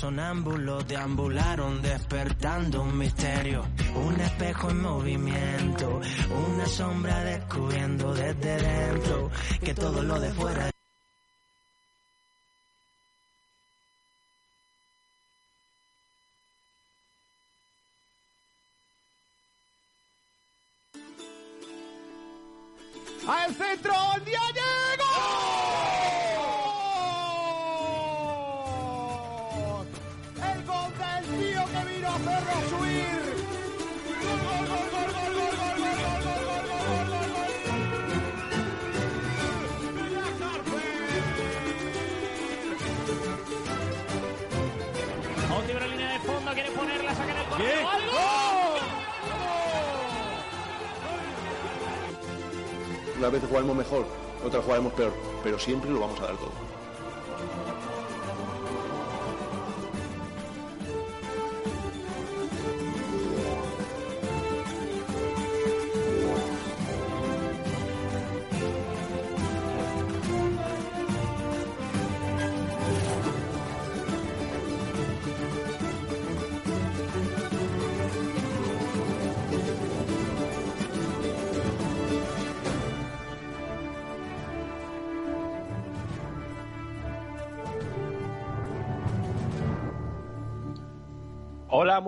sonámbulos 0.00 0.88
deambularon 0.88 1.82
despertando 1.82 2.80
un 2.80 2.96
misterio, 2.96 3.66
un 3.94 4.18
espejo 4.18 4.70
en 4.70 4.80
movimiento, 4.80 6.00
una 6.54 6.66
sombra 6.66 7.22
descubriendo 7.22 8.14
desde 8.14 8.56
dentro 8.62 9.30
que 9.62 9.74
todo 9.74 10.02
lo 10.02 10.18
de 10.18 10.30
fuera 10.32 10.69
pero 55.42 55.58
siempre 55.58 55.90
lo 55.90 56.00
vamos 56.00 56.20
a 56.20 56.26
dar 56.26 56.36
todo. 56.36 56.69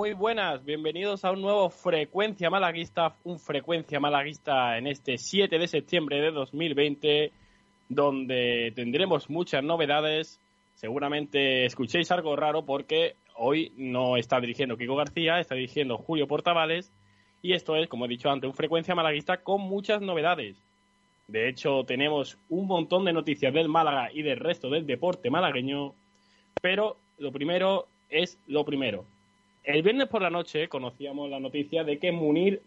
Muy 0.02 0.14
buenas. 0.14 0.64
Bienvenidos 0.64 1.24
a 1.24 1.30
un 1.30 1.42
nuevo 1.42 1.70
Frecuencia 1.70 2.50
Malaguista, 2.50 3.14
un 3.22 3.38
Frecuencia 3.38 4.00
Malaguista 4.00 4.76
en 4.76 4.88
este 4.88 5.16
7 5.16 5.60
de 5.60 5.68
septiembre 5.68 6.20
de 6.20 6.32
2020, 6.32 7.30
donde 7.88 8.72
tendremos 8.74 9.30
muchas 9.30 9.62
novedades. 9.62 10.40
Seguramente 10.74 11.66
escuchéis 11.66 12.10
algo 12.10 12.34
raro 12.34 12.64
porque 12.64 13.14
hoy 13.36 13.70
no 13.76 14.16
está 14.16 14.40
dirigiendo 14.40 14.76
Kiko 14.76 14.96
García, 14.96 15.38
está 15.38 15.54
dirigiendo 15.54 15.98
Julio 15.98 16.26
Portavales. 16.26 16.90
Y 17.40 17.52
esto 17.52 17.76
es, 17.76 17.86
como 17.86 18.06
he 18.06 18.08
dicho 18.08 18.28
antes, 18.28 18.50
un 18.50 18.56
Frecuencia 18.56 18.96
Malaguista 18.96 19.36
con 19.36 19.60
muchas 19.60 20.02
novedades. 20.02 20.56
De 21.28 21.48
hecho, 21.48 21.84
tenemos 21.84 22.38
un 22.48 22.66
montón 22.66 23.04
de 23.04 23.12
noticias 23.12 23.54
del 23.54 23.68
Málaga 23.68 24.10
y 24.12 24.22
del 24.22 24.40
resto 24.40 24.68
del 24.68 24.84
deporte 24.84 25.30
malagueño. 25.30 25.94
Pero 26.60 26.96
lo 27.18 27.30
primero 27.30 27.86
es 28.10 28.36
lo 28.48 28.64
primero. 28.64 29.06
El 29.64 29.82
viernes 29.82 30.08
por 30.08 30.22
la 30.22 30.30
noche 30.30 30.68
conocíamos 30.68 31.30
la 31.30 31.38
noticia 31.38 31.84
de 31.84 31.98
que 31.98 32.10
Munir 32.10 32.62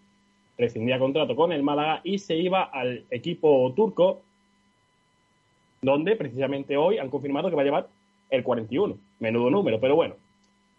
rescindía 0.57 0.97
contrato 0.97 1.35
con 1.35 1.51
el 1.51 1.61
Málaga 1.61 1.99
y 2.05 2.19
se 2.19 2.37
iba 2.37 2.63
al 2.63 3.03
equipo 3.11 3.73
turco, 3.75 4.21
donde 5.81 6.15
precisamente 6.15 6.77
hoy 6.77 6.97
han 6.97 7.09
confirmado 7.09 7.49
que 7.49 7.55
va 7.55 7.63
a 7.63 7.65
llevar 7.65 7.89
el 8.29 8.43
41. 8.43 8.97
Menudo 9.19 9.49
número, 9.49 9.79
pero 9.79 9.95
bueno. 9.95 10.15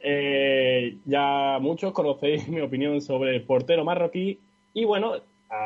Eh, 0.01 0.97
ya 1.05 1.59
muchos 1.61 1.93
conocéis 1.93 2.49
mi 2.49 2.61
opinión 2.61 3.03
sobre 3.03 3.37
el 3.37 3.43
portero 3.43 3.85
marroquí 3.85 4.39
y 4.73 4.85
bueno, 4.85 5.17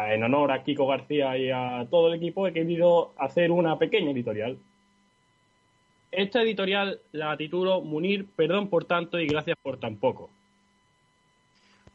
en 0.09 0.25
honor 0.25 0.51
a 0.51 0.65
Kiko 0.65 0.87
García 0.87 1.39
y 1.39 1.51
a 1.51 1.87
todo 1.89 2.09
el 2.09 2.15
equipo 2.15 2.47
he 2.47 2.53
querido 2.53 3.13
hacer 3.17 3.53
una 3.53 3.79
pequeña 3.79 4.11
editorial. 4.11 4.59
Esta 6.11 6.43
editorial 6.43 6.99
la 7.13 7.37
titulo 7.37 7.83
Munir, 7.83 8.27
perdón 8.35 8.69
por 8.69 8.85
tanto 8.85 9.21
y 9.21 9.29
gracias 9.29 9.57
por 9.63 9.79
tan 9.79 9.97
poco. 9.97 10.29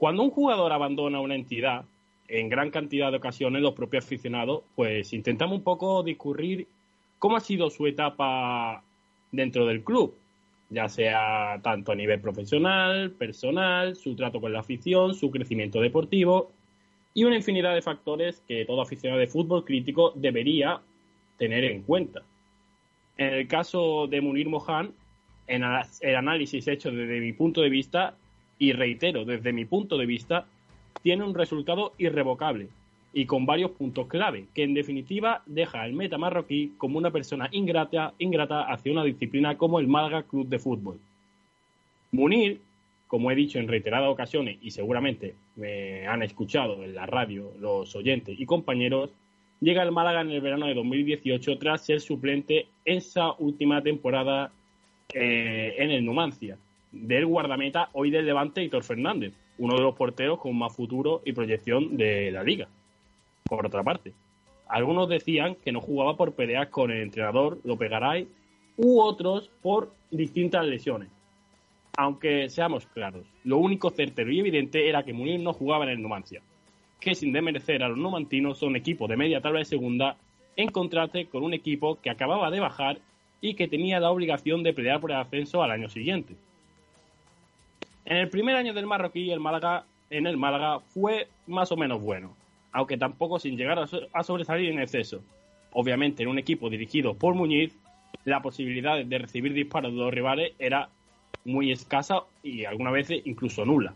Cuando 0.05 0.21
un 0.21 0.29
jugador 0.29 0.71
abandona 0.71 1.19
una 1.19 1.33
entidad, 1.33 1.85
en 2.27 2.47
gran 2.47 2.69
cantidad 2.69 3.09
de 3.09 3.17
ocasiones 3.17 3.63
los 3.63 3.73
propios 3.73 4.05
aficionados, 4.05 4.61
pues 4.75 5.11
intentamos 5.13 5.57
un 5.57 5.63
poco 5.63 6.03
discurrir 6.03 6.67
cómo 7.17 7.37
ha 7.37 7.39
sido 7.39 7.71
su 7.71 7.87
etapa 7.87 8.83
dentro 9.31 9.65
del 9.65 9.83
club, 9.83 10.15
ya 10.69 10.89
sea 10.89 11.59
tanto 11.63 11.91
a 11.91 11.95
nivel 11.95 12.21
profesional, 12.21 13.13
personal, 13.13 13.95
su 13.95 14.15
trato 14.15 14.39
con 14.39 14.53
la 14.53 14.59
afición, 14.59 15.15
su 15.15 15.31
crecimiento 15.31 15.81
deportivo 15.81 16.51
y 17.15 17.23
una 17.23 17.37
infinidad 17.37 17.73
de 17.73 17.81
factores 17.81 18.43
que 18.47 18.63
todo 18.63 18.83
aficionado 18.83 19.19
de 19.19 19.25
fútbol 19.25 19.65
crítico 19.65 20.11
debería 20.13 20.81
tener 21.39 21.63
en 21.63 21.81
cuenta. 21.81 22.21
En 23.17 23.33
el 23.33 23.47
caso 23.47 24.05
de 24.05 24.21
Munir 24.21 24.49
Mohan, 24.49 24.93
el 25.47 26.15
análisis 26.15 26.67
hecho 26.67 26.91
desde 26.91 27.19
mi 27.19 27.33
punto 27.33 27.61
de 27.61 27.69
vista, 27.69 28.15
y 28.57 28.71
reitero, 28.73 29.25
desde 29.25 29.53
mi 29.53 29.65
punto 29.65 29.97
de 29.97 30.05
vista, 30.05 30.45
tiene 31.01 31.23
un 31.23 31.35
resultado 31.35 31.93
irrevocable 31.97 32.69
y 33.13 33.25
con 33.25 33.45
varios 33.45 33.71
puntos 33.71 34.07
clave, 34.07 34.45
que 34.53 34.63
en 34.63 34.73
definitiva 34.73 35.41
deja 35.45 35.81
al 35.81 35.93
meta 35.93 36.17
marroquí 36.17 36.73
como 36.77 36.97
una 36.97 37.11
persona 37.11 37.47
ingrata, 37.51 38.13
ingrata 38.19 38.63
hacia 38.63 38.91
una 38.91 39.03
disciplina 39.03 39.57
como 39.57 39.79
el 39.79 39.87
Málaga 39.87 40.23
Club 40.23 40.47
de 40.47 40.59
Fútbol. 40.59 40.99
Munir, 42.11 42.59
como 43.07 43.31
he 43.31 43.35
dicho 43.35 43.59
en 43.59 43.67
reiteradas 43.67 44.09
ocasiones 44.09 44.57
y 44.61 44.71
seguramente 44.71 45.35
me 45.55 46.07
han 46.07 46.23
escuchado 46.23 46.83
en 46.83 46.95
la 46.95 47.05
radio 47.05 47.51
los 47.59 47.95
oyentes 47.95 48.37
y 48.37 48.45
compañeros, 48.45 49.11
llega 49.61 49.81
al 49.81 49.91
Málaga 49.91 50.21
en 50.21 50.31
el 50.31 50.41
verano 50.41 50.65
de 50.65 50.73
2018 50.73 51.57
tras 51.57 51.85
ser 51.85 52.01
suplente 52.01 52.67
esa 52.83 53.31
última 53.33 53.81
temporada 53.81 54.51
eh, 55.13 55.75
en 55.77 55.91
el 55.91 56.03
Numancia 56.03 56.57
del 56.95 57.25
guardameta 57.25 57.89
hoy 57.93 58.09
del 58.09 58.25
Levante 58.25 58.63
Hitor 58.63 58.83
Fernández, 58.83 59.33
uno 59.57 59.75
de 59.75 59.81
los 59.81 59.95
porteros 59.95 60.39
con 60.39 60.57
más 60.57 60.75
futuro 60.75 61.21
y 61.25 61.33
proyección 61.33 61.97
de 61.97 62.31
la 62.31 62.43
liga. 62.43 62.67
Por 63.43 63.65
otra 63.65 63.83
parte, 63.83 64.13
algunos 64.67 65.07
decían 65.09 65.55
que 65.55 65.71
no 65.71 65.81
jugaba 65.81 66.17
por 66.17 66.33
peleas 66.33 66.69
con 66.69 66.91
el 66.91 67.01
entrenador 67.01 67.59
López 67.63 67.89
Garay 67.89 68.27
u 68.77 68.99
otros 68.99 69.51
por 69.61 69.93
distintas 70.09 70.65
lesiones. 70.65 71.09
Aunque 71.97 72.49
seamos 72.49 72.85
claros, 72.87 73.25
lo 73.43 73.57
único 73.57 73.89
certero 73.89 74.31
y 74.31 74.39
evidente 74.39 74.89
era 74.89 75.03
que 75.03 75.13
Munir 75.13 75.39
no 75.39 75.53
jugaba 75.53 75.85
en 75.85 75.91
el 75.91 76.01
Numancia, 76.01 76.41
que 76.99 77.15
sin 77.15 77.31
desmerecer 77.31 77.83
a 77.83 77.89
los 77.89 77.97
numantinos 77.97 78.57
son 78.57 78.75
equipo 78.75 79.07
de 79.07 79.17
media 79.17 79.41
tabla 79.41 79.59
de 79.59 79.65
segunda 79.65 80.17
en 80.55 80.69
contraste 80.69 81.27
con 81.27 81.43
un 81.43 81.53
equipo 81.53 81.99
que 82.01 82.09
acababa 82.09 82.49
de 82.49 82.59
bajar 82.59 82.99
y 83.41 83.53
que 83.53 83.67
tenía 83.67 83.99
la 83.99 84.11
obligación 84.11 84.63
de 84.63 84.73
pelear 84.73 84.99
por 84.99 85.11
el 85.11 85.17
ascenso 85.17 85.61
al 85.61 85.71
año 85.71 85.89
siguiente. 85.89 86.35
En 88.05 88.17
el 88.17 88.29
primer 88.29 88.55
año 88.55 88.73
del 88.73 88.85
marroquí, 88.85 89.31
el 89.31 89.39
Málaga, 89.39 89.85
en 90.09 90.27
el 90.27 90.37
Málaga 90.37 90.79
fue 90.79 91.27
más 91.47 91.71
o 91.71 91.77
menos 91.77 92.01
bueno, 92.01 92.35
aunque 92.71 92.97
tampoco 92.97 93.39
sin 93.39 93.57
llegar 93.57 93.79
a, 93.79 93.87
so- 93.87 94.07
a 94.13 94.23
sobresalir 94.23 94.69
en 94.71 94.79
exceso. 94.79 95.23
Obviamente, 95.71 96.23
en 96.23 96.29
un 96.29 96.37
equipo 96.39 96.69
dirigido 96.69 97.15
por 97.15 97.33
Muñiz, 97.33 97.75
la 98.23 98.41
posibilidad 98.41 99.03
de 99.03 99.17
recibir 99.17 99.53
disparos 99.53 99.91
de 99.91 99.97
los 99.99 100.13
rivales 100.13 100.53
era 100.59 100.89
muy 101.43 101.71
escasa 101.71 102.21
y 102.43 102.65
algunas 102.65 102.93
veces 102.93 103.21
incluso 103.25 103.65
nula. 103.65 103.93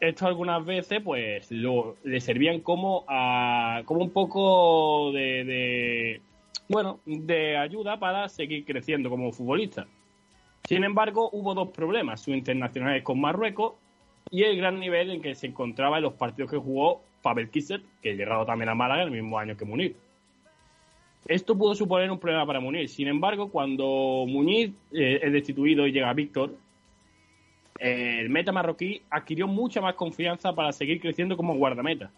Esto 0.00 0.26
algunas 0.26 0.64
veces 0.64 1.00
pues 1.02 1.50
lo, 1.50 1.96
le 2.02 2.20
servían 2.20 2.60
como, 2.60 3.04
como 3.84 4.00
un 4.00 4.10
poco 4.10 5.12
de, 5.12 6.20
bueno, 6.68 7.00
de 7.06 7.56
ayuda 7.56 7.98
para 7.98 8.28
seguir 8.28 8.64
creciendo 8.64 9.10
como 9.10 9.32
futbolista. 9.32 9.86
Sin 10.64 10.84
embargo, 10.84 11.28
hubo 11.32 11.54
dos 11.54 11.68
problemas, 11.68 12.20
sus 12.20 12.34
internacionales 12.34 13.02
con 13.02 13.20
Marruecos 13.20 13.74
y 14.30 14.44
el 14.44 14.56
gran 14.56 14.78
nivel 14.78 15.10
en 15.10 15.22
que 15.22 15.34
se 15.34 15.48
encontraba 15.48 15.98
en 15.98 16.04
los 16.04 16.14
partidos 16.14 16.50
que 16.50 16.56
jugó 16.56 17.02
Pavel 17.22 17.50
Kisser, 17.50 17.82
que 18.00 18.14
llegado 18.16 18.46
también 18.46 18.68
a 18.68 18.74
Málaga 18.74 19.02
en 19.02 19.08
el 19.08 19.22
mismo 19.22 19.38
año 19.38 19.56
que 19.56 19.64
Munir. 19.64 19.96
Esto 21.26 21.56
pudo 21.56 21.74
suponer 21.74 22.10
un 22.10 22.18
problema 22.18 22.46
para 22.46 22.60
Munir. 22.60 22.88
Sin 22.88 23.08
embargo, 23.08 23.50
cuando 23.50 24.24
Muñiz 24.26 24.72
eh, 24.92 25.20
es 25.22 25.32
destituido 25.32 25.86
y 25.86 25.92
llega 25.92 26.12
Víctor, 26.12 26.56
eh, 27.78 28.18
el 28.20 28.30
meta 28.30 28.52
marroquí 28.52 29.02
adquirió 29.10 29.46
mucha 29.46 29.80
más 29.80 29.94
confianza 29.94 30.54
para 30.54 30.72
seguir 30.72 31.00
creciendo 31.00 31.36
como 31.36 31.54
guardameta. 31.54 32.10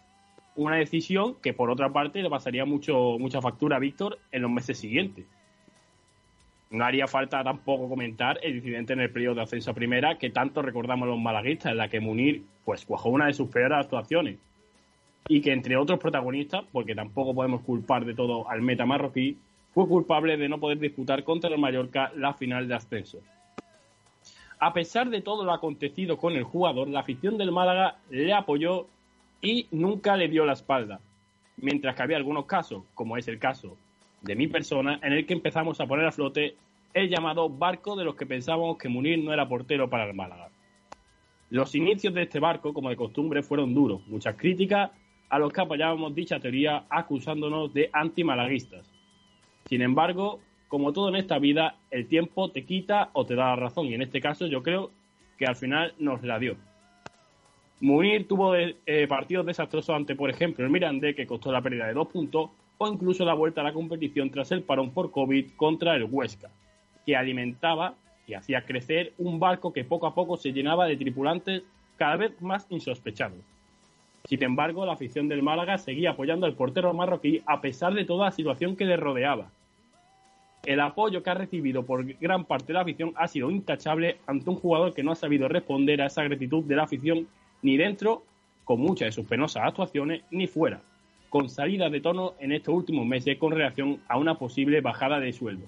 una 0.55 0.77
decisión 0.77 1.35
que 1.41 1.53
por 1.53 1.69
otra 1.69 1.91
parte 1.91 2.21
le 2.21 2.29
pasaría 2.29 2.63
mucho 2.63 3.17
mucha 3.19 3.41
factura 3.41 3.75
a 3.75 3.79
Víctor 3.79 4.19
en 4.31 4.41
los 4.41 4.51
meses 4.51 4.77
siguientes. 4.77 5.25
No 6.69 6.83
haría 6.83 7.07
falta 7.07 7.43
tampoco 7.43 7.87
comentar 7.87 8.39
el 8.41 8.55
incidente 8.55 8.93
en 8.93 8.99
el 9.01 9.11
periodo 9.11 9.35
de 9.35 9.41
ascenso 9.43 9.71
a 9.71 9.75
primera 9.75 10.17
que 10.17 10.31
tanto 10.31 10.61
recordamos 10.61 11.07
los 11.07 11.19
malaguistas, 11.19 11.71
en 11.71 11.77
la 11.77 11.89
que 11.89 11.99
Munir 11.99 12.43
pues 12.65 12.85
cuajó 12.85 13.09
una 13.09 13.27
de 13.27 13.33
sus 13.33 13.49
peores 13.49 13.77
actuaciones. 13.77 14.37
Y 15.27 15.41
que 15.41 15.53
entre 15.53 15.77
otros 15.77 15.99
protagonistas, 15.99 16.65
porque 16.71 16.95
tampoco 16.95 17.33
podemos 17.33 17.61
culpar 17.61 18.05
de 18.05 18.13
todo 18.13 18.49
al 18.49 18.61
meta 18.61 18.85
marroquí, 18.85 19.37
fue 19.73 19.87
culpable 19.87 20.37
de 20.37 20.49
no 20.49 20.59
poder 20.59 20.79
disputar 20.79 21.23
contra 21.23 21.49
el 21.49 21.59
Mallorca 21.59 22.11
la 22.15 22.33
final 22.33 22.67
de 22.67 22.75
ascenso. 22.75 23.19
A 24.59 24.73
pesar 24.73 25.09
de 25.09 25.21
todo 25.21 25.43
lo 25.43 25.51
acontecido 25.51 26.17
con 26.17 26.33
el 26.33 26.43
jugador, 26.43 26.87
la 26.87 27.01
afición 27.01 27.37
del 27.37 27.51
Málaga 27.51 27.97
le 28.09 28.33
apoyó 28.33 28.87
y 29.41 29.67
nunca 29.71 30.15
le 30.15 30.27
dio 30.27 30.45
la 30.45 30.53
espalda. 30.53 30.99
Mientras 31.57 31.95
que 31.95 32.03
había 32.03 32.17
algunos 32.17 32.45
casos, 32.45 32.83
como 32.93 33.17
es 33.17 33.27
el 33.27 33.37
caso 33.37 33.77
de 34.25 34.35
mi 34.35 34.47
persona, 34.47 34.99
en 35.03 35.13
el 35.13 35.25
que 35.25 35.33
empezamos 35.33 35.79
a 35.79 35.85
poner 35.85 36.05
a 36.05 36.11
flote 36.11 36.55
el 36.93 37.09
llamado 37.09 37.47
barco 37.47 37.95
de 37.95 38.03
los 38.03 38.15
que 38.15 38.25
pensábamos 38.25 38.77
que 38.77 38.89
Munir 38.89 39.23
no 39.23 39.31
era 39.31 39.47
portero 39.47 39.89
para 39.89 40.05
el 40.05 40.15
Málaga. 40.15 40.49
Los 41.51 41.75
inicios 41.75 42.13
de 42.13 42.23
este 42.23 42.39
barco, 42.39 42.73
como 42.73 42.89
de 42.89 42.95
costumbre, 42.95 43.43
fueron 43.43 43.75
duros, 43.75 44.01
muchas 44.07 44.35
críticas 44.35 44.91
a 45.29 45.37
los 45.37 45.53
que 45.53 45.61
apoyábamos 45.61 46.15
dicha 46.15 46.39
teoría 46.39 46.85
acusándonos 46.89 47.71
de 47.73 47.89
antimalaguistas. 47.93 48.91
Sin 49.65 49.81
embargo, 49.81 50.39
como 50.67 50.91
todo 50.91 51.09
en 51.09 51.17
esta 51.17 51.37
vida, 51.37 51.75
el 51.91 52.07
tiempo 52.07 52.49
te 52.49 52.65
quita 52.65 53.11
o 53.13 53.25
te 53.25 53.35
da 53.35 53.49
la 53.49 53.55
razón, 53.55 53.85
y 53.87 53.93
en 53.93 54.01
este 54.01 54.21
caso 54.21 54.47
yo 54.47 54.63
creo 54.63 54.89
que 55.37 55.45
al 55.45 55.55
final 55.55 55.93
nos 55.99 56.23
la 56.23 56.39
dio. 56.39 56.57
Munir 57.81 58.27
tuvo 58.27 58.55
eh, 58.55 58.73
partidos 59.07 59.45
desastrosos 59.45 59.95
ante, 59.95 60.15
por 60.15 60.31
ejemplo, 60.31 60.65
el 60.65 60.71
Mirandé, 60.71 61.13
que 61.13 61.27
costó 61.27 61.51
la 61.51 61.61
pérdida 61.61 61.87
de 61.87 61.93
dos 61.93 62.07
puntos, 62.07 62.49
o 62.77 62.87
incluso 62.87 63.25
la 63.25 63.33
vuelta 63.33 63.61
a 63.61 63.63
la 63.63 63.73
competición 63.73 64.29
tras 64.29 64.51
el 64.51 64.63
parón 64.63 64.91
por 64.91 65.11
COVID 65.11 65.51
contra 65.55 65.95
el 65.95 66.05
Huesca, 66.05 66.49
que 67.05 67.15
alimentaba 67.15 67.95
y 68.27 68.33
hacía 68.33 68.65
crecer 68.65 69.13
un 69.17 69.39
barco 69.39 69.71
que 69.71 69.83
poco 69.83 70.07
a 70.07 70.15
poco 70.15 70.37
se 70.37 70.51
llenaba 70.51 70.85
de 70.85 70.97
tripulantes 70.97 71.63
cada 71.97 72.17
vez 72.17 72.41
más 72.41 72.65
insospechados. 72.69 73.39
Sin 74.27 74.43
embargo, 74.43 74.85
la 74.85 74.93
afición 74.93 75.27
del 75.27 75.43
Málaga 75.43 75.77
seguía 75.77 76.11
apoyando 76.11 76.45
al 76.45 76.55
portero 76.55 76.93
marroquí 76.93 77.41
a 77.45 77.61
pesar 77.61 77.93
de 77.93 78.05
toda 78.05 78.25
la 78.25 78.31
situación 78.31 78.75
que 78.75 78.85
le 78.85 78.97
rodeaba. 78.97 79.51
El 80.65 80.79
apoyo 80.79 81.21
que 81.21 81.29
ha 81.29 81.35
recibido 81.35 81.85
por 81.85 82.03
gran 82.03 82.43
parte 82.45 82.67
de 82.67 82.73
la 82.73 82.81
afición 82.81 83.13
ha 83.15 83.27
sido 83.27 83.51
intachable 83.51 84.17
ante 84.25 84.49
un 84.49 84.55
jugador 84.55 84.95
que 84.95 85.03
no 85.03 85.11
ha 85.11 85.15
sabido 85.15 85.47
responder 85.47 86.01
a 86.01 86.07
esa 86.07 86.23
gratitud 86.23 86.63
de 86.63 86.75
la 86.75 86.83
afición 86.83 87.27
ni 87.61 87.77
dentro, 87.77 88.23
con 88.63 88.79
muchas 88.79 89.09
de 89.09 89.11
sus 89.11 89.27
penosas 89.27 89.63
actuaciones, 89.63 90.23
ni 90.31 90.47
fuera, 90.47 90.81
con 91.29 91.49
salida 91.49 91.89
de 91.89 92.01
tono 92.01 92.33
en 92.39 92.51
estos 92.51 92.73
últimos 92.73 93.05
meses 93.05 93.37
con 93.37 93.51
relación 93.51 93.99
a 94.07 94.17
una 94.17 94.37
posible 94.37 94.81
bajada 94.81 95.19
de 95.19 95.33
sueldo. 95.33 95.65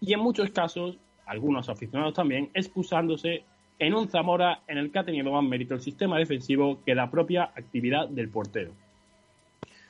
Y 0.00 0.12
en 0.12 0.20
muchos 0.20 0.50
casos, 0.50 0.98
algunos 1.26 1.68
aficionados 1.68 2.14
también, 2.14 2.50
excusándose 2.54 3.44
en 3.78 3.94
un 3.94 4.08
Zamora 4.08 4.60
en 4.68 4.78
el 4.78 4.90
que 4.90 4.98
ha 4.98 5.04
tenido 5.04 5.32
más 5.32 5.44
mérito 5.44 5.74
el 5.74 5.80
sistema 5.80 6.18
defensivo 6.18 6.78
que 6.84 6.94
la 6.94 7.10
propia 7.10 7.44
actividad 7.44 8.08
del 8.08 8.28
portero. 8.28 8.72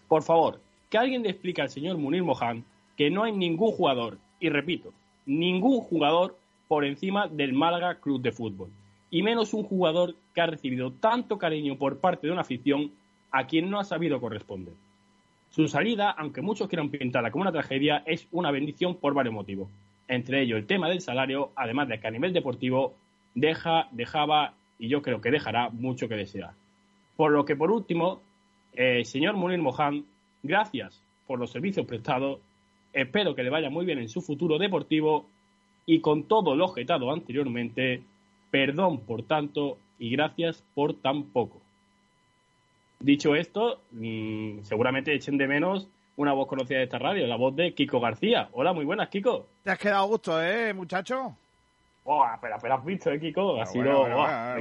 Por 0.08 0.22
favor, 0.22 0.60
que 0.88 0.98
alguien 0.98 1.22
le 1.22 1.30
explique 1.30 1.62
al 1.62 1.70
señor 1.70 1.96
Munir 1.98 2.22
Mohan 2.22 2.64
que 2.96 3.10
no 3.10 3.24
hay 3.24 3.32
ningún 3.32 3.72
jugador, 3.72 4.18
y 4.40 4.48
repito, 4.48 4.92
ningún 5.26 5.80
jugador 5.80 6.36
por 6.68 6.84
encima 6.84 7.28
del 7.28 7.52
Málaga 7.52 7.96
Club 8.00 8.20
de 8.20 8.32
Fútbol, 8.32 8.70
y 9.10 9.22
menos 9.22 9.54
un 9.54 9.62
jugador 9.64 10.14
que 10.34 10.40
ha 10.40 10.46
recibido 10.46 10.92
tanto 10.92 11.38
cariño 11.38 11.76
por 11.76 11.98
parte 11.98 12.26
de 12.26 12.32
una 12.32 12.42
afición 12.42 12.92
a 13.30 13.46
quien 13.46 13.70
no 13.70 13.78
ha 13.78 13.84
sabido 13.84 14.20
corresponder. 14.20 14.74
Su 15.52 15.68
salida, 15.68 16.10
aunque 16.10 16.40
muchos 16.40 16.66
quieran 16.66 16.88
pintarla 16.88 17.30
como 17.30 17.42
una 17.42 17.52
tragedia, 17.52 18.02
es 18.06 18.26
una 18.32 18.50
bendición 18.50 18.96
por 18.96 19.12
varios 19.12 19.34
motivos. 19.34 19.68
Entre 20.08 20.40
ellos 20.40 20.58
el 20.58 20.66
tema 20.66 20.88
del 20.88 21.02
salario, 21.02 21.52
además 21.56 21.88
de 21.88 22.00
que 22.00 22.08
a 22.08 22.10
nivel 22.10 22.32
deportivo 22.32 22.94
deja, 23.34 23.86
dejaba 23.92 24.54
y 24.78 24.88
yo 24.88 25.02
creo 25.02 25.20
que 25.20 25.30
dejará 25.30 25.68
mucho 25.68 26.08
que 26.08 26.14
desear. 26.14 26.52
Por 27.16 27.32
lo 27.32 27.44
que 27.44 27.54
por 27.54 27.70
último, 27.70 28.22
eh, 28.72 29.04
señor 29.04 29.36
Munir 29.36 29.60
Mohan, 29.60 30.06
gracias 30.42 31.02
por 31.26 31.38
los 31.38 31.50
servicios 31.50 31.84
prestados, 31.84 32.40
espero 32.94 33.34
que 33.34 33.42
le 33.42 33.50
vaya 33.50 33.68
muy 33.68 33.84
bien 33.84 33.98
en 33.98 34.08
su 34.08 34.22
futuro 34.22 34.56
deportivo 34.56 35.26
y 35.84 36.00
con 36.00 36.24
todo 36.24 36.56
lo 36.56 36.64
objetado 36.64 37.12
anteriormente, 37.12 38.02
perdón 38.50 39.00
por 39.00 39.24
tanto 39.24 39.76
y 39.98 40.08
gracias 40.12 40.64
por 40.74 40.94
tan 40.94 41.24
poco. 41.24 41.60
Dicho 43.02 43.34
esto, 43.34 43.82
mm, 43.90 44.62
seguramente 44.62 45.12
echen 45.12 45.36
de 45.36 45.48
menos 45.48 45.88
una 46.14 46.32
voz 46.34 46.46
conocida 46.46 46.78
de 46.78 46.84
esta 46.84 47.00
radio, 47.00 47.26
la 47.26 47.34
voz 47.34 47.56
de 47.56 47.74
Kiko 47.74 47.98
García. 47.98 48.48
Hola, 48.52 48.72
muy 48.72 48.84
buenas, 48.84 49.08
Kiko. 49.08 49.48
Te 49.64 49.72
has 49.72 49.78
quedado 49.78 50.04
a 50.04 50.06
gusto, 50.06 50.40
¿eh, 50.40 50.72
muchacho? 50.72 51.36
Oh, 52.04 52.24
pero, 52.40 52.56
pero 52.62 52.74
has 52.74 52.84
visto, 52.84 53.10
¿eh, 53.10 53.18
Kiko? 53.18 53.60
Ha 53.60 53.66
sido... 53.66 54.06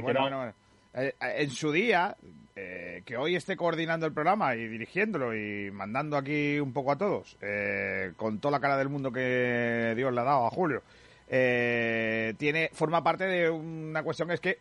Bueno, 0.02 0.48
eh, 0.48 0.52
eh, 0.92 1.12
en 1.20 1.50
su 1.50 1.70
día, 1.70 2.16
eh, 2.56 3.02
que 3.06 3.16
hoy 3.16 3.36
esté 3.36 3.54
coordinando 3.54 4.06
el 4.06 4.12
programa 4.12 4.56
y 4.56 4.66
dirigiéndolo 4.66 5.36
y 5.36 5.70
mandando 5.70 6.16
aquí 6.16 6.58
un 6.58 6.72
poco 6.72 6.90
a 6.90 6.98
todos, 6.98 7.38
con 8.16 8.40
toda 8.40 8.50
la 8.50 8.60
cara 8.60 8.76
del 8.76 8.88
mundo 8.88 9.12
que 9.12 9.94
Dios 9.94 10.12
le 10.12 10.20
ha 10.20 10.24
dado 10.24 10.46
a 10.48 10.50
Julio, 10.50 10.82
tiene 11.28 12.70
forma 12.72 13.04
parte 13.04 13.24
de 13.24 13.48
una 13.48 14.02
cuestión 14.02 14.26
que 14.26 14.34
es 14.34 14.40
que 14.40 14.58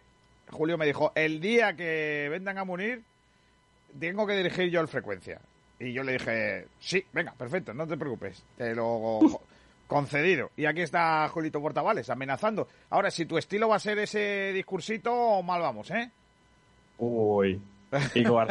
Julio 0.51 0.77
me 0.77 0.85
dijo, 0.85 1.13
el 1.15 1.41
día 1.41 1.75
que 1.75 2.27
vendan 2.29 2.59
a 2.59 2.63
Munir, 2.63 3.01
tengo 3.99 4.25
que 4.27 4.35
dirigir 4.35 4.69
yo 4.69 4.81
el 4.81 4.87
frecuencia. 4.87 5.39
Y 5.79 5.93
yo 5.93 6.03
le 6.03 6.13
dije, 6.13 6.67
sí, 6.79 7.03
venga, 7.11 7.33
perfecto, 7.33 7.73
no 7.73 7.87
te 7.87 7.97
preocupes, 7.97 8.43
te 8.55 8.75
lo 8.75 9.19
concedido. 9.87 10.51
Y 10.55 10.65
aquí 10.65 10.81
está 10.81 11.27
Julito 11.29 11.59
Portavales 11.59 12.09
amenazando. 12.09 12.67
Ahora, 12.91 13.09
si 13.09 13.25
tu 13.25 13.37
estilo 13.37 13.67
va 13.67 13.77
a 13.77 13.79
ser 13.79 13.97
ese 13.99 14.53
discursito, 14.53 15.41
mal 15.43 15.61
vamos, 15.61 15.89
¿eh? 15.91 16.09
Uy, 16.99 17.59
Kiko 18.13 18.41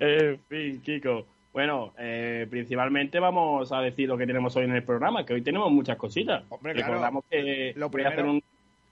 En 0.00 0.40
fin, 0.48 0.80
Kiko. 0.82 1.26
Bueno, 1.52 1.92
eh, 1.98 2.46
principalmente 2.48 3.18
vamos 3.18 3.72
a 3.72 3.80
decir 3.80 4.08
lo 4.08 4.16
que 4.16 4.26
tenemos 4.26 4.54
hoy 4.56 4.64
en 4.64 4.76
el 4.76 4.82
programa, 4.82 5.24
que 5.24 5.34
hoy 5.34 5.42
tenemos 5.42 5.70
muchas 5.70 5.96
cositas. 5.96 6.44
Hombre, 6.48 6.72
Recordamos 6.72 7.24
que 7.30 7.72
lo 7.76 7.90
primero, 7.90 8.40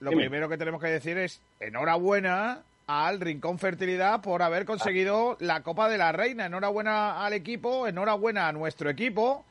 lo 0.00 0.10
primero 0.10 0.48
que 0.48 0.58
tenemos 0.58 0.80
que 0.80 0.88
decir 0.88 1.16
es 1.18 1.40
enhorabuena 1.60 2.62
al 2.86 3.20
Rincón 3.20 3.58
Fertilidad 3.58 4.20
por 4.20 4.42
haber 4.42 4.64
conseguido 4.64 5.36
la 5.40 5.62
Copa 5.62 5.88
de 5.88 5.98
la 5.98 6.12
Reina. 6.12 6.46
Enhorabuena 6.46 7.24
al 7.24 7.32
equipo, 7.32 7.86
enhorabuena 7.86 8.48
a 8.48 8.52
nuestro 8.52 8.88
equipo, 8.88 9.44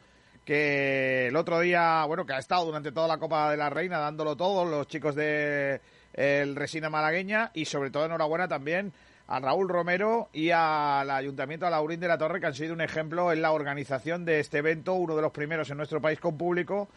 que 0.45 1.27
el 1.27 1.35
otro 1.35 1.59
día, 1.59 2.05
bueno, 2.05 2.25
que 2.25 2.33
ha 2.33 2.39
estado 2.39 2.65
durante 2.65 2.91
toda 2.91 3.07
la 3.07 3.17
Copa 3.17 3.51
de 3.51 3.57
la 3.57 3.69
Reina 3.69 3.97
dándolo 3.99 4.37
todo, 4.37 4.63
los 4.63 4.87
chicos 4.87 5.15
de 5.15 5.81
el 6.13 6.55
Resina 6.55 6.89
Malagueña, 6.89 7.51
y 7.53 7.65
sobre 7.65 7.91
todo 7.91 8.05
enhorabuena 8.05 8.47
también 8.47 8.93
a 9.27 9.39
Raúl 9.39 9.67
Romero 9.67 10.29
y 10.31 10.51
al 10.51 11.09
Ayuntamiento 11.09 11.65
de 11.65 11.71
Laurín 11.71 11.99
de 11.99 12.07
la 12.07 12.17
Torre, 12.17 12.39
que 12.39 12.45
han 12.45 12.53
sido 12.53 12.73
un 12.73 12.79
ejemplo 12.79 13.33
en 13.33 13.41
la 13.41 13.51
organización 13.51 14.23
de 14.23 14.39
este 14.39 14.59
evento, 14.59 14.93
uno 14.93 15.15
de 15.15 15.21
los 15.21 15.33
primeros 15.33 15.69
en 15.71 15.77
nuestro 15.77 15.99
país 15.99 16.21
con 16.21 16.37
público, 16.37 16.87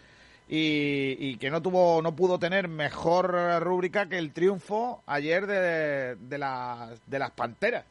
y, 0.49 1.37
que 1.37 1.51
no 1.51 1.61
tuvo 1.61 2.01
no 2.01 2.17
pudo 2.17 2.39
tener 2.39 2.69
mejor 2.69 3.35
rúbrica 3.61 4.09
que 4.09 4.19
el 4.19 4.33
triunfo 4.33 5.03
ayer 5.07 5.47
de, 5.47 6.17
de, 6.17 6.97
de 7.07 7.19
las 7.19 7.31
Panteras. 7.33 7.85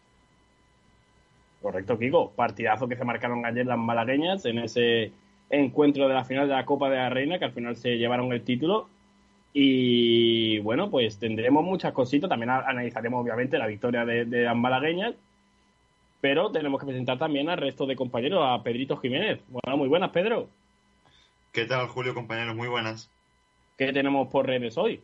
Correcto, 1.62 1.98
Kiko. 1.98 2.32
Partidazo 2.32 2.88
que 2.88 2.96
se 2.96 3.04
marcaron 3.04 3.46
ayer 3.46 3.66
las 3.66 3.78
malagueñas 3.78 4.46
en 4.46 4.60
ese 4.60 5.12
encuentro 5.50 6.08
de 6.08 6.14
la 6.14 6.24
final 6.24 6.48
de 6.48 6.54
la 6.54 6.66
Copa 6.66 6.90
de 6.90 6.98
la 6.98 7.10
Reina, 7.10 7.40
que 7.40 7.46
al 7.46 7.52
final 7.52 7.76
se 7.76 7.98
llevaron 7.98 8.32
el 8.32 8.44
título. 8.44 8.88
Y 9.54 10.60
bueno, 10.60 10.90
pues 10.90 11.18
tendremos 11.18 11.64
muchas 11.64 11.94
cositas. 11.94 12.30
También 12.30 12.52
analizaremos, 12.52 13.22
obviamente, 13.24 13.58
la 13.58 13.68
victoria 13.68 14.06
de, 14.06 14.26
de 14.26 14.44
las 14.44 14.56
malagueñas. 14.56 15.16
Pero 16.22 16.52
tenemos 16.52 16.80
que 16.80 16.88
presentar 16.88 17.18
también 17.18 17.50
al 17.50 17.58
resto 17.58 17.86
de 17.86 17.96
compañeros, 17.96 18.44
a 18.44 18.62
Pedrito 18.64 18.98
Jiménez. 18.98 19.40
Bueno, 19.50 19.78
muy 19.78 19.88
buenas, 19.88 20.12
Pedro. 20.12 20.50
¿Qué 21.52 21.66
tal, 21.66 21.88
Julio, 21.88 22.14
compañeros? 22.14 22.56
Muy 22.56 22.68
buenas. 22.68 23.10
¿Qué 23.78 23.92
tenemos 23.94 24.28
por 24.30 24.46
redes 24.46 24.78
hoy? 24.78 25.02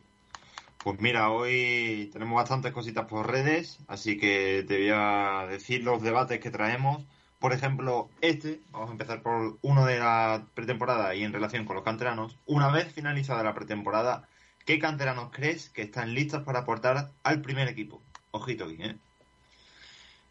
Pues 0.84 1.00
mira, 1.00 1.30
hoy 1.30 2.10
tenemos 2.12 2.36
bastantes 2.36 2.72
cositas 2.72 3.06
por 3.06 3.30
redes, 3.30 3.78
así 3.88 4.18
que 4.18 4.64
te 4.68 4.76
voy 4.78 4.90
a 4.92 5.46
decir 5.48 5.82
los 5.82 6.02
debates 6.02 6.40
que 6.40 6.50
traemos. 6.50 7.04
Por 7.38 7.52
ejemplo, 7.52 8.10
este, 8.20 8.60
vamos 8.70 8.90
a 8.90 8.92
empezar 8.92 9.22
por 9.22 9.58
uno 9.62 9.86
de 9.86 9.98
la 9.98 10.46
pretemporada 10.54 11.14
y 11.14 11.24
en 11.24 11.32
relación 11.32 11.64
con 11.64 11.76
los 11.76 11.84
canteranos. 11.84 12.36
Una 12.46 12.70
vez 12.70 12.92
finalizada 12.92 13.42
la 13.42 13.54
pretemporada, 13.54 14.28
¿qué 14.66 14.78
canteranos 14.78 15.30
crees 15.32 15.70
que 15.70 15.82
están 15.82 16.14
listos 16.14 16.42
para 16.42 16.60
aportar 16.60 17.10
al 17.22 17.40
primer 17.40 17.68
equipo? 17.68 18.02
Ojito 18.30 18.64
aquí, 18.64 18.76
¿eh? 18.80 18.96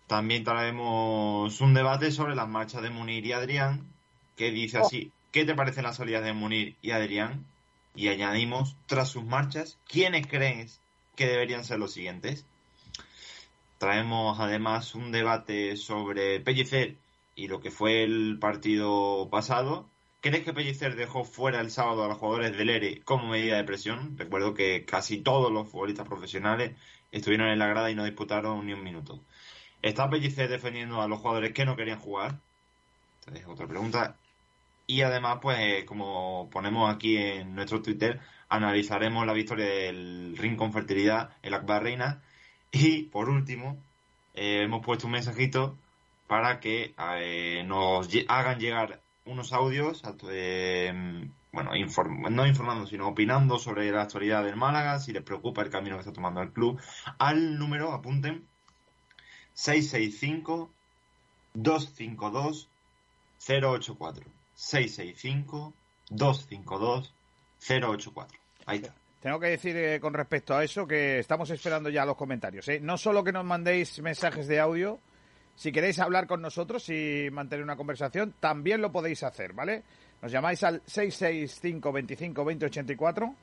También 0.07 0.43
traemos 0.43 1.61
un 1.61 1.73
debate 1.73 2.11
sobre 2.11 2.35
las 2.35 2.47
marchas 2.47 2.83
de 2.83 2.89
Munir 2.89 3.25
y 3.25 3.31
Adrián, 3.31 3.87
que 4.35 4.51
dice 4.51 4.77
así, 4.77 5.11
¿Qué 5.33 5.43
te 5.43 5.53
parecen 5.53 5.83
las 5.83 5.97
salidas 5.97 6.23
de 6.23 6.31
Munir 6.31 6.77
y 6.81 6.91
Adrián? 6.91 7.45
Y 7.93 8.07
añadimos, 8.07 8.77
tras 8.85 9.09
sus 9.09 9.25
marchas, 9.25 9.77
¿quiénes 9.85 10.27
crees 10.27 10.79
que 11.17 11.27
deberían 11.27 11.65
ser 11.65 11.79
los 11.79 11.91
siguientes? 11.91 12.45
traemos 13.83 14.39
además 14.39 14.95
un 14.95 15.11
debate 15.11 15.75
sobre 15.75 16.39
Pellicer 16.39 16.95
y 17.35 17.49
lo 17.49 17.59
que 17.59 17.69
fue 17.69 18.03
el 18.03 18.37
partido 18.39 19.27
pasado. 19.29 19.89
¿Crees 20.21 20.45
que 20.45 20.53
Pellicer 20.53 20.95
dejó 20.95 21.25
fuera 21.25 21.59
el 21.59 21.69
sábado 21.69 22.05
a 22.05 22.07
los 22.07 22.17
jugadores 22.17 22.57
del 22.57 22.69
ERE 22.69 23.01
como 23.01 23.27
medida 23.27 23.57
de 23.57 23.65
presión? 23.65 24.17
Recuerdo 24.17 24.53
que 24.53 24.85
casi 24.85 25.17
todos 25.17 25.51
los 25.51 25.67
futbolistas 25.67 26.07
profesionales 26.07 26.77
estuvieron 27.11 27.49
en 27.49 27.59
la 27.59 27.67
grada 27.67 27.91
y 27.91 27.95
no 27.95 28.05
disputaron 28.05 28.65
ni 28.65 28.71
un 28.71 28.83
minuto. 28.83 29.19
¿Está 29.81 30.09
Pellicer 30.09 30.47
defendiendo 30.47 31.01
a 31.01 31.09
los 31.09 31.19
jugadores 31.19 31.51
que 31.51 31.65
no 31.65 31.75
querían 31.75 31.99
jugar? 31.99 32.39
Entonces, 33.19 33.45
otra 33.49 33.67
pregunta. 33.67 34.15
Y 34.85 35.01
además, 35.01 35.39
pues, 35.41 35.85
como 35.85 36.49
ponemos 36.51 36.93
aquí 36.93 37.17
en 37.17 37.55
nuestro 37.55 37.81
Twitter, 37.81 38.19
analizaremos 38.49 39.25
la 39.25 39.33
victoria 39.33 39.65
del 39.65 40.35
Rincón 40.37 40.73
Fertilidad 40.73 41.31
la 41.43 41.61
Copa 41.61 41.79
Reina. 41.79 42.21
Y, 42.75 43.03
por 43.03 43.29
último, 43.29 43.77
eh, 44.33 44.63
hemos 44.63 44.83
puesto 44.83 45.05
un 45.05 45.13
mensajito 45.13 45.77
para 46.25 46.59
que 46.59 46.95
eh, 46.97 47.63
nos 47.67 48.09
hagan 48.27 48.59
llegar 48.59 48.99
unos 49.25 49.53
audios, 49.53 50.01
eh, 50.31 50.91
bueno, 51.51 51.71
no 52.31 52.47
informando, 52.47 52.87
sino 52.87 53.07
opinando 53.09 53.59
sobre 53.59 53.91
la 53.91 54.01
actualidad 54.01 54.43
del 54.43 54.55
Málaga, 54.55 54.97
si 54.97 55.13
les 55.13 55.21
preocupa 55.21 55.61
el 55.61 55.69
camino 55.69 55.97
que 55.97 55.99
está 55.99 56.13
tomando 56.13 56.41
el 56.41 56.51
club, 56.51 56.81
al 57.19 57.59
número, 57.59 57.91
apunten, 57.93 58.47
665 59.53 60.71
252 61.53 62.69
084. 63.47 64.42
665 64.63 65.73
252 66.09 67.13
084. 67.59 68.39
Ahí 68.65 68.77
está. 68.77 68.95
Tengo 69.19 69.39
que 69.39 69.47
decir 69.47 69.75
eh, 69.77 69.99
con 69.99 70.13
respecto 70.13 70.55
a 70.55 70.63
eso 70.63 70.85
que 70.85 71.19
estamos 71.19 71.49
esperando 71.49 71.89
ya 71.89 72.05
los 72.05 72.15
comentarios. 72.15 72.67
¿eh? 72.69 72.79
No 72.81 72.97
solo 72.97 73.23
que 73.23 73.31
nos 73.31 73.45
mandéis 73.45 74.01
mensajes 74.01 74.47
de 74.47 74.59
audio, 74.59 74.99
si 75.55 75.71
queréis 75.71 75.99
hablar 75.99 76.27
con 76.27 76.41
nosotros 76.41 76.89
y 76.89 77.29
mantener 77.31 77.63
una 77.63 77.75
conversación, 77.75 78.35
también 78.39 78.81
lo 78.81 78.91
podéis 78.91 79.23
hacer, 79.23 79.53
¿vale? 79.53 79.83
Nos 80.21 80.31
llamáis 80.31 80.63
al 80.63 80.81
665 80.85 81.91
25 81.91 82.45
20 82.45 82.65
84, 82.65 83.35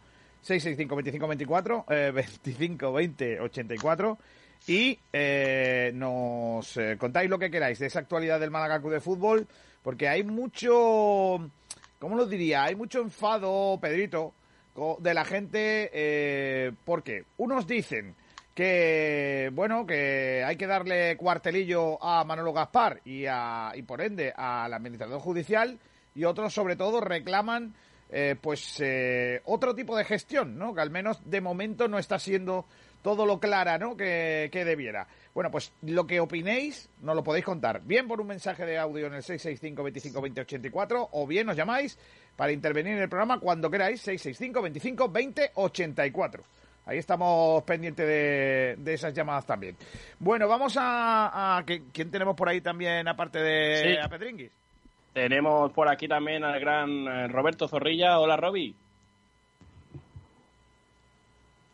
665 0.43 0.97
25 0.97 1.29
24, 1.29 1.85
eh, 1.89 2.11
25 2.15 2.93
20 2.93 3.41
84 3.41 4.19
y 4.67 4.99
eh, 5.13 5.91
nos 5.95 6.77
eh, 6.77 6.97
contáis 6.99 7.31
lo 7.31 7.39
que 7.39 7.51
queráis 7.51 7.79
de 7.79 7.87
esa 7.87 8.01
actualidad 8.01 8.41
del 8.41 8.51
Málaga 8.51 8.79
de 8.79 9.01
Fútbol, 9.01 9.47
porque 9.83 10.09
hay 10.09 10.23
mucho, 10.25 11.51
¿cómo 11.99 12.17
lo 12.17 12.27
diría? 12.27 12.65
Hay 12.65 12.75
mucho 12.75 13.01
enfado, 13.01 13.79
Pedrito, 13.81 14.35
de 14.99 15.15
la 15.15 15.25
gente, 15.25 15.91
eh, 15.93 16.73
porque 16.85 17.25
unos 17.37 17.67
dicen 17.67 18.15
que 18.55 19.51
bueno 19.53 19.87
que 19.87 20.43
hay 20.45 20.57
que 20.57 20.67
darle 20.67 21.17
cuartelillo 21.17 22.03
a 22.03 22.25
Manolo 22.25 22.53
Gaspar 22.53 23.01
y 23.05 23.25
a 23.27 23.73
y 23.75 23.83
por 23.83 24.01
ende 24.01 24.33
al 24.37 24.75
administrador 24.75 25.21
judicial 25.21 25.79
y 26.15 26.25
otros 26.25 26.53
sobre 26.53 26.77
todo 26.77 27.01
reclaman 27.01 27.75
eh, 28.11 28.35
pues 28.41 28.81
eh, 28.81 29.41
otro 29.45 29.75
tipo 29.75 29.97
de 29.97 30.05
gestión 30.05 30.59
no 30.59 30.75
que 30.75 30.81
al 30.81 30.91
menos 30.91 31.23
de 31.25 31.41
momento 31.41 31.87
no 31.87 31.99
está 31.99 32.19
siendo 32.19 32.67
todo 33.03 33.27
lo 33.27 33.41
clara 33.41 33.79
no 33.79 33.97
que, 33.97 34.49
que 34.53 34.65
debiera 34.65 35.07
bueno 35.35 35.51
pues 35.51 35.73
lo 35.83 36.07
que 36.07 36.21
opinéis 36.21 36.89
nos 37.03 37.15
lo 37.15 37.25
podéis 37.25 37.45
contar 37.45 37.83
bien 37.83 38.09
por 38.09 38.21
un 38.21 38.27
mensaje 38.27 38.67
de 38.67 38.79
audio 38.79 39.07
en 39.07 39.15
el 39.15 39.23
665 39.23 39.83
25 39.83 40.21
20 40.21 40.41
84 40.43 41.09
o 41.13 41.27
bien 41.27 41.47
nos 41.47 41.57
llamáis 41.57 41.99
para 42.37 42.53
intervenir 42.53 42.95
en 42.95 43.03
el 43.03 43.09
programa 43.09 43.41
cuando 43.41 43.71
queráis 43.71 44.01
665 44.01 44.63
25 44.63 45.09
20 45.09 45.51
84 45.55 46.45
Ahí 46.87 46.99
estamos 46.99 47.63
pendientes 47.63 48.05
de, 48.05 48.95
esas 48.95 49.15
llamadas 49.15 49.47
también. 49.47 49.77
Bueno, 50.19 50.49
vamos 50.49 50.77
a, 50.77 51.63
¿Quién 51.65 52.11
tenemos 52.11 52.35
por 52.35 52.49
ahí 52.49 52.61
también, 52.61 53.07
aparte 53.07 53.39
de 53.39 54.01
a 54.03 54.09
Pedringuis? 54.09 54.51
Tenemos 55.13 55.73
por 55.73 55.89
aquí 55.89 56.09
también 56.09 56.45
al 56.45 56.59
gran 56.61 57.07
eh, 57.07 57.29
Roberto 57.29 57.69
Zorrilla. 57.69 58.19
Hola, 58.19 58.37
Roby. 58.37 58.75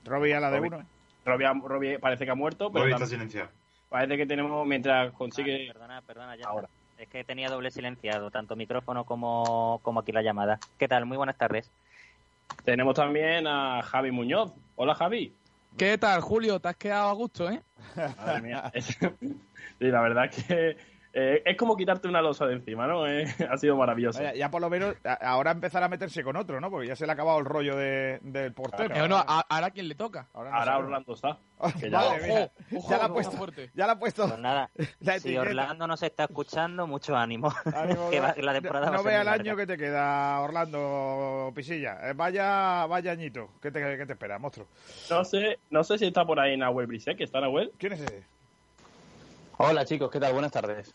Roby 0.04 0.32
a 0.32 0.40
la 0.40 0.50
de 0.50 0.60
uno. 0.60 0.80
¿eh? 0.80 0.84
Roby, 1.26 1.98
parece 1.98 2.24
que 2.24 2.30
ha 2.30 2.34
muerto, 2.34 2.70
pero 2.70 2.86
está 2.86 3.06
silenciado. 3.06 3.50
Parece 3.88 4.16
que 4.16 4.26
tenemos 4.26 4.66
mientras 4.66 5.12
consigue. 5.12 5.68
perdona, 5.72 6.00
perdona, 6.02 6.36
ya 6.36 6.46
Ahora. 6.46 6.68
Es 6.98 7.08
que 7.08 7.24
tenía 7.24 7.50
doble 7.50 7.70
silenciado, 7.70 8.30
tanto 8.30 8.56
micrófono 8.56 9.04
como, 9.04 9.80
como 9.82 10.00
aquí 10.00 10.12
la 10.12 10.22
llamada. 10.22 10.58
¿Qué 10.78 10.88
tal? 10.88 11.04
Muy 11.04 11.18
buenas 11.18 11.36
tardes. 11.36 11.70
Tenemos 12.64 12.94
también 12.94 13.46
a 13.46 13.82
Javi 13.82 14.10
Muñoz. 14.12 14.54
Hola, 14.76 14.94
Javi. 14.94 15.34
¿Qué 15.76 15.98
tal, 15.98 16.22
Julio? 16.22 16.58
Te 16.58 16.68
has 16.68 16.76
quedado 16.76 17.10
a 17.10 17.12
gusto, 17.12 17.50
¿eh? 17.50 17.60
Madre 17.96 18.40
mía. 18.40 18.72
sí, 18.80 18.96
la 19.78 20.00
verdad 20.00 20.24
es 20.24 20.44
que 20.44 20.76
eh, 21.18 21.42
es 21.46 21.56
como 21.56 21.78
quitarte 21.78 22.08
una 22.08 22.20
losa 22.20 22.44
de 22.44 22.52
encima, 22.52 22.86
¿no? 22.86 23.06
Eh, 23.06 23.24
ha 23.50 23.56
sido 23.56 23.74
maravilloso. 23.74 24.20
ya 24.34 24.50
por 24.50 24.60
lo 24.60 24.68
menos, 24.68 24.96
ahora 25.22 25.50
empezar 25.50 25.82
a 25.82 25.88
meterse 25.88 26.22
con 26.22 26.36
otro, 26.36 26.60
¿no? 26.60 26.70
Porque 26.70 26.88
ya 26.88 26.94
se 26.94 27.06
le 27.06 27.12
ha 27.12 27.14
acabado 27.14 27.38
el 27.38 27.46
rollo 27.46 27.74
del 27.74 28.52
portero. 28.52 28.92
Claro. 28.92 29.24
ahora 29.26 29.70
quién 29.70 29.88
le 29.88 29.94
toca. 29.94 30.28
Ahora, 30.34 30.76
Orlando 30.76 31.14
está. 31.14 31.38
ya, 31.80 31.88
ya, 31.88 32.98
la 32.98 33.04
ha 33.06 33.08
puesto. 33.08 33.62
Ya 33.72 33.86
la 33.86 33.94
ha 33.94 33.98
puesto. 33.98 34.28
Pues 34.28 34.38
nada, 34.38 34.70
si 35.20 35.38
Orlando 35.38 35.86
no 35.86 35.96
se 35.96 36.08
está 36.08 36.24
escuchando, 36.24 36.86
mucho 36.86 37.16
ánimo. 37.16 37.50
que 38.10 38.42
la 38.42 38.52
temporada 38.52 38.90
no 38.90 39.02
vea 39.02 39.22
el 39.22 39.28
año 39.28 39.56
que 39.56 39.66
te 39.66 39.78
queda, 39.78 40.38
Orlando 40.40 41.50
Pisilla. 41.54 42.10
Eh, 42.10 42.12
vaya, 42.14 42.84
vaya 42.84 43.12
añito. 43.12 43.52
¿Qué 43.62 43.70
te, 43.70 43.80
qué 43.96 44.04
te 44.04 44.12
espera, 44.12 44.38
monstruo? 44.38 44.66
No 45.08 45.24
sé, 45.24 45.60
no 45.70 45.82
sé 45.82 45.96
si 45.96 46.08
está 46.08 46.26
por 46.26 46.38
ahí 46.38 46.58
Nahuel 46.58 46.86
Brisek. 46.86 47.18
¿Está 47.22 47.40
Nahuel? 47.40 47.72
¿Quién 47.78 47.94
es 47.94 48.00
ese? 48.00 48.22
Hola 49.56 49.86
chicos, 49.86 50.10
¿qué 50.10 50.20
tal? 50.20 50.34
Buenas 50.34 50.52
tardes. 50.52 50.94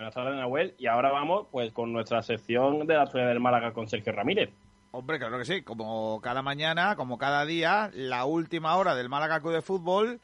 Buenas 0.00 0.14
tardes, 0.14 0.34
Nahuel. 0.34 0.74
Y 0.78 0.86
ahora 0.86 1.12
vamos 1.12 1.48
pues 1.50 1.74
con 1.74 1.92
nuestra 1.92 2.22
sección 2.22 2.86
de 2.86 2.94
la 2.94 3.02
actualidad 3.02 3.28
del 3.28 3.40
Málaga 3.40 3.74
con 3.74 3.86
Sergio 3.86 4.14
Ramírez. 4.14 4.48
Hombre, 4.92 5.18
claro 5.18 5.36
que 5.36 5.44
sí. 5.44 5.60
Como 5.60 6.22
cada 6.22 6.40
mañana, 6.40 6.96
como 6.96 7.18
cada 7.18 7.44
día, 7.44 7.90
la 7.92 8.24
última 8.24 8.74
hora 8.76 8.94
del 8.94 9.10
Málaga 9.10 9.40
Club 9.40 9.52
de 9.52 9.60
Fútbol 9.60 10.18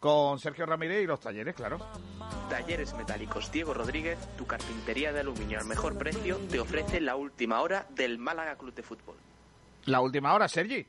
con 0.00 0.38
Sergio 0.38 0.64
Ramírez 0.64 1.02
y 1.02 1.06
los 1.06 1.20
talleres, 1.20 1.54
claro. 1.54 1.78
Talleres 2.48 2.94
Metálicos 2.94 3.52
Diego 3.52 3.74
Rodríguez, 3.74 4.18
tu 4.38 4.46
carpintería 4.46 5.12
de 5.12 5.20
aluminio 5.20 5.58
al 5.58 5.66
mejor 5.66 5.98
precio, 5.98 6.38
te 6.50 6.58
ofrece 6.58 6.98
la 6.98 7.14
última 7.14 7.60
hora 7.60 7.84
del 7.90 8.16
Málaga 8.16 8.56
Club 8.56 8.72
de 8.72 8.82
Fútbol. 8.82 9.16
La 9.84 10.00
última 10.00 10.32
hora, 10.32 10.48
Sergi. 10.48 10.86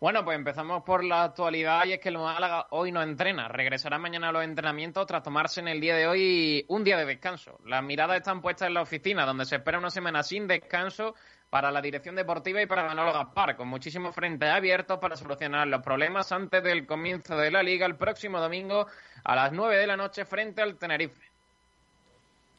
Bueno, 0.00 0.24
pues 0.24 0.34
empezamos 0.34 0.82
por 0.82 1.04
la 1.04 1.24
actualidad 1.24 1.84
y 1.84 1.92
es 1.92 2.00
que 2.00 2.08
el 2.08 2.16
Málaga 2.16 2.68
hoy 2.70 2.90
no 2.90 3.02
entrena. 3.02 3.48
Regresará 3.48 3.98
mañana 3.98 4.30
a 4.30 4.32
los 4.32 4.42
entrenamientos 4.42 5.06
tras 5.06 5.22
tomarse 5.22 5.60
en 5.60 5.68
el 5.68 5.78
día 5.78 5.94
de 5.94 6.06
hoy 6.06 6.64
un 6.68 6.82
día 6.82 6.96
de 6.96 7.04
descanso. 7.04 7.58
Las 7.66 7.84
miradas 7.84 8.16
están 8.16 8.40
puestas 8.40 8.68
en 8.68 8.74
la 8.74 8.80
oficina, 8.80 9.26
donde 9.26 9.44
se 9.44 9.56
espera 9.56 9.76
una 9.76 9.90
semana 9.90 10.22
sin 10.22 10.46
descanso 10.46 11.14
para 11.50 11.70
la 11.70 11.82
dirección 11.82 12.14
deportiva 12.14 12.62
y 12.62 12.66
para 12.66 12.86
Manolo 12.86 13.12
Gaspar, 13.12 13.56
con 13.56 13.68
muchísimos 13.68 14.14
frentes 14.14 14.48
abiertos 14.48 14.98
para 15.00 15.16
solucionar 15.16 15.68
los 15.68 15.82
problemas 15.82 16.32
antes 16.32 16.62
del 16.62 16.86
comienzo 16.86 17.36
de 17.36 17.50
la 17.50 17.62
liga 17.62 17.84
el 17.84 17.96
próximo 17.96 18.40
domingo 18.40 18.86
a 19.22 19.36
las 19.36 19.52
9 19.52 19.76
de 19.76 19.86
la 19.86 19.98
noche 19.98 20.24
frente 20.24 20.62
al 20.62 20.76
Tenerife. 20.76 21.20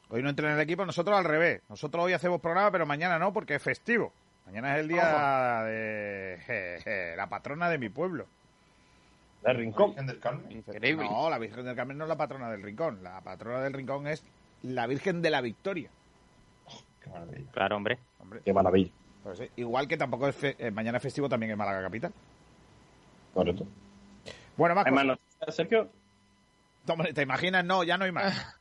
Hoy 0.10 0.22
no 0.22 0.30
entrena 0.30 0.54
el 0.54 0.62
equipo, 0.62 0.86
nosotros 0.86 1.18
al 1.18 1.26
revés. 1.26 1.64
Nosotros 1.70 2.06
hoy 2.06 2.14
hacemos 2.14 2.40
programa, 2.40 2.70
pero 2.70 2.86
mañana 2.86 3.18
no, 3.18 3.34
porque 3.34 3.56
es 3.56 3.64
festivo. 3.64 4.14
Mañana 4.46 4.76
es 4.76 4.82
el 4.82 4.88
día 4.88 5.64
de 5.64 7.14
la 7.16 7.28
patrona 7.28 7.70
de 7.70 7.78
mi 7.78 7.90
pueblo. 7.90 8.28
¿Del 9.44 9.58
Rincón? 9.58 9.96
¿La 9.96 10.02
Virgen 10.02 10.08
del 10.08 10.20
Carmen? 10.20 10.52
Increíble. 10.52 11.06
No, 11.10 11.30
la 11.30 11.38
Virgen 11.40 11.66
del 11.66 11.76
Carmen 11.76 11.98
no 11.98 12.06
es 12.06 12.10
la 12.10 12.18
patrona 12.18 12.52
del 12.52 12.62
Rincón. 12.62 13.04
La 13.04 13.22
patrona 13.22 13.62
del 13.62 13.74
Rincón 13.74 14.08
es 14.08 14.24
la 14.64 14.86
Virgen 14.88 15.22
de 15.22 15.30
la 15.30 15.42
Victoria. 15.42 15.90
qué 17.04 17.10
maravilla. 17.10 17.52
Claro, 17.52 17.78
hombre. 17.78 18.00
Qué 18.46 18.54
maravilla. 18.54 18.92
Pues 19.24 19.42
igual 19.56 19.88
que 19.88 19.98
tampoco 19.98 20.28
es 20.28 20.44
eh, 20.44 20.72
mañana 20.72 20.98
es 20.98 21.04
festivo 21.04 21.30
también 21.30 21.52
en 21.52 21.58
Málaga 21.58 21.82
Capital. 21.82 22.14
Correcto. 23.34 23.66
Bueno, 24.58 24.76
más. 24.76 25.18
Sergio? 25.50 25.90
¿Te 27.14 27.22
imaginas? 27.22 27.64
No, 27.66 27.84
ya 27.84 27.98
no 27.98 28.06
hay 28.06 28.12
más. 28.12 28.58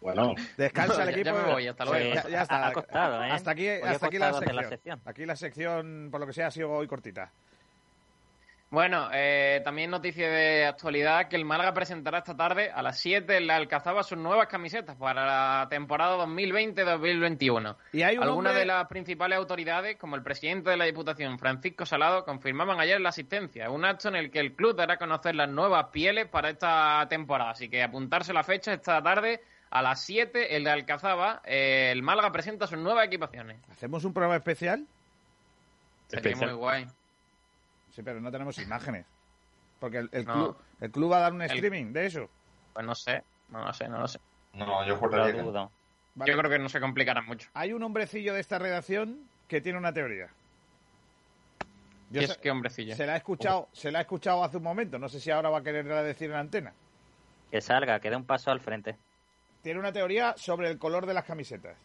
Bueno, 0.00 0.34
descansa 0.56 1.02
el 1.02 1.08
equipo. 1.18 1.24
Ya, 1.24 1.32
me 1.32 1.52
voy, 1.52 1.66
hasta 1.66 1.84
luego. 1.84 2.14
Ya, 2.28 2.42
está. 2.42 2.68
Ha 2.68 2.72
costado, 2.72 3.24
¿eh? 3.24 3.30
Hasta 3.30 3.50
aquí, 3.50 3.68
hasta 3.68 4.06
aquí 4.06 4.18
la 4.18 4.32
sección. 4.68 5.00
Aquí 5.04 5.26
la 5.26 5.36
sección, 5.36 6.08
por 6.10 6.20
lo 6.20 6.26
que 6.26 6.32
sea, 6.32 6.48
ha 6.48 6.50
sido 6.50 6.70
hoy 6.70 6.86
cortita. 6.86 7.32
Bueno, 8.68 9.08
eh, 9.12 9.60
también 9.64 9.92
noticia 9.92 10.28
de 10.28 10.66
actualidad 10.66 11.28
que 11.28 11.36
el 11.36 11.44
Málaga 11.44 11.72
presentará 11.72 12.18
esta 12.18 12.36
tarde 12.36 12.68
a 12.72 12.82
las 12.82 12.98
7 12.98 13.36
en 13.36 13.46
la 13.46 13.54
Alcazaba 13.54 14.02
sus 14.02 14.18
nuevas 14.18 14.48
camisetas 14.48 14.96
para 14.96 15.24
la 15.24 15.68
temporada 15.70 16.16
2020-2021. 16.26 17.76
¿Y 17.92 18.02
hay 18.02 18.16
Algunas 18.16 18.56
de 18.56 18.66
las 18.66 18.88
principales 18.88 19.38
autoridades, 19.38 19.96
como 19.96 20.16
el 20.16 20.24
presidente 20.24 20.70
de 20.70 20.76
la 20.76 20.84
Diputación, 20.84 21.38
Francisco 21.38 21.86
Salado, 21.86 22.24
confirmaban 22.24 22.80
ayer 22.80 23.00
la 23.00 23.10
asistencia. 23.10 23.70
Un 23.70 23.84
acto 23.84 24.08
en 24.08 24.16
el 24.16 24.32
que 24.32 24.40
el 24.40 24.56
club 24.56 24.74
dará 24.74 24.94
a 24.94 24.98
conocer 24.98 25.36
las 25.36 25.48
nuevas 25.48 25.86
pieles 25.92 26.26
para 26.26 26.50
esta 26.50 27.06
temporada. 27.08 27.50
Así 27.52 27.68
que 27.68 27.84
apuntarse 27.84 28.32
la 28.32 28.42
fecha 28.42 28.72
esta 28.72 29.00
tarde 29.00 29.42
a 29.76 29.82
las 29.82 30.00
7, 30.00 30.56
el 30.56 30.64
de 30.64 30.70
Alcazaba, 30.70 31.42
eh, 31.44 31.90
el 31.92 32.02
Málaga 32.02 32.32
presenta 32.32 32.66
sus 32.66 32.78
nuevas 32.78 33.06
equipaciones. 33.06 33.58
¿Hacemos 33.70 34.04
un 34.04 34.14
programa 34.14 34.36
especial? 34.36 34.86
Sería 36.08 36.34
muy 36.34 36.52
guay. 36.54 36.86
Sí, 37.90 38.02
pero 38.02 38.18
no 38.18 38.32
tenemos 38.32 38.58
imágenes. 38.58 39.04
Porque 39.78 39.98
el, 39.98 40.24
club, 40.24 40.56
el 40.80 40.90
club 40.90 41.12
va 41.12 41.18
a 41.18 41.20
dar 41.20 41.34
un 41.34 41.42
streaming 41.42 41.92
de 41.92 42.06
eso. 42.06 42.30
Pues 42.72 42.86
no 42.86 42.94
sé, 42.94 43.22
no 43.50 43.66
lo 43.66 43.72
sé, 43.74 43.86
no 43.86 43.98
lo 43.98 44.08
sé. 44.08 44.18
No, 44.54 44.86
yo 44.86 44.96
juraría 44.96 45.34
que 45.34 45.44
Yo 45.44 46.38
creo 46.38 46.50
que 46.50 46.58
no 46.58 46.70
se 46.70 46.80
complicará 46.80 47.20
mucho. 47.20 47.50
Hay 47.52 47.74
un 47.74 47.82
hombrecillo 47.82 48.32
de 48.32 48.40
esta 48.40 48.58
redacción 48.58 49.28
que 49.46 49.60
tiene 49.60 49.78
una 49.78 49.92
teoría. 49.92 50.30
¿Qué, 52.10 52.20
es, 52.20 52.38
¿Qué 52.38 52.50
hombrecillo? 52.50 52.96
Se 52.96 53.04
la, 53.04 53.12
ha 53.12 53.16
escuchado, 53.16 53.68
se 53.72 53.90
la 53.90 53.98
ha 53.98 54.02
escuchado 54.02 54.42
hace 54.42 54.56
un 54.56 54.62
momento. 54.62 54.98
No 54.98 55.10
sé 55.10 55.20
si 55.20 55.30
ahora 55.30 55.50
va 55.50 55.58
a 55.58 55.62
querer 55.62 55.84
decir 55.84 56.28
en 56.28 56.32
la 56.32 56.40
antena. 56.40 56.72
Que 57.50 57.60
salga, 57.60 58.00
que 58.00 58.08
dé 58.08 58.16
un 58.16 58.24
paso 58.24 58.50
al 58.50 58.60
frente. 58.60 58.96
Tiene 59.66 59.80
una 59.80 59.90
teoría 59.90 60.32
sobre 60.36 60.68
el 60.70 60.78
color 60.78 61.06
de 61.06 61.12
las 61.12 61.24
camisetas. 61.24 61.76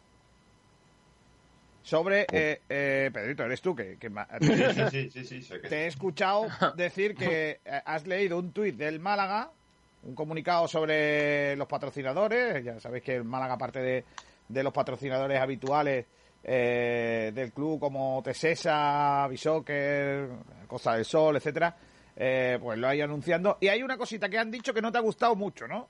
Sobre, 1.82 2.26
eh, 2.32 2.60
eh, 2.68 3.10
Pedrito, 3.12 3.42
eres 3.42 3.60
tú 3.60 3.74
que, 3.74 3.98
sí, 4.40 5.10
sí, 5.10 5.24
sí, 5.24 5.42
sí, 5.42 5.54
te 5.68 5.78
he 5.78 5.86
escuchado 5.88 6.46
decir 6.76 7.16
que 7.16 7.58
eh, 7.64 7.82
has 7.84 8.06
leído 8.06 8.38
un 8.38 8.52
tuit 8.52 8.76
del 8.76 9.00
Málaga, 9.00 9.50
un 10.04 10.14
comunicado 10.14 10.68
sobre 10.68 11.56
los 11.56 11.66
patrocinadores. 11.66 12.64
Ya 12.64 12.78
sabéis 12.78 13.02
que 13.02 13.16
el 13.16 13.24
Málaga, 13.24 13.54
aparte 13.54 13.80
de, 13.80 14.04
de 14.46 14.62
los 14.62 14.72
patrocinadores 14.72 15.40
habituales 15.40 16.06
eh, 16.44 17.32
del 17.34 17.52
club 17.52 17.80
como 17.80 18.22
Tesesa, 18.22 19.26
Bishoker, 19.28 20.28
Costa 20.68 20.94
del 20.94 21.04
Sol, 21.04 21.34
etcétera, 21.34 21.74
eh, 22.14 22.60
pues 22.62 22.78
lo 22.78 22.86
hay 22.86 23.00
anunciando. 23.00 23.58
Y 23.60 23.66
hay 23.66 23.82
una 23.82 23.96
cosita 23.96 24.28
que 24.28 24.38
han 24.38 24.52
dicho 24.52 24.72
que 24.72 24.80
no 24.80 24.92
te 24.92 24.98
ha 24.98 25.00
gustado 25.00 25.34
mucho, 25.34 25.66
¿no? 25.66 25.88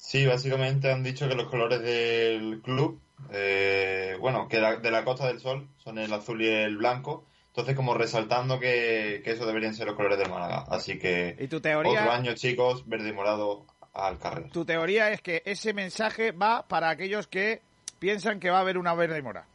Sí, 0.00 0.24
básicamente 0.26 0.90
han 0.90 1.04
dicho 1.04 1.28
que 1.28 1.34
los 1.34 1.50
colores 1.50 1.82
del 1.82 2.62
club, 2.62 2.98
eh, 3.30 4.16
bueno, 4.18 4.48
que 4.48 4.58
de 4.58 4.90
la 4.90 5.04
Costa 5.04 5.26
del 5.26 5.40
Sol 5.40 5.68
son 5.76 5.98
el 5.98 6.10
azul 6.10 6.40
y 6.40 6.48
el 6.48 6.78
blanco. 6.78 7.26
Entonces, 7.48 7.76
como 7.76 7.92
resaltando 7.92 8.58
que, 8.58 9.22
eso 9.26 9.44
deberían 9.44 9.74
ser 9.74 9.88
los 9.88 9.96
colores 9.96 10.18
del 10.18 10.30
Málaga. 10.30 10.64
Así 10.70 10.98
que 10.98 11.36
¿Y 11.38 11.48
tu 11.48 11.60
teoría, 11.60 12.00
otro 12.00 12.12
año, 12.12 12.34
chicos, 12.34 12.88
verde 12.88 13.10
y 13.10 13.12
morado 13.12 13.66
al 13.92 14.18
carril. 14.18 14.50
Tu 14.50 14.64
teoría 14.64 15.10
es 15.10 15.20
que 15.20 15.42
ese 15.44 15.74
mensaje 15.74 16.32
va 16.32 16.66
para 16.66 16.88
aquellos 16.88 17.26
que 17.26 17.60
piensan 17.98 18.40
que 18.40 18.48
va 18.48 18.56
a 18.56 18.60
haber 18.62 18.78
una 18.78 18.94
verde 18.94 19.18
y 19.18 19.22
morada. 19.22 19.46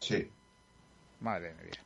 Sí. 0.00 0.28
Madre 1.20 1.54
mía. 1.62 1.80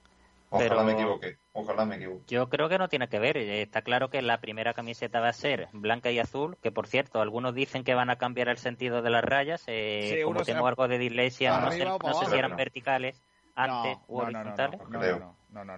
Ojalá 0.49 0.85
me 0.85 0.93
equivoque. 0.93 1.37
Ojalá 1.57 1.85
me 1.85 1.95
equivoque. 1.97 2.25
Yo 2.27 2.49
creo 2.49 2.69
que 2.69 2.79
no 2.79 2.89
tiene 2.89 3.09
que 3.09 3.21
ver. 3.21 3.37
Eh, 3.37 3.63
está 3.63 3.83
claro 3.83 4.11
que 4.11 4.21
la 4.23 4.41
primera 4.41 4.75
camiseta 4.75 5.21
va 5.21 5.29
a 5.29 5.33
ser 5.33 5.69
blanca 5.73 6.11
y 6.11 6.19
azul, 6.19 6.57
que 6.61 6.73
por 6.73 6.89
cierto, 6.89 7.21
algunos 7.21 7.55
dicen 7.55 7.85
que 7.85 7.95
van 7.95 8.11
a 8.11 8.17
cambiar 8.17 8.49
el 8.49 8.59
sentido 8.59 9.03
de 9.03 9.11
las 9.11 9.23
rayas. 9.23 9.63
Eh, 9.69 10.23
como 10.25 10.43
tengo 10.43 10.67
algo 10.67 10.89
de 10.89 10.99
dislexia, 10.99 11.61
no, 11.61 11.71
sé, 11.71 12.27
si 12.29 12.37
eran 12.37 12.57
verticales 12.57 13.23
antes 13.55 13.99
o 14.09 14.19
horizontales. 14.19 14.81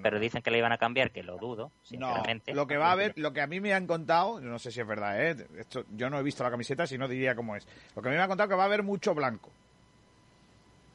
pero 0.03 0.19
dicen 0.19 0.41
que 0.41 0.51
le 0.51 0.59
iban 0.59 0.73
a 0.73 0.79
cambiar, 0.79 1.11
que 1.11 1.23
lo 1.23 1.37
dudo, 1.37 1.73
sinceramente. 1.83 2.55
lo 2.55 2.67
que 2.67 2.79
va 2.79 2.89
a 2.89 2.93
haber, 2.93 3.13
lo 3.17 3.35
que 3.35 3.43
a 3.43 3.47
mí 3.47 3.61
me 3.61 3.75
han 3.75 3.87
contado, 3.87 4.41
no 4.41 4.59
sé 4.59 4.71
si 4.71 4.81
es 4.81 4.87
verdad, 4.87 5.23
¿eh? 5.23 5.47
Esto, 5.59 5.85
yo 5.91 6.09
no 6.09 6.19
he 6.19 6.23
visto 6.23 6.43
la 6.43 6.51
camiseta, 6.51 6.87
si 6.87 6.97
no 6.97 7.07
diría 7.07 7.35
cómo 7.35 7.55
es. 7.55 7.69
Lo 7.95 8.01
que 8.01 8.09
a 8.09 8.13
mí 8.13 8.17
me 8.17 8.23
han 8.23 8.29
contado 8.29 8.49
que 8.49 8.57
va 8.57 8.63
a 8.63 8.67
haber 8.67 8.83
mucho 8.83 9.15
blanco. 9.15 9.51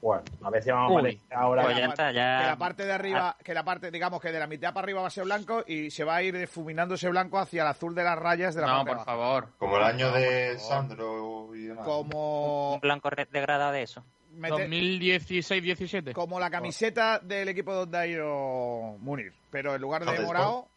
Bueno, 0.01 0.24
a 0.41 0.50
ver 0.50 0.63
si 0.63 0.72
vamos 0.72 1.03
a 1.31 1.39
ahora. 1.39 1.63
Pues 1.63 1.75
que 1.77 2.15
la 2.15 2.55
parte 2.58 2.86
de 2.86 2.91
arriba, 2.91 3.38
que 3.43 3.53
la 3.53 3.63
parte, 3.63 3.91
digamos 3.91 4.20
que 4.20 4.31
de 4.31 4.39
la 4.39 4.48
mitad 4.48 4.74
para 4.74 4.86
arriba 4.86 5.01
va 5.01 5.08
a 5.08 5.12
ser 5.12 5.25
blanco 5.25 5.63
y 5.67 5.91
se 5.91 6.03
va 6.03 6.15
a 6.15 6.24
ir 6.24 6.36
difuminando 6.36 6.96
ese 6.96 7.08
blanco 7.10 7.38
hacia 7.38 7.62
el 7.62 7.67
azul 7.67 7.93
de 7.93 8.03
las 8.03 8.17
rayas 8.17 8.55
de 8.55 8.62
la 8.62 8.67
No, 8.67 8.86
por 8.86 9.03
favor. 9.05 9.50
Como 9.60 9.77
el 9.77 9.84
año 9.84 10.12
de 10.12 10.58
Sandro 10.58 11.55
y 11.55 11.65
demás. 11.65 11.86
Como. 11.86 12.74
Un 12.75 12.79
blanco 12.79 13.10
degradado 13.31 13.74
de 13.74 13.84
eso. 13.84 14.03
2016-17. 14.39 16.13
Como 16.13 16.39
la 16.39 16.50
camiseta 16.50 17.20
del 17.20 17.50
equipo 17.50 17.74
donde 17.74 17.98
ha 17.98 18.08
ido 18.08 18.98
Munir. 19.00 19.34
Pero 19.51 19.76
en 19.76 19.82
lugar 19.82 20.06
de 20.06 20.19
morado. 20.19 20.67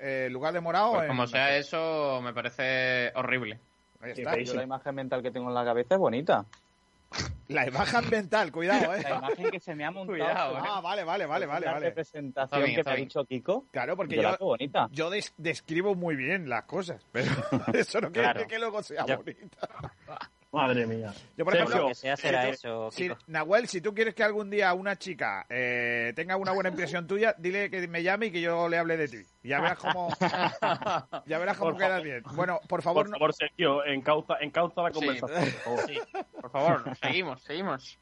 Eh, 0.00 0.24
en 0.26 0.32
lugar 0.32 0.52
de 0.52 0.60
morado. 0.60 0.94
Pues 0.94 1.06
como 1.06 1.26
sea 1.26 1.56
eso, 1.56 2.20
me 2.22 2.32
parece 2.32 3.12
horrible. 3.14 3.60
Ahí 4.00 4.12
está. 4.12 4.36
la 4.36 4.62
imagen 4.62 4.94
mental 4.94 5.22
que 5.22 5.30
tengo 5.30 5.48
en 5.48 5.54
la 5.54 5.64
cabeza 5.64 5.94
es 5.94 6.00
bonita. 6.00 6.44
La 7.48 7.66
imagen 7.66 8.10
mental, 8.10 8.50
cuidado, 8.50 8.94
¿eh? 8.94 9.02
La 9.02 9.18
imagen 9.18 9.50
que 9.50 9.60
se 9.60 9.74
me 9.74 9.84
ha 9.84 9.90
montado. 9.90 10.18
Cuidado, 10.18 10.56
ah, 10.56 10.80
vale, 10.80 11.04
vale, 11.04 11.26
vale, 11.26 11.46
vale. 11.46 11.66
La 11.66 11.78
representación 11.78 12.64
que 12.64 12.82
te 12.82 12.90
ha 12.90 12.94
dicho 12.94 13.24
Kiko. 13.24 13.66
Claro, 13.70 13.96
porque 13.96 14.16
yo, 14.16 14.36
bonita. 14.38 14.88
yo 14.90 15.10
describo 15.36 15.94
muy 15.94 16.16
bien 16.16 16.48
las 16.48 16.64
cosas, 16.64 17.06
pero 17.12 17.30
eso 17.74 18.00
no 18.00 18.10
quiere 18.10 18.32
decir 18.32 18.46
que 18.46 18.58
luego 18.58 18.82
sea 18.82 19.04
bonita. 19.04 19.68
Madre 20.56 20.86
mía. 20.86 21.12
Yo, 21.36 21.44
por 21.44 21.54
ejemplo, 21.54 21.88
que 21.88 21.94
sea 21.94 22.16
será 22.16 22.48
eso, 22.48 22.90
si, 22.90 23.10
Nahuel, 23.26 23.68
si 23.68 23.82
tú 23.82 23.92
quieres 23.92 24.14
que 24.14 24.22
algún 24.22 24.48
día 24.48 24.72
una 24.72 24.96
chica 24.96 25.44
eh, 25.50 26.14
tenga 26.16 26.36
una 26.36 26.52
buena 26.52 26.70
impresión 26.70 27.06
tuya, 27.06 27.34
dile 27.36 27.68
que 27.68 27.86
me 27.88 28.02
llame 28.02 28.26
y 28.26 28.30
que 28.30 28.40
yo 28.40 28.66
le 28.66 28.78
hable 28.78 28.96
de 28.96 29.06
ti. 29.06 29.18
Ya 29.42 29.60
verás 29.60 29.78
cómo, 29.78 30.08
ya 31.26 31.38
verás 31.38 31.58
cómo 31.58 31.76
quedas 31.76 32.02
bien. 32.02 32.22
Bueno, 32.34 32.58
por 32.68 32.80
favor. 32.80 33.04
Por 33.04 33.18
favor, 33.18 33.34
Sergio, 33.34 33.84
encauza, 33.84 34.36
encauza 34.40 34.82
la 34.82 34.90
conversación. 34.92 35.42
por 35.42 35.60
favor. 35.60 35.86
Sí, 35.86 36.00
por 36.40 36.50
favor, 36.50 36.96
seguimos, 36.96 37.42
seguimos. 37.42 37.98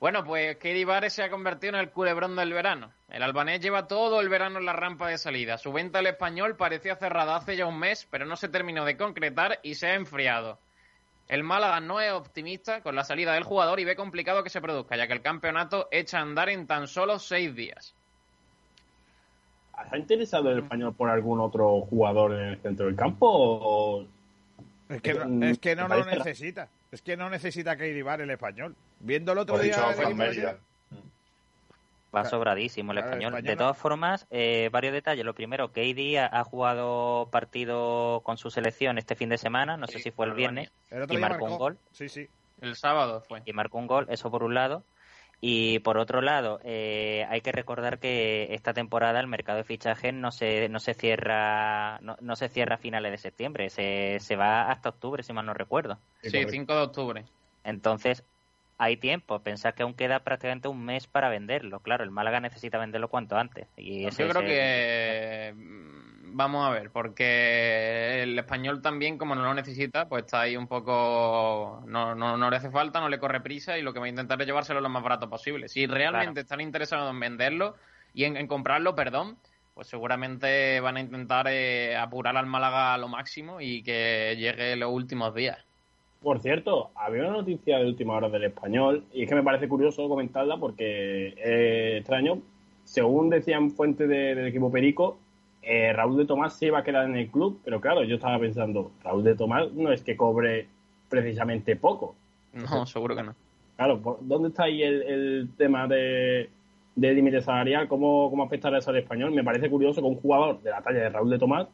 Bueno, 0.00 0.24
pues 0.24 0.56
Katie 0.56 0.84
Bares 0.84 1.12
se 1.12 1.22
ha 1.22 1.30
convertido 1.30 1.74
en 1.74 1.80
el 1.82 1.90
culebrón 1.90 2.34
del 2.34 2.52
verano. 2.52 2.92
El 3.08 3.22
albanés 3.22 3.60
lleva 3.60 3.86
todo 3.86 4.20
el 4.20 4.28
verano 4.28 4.58
en 4.58 4.64
la 4.64 4.72
rampa 4.72 5.06
de 5.06 5.18
salida. 5.18 5.56
Su 5.56 5.72
venta 5.72 6.00
al 6.00 6.08
español 6.08 6.56
parecía 6.56 6.96
cerrada 6.96 7.36
hace 7.36 7.56
ya 7.56 7.66
un 7.66 7.78
mes, 7.78 8.08
pero 8.10 8.26
no 8.26 8.34
se 8.34 8.48
terminó 8.48 8.84
de 8.84 8.96
concretar 8.96 9.60
y 9.62 9.76
se 9.76 9.86
ha 9.86 9.94
enfriado. 9.94 10.58
El 11.28 11.44
Málaga 11.44 11.80
no 11.80 12.00
es 12.00 12.12
optimista 12.12 12.82
con 12.82 12.94
la 12.94 13.04
salida 13.04 13.34
del 13.34 13.44
jugador 13.44 13.80
y 13.80 13.84
ve 13.84 13.96
complicado 13.96 14.42
que 14.42 14.50
se 14.50 14.60
produzca, 14.60 14.96
ya 14.96 15.06
que 15.06 15.14
el 15.14 15.22
campeonato 15.22 15.88
echa 15.90 16.18
a 16.18 16.22
andar 16.22 16.48
en 16.48 16.66
tan 16.66 16.88
solo 16.88 17.18
seis 17.18 17.54
días. 17.54 17.94
¿Ha 19.74 19.96
interesado 19.96 20.50
el 20.50 20.58
español 20.60 20.94
por 20.94 21.08
algún 21.08 21.40
otro 21.40 21.80
jugador 21.82 22.32
en 22.34 22.46
el 22.48 22.58
centro 22.60 22.86
del 22.86 22.96
campo? 22.96 24.06
Es 24.88 25.00
que 25.00 25.14
no, 25.14 25.46
es 25.46 25.58
que 25.58 25.74
no 25.74 25.88
lo 25.88 26.04
necesita. 26.04 26.68
Es 26.90 27.00
que 27.00 27.16
no 27.16 27.30
necesita 27.30 27.76
que 27.76 27.88
ir 27.88 28.06
el 28.06 28.30
español. 28.30 28.76
Viendo 29.00 29.32
el 29.32 29.38
otro 29.38 29.58
día. 29.58 29.74
Va 32.14 32.24
sobradísimo 32.24 32.92
el 32.92 32.98
español. 32.98 33.42
De 33.42 33.56
todas 33.56 33.76
formas, 33.76 34.26
eh, 34.30 34.68
varios 34.70 34.92
detalles. 34.92 35.24
Lo 35.24 35.34
primero, 35.34 35.72
que 35.72 36.18
ha 36.30 36.44
jugado 36.44 37.28
partido 37.30 38.20
con 38.22 38.36
su 38.36 38.50
selección 38.50 38.98
este 38.98 39.14
fin 39.14 39.28
de 39.28 39.38
semana, 39.38 39.76
no 39.76 39.86
sé 39.86 39.98
si 39.98 40.10
fue 40.10 40.26
el 40.26 40.32
viernes, 40.32 40.70
y 41.08 41.16
marcó, 41.16 41.46
un 41.46 41.58
gol. 41.58 41.78
Sí, 41.92 42.08
sí. 42.08 42.28
El 42.60 42.76
sábado 42.76 43.20
fue. 43.20 43.42
Y 43.44 43.52
marcó 43.52 43.78
un 43.78 43.86
gol, 43.86 44.06
eso 44.10 44.30
por 44.30 44.42
un 44.42 44.54
lado. 44.54 44.84
Y 45.44 45.80
por 45.80 45.98
otro 45.98 46.20
lado, 46.20 46.60
eh, 46.62 47.26
hay 47.28 47.40
que 47.40 47.50
recordar 47.50 47.98
que 47.98 48.54
esta 48.54 48.72
temporada 48.72 49.18
el 49.18 49.26
mercado 49.26 49.58
de 49.58 49.64
fichajes 49.64 50.14
no 50.14 50.30
se, 50.30 50.68
no 50.68 50.78
se 50.78 50.94
cierra 50.94 51.98
no, 52.00 52.16
no 52.20 52.36
se 52.36 52.48
cierra 52.48 52.76
a 52.76 52.78
finales 52.78 53.10
de 53.10 53.18
septiembre, 53.18 53.68
se, 53.68 54.18
se 54.20 54.36
va 54.36 54.70
hasta 54.70 54.90
octubre, 54.90 55.24
si 55.24 55.32
mal 55.32 55.44
no 55.44 55.52
recuerdo. 55.52 55.98
Sí, 56.22 56.30
5 56.48 56.72
de 56.72 56.80
octubre. 56.80 57.24
Entonces, 57.64 58.22
hay 58.82 58.96
tiempo. 58.96 59.38
Pensad 59.38 59.74
que 59.74 59.84
aún 59.84 59.94
queda 59.94 60.24
prácticamente 60.24 60.66
un 60.66 60.84
mes 60.84 61.06
para 61.06 61.28
venderlo. 61.28 61.78
Claro, 61.80 62.02
el 62.02 62.10
Málaga 62.10 62.40
necesita 62.40 62.78
venderlo 62.78 63.08
cuanto 63.08 63.36
antes. 63.36 63.68
Y 63.76 64.10
Yo 64.10 64.28
creo 64.28 64.42
que 64.42 65.54
mm, 65.54 66.36
vamos 66.36 66.66
a 66.66 66.70
ver, 66.70 66.90
porque 66.90 68.24
el 68.24 68.36
español 68.36 68.82
también, 68.82 69.18
como 69.18 69.36
no 69.36 69.44
lo 69.44 69.54
necesita, 69.54 70.08
pues 70.08 70.24
está 70.24 70.40
ahí 70.40 70.56
un 70.56 70.66
poco. 70.66 71.84
No, 71.86 72.16
no, 72.16 72.36
no 72.36 72.50
le 72.50 72.56
hace 72.56 72.70
falta, 72.70 72.98
no 72.98 73.08
le 73.08 73.20
corre 73.20 73.40
prisa 73.40 73.78
y 73.78 73.82
lo 73.82 73.92
que 73.92 74.00
va 74.00 74.06
a 74.06 74.08
intentar 74.08 74.40
es 74.40 74.48
llevárselo 74.48 74.80
lo 74.80 74.88
más 74.88 75.04
barato 75.04 75.30
posible. 75.30 75.68
Si 75.68 75.86
realmente 75.86 76.40
están 76.40 76.60
interesados 76.60 77.08
en 77.08 77.20
venderlo 77.20 77.76
y 78.14 78.24
en, 78.24 78.48
comprarlo, 78.48 78.96
perdón, 78.96 79.38
pues 79.74 79.86
seguramente 79.86 80.80
van 80.80 80.96
a 80.96 81.00
intentar 81.00 81.46
eh, 81.48 81.96
apurar 81.96 82.36
al 82.36 82.46
Málaga 82.46 82.94
a 82.94 82.98
lo 82.98 83.06
máximo 83.06 83.60
y 83.60 83.84
que 83.84 84.34
llegue 84.36 84.74
los 84.74 84.90
últimos 84.90 85.36
días. 85.36 85.64
Por 86.22 86.40
cierto, 86.40 86.90
había 86.94 87.22
una 87.22 87.32
noticia 87.32 87.78
de 87.78 87.86
última 87.86 88.14
hora 88.14 88.28
del 88.28 88.44
español 88.44 89.04
y 89.12 89.24
es 89.24 89.28
que 89.28 89.34
me 89.34 89.42
parece 89.42 89.68
curioso 89.68 90.08
comentarla 90.08 90.56
porque 90.56 91.28
es 91.28 91.98
extraño. 91.98 92.38
Según 92.84 93.28
decían 93.30 93.70
fuentes 93.70 94.08
del 94.08 94.46
equipo 94.46 94.70
Perico, 94.70 95.18
eh, 95.62 95.92
Raúl 95.92 96.18
de 96.18 96.26
Tomás 96.26 96.54
se 96.58 96.66
iba 96.66 96.78
a 96.78 96.84
quedar 96.84 97.06
en 97.06 97.16
el 97.16 97.28
club, 97.28 97.60
pero 97.64 97.80
claro, 97.80 98.04
yo 98.04 98.16
estaba 98.16 98.38
pensando, 98.38 98.92
Raúl 99.02 99.24
de 99.24 99.34
Tomás 99.34 99.72
no 99.72 99.92
es 99.92 100.02
que 100.02 100.16
cobre 100.16 100.66
precisamente 101.08 101.76
poco. 101.76 102.14
No, 102.52 102.86
seguro 102.86 103.16
que 103.16 103.22
no. 103.22 103.34
Claro, 103.76 104.18
¿dónde 104.20 104.48
está 104.48 104.64
ahí 104.64 104.82
el, 104.82 105.48
tema 105.56 105.88
de, 105.88 106.50
de 106.94 107.14
límite 107.14 107.40
salarial? 107.40 107.88
¿Cómo, 107.88 108.30
¿Cómo 108.30 108.44
afectará 108.44 108.78
eso 108.78 108.90
al 108.90 108.98
español? 108.98 109.32
Me 109.32 109.42
parece 109.42 109.70
curioso 109.70 110.00
que 110.00 110.06
un 110.06 110.16
jugador 110.16 110.60
de 110.62 110.70
la 110.70 110.82
talla 110.82 111.00
de 111.00 111.08
Raúl 111.08 111.30
de 111.30 111.38
Tomás 111.38 111.68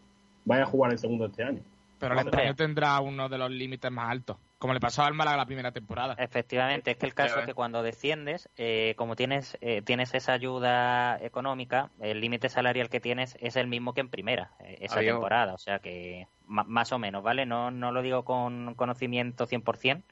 vaya 0.45 0.63
a 0.63 0.67
jugar 0.67 0.93
el 0.93 0.99
segundo 0.99 1.27
este 1.27 1.43
año. 1.43 1.61
Pero 1.99 2.15
el 2.15 2.27
español 2.27 2.57
tendrá 2.57 3.01
uno 3.01 3.29
de 3.29 3.39
los 3.39 3.51
límites 3.51 3.91
más 3.91 4.11
altos, 4.11 4.37
como 4.59 4.75
le 4.75 4.81
pasó 4.81 5.03
al 5.03 5.15
Málaga 5.15 5.37
la 5.37 5.47
primera 5.47 5.73
temporada. 5.73 6.15
Efectivamente, 6.19 6.93
es 6.93 6.97
que 6.97 7.07
el 7.07 7.15
caso 7.15 7.41
es 7.41 7.47
que 7.47 7.55
cuando 7.55 7.83
desciendes, 7.83 8.49
eh, 8.57 8.95
como 8.97 9.17
tienes 9.17 9.59
eh, 9.61 9.83
tienes 9.83 10.15
esa 10.15 10.33
ayuda 10.33 11.19
económica, 11.23 11.91
el 12.01 12.21
límite 12.21 12.49
salarial 12.49 12.89
que 12.89 13.01
tienes 13.01 13.37
es 13.41 13.57
el 13.57 13.67
mismo 13.67 13.95
que 13.95 14.01
en 14.01 14.09
primera, 14.09 14.53
eh, 14.61 14.79
esa 14.81 15.01
temporada. 15.01 15.55
O 15.55 15.59
sea 15.59 15.79
que 15.81 16.29
más 16.47 16.93
o 16.93 16.99
menos, 16.99 17.23
¿vale? 17.23 17.47
No, 17.47 17.71
no 17.71 17.93
lo 17.93 18.03
digo 18.03 18.25
con 18.25 18.75
conocimiento 18.75 19.47
100%, 19.47 20.03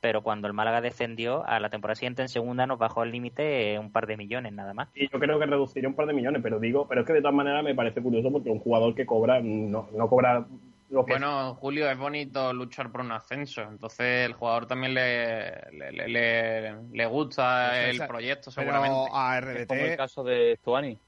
pero 0.00 0.22
cuando 0.22 0.46
el 0.46 0.54
Málaga 0.54 0.80
descendió, 0.80 1.44
a 1.46 1.58
la 1.60 1.70
temporada 1.70 1.96
siguiente 1.96 2.22
en 2.22 2.28
segunda 2.28 2.66
nos 2.66 2.78
bajó 2.78 3.02
el 3.02 3.10
límite 3.10 3.78
un 3.78 3.90
par 3.90 4.06
de 4.06 4.16
millones 4.16 4.52
nada 4.52 4.74
más. 4.74 4.88
Y 4.94 5.08
yo 5.08 5.18
creo 5.18 5.38
que 5.38 5.46
reduciría 5.46 5.88
un 5.88 5.94
par 5.94 6.06
de 6.06 6.14
millones, 6.14 6.40
pero 6.42 6.60
digo, 6.60 6.86
pero 6.88 7.00
es 7.00 7.06
que 7.06 7.14
de 7.14 7.20
todas 7.20 7.34
maneras 7.34 7.64
me 7.64 7.74
parece 7.74 8.02
curioso 8.02 8.30
porque 8.30 8.50
un 8.50 8.60
jugador 8.60 8.94
que 8.94 9.06
cobra 9.06 9.40
no, 9.40 9.88
no 9.92 10.08
cobra 10.08 10.46
bueno, 10.90 11.54
Julio, 11.56 11.90
es 11.90 11.98
bonito 11.98 12.52
luchar 12.52 12.90
por 12.90 13.02
un 13.02 13.12
ascenso. 13.12 13.62
Entonces, 13.62 14.26
el 14.26 14.32
jugador 14.32 14.66
también 14.66 14.94
le, 14.94 15.70
le, 15.72 16.76
le, 16.90 17.06
gusta 17.06 17.88
el 17.88 18.06
proyecto, 18.06 18.50
seguramente. 18.50 19.10
A 19.12 19.40
RDT, 19.40 19.60
es 19.60 19.66
como 19.66 19.80
el 19.82 19.96
caso 19.96 20.24
de 20.24 20.56
Stuani. 20.56 20.98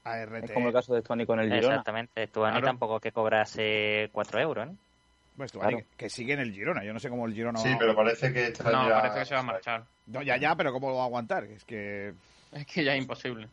Es 0.43 0.51
como 0.51 0.67
el 0.67 0.73
caso 0.73 0.93
de 0.93 1.01
Stuani 1.01 1.25
con 1.25 1.39
el 1.39 1.51
Girona. 1.51 1.75
Exactamente. 1.75 2.27
Stuani 2.27 2.61
tampoco 2.61 2.99
que 2.99 3.11
cobrase 3.11 4.09
4 4.11 4.39
euros, 4.39 4.67
¿no? 4.67 4.77
Pues 5.35 5.49
Stuani, 5.49 5.83
que 5.97 6.09
sigue 6.09 6.33
en 6.33 6.39
el 6.39 6.53
Girona. 6.53 6.83
Yo 6.83 6.93
no 6.93 6.99
sé 6.99 7.09
cómo 7.09 7.25
el 7.25 7.33
Girona 7.33 7.57
Sí, 7.59 7.75
pero 7.79 7.95
parece 7.95 8.31
que 8.31 8.47
está 8.47 8.71
No, 8.71 8.89
parece 8.89 9.19
que 9.19 9.25
se 9.25 9.33
va 9.33 9.39
a 9.39 9.43
marchar. 9.43 9.83
No, 10.07 10.21
ya, 10.21 10.37
ya, 10.37 10.55
pero 10.55 10.71
¿cómo 10.71 10.89
lo 10.89 10.95
va 10.97 11.03
a 11.03 11.05
aguantar? 11.05 11.45
Es 11.45 11.65
que... 11.65 12.13
Es 12.51 12.65
que 12.65 12.83
ya 12.83 12.93
es 12.93 13.01
imposible. 13.01 13.47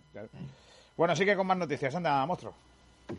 Bueno, 0.97 1.15
sigue 1.15 1.37
con 1.37 1.47
más 1.47 1.57
noticias. 1.57 1.95
Anda, 1.95 2.27
monstruo. 2.27 2.55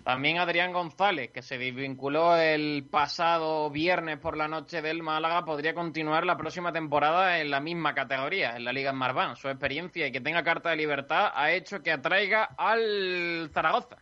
También 0.04 0.38
Adrián 0.38 0.72
González, 0.72 1.32
que 1.32 1.42
se 1.42 1.58
desvinculó 1.58 2.36
el 2.36 2.88
pasado 2.90 3.70
viernes 3.70 4.18
por 4.20 4.38
la 4.38 4.48
noche 4.48 4.82
del 4.82 5.04
Málaga, 5.04 5.46
podría 5.46 5.74
continuar 5.74 6.26
la 6.26 6.38
próxima 6.38 6.72
temporada 6.72 7.40
en 7.40 7.50
la 7.50 7.60
misma 7.60 7.94
categoría, 7.94 8.56
en 8.56 8.66
la 8.66 8.74
Liga 8.74 8.94
Marván. 8.94 9.36
Su 9.36 9.50
experiencia 9.50 10.08
y 10.08 10.12
que 10.12 10.22
tenga 10.22 10.44
carta 10.44 10.70
de 10.70 10.76
libertad 10.76 11.32
ha 11.34 11.52
hecho 11.52 11.82
que 11.82 11.92
atraiga 11.92 12.50
al 12.58 13.50
Zaragoza. 13.54 13.98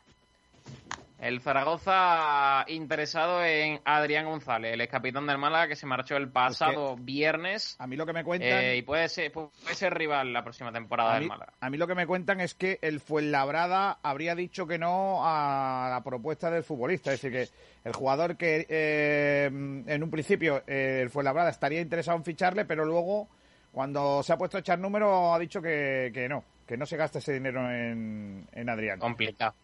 El 1.19 1.41
Zaragoza 1.41 2.63
interesado 2.67 3.43
en 3.43 3.80
Adrián 3.86 4.25
González, 4.25 4.73
el 4.73 4.82
ex 4.82 4.91
capitán 4.91 5.25
del 5.25 5.39
Málaga 5.39 5.67
que 5.67 5.75
se 5.75 5.88
marchó 5.88 6.15
el 6.15 6.30
pasado 6.30 6.95
viernes. 6.95 7.75
A 7.80 7.88
mí 7.88 7.95
lo 7.95 8.06
que 8.06 8.13
me 8.13 8.23
cuentan. 8.23 8.63
Eh, 8.63 8.77
y 8.77 8.82
puede 8.84 9.10
ser, 9.10 9.32
puede 9.32 9.49
ser 9.73 9.95
rival 9.95 10.32
la 10.32 10.43
próxima 10.43 10.71
temporada 10.71 11.15
del 11.15 11.27
Málaga. 11.27 11.53
A 11.60 11.69
mí 11.71 11.77
lo 11.77 11.88
que 11.88 11.95
me 11.95 12.06
cuentan 12.06 12.39
es 12.39 12.53
que 12.53 12.77
el 12.84 12.99
Fuenlabrada 12.99 13.97
habría 14.03 14.36
dicho 14.36 14.67
que 14.67 14.77
no 14.77 15.21
a 15.23 15.89
la 15.89 16.03
propuesta 16.03 16.51
del 16.51 16.63
futbolista. 16.63 17.12
Es 17.12 17.21
decir, 17.21 17.32
que 17.32 17.88
el 17.88 17.93
jugador 17.93 18.38
que 18.38 18.67
eh, 18.69 19.45
en 19.47 20.03
un 20.03 20.12
principio 20.12 20.63
eh, 20.67 20.99
el 21.01 21.10
Fuenlabrada 21.10 21.49
estaría 21.49 21.82
interesado 21.82 22.17
en 22.17 22.25
ficharle, 22.25 22.65
pero 22.65 22.86
luego, 22.86 23.27
cuando 23.71 24.21
se 24.21 24.34
ha 24.34 24.38
puesto 24.38 24.58
a 24.58 24.60
echar 24.60 24.77
número, 24.77 25.34
ha 25.34 25.39
dicho 25.39 25.63
que, 25.63 26.12
que 26.13 26.30
no, 26.30 26.43
que 26.67 26.77
no 26.77 26.86
se 26.86 26.95
gasta 26.95 27.17
ese 27.17 27.34
dinero 27.34 27.71
en, 27.71 28.47
en 28.51 28.69
Adrián. 28.69 28.99
Complicado. 28.99 29.56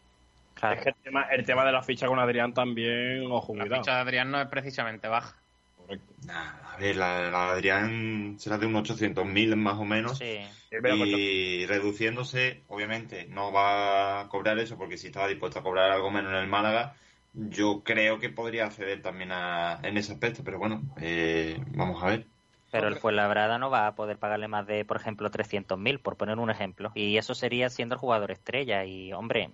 Es 0.72 0.82
que 0.82 0.90
el 0.90 1.46
tema, 1.46 1.66
de 1.66 1.72
la 1.72 1.82
ficha 1.82 2.08
con 2.08 2.20
Adrián 2.20 2.54
también, 2.54 3.26
ojo, 3.30 3.56
La 3.56 3.66
ficha 3.66 3.96
de 3.96 4.02
Adrián 4.02 4.32
no 4.32 4.42
es 4.42 4.48
precisamente 4.48 5.08
baja. 5.08 5.36
Correcto. 5.76 6.14
a 6.30 6.78
ver, 6.78 6.96
la, 6.96 7.22
de 7.22 7.36
Adrián 7.36 8.36
será 8.40 8.58
de 8.58 8.66
unos 8.66 8.90
800.000 8.90 9.56
más 9.56 9.78
o 9.78 9.84
menos. 9.84 10.18
Sí. 10.18 10.40
Y 10.72 11.66
reduciéndose, 11.66 12.64
obviamente, 12.68 13.26
no 13.30 13.52
va 13.52 14.22
a 14.22 14.30
cobrar 14.30 14.58
eso 14.60 14.78
porque 14.78 14.98
si 14.98 15.08
estaba 15.08 15.28
dispuesto 15.28 15.60
a 15.60 15.64
cobrar 15.64 15.92
algo 15.92 16.10
menos 16.10 16.32
en 16.32 16.38
el 16.38 16.48
Málaga, 16.48 16.96
yo 17.34 17.82
creo 17.84 18.20
que 18.20 18.30
podría 18.30 18.66
acceder 18.66 19.02
también 19.02 19.32
a, 19.32 19.80
en 19.84 19.98
ese 19.98 20.14
aspecto. 20.14 20.44
Pero 20.44 20.58
bueno, 20.58 20.82
eh, 21.02 21.62
vamos 21.72 22.02
a 22.02 22.08
ver. 22.08 22.26
Pero 22.72 22.88
el 22.88 22.96
Fuenlabrada 22.96 23.60
no 23.60 23.70
va 23.70 23.86
a 23.86 23.94
poder 23.94 24.18
pagarle 24.18 24.48
más 24.48 24.66
de, 24.66 24.84
por 24.84 24.98
ejemplo, 24.98 25.30
300.000, 25.30 26.00
por 26.00 26.16
poner 26.16 26.40
un 26.40 26.50
ejemplo. 26.50 26.92
Y 26.96 27.18
eso 27.18 27.36
sería 27.36 27.70
siendo 27.70 27.94
el 27.94 28.00
jugador 28.00 28.32
estrella. 28.32 28.84
Y, 28.84 29.14
hombre, 29.14 29.52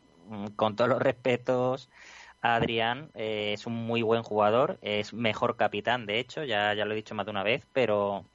con 0.55 0.75
todos 0.75 0.89
los 0.89 1.01
respetos, 1.01 1.89
Adrián 2.41 3.11
eh, 3.15 3.53
es 3.53 3.65
un 3.65 3.73
muy 3.73 4.01
buen 4.01 4.23
jugador, 4.23 4.77
es 4.81 5.13
mejor 5.13 5.57
capitán, 5.57 6.05
de 6.05 6.19
hecho, 6.19 6.43
ya, 6.43 6.73
ya 6.73 6.85
lo 6.85 6.93
he 6.93 6.95
dicho 6.95 7.15
más 7.15 7.25
de 7.25 7.31
una 7.31 7.43
vez, 7.43 7.67
pero 7.73 8.25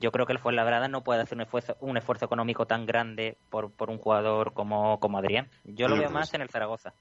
yo 0.00 0.12
creo 0.12 0.26
que 0.26 0.32
el 0.32 0.38
Fuenlabrada 0.38 0.88
no 0.88 1.02
puede 1.02 1.22
hacer 1.22 1.36
un 1.36 1.42
esfuerzo, 1.42 1.76
un 1.80 1.96
esfuerzo 1.96 2.24
económico 2.24 2.66
tan 2.66 2.86
grande 2.86 3.36
por, 3.50 3.72
por 3.72 3.90
un 3.90 3.98
jugador 3.98 4.52
como, 4.54 5.00
como 5.00 5.18
Adrián. 5.18 5.50
Yo 5.64 5.88
lo 5.88 5.96
veo 5.96 6.10
más 6.10 6.32
en 6.34 6.42
el 6.42 6.48
Zaragoza. 6.48 6.92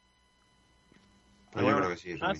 Pues 1.51 1.65
yo 1.65 1.77
creo 1.77 1.89
que 1.89 1.97
sí. 1.97 2.15
Ah, 2.21 2.33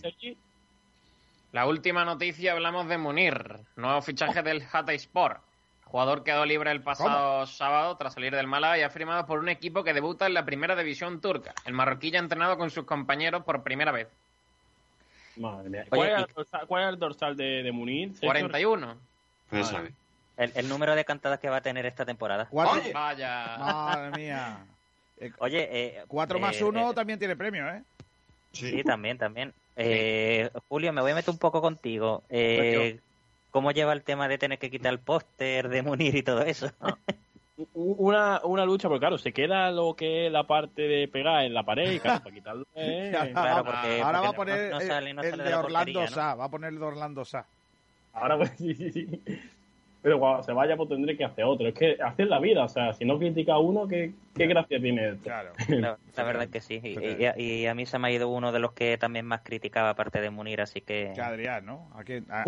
La 1.51 1.67
última 1.67 2.05
noticia 2.05 2.53
hablamos 2.53 2.87
de 2.87 2.97
Munir, 2.97 3.59
nuevo 3.75 4.01
fichaje 4.01 4.41
del 4.41 4.63
Hatay 4.71 4.95
Sport. 4.95 5.46
Jugador 5.89 6.23
quedó 6.23 6.45
libre 6.45 6.71
el 6.71 6.81
pasado 6.81 7.45
sábado 7.45 7.95
tras 7.95 8.13
salir 8.13 8.35
del 8.35 8.45
Málaga 8.45 8.77
y 8.77 8.81
ha 8.81 8.89
firmado 8.89 9.25
por 9.25 9.39
un 9.39 9.47
equipo 9.47 9.83
que 9.83 9.93
debuta 9.93 10.25
en 10.27 10.33
la 10.33 10.43
primera 10.43 10.75
división 10.75 11.21
turca. 11.21 11.53
El 11.65 11.73
marroquí 11.73 12.11
ya 12.11 12.19
ha 12.19 12.23
entrenado 12.23 12.57
con 12.57 12.69
sus 12.69 12.83
compañeros 12.83 13.43
por 13.43 13.63
primera 13.63 13.91
vez. 13.93 14.09
Madre 15.37 15.69
mía. 15.69 15.85
¿Cuál, 15.89 16.27
es 16.29 16.89
el 16.89 16.99
dorsal 16.99 17.37
de, 17.37 17.63
de 17.63 17.71
Munir? 17.71 18.11
41. 18.19 18.97
Pues 19.49 19.71
el, 20.35 20.51
el, 20.55 20.69
número 20.69 20.93
de 20.93 21.05
cantadas 21.05 21.39
que 21.39 21.49
va 21.49 21.57
a 21.57 21.61
tener 21.61 21.85
esta 21.85 22.05
temporada. 22.05 22.49
Vaya. 22.51 23.57
Madre 23.57 24.11
mía. 24.17 24.65
Oye, 25.39 25.69
eh, 25.71 26.03
4 26.07 26.39
más 26.39 26.61
1 26.61 26.79
eh, 26.79 26.91
eh, 26.91 26.93
también 26.93 27.17
tiene 27.17 27.35
premio, 27.35 27.67
¿eh? 27.69 27.81
Sí, 28.51 28.83
también, 28.83 29.17
también. 29.17 29.53
Eh, 29.75 30.49
Julio, 30.67 30.91
me 30.91 31.01
voy 31.01 31.11
a 31.11 31.15
meter 31.15 31.29
un 31.29 31.37
poco 31.37 31.61
contigo. 31.61 32.23
Eh, 32.29 32.99
cómo 33.51 33.71
lleva 33.71 33.93
el 33.93 34.03
tema 34.03 34.27
de 34.27 34.37
tener 34.37 34.59
que 34.59 34.69
quitar 34.69 34.93
el 34.93 34.99
póster 34.99 35.69
de 35.69 35.81
Munir 35.81 36.15
y 36.15 36.23
todo 36.23 36.41
eso. 36.41 36.71
Una, 37.73 38.41
una 38.43 38.65
lucha, 38.65 38.87
porque 38.87 38.99
claro, 38.99 39.17
se 39.17 39.33
queda 39.33 39.71
lo 39.71 39.95
que 39.95 40.27
es 40.27 40.31
la 40.31 40.45
parte 40.45 40.83
de 40.83 41.07
pegar 41.07 41.43
en 41.43 41.55
la 41.55 41.63
pared 41.63 41.91
y 41.91 41.99
claro, 41.99 42.23
para 42.23 42.35
quitarlo. 42.35 42.65
claro, 42.73 43.65
porque, 43.65 44.01
ahora 44.01 44.21
va 44.21 44.29
a 44.29 44.33
poner 44.33 44.71
el, 44.71 45.37
de, 45.37 45.55
Orlando 45.55 46.07
Sa, 46.07 46.35
va 46.35 46.45
a 46.45 46.49
poner 46.49 46.73
el 46.73 46.79
de 46.79 46.85
Orlando 46.85 47.25
Sa. 47.25 47.47
Ahora 48.13 48.37
pues 48.37 48.51
sí, 48.57 48.75
sí, 48.75 48.91
sí. 48.91 49.23
Pero 50.07 50.19
cuando 50.21 50.41
se 50.41 50.53
vaya, 50.53 50.77
pues 50.77 50.87
tendré 50.87 51.17
que 51.17 51.25
hacer 51.25 51.43
otro. 51.43 51.67
Es 51.67 51.73
que 51.73 51.97
hacer 52.01 52.27
la 52.27 52.39
vida, 52.39 52.63
o 52.63 52.69
sea, 52.69 52.93
si 52.93 53.03
no 53.03 53.19
critica 53.19 53.55
a 53.55 53.59
uno, 53.59 53.85
¿qué, 53.89 54.13
qué 54.33 54.47
gracia 54.47 54.79
tiene 54.79 55.09
esto? 55.09 55.23
Claro. 55.25 55.51
La, 56.15 56.23
verdad 56.23 56.43
es 56.43 56.49
que 56.49 56.61
sí. 56.61 56.81
Y, 57.35 57.65
a 57.65 57.75
mí 57.75 57.85
se 57.85 57.99
me 57.99 58.07
ha 58.07 58.11
ido 58.11 58.29
uno 58.29 58.53
de 58.53 58.59
los 58.59 58.71
que 58.71 58.97
también 58.97 59.25
más 59.25 59.41
criticaba, 59.41 59.89
aparte 59.89 60.21
de 60.21 60.29
Munir, 60.29 60.61
así 60.61 60.79
que. 60.79 61.11
Que 61.13 61.21
Adrián, 61.21 61.65
¿no? 61.65 61.89
¿A 61.93 62.05
quién, 62.05 62.25
va 62.29 62.45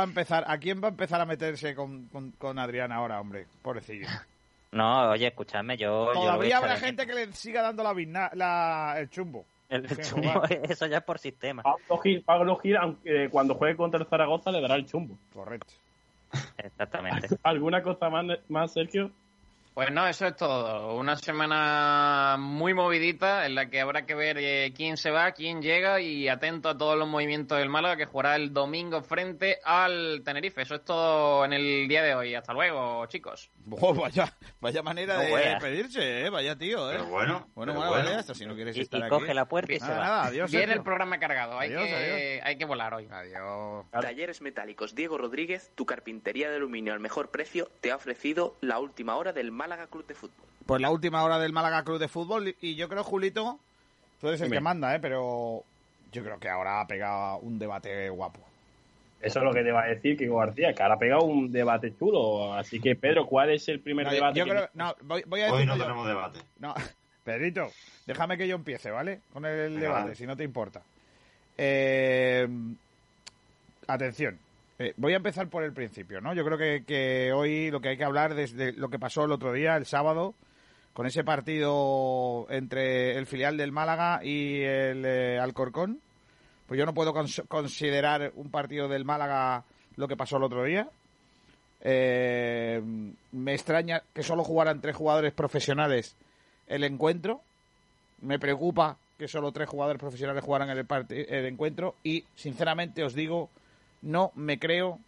a 0.00 0.04
empezar, 0.04 0.44
¿A 0.46 0.56
quién 0.56 0.82
va 0.82 0.88
a 0.88 0.92
empezar 0.92 1.20
a 1.20 1.26
meterse 1.26 1.74
con, 1.74 2.08
con, 2.38 2.58
Adrián 2.58 2.90
ahora, 2.90 3.20
hombre? 3.20 3.44
Pobrecillo. 3.60 4.08
No, 4.72 5.10
oye, 5.10 5.26
escuchadme, 5.26 5.76
yo. 5.76 6.12
Todavía 6.14 6.56
habrá 6.56 6.76
gente 6.76 7.06
que 7.06 7.12
le 7.12 7.30
siga 7.34 7.60
dando 7.60 7.82
la, 7.82 8.30
la 8.32 8.94
el 8.96 9.10
chumbo. 9.10 9.44
El, 9.74 9.88
chumbo, 10.02 10.42
eso 10.68 10.86
ya 10.86 10.98
es 10.98 11.04
por 11.04 11.18
sistema. 11.18 11.62
Pablo 12.24 12.56
Gil, 12.56 12.76
aunque 12.76 13.28
cuando 13.30 13.54
juegue 13.54 13.76
contra 13.76 13.98
el 14.00 14.06
Zaragoza, 14.06 14.52
le 14.52 14.60
dará 14.60 14.76
el 14.76 14.86
chumbo. 14.86 15.18
Correcto. 15.32 15.74
Exactamente. 16.58 17.28
¿Alguna 17.42 17.82
cosa 17.82 18.08
más, 18.08 18.24
más 18.48 18.72
Sergio? 18.72 19.10
Pues 19.74 19.90
no, 19.90 20.06
eso 20.06 20.28
es 20.28 20.36
todo. 20.36 20.94
Una 20.94 21.16
semana 21.16 22.36
muy 22.38 22.74
movidita 22.74 23.44
en 23.44 23.56
la 23.56 23.66
que 23.66 23.80
habrá 23.80 24.06
que 24.06 24.14
ver 24.14 24.38
eh, 24.38 24.72
quién 24.72 24.96
se 24.96 25.10
va, 25.10 25.32
quién 25.32 25.62
llega 25.62 26.00
y 26.00 26.28
atento 26.28 26.68
a 26.68 26.78
todos 26.78 26.96
los 26.96 27.08
movimientos 27.08 27.58
del 27.58 27.68
Málaga 27.68 27.96
que 27.96 28.04
jugará 28.04 28.36
el 28.36 28.52
domingo 28.52 29.02
frente 29.02 29.58
al 29.64 30.22
Tenerife. 30.24 30.62
Eso 30.62 30.76
es 30.76 30.84
todo 30.84 31.44
en 31.44 31.54
el 31.54 31.88
día 31.88 32.04
de 32.04 32.14
hoy. 32.14 32.36
Hasta 32.36 32.52
luego, 32.52 33.04
chicos. 33.06 33.50
vaya, 33.66 34.32
vaya 34.60 34.82
manera 34.84 35.18
de 35.18 35.36
despedirse, 35.36 36.24
¿eh? 36.24 36.30
Vaya 36.30 36.56
tío, 36.56 36.92
¿eh? 36.92 36.94
Pero 36.96 37.06
bueno. 37.06 37.48
Bueno, 37.56 37.74
bueno, 37.74 37.90
vale, 37.90 38.14
hasta 38.14 38.32
si 38.32 38.46
no 38.46 38.54
quieres 38.54 38.76
estar 38.76 39.00
y 39.00 39.02
aquí. 39.02 39.10
coge 39.10 39.34
la 39.34 39.48
puerta 39.48 39.72
y 39.72 39.80
se 39.80 39.88
va. 39.88 40.26
adiós, 40.26 40.52
Viene 40.52 40.74
el 40.74 40.84
programa 40.84 41.18
cargado. 41.18 41.58
Hay, 41.58 41.70
que, 41.70 42.40
hay 42.44 42.56
que 42.56 42.64
volar 42.64 42.94
hoy. 42.94 43.08
Adiós. 43.10 43.86
Talleres 43.90 44.40
Metálicos 44.40 44.94
Diego 44.94 45.18
Rodríguez, 45.18 45.72
tu 45.74 45.84
carpintería 45.84 46.48
de 46.48 46.56
aluminio 46.56 46.92
al 46.92 47.00
mejor 47.00 47.32
precio, 47.32 47.72
te 47.80 47.90
ha 47.90 47.96
ofrecido 47.96 48.56
la 48.60 48.78
última 48.78 49.16
hora 49.16 49.32
del 49.32 49.50
Málaga 49.50 49.63
Club 49.90 50.06
de 50.06 50.14
Fútbol. 50.14 50.46
Pues 50.66 50.80
la 50.80 50.90
última 50.90 51.22
hora 51.22 51.38
del 51.38 51.52
Málaga 51.52 51.84
Club 51.84 51.98
de 51.98 52.08
Fútbol 52.08 52.54
y 52.60 52.74
yo 52.74 52.88
creo, 52.88 53.04
Julito, 53.04 53.58
tú 54.20 54.28
eres 54.28 54.40
el 54.40 54.50
que 54.50 54.60
manda, 54.60 54.94
¿eh? 54.94 54.98
Pero 55.00 55.62
yo 56.12 56.22
creo 56.22 56.38
que 56.38 56.48
ahora 56.48 56.80
ha 56.80 56.86
pegado 56.86 57.38
un 57.38 57.58
debate 57.58 58.08
guapo. 58.08 58.40
Eso 59.20 59.38
es 59.38 59.44
lo 59.44 59.52
que 59.52 59.62
te 59.62 59.72
va 59.72 59.84
a 59.84 59.86
decir 59.86 60.18
Kiko 60.18 60.36
García, 60.36 60.74
que 60.74 60.82
ahora 60.82 60.96
ha 60.96 60.98
pegado 60.98 61.24
un 61.24 61.50
debate 61.50 61.94
chulo. 61.98 62.52
Así 62.52 62.78
que, 62.78 62.94
Pedro, 62.94 63.26
¿cuál 63.26 63.50
es 63.50 63.66
el 63.68 63.80
primer 63.80 64.08
debate? 64.08 64.38
Yo 64.38 64.44
creo, 64.44 64.68
no, 64.74 64.94
voy, 65.02 65.40
a 65.40 65.52
Hoy 65.52 65.64
no 65.64 65.78
tenemos 65.78 66.06
debate. 66.06 66.40
No, 66.58 66.74
Pedrito, 67.24 67.70
déjame 68.06 68.36
que 68.36 68.46
yo 68.46 68.54
empiece, 68.54 68.90
¿vale? 68.90 69.20
Con 69.32 69.46
el 69.46 69.80
debate, 69.80 70.14
si 70.14 70.26
no 70.26 70.36
te 70.36 70.44
importa. 70.44 70.82
Eh, 71.56 72.46
atención, 73.86 74.38
eh, 74.78 74.92
voy 74.96 75.12
a 75.12 75.16
empezar 75.16 75.48
por 75.48 75.62
el 75.62 75.72
principio, 75.72 76.20
¿no? 76.20 76.34
Yo 76.34 76.44
creo 76.44 76.58
que, 76.58 77.32
hoy 77.32 77.70
lo 77.70 77.80
que 77.80 77.90
hay 77.90 77.96
que 77.96 78.04
hablar 78.04 78.34
desde 78.34 78.72
lo 78.72 78.88
que 78.88 78.98
pasó 78.98 79.24
el 79.24 79.32
otro 79.32 79.52
día, 79.52 79.76
el 79.76 79.86
sábado, 79.86 80.34
con 80.92 81.06
ese 81.06 81.22
partido 81.22 82.46
entre 82.50 83.16
el 83.16 83.26
filial 83.26 83.56
del 83.56 83.72
Málaga 83.72 84.24
y 84.24 84.62
el 84.62 85.04
eh, 85.04 85.38
Alcorcón. 85.38 86.00
Pues 86.66 86.78
yo 86.78 86.86
no 86.86 86.94
puedo 86.94 87.12
considerar 87.12 88.32
un 88.36 88.50
partido 88.50 88.88
del 88.88 89.04
Málaga 89.04 89.64
lo 89.96 90.08
que 90.08 90.16
pasó 90.16 90.38
el 90.38 90.44
otro 90.44 90.64
día. 90.64 90.88
Eh, 91.82 92.82
me 93.32 93.52
extraña 93.52 94.02
que 94.14 94.22
solo 94.22 94.42
jugaran 94.42 94.80
tres 94.80 94.96
jugadores 94.96 95.32
profesionales 95.34 96.16
el 96.66 96.82
encuentro. 96.84 97.42
Me 98.22 98.38
preocupa 98.38 98.96
que 99.18 99.28
solo 99.28 99.52
tres 99.52 99.68
jugadores 99.68 100.00
profesionales 100.00 100.42
jugaran 100.42 100.70
el, 100.70 100.86
el 101.10 101.46
encuentro. 101.46 101.94
Y 102.02 102.24
sinceramente 102.34 103.04
os 103.04 103.14
digo 103.14 103.50
no 104.04 104.32
me 104.34 104.58
creo 104.58 105.00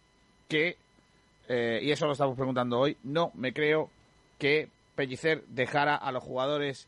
que 0.49 0.77
eh, 1.47 1.79
y 1.81 1.91
eso 1.91 2.05
lo 2.05 2.11
estamos 2.11 2.35
preguntando 2.35 2.79
hoy, 2.79 2.97
no 3.03 3.31
me 3.35 3.53
creo 3.53 3.89
que 4.37 4.69
Pellicer 4.95 5.43
dejara 5.47 5.95
a 5.95 6.11
los 6.11 6.23
jugadores 6.23 6.87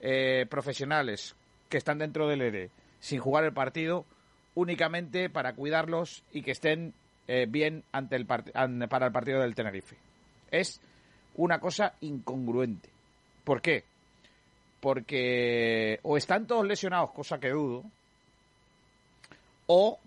eh, 0.00 0.46
profesionales 0.50 1.34
que 1.70 1.78
están 1.78 1.98
dentro 1.98 2.28
del 2.28 2.42
ERE 2.42 2.70
sin 3.00 3.20
jugar 3.20 3.44
el 3.44 3.52
partido 3.52 4.04
únicamente 4.54 5.30
para 5.30 5.54
cuidarlos 5.54 6.22
y 6.32 6.42
que 6.42 6.50
estén 6.50 6.92
eh, 7.26 7.46
bien 7.48 7.82
ante 7.92 8.16
el 8.16 8.26
para 8.26 9.06
el 9.06 9.12
partido 9.12 9.40
del 9.40 9.54
Tenerife. 9.54 9.96
Es 10.50 10.80
una 11.36 11.58
cosa 11.58 11.94
incongruente. 12.00 12.90
¿Por 13.44 13.60
qué? 13.60 13.84
Porque 14.80 15.98
o 16.02 16.16
están 16.16 16.46
todos 16.46 16.66
lesionados, 16.66 17.12
cosa 17.12 17.38
que 17.38 17.50
dudo, 17.50 17.84
o 19.66 19.98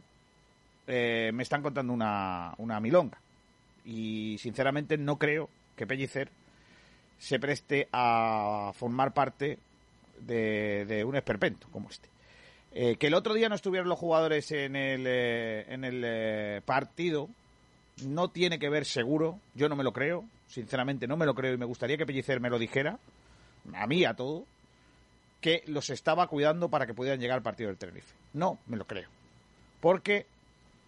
eh, 0.88 1.32
me 1.34 1.44
están 1.44 1.62
contando 1.62 1.94
una, 1.94 2.54
una 2.58 2.80
milonga. 2.80 3.20
Y 3.86 4.38
sinceramente 4.40 4.98
no 4.98 5.18
creo 5.18 5.50
que 5.76 5.88
Pellicer 5.88 6.30
se 7.20 7.40
preste 7.40 7.88
a 7.92 8.72
formar 8.76 9.14
parte 9.14 9.60
de, 10.20 11.04
un 11.06 11.16
esperpento 11.16 11.68
como 11.72 11.90
este. 11.90 12.10
Eh, 12.74 12.98
que 12.98 13.08
el 13.08 13.14
otro 13.14 13.34
día 13.34 13.50
no 13.50 13.56
estuvieron 13.56 13.88
los 13.90 13.98
jugadores 13.98 14.52
en 14.52 14.76
el, 14.76 15.06
eh, 15.08 15.66
en 15.70 15.84
el 15.84 16.62
partido 16.64 17.30
no 18.06 18.30
tiene 18.30 18.60
que 18.60 18.70
ver 18.70 18.86
seguro, 18.86 19.40
yo 19.56 19.70
no 19.70 19.76
me 19.76 19.84
lo 19.84 19.94
creo, 19.94 20.26
sinceramente 20.48 21.08
no 21.08 21.18
me 21.18 21.26
lo 21.26 21.34
creo 21.34 21.54
y 21.54 21.58
me 21.58 21.66
gustaría 21.66 21.98
que 21.98 22.06
Pellicer 22.06 22.40
me 22.40 22.50
lo 22.50 22.60
dijera, 22.60 23.00
a 23.74 23.88
mí, 23.88 24.06
a 24.06 24.14
todo, 24.14 24.46
que 25.42 25.64
los 25.68 25.90
estaba 25.90 26.28
cuidando 26.28 26.70
para 26.70 26.86
que 26.86 26.94
pudieran 26.94 27.20
llegar 27.20 27.38
al 27.38 27.44
partido 27.44 27.70
del 27.70 27.78
Tenerife. 27.78 28.14
No 28.34 28.60
me 28.68 28.78
lo 28.78 28.86
creo. 28.86 29.10
Porque, 29.82 30.26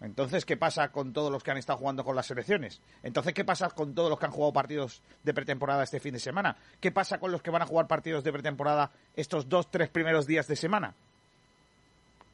entonces, 0.02 0.46
¿qué 0.46 0.56
pasa 0.56 0.90
con 0.90 1.12
todos 1.12 1.32
los 1.32 1.44
que 1.44 1.52
han 1.52 1.58
estado 1.58 1.80
jugando 1.80 2.06
con 2.06 2.16
las 2.16 2.28
selecciones? 2.28 2.80
Entonces, 3.04 3.34
¿qué 3.34 3.44
pasa 3.44 3.70
con 3.70 3.94
todos 3.94 4.10
los 4.10 4.18
que 4.18 4.26
han 4.26 4.32
jugado 4.32 4.54
partidos 4.54 5.02
de 5.24 5.34
pretemporada 5.34 5.84
este 5.84 6.00
fin 6.00 6.14
de 6.14 6.20
semana? 6.20 6.56
¿Qué 6.80 6.92
pasa 6.92 7.20
con 7.20 7.32
los 7.32 7.42
que 7.42 7.52
van 7.52 7.62
a 7.62 7.66
jugar 7.66 7.88
partidos 7.88 8.24
de 8.24 8.32
pretemporada 8.32 8.92
estos 9.16 9.50
dos, 9.50 9.70
tres 9.70 9.90
primeros 9.90 10.26
días 10.26 10.48
de 10.48 10.56
semana? 10.56 10.94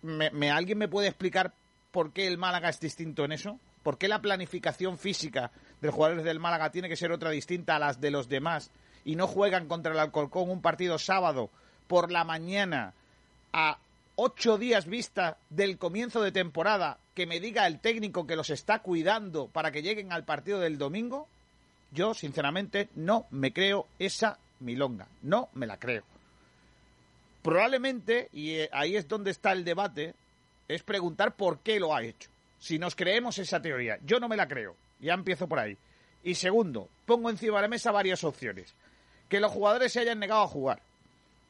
¿Me, 0.04 0.52
alguien 0.52 0.78
me 0.78 0.88
puede 0.88 1.08
explicar 1.08 1.54
por 1.92 2.12
qué 2.12 2.28
el 2.28 2.38
Málaga 2.38 2.70
es 2.70 2.80
distinto 2.80 3.26
en 3.26 3.32
eso? 3.32 3.60
¿Por 3.82 3.98
qué 3.98 4.08
la 4.08 4.22
planificación 4.22 5.00
física 5.00 5.50
de 5.82 5.88
los 5.88 5.96
jugadores 5.96 6.24
del 6.24 6.40
Málaga 6.40 6.70
tiene 6.70 6.90
que 6.90 6.96
ser 6.96 7.12
otra 7.12 7.32
distinta 7.32 7.78
a 7.78 7.80
las 7.80 8.00
de 8.00 8.12
los 8.12 8.30
demás 8.30 8.70
y 9.04 9.16
no 9.16 9.26
juegan 9.26 9.68
contra 9.68 9.94
el 9.94 10.00
Alcorcón 10.00 10.52
un 10.52 10.62
partido 10.62 11.00
sábado 11.00 11.50
por 11.88 12.12
la 12.12 12.24
mañana 12.24 12.94
a 13.54 13.78
ocho 14.16 14.58
días 14.58 14.86
vista 14.86 15.38
del 15.50 15.78
comienzo 15.78 16.22
de 16.22 16.32
temporada 16.32 16.98
que 17.14 17.26
me 17.26 17.40
diga 17.40 17.68
el 17.68 17.80
técnico 17.80 18.28
que 18.28 18.36
los 18.36 18.50
está 18.50 18.80
cuidando 18.80 19.48
para 19.48 19.72
que 19.72 19.82
lleguen 19.82 20.12
al 20.12 20.26
partido 20.26 20.60
del 20.60 20.78
domingo, 20.78 21.28
yo 21.92 22.14
sinceramente 22.14 22.90
no 22.96 23.26
me 23.32 23.54
creo 23.54 23.88
esa 24.00 24.38
milonga, 24.60 25.08
no 25.22 25.50
me 25.54 25.68
la 25.68 25.78
creo. 25.78 26.04
Probablemente, 27.42 28.30
y 28.34 28.56
eh, 28.56 28.70
ahí 28.74 28.96
es 28.96 29.08
donde 29.08 29.32
está 29.32 29.52
el 29.52 29.64
debate, 29.64 30.16
es 30.68 30.84
preguntar 30.84 31.36
por 31.36 31.60
qué 31.60 31.80
lo 31.80 31.96
ha 31.96 32.04
hecho. 32.04 32.30
Si 32.60 32.80
nos 32.80 32.96
creemos 32.96 33.38
esa 33.38 33.62
teoría, 33.62 34.00
yo 34.04 34.20
no 34.20 34.28
me 34.28 34.38
la 34.38 34.48
creo, 34.48 34.76
ya 35.00 35.14
empiezo 35.14 35.48
por 35.48 35.60
ahí. 35.60 35.78
Y 36.24 36.36
segundo, 36.36 36.90
pongo 37.06 37.30
encima 37.30 37.58
de 37.58 37.62
la 37.64 37.68
mesa 37.68 37.92
varias 37.92 38.24
opciones. 38.24 38.74
Que 39.30 39.40
los 39.40 39.52
jugadores 39.52 39.94
se 39.94 40.00
hayan 40.00 40.20
negado 40.20 40.42
a 40.42 40.48
jugar, 40.48 40.82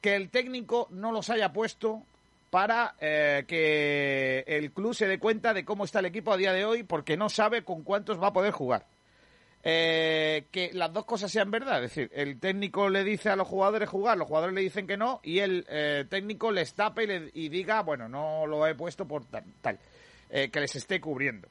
que 0.02 0.14
el 0.14 0.28
técnico 0.28 0.88
no 0.90 1.12
los 1.12 1.30
haya 1.30 1.52
puesto 1.52 2.02
para 2.50 2.94
eh, 3.00 3.44
que 3.46 4.44
el 4.46 4.72
club 4.72 4.94
se 4.94 5.06
dé 5.06 5.18
cuenta 5.18 5.52
de 5.52 5.64
cómo 5.64 5.84
está 5.84 5.98
el 5.98 6.06
equipo 6.06 6.32
a 6.32 6.36
día 6.36 6.52
de 6.52 6.64
hoy 6.64 6.82
porque 6.82 7.16
no 7.16 7.28
sabe 7.28 7.64
con 7.64 7.82
cuántos 7.82 8.22
va 8.22 8.28
a 8.28 8.32
poder 8.32 8.52
jugar. 8.52 8.86
Eh, 9.68 10.44
que 10.52 10.70
las 10.72 10.92
dos 10.92 11.04
cosas 11.06 11.32
sean 11.32 11.50
verdad, 11.50 11.82
es 11.82 11.90
decir, 11.90 12.08
el 12.14 12.38
técnico 12.38 12.88
le 12.88 13.02
dice 13.02 13.30
a 13.30 13.36
los 13.36 13.48
jugadores 13.48 13.88
jugar, 13.88 14.16
los 14.16 14.28
jugadores 14.28 14.54
le 14.54 14.60
dicen 14.60 14.86
que 14.86 14.96
no 14.96 15.18
y 15.24 15.40
el 15.40 15.66
eh, 15.68 16.04
técnico 16.08 16.52
les 16.52 16.72
tape 16.72 17.32
y, 17.34 17.48
diga, 17.48 17.82
bueno, 17.82 18.08
no 18.08 18.46
lo 18.46 18.64
he 18.64 18.76
puesto 18.76 19.08
por 19.08 19.24
tal, 19.24 19.80
que 20.30 20.60
les 20.60 20.76
esté 20.76 21.00
cubriendo. 21.00 21.48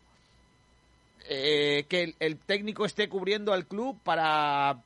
que 1.28 2.16
el 2.18 2.38
técnico 2.38 2.86
esté 2.86 3.10
cubriendo 3.10 3.52
al 3.52 3.66
club 3.66 4.00
para 4.02 4.78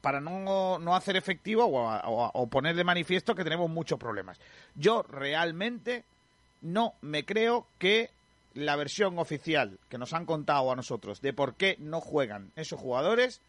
para 0.00 0.20
no, 0.20 0.78
no 0.78 0.94
hacer 0.94 1.16
efectivo 1.16 1.64
o, 1.66 2.46
poner 2.48 2.76
de 2.76 2.84
manifiesto 2.84 3.34
que 3.34 3.44
tenemos 3.44 3.70
muchos 3.70 3.98
problemas. 3.98 4.38
Yo 4.74 5.02
realmente 5.02 6.04
no 6.62 6.94
me 7.00 7.24
creo 7.24 7.66
que 7.78 8.10
la 8.54 8.76
versión 8.76 9.18
oficial 9.18 9.78
que 9.88 9.98
nos 9.98 10.12
han 10.12 10.26
contado 10.26 10.72
a 10.72 10.76
nosotros 10.76 11.20
de 11.20 11.32
por 11.32 11.54
qué 11.54 11.76
no 11.78 12.00
juegan 12.00 12.50
esos 12.56 12.80
jugadores 12.80 13.40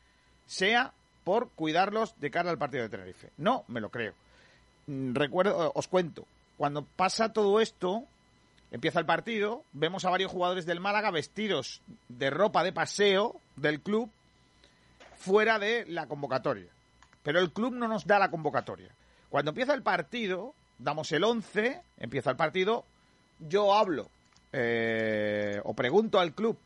sea 0.45 0.93
por 1.23 1.49
cuidarlos 1.49 2.19
de 2.19 2.31
cara 2.31 2.49
al 2.49 2.57
partido 2.57 2.83
de 2.83 2.89
Tenerife. 2.89 3.29
No 3.37 3.63
me 3.67 3.81
lo 3.81 3.89
creo. 3.89 4.13
Mm, 4.87 5.13
recuerdo, 5.13 5.71
os 5.73 5.87
cuento, 5.87 6.25
cuando 6.57 6.83
pasa 6.83 7.33
todo 7.33 7.59
esto, 7.61 8.03
empieza 8.71 8.99
el 8.99 9.05
partido, 9.05 9.63
vemos 9.73 10.05
a 10.05 10.09
varios 10.09 10.31
jugadores 10.31 10.65
del 10.65 10.79
Málaga 10.79 11.11
vestidos 11.11 11.81
de 12.09 12.29
ropa 12.29 12.63
de 12.63 12.73
paseo 12.73 13.39
del 13.55 13.81
club 13.81 14.09
fuera 15.21 15.59
de 15.59 15.85
la 15.87 16.07
convocatoria. 16.07 16.69
Pero 17.23 17.39
el 17.39 17.51
club 17.51 17.73
no 17.75 17.87
nos 17.87 18.05
da 18.05 18.17
la 18.17 18.31
convocatoria. 18.31 18.89
Cuando 19.29 19.51
empieza 19.51 19.73
el 19.73 19.83
partido, 19.83 20.53
damos 20.79 21.11
el 21.11 21.23
11, 21.23 21.79
empieza 21.97 22.31
el 22.31 22.35
partido, 22.35 22.83
yo 23.39 23.73
hablo 23.73 24.09
eh, 24.51 25.61
o 25.63 25.73
pregunto 25.73 26.19
al 26.19 26.33
club 26.33 26.57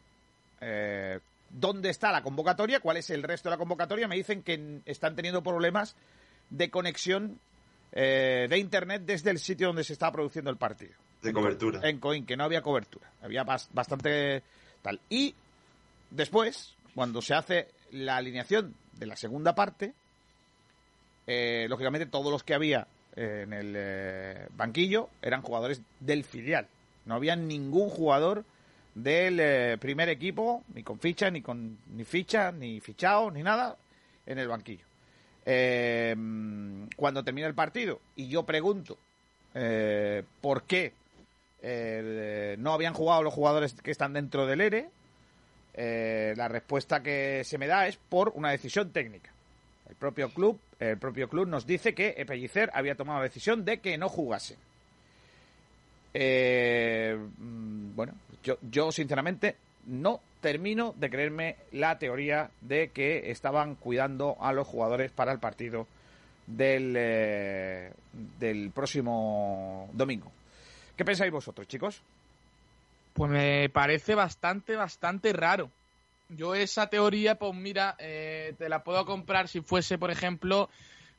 eh, 0.62 1.20
dónde 1.50 1.90
está 1.90 2.12
la 2.12 2.24
convocatoria, 2.24 2.80
cuál 2.80 2.98
es 2.98 3.10
el 3.10 3.24
resto 3.24 3.50
de 3.50 3.56
la 3.56 3.58
convocatoria, 3.58 4.08
me 4.08 4.16
dicen 4.16 4.42
que 4.42 4.82
están 4.86 5.16
teniendo 5.16 5.44
problemas 5.44 5.96
de 6.50 6.70
conexión 6.70 7.40
eh, 7.92 8.48
de 8.50 8.58
internet 8.58 9.04
desde 9.06 9.32
el 9.32 9.40
sitio 9.40 9.68
donde 9.68 9.84
se 9.84 9.94
estaba 9.94 10.14
produciendo 10.14 10.50
el 10.50 10.58
partido. 10.58 10.94
De 11.22 11.34
cobertura. 11.34 11.82
En 11.84 12.00
Coin, 12.00 12.26
que 12.26 12.38
no 12.38 12.46
había 12.46 12.62
cobertura. 12.62 13.12
Había 13.22 13.44
bastante 13.44 14.44
tal. 14.82 15.02
Y 15.10 15.34
después, 16.12 16.76
cuando 16.94 17.22
se 17.22 17.34
hace 17.34 17.75
la 17.96 18.18
alineación 18.18 18.76
de 18.94 19.06
la 19.06 19.16
segunda 19.16 19.56
parte, 19.56 19.94
eh, 21.28 21.66
lógicamente 21.70 22.06
todos 22.06 22.32
los 22.32 22.44
que 22.44 22.54
había 22.54 22.88
eh, 23.16 23.42
en 23.44 23.54
el 23.54 23.74
eh, 23.76 24.48
banquillo 24.56 25.10
eran 25.22 25.42
jugadores 25.42 25.82
del 26.00 26.24
filial. 26.24 26.68
No 27.06 27.16
había 27.16 27.36
ningún 27.36 27.90
jugador 27.90 28.44
del 28.94 29.78
primer 29.80 30.10
equipo, 30.10 30.64
ni 30.74 30.82
con 30.82 31.00
ficha, 31.00 31.30
ni 31.30 31.42
con 31.42 31.78
ni 31.96 32.06
ficha, 32.06 32.52
ni 32.52 32.80
fichado, 32.80 33.30
ni 33.30 33.44
nada, 33.44 33.76
en 34.26 34.40
el 34.40 34.48
banquillo. 34.48 34.86
cuando 36.96 37.24
termina 37.24 37.46
el 37.46 37.54
partido 37.54 38.00
y 38.16 38.30
yo 38.30 38.44
pregunto 38.44 38.98
por 40.42 40.64
qué 40.64 40.94
no 42.58 42.72
habían 42.72 42.94
jugado 42.94 43.22
los 43.22 43.34
jugadores 43.34 43.74
que 43.74 43.92
están 43.92 44.14
dentro 44.14 44.48
del 44.48 44.62
ERE, 44.62 44.90
eh, 45.78 46.34
la 46.38 46.48
respuesta 46.48 47.04
que 47.04 47.44
se 47.44 47.58
me 47.58 47.68
da 47.68 47.88
es 47.88 47.98
por 47.98 48.32
una 48.36 48.52
decisión 48.52 48.92
técnica. 48.92 49.32
El 49.90 49.96
propio 49.96 50.30
club, 50.30 50.58
el 50.80 50.98
propio 50.98 51.28
club 51.28 51.48
nos 51.48 51.68
dice 51.68 51.94
que 51.94 52.24
Pellicer 52.26 52.72
había 52.74 52.96
tomado 52.96 53.20
la 53.20 53.26
decisión 53.26 53.66
de 53.66 53.80
que 53.80 53.98
no 53.98 54.08
jugase. 54.08 54.56
Eh, 56.14 57.18
mm, 57.38 57.94
bueno, 57.94 58.14
yo, 58.72 58.92
sinceramente 58.94 59.58
no 59.88 60.22
termino 60.40 60.94
de 60.98 61.10
creerme 61.10 61.58
la 61.74 62.00
teoría 62.00 62.50
de 62.62 62.90
que 62.90 63.32
estaban 63.32 63.76
cuidando 63.76 64.38
a 64.40 64.54
los 64.54 64.66
jugadores 64.66 65.12
para 65.12 65.34
el 65.34 65.40
partido 65.40 65.88
del, 66.48 66.96
eh, 66.98 67.92
del 68.40 68.72
próximo 68.72 69.90
domingo. 69.92 70.32
¿Qué 70.96 71.04
pensáis 71.04 71.34
vosotros, 71.34 71.68
chicos? 71.68 72.02
Pues 73.16 73.32
me 73.32 73.70
parece 73.70 74.14
bastante, 74.14 74.76
bastante 74.76 75.32
raro. 75.32 75.72
Yo 76.28 76.54
esa 76.54 76.88
teoría, 76.88 77.36
pues 77.40 77.54
mira, 77.54 77.96
eh, 77.98 78.54
te 78.58 78.68
la 78.68 78.84
puedo 78.84 79.06
comprar 79.06 79.48
si 79.48 79.62
fuese, 79.62 79.98
por 79.98 80.12
ejemplo, 80.12 80.70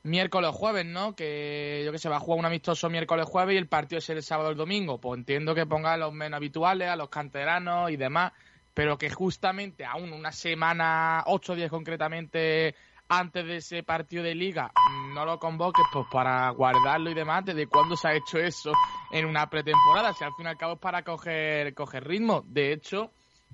miércoles 0.03 0.51
jueves, 0.53 0.85
¿no? 0.85 1.15
Que 1.15 1.81
yo 1.83 1.91
que 1.91 1.97
sé, 1.97 2.07
va 2.07 2.17
a 2.17 2.19
jugar 2.19 2.37
un 2.37 2.45
amistoso 2.45 2.87
miércoles 2.91 3.25
jueves 3.25 3.55
y 3.55 3.57
el 3.57 3.65
partido 3.65 3.97
es 3.97 4.09
el 4.11 4.21
sábado 4.21 4.49
o 4.49 4.51
el 4.51 4.57
domingo. 4.57 4.99
Pues 4.99 5.17
entiendo 5.17 5.55
que 5.55 5.65
ponga 5.65 5.93
a 5.93 5.97
los 5.97 6.13
menos 6.13 6.37
habituales, 6.37 6.87
a 6.87 6.95
los 6.95 7.09
canteranos 7.09 7.89
y 7.89 7.97
demás, 7.97 8.31
pero 8.75 8.99
que 8.99 9.09
justamente 9.09 9.83
aún 9.83 10.13
una 10.13 10.31
semana, 10.31 11.23
ocho 11.25 11.55
días 11.55 11.71
concretamente, 11.71 12.75
antes 13.09 13.45
de 13.45 13.57
ese 13.57 13.83
partido 13.83 14.23
de 14.23 14.35
liga 14.35 14.71
no 15.13 15.25
lo 15.25 15.39
convoques 15.39 15.85
pues 15.91 16.05
para 16.11 16.49
guardarlo 16.51 17.09
y 17.09 17.13
demás, 17.13 17.43
¿desde 17.43 17.67
cuándo 17.67 17.95
se 17.95 18.07
ha 18.07 18.13
hecho 18.13 18.37
eso 18.37 18.71
en 19.11 19.25
una 19.25 19.49
pretemporada? 19.49 20.13
Si 20.13 20.23
al 20.23 20.33
fin 20.33 20.45
y 20.45 20.49
al 20.49 20.57
cabo 20.57 20.73
es 20.73 20.79
para 20.79 21.03
coger, 21.03 21.73
coger 21.73 22.07
ritmo. 22.07 22.43
De 22.45 22.71
hecho, 22.71 23.11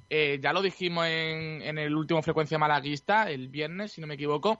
eh, 0.10 0.40
ya 0.42 0.52
lo 0.52 0.62
dijimos 0.62 1.06
en, 1.06 1.62
en 1.62 1.78
el 1.78 1.96
último 1.96 2.22
Frecuencia 2.22 2.58
Malaguista, 2.58 3.30
el 3.30 3.48
viernes, 3.48 3.94
si 3.94 4.02
no 4.02 4.08
me 4.08 4.16
equivoco, 4.16 4.60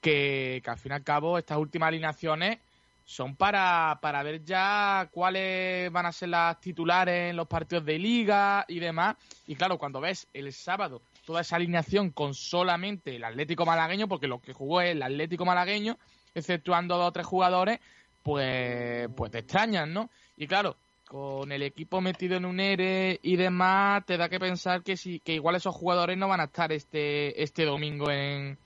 que, 0.00 0.60
que 0.64 0.70
al 0.70 0.78
fin 0.78 0.92
y 0.92 0.94
al 0.96 1.04
cabo 1.04 1.38
estas 1.38 1.58
últimas 1.58 1.88
alineaciones 1.88 2.58
son 3.04 3.36
para, 3.36 3.98
para 4.00 4.22
ver 4.22 4.42
ya 4.44 5.08
cuáles 5.12 5.92
van 5.92 6.06
a 6.06 6.12
ser 6.12 6.30
las 6.30 6.60
titulares 6.60 7.30
en 7.30 7.36
los 7.36 7.46
partidos 7.46 7.84
de 7.84 7.98
liga 7.98 8.64
y 8.66 8.80
demás. 8.80 9.16
Y 9.46 9.54
claro, 9.54 9.78
cuando 9.78 10.00
ves 10.00 10.26
el 10.32 10.52
sábado 10.52 11.02
toda 11.24 11.40
esa 11.40 11.56
alineación 11.56 12.10
con 12.10 12.34
solamente 12.34 13.16
el 13.16 13.24
Atlético 13.24 13.64
malagueño, 13.64 14.08
porque 14.08 14.28
lo 14.28 14.40
que 14.40 14.52
jugó 14.52 14.80
es 14.80 14.90
el 14.90 15.02
Atlético 15.02 15.44
malagueño, 15.44 15.98
exceptuando 16.34 16.96
dos 16.96 17.08
o 17.08 17.12
tres 17.12 17.26
jugadores, 17.26 17.80
pues, 18.22 19.08
pues 19.16 19.30
te 19.30 19.38
extrañan, 19.38 19.92
¿no? 19.92 20.10
Y 20.36 20.46
claro, 20.46 20.76
con 21.06 21.52
el 21.52 21.62
equipo 21.62 22.00
metido 22.00 22.36
en 22.36 22.44
un 22.44 22.58
ERE 22.58 23.20
y 23.22 23.36
demás, 23.36 24.04
te 24.06 24.16
da 24.16 24.28
que 24.28 24.40
pensar 24.40 24.82
que 24.82 24.96
si, 24.96 25.20
que 25.20 25.34
igual 25.34 25.56
esos 25.56 25.74
jugadores 25.74 26.16
no 26.16 26.28
van 26.28 26.40
a 26.40 26.44
estar 26.44 26.72
este, 26.72 27.42
este 27.42 27.64
domingo 27.64 28.10
en, 28.10 28.56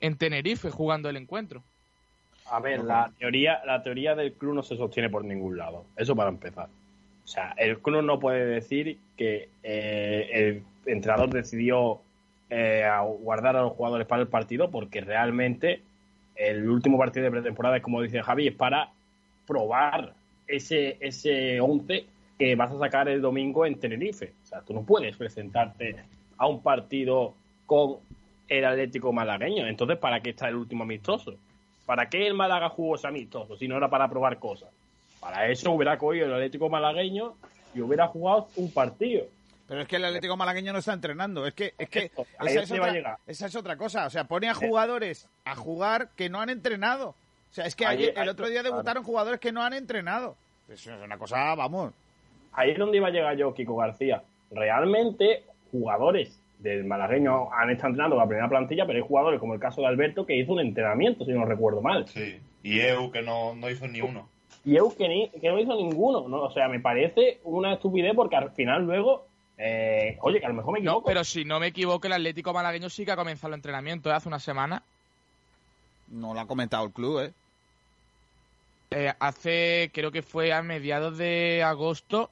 en 0.00 0.16
Tenerife 0.16 0.70
jugando 0.70 1.08
el 1.08 1.16
encuentro. 1.16 1.62
A 2.50 2.60
ver, 2.60 2.84
la 2.84 3.12
teoría, 3.18 3.60
la 3.66 3.82
teoría 3.82 4.14
del 4.14 4.32
club 4.32 4.54
no 4.54 4.62
se 4.62 4.76
sostiene 4.76 5.10
por 5.10 5.24
ningún 5.24 5.58
lado. 5.58 5.84
Eso 5.96 6.16
para 6.16 6.30
empezar. 6.30 6.68
O 7.24 7.26
sea, 7.26 7.52
el 7.58 7.78
club 7.80 8.02
no 8.02 8.18
puede 8.18 8.46
decir 8.46 8.98
que 9.16 9.50
eh, 9.62 10.30
el 10.32 10.62
entrenador 10.88 11.30
decidió 11.30 12.00
eh, 12.50 12.88
guardar 13.20 13.56
a 13.56 13.62
los 13.62 13.72
jugadores 13.72 14.06
para 14.06 14.22
el 14.22 14.28
partido 14.28 14.70
porque 14.70 15.00
realmente 15.00 15.82
el 16.34 16.68
último 16.68 16.98
partido 16.98 17.24
de 17.24 17.30
pretemporada, 17.30 17.80
como 17.80 18.00
dice 18.00 18.22
Javi, 18.22 18.48
es 18.48 18.54
para 18.54 18.90
probar 19.46 20.14
ese, 20.46 20.96
ese 21.00 21.60
11 21.60 22.06
que 22.38 22.54
vas 22.54 22.70
a 22.70 22.78
sacar 22.78 23.08
el 23.08 23.20
domingo 23.20 23.66
en 23.66 23.78
Tenerife. 23.78 24.32
O 24.44 24.46
sea, 24.46 24.60
tú 24.62 24.72
no 24.72 24.82
puedes 24.82 25.16
presentarte 25.16 25.96
a 26.36 26.46
un 26.46 26.62
partido 26.62 27.34
con 27.66 27.96
el 28.48 28.64
Atlético 28.64 29.12
malagueño. 29.12 29.66
Entonces, 29.66 29.98
¿para 29.98 30.20
qué 30.20 30.30
está 30.30 30.48
el 30.48 30.54
último 30.54 30.84
amistoso? 30.84 31.34
¿Para 31.84 32.08
qué 32.08 32.26
el 32.26 32.34
Málaga 32.34 32.68
jugó 32.68 32.94
ese 32.94 33.08
amistoso 33.08 33.56
si 33.56 33.66
no 33.66 33.76
era 33.76 33.90
para 33.90 34.08
probar 34.08 34.38
cosas? 34.38 34.70
Para 35.20 35.48
eso 35.48 35.72
hubiera 35.72 35.98
cogido 35.98 36.26
el 36.26 36.34
Atlético 36.34 36.68
malagueño 36.68 37.34
y 37.74 37.80
hubiera 37.80 38.06
jugado 38.06 38.48
un 38.56 38.70
partido. 38.70 39.24
Pero 39.68 39.82
es 39.82 39.88
que 39.88 39.96
el 39.96 40.04
Atlético 40.06 40.36
malagueño 40.36 40.72
no 40.72 40.78
está 40.78 40.94
entrenando. 40.94 41.46
Es 41.46 41.52
que, 41.52 41.74
es 41.76 41.90
que 41.90 42.10
esa, 42.40 42.62
es 42.62 42.72
otra, 42.72 43.18
esa, 43.26 43.46
es 43.46 43.54
otra, 43.54 43.76
cosa. 43.76 44.06
O 44.06 44.10
sea, 44.10 44.24
pone 44.24 44.48
a 44.48 44.54
jugadores 44.54 45.28
a 45.44 45.54
jugar 45.54 46.08
que 46.16 46.30
no 46.30 46.40
han 46.40 46.48
entrenado. 46.48 47.10
O 47.10 47.54
sea, 47.54 47.66
es 47.66 47.76
que 47.76 47.84
el 47.84 48.28
otro 48.28 48.48
día 48.48 48.62
debutaron 48.62 49.04
jugadores 49.04 49.40
que 49.40 49.52
no 49.52 49.62
han 49.62 49.74
entrenado. 49.74 50.36
Eso 50.68 50.94
es 50.94 51.02
una 51.02 51.18
cosa, 51.18 51.54
vamos. 51.54 51.92
Ahí 52.52 52.70
es 52.70 52.78
donde 52.78 52.96
iba 52.96 53.08
a 53.08 53.10
llegar 53.10 53.36
yo, 53.36 53.54
Kiko 53.54 53.76
García. 53.76 54.22
Realmente, 54.50 55.44
jugadores 55.70 56.40
del 56.58 56.84
malagueño 56.84 57.52
han 57.52 57.70
estado 57.70 57.90
entrenando 57.90 58.16
la 58.16 58.26
primera 58.26 58.48
plantilla, 58.48 58.86
pero 58.86 58.98
hay 58.98 59.06
jugadores 59.06 59.38
como 59.38 59.54
el 59.54 59.60
caso 59.60 59.82
de 59.82 59.86
Alberto 59.86 60.26
que 60.26 60.36
hizo 60.36 60.52
un 60.52 60.60
entrenamiento, 60.60 61.24
si 61.24 61.32
no 61.32 61.44
recuerdo 61.44 61.82
mal. 61.82 62.08
Sí, 62.08 62.40
y 62.62 62.80
Eu 62.80 63.12
que 63.12 63.22
no, 63.22 63.54
no 63.54 63.70
hizo 63.70 63.86
ni 63.86 64.00
uno. 64.00 64.28
Y 64.64 64.76
Eu 64.76 64.94
que, 64.96 65.08
ni, 65.08 65.28
que 65.28 65.48
no 65.48 65.58
hizo 65.58 65.76
ninguno. 65.76 66.26
¿no? 66.28 66.42
O 66.42 66.50
sea, 66.50 66.68
me 66.68 66.80
parece 66.80 67.38
una 67.44 67.74
estupidez 67.74 68.14
porque 68.14 68.36
al 68.36 68.50
final 68.50 68.84
luego 68.84 69.27
eh, 69.58 70.16
oye, 70.20 70.38
que 70.38 70.46
a 70.46 70.50
lo 70.50 70.54
mejor 70.54 70.72
me 70.72 70.78
equivoco. 70.78 71.00
No, 71.00 71.04
pero 71.04 71.24
si 71.24 71.44
no 71.44 71.58
me 71.58 71.66
equivoco, 71.68 72.06
el 72.06 72.12
Atlético 72.12 72.52
malagueño 72.52 72.88
sí 72.88 73.04
que 73.04 73.10
ha 73.10 73.16
comenzado 73.16 73.48
el 73.48 73.54
entrenamiento 73.54 74.08
¿eh? 74.08 74.12
hace 74.12 74.28
una 74.28 74.38
semana. 74.38 74.82
No 76.06 76.32
lo 76.32 76.40
ha 76.40 76.46
comentado 76.46 76.86
el 76.86 76.92
club, 76.92 77.20
¿eh? 77.20 77.32
¿eh? 78.92 79.12
Hace, 79.18 79.90
creo 79.92 80.12
que 80.12 80.22
fue 80.22 80.52
a 80.52 80.62
mediados 80.62 81.18
de 81.18 81.62
agosto, 81.64 82.30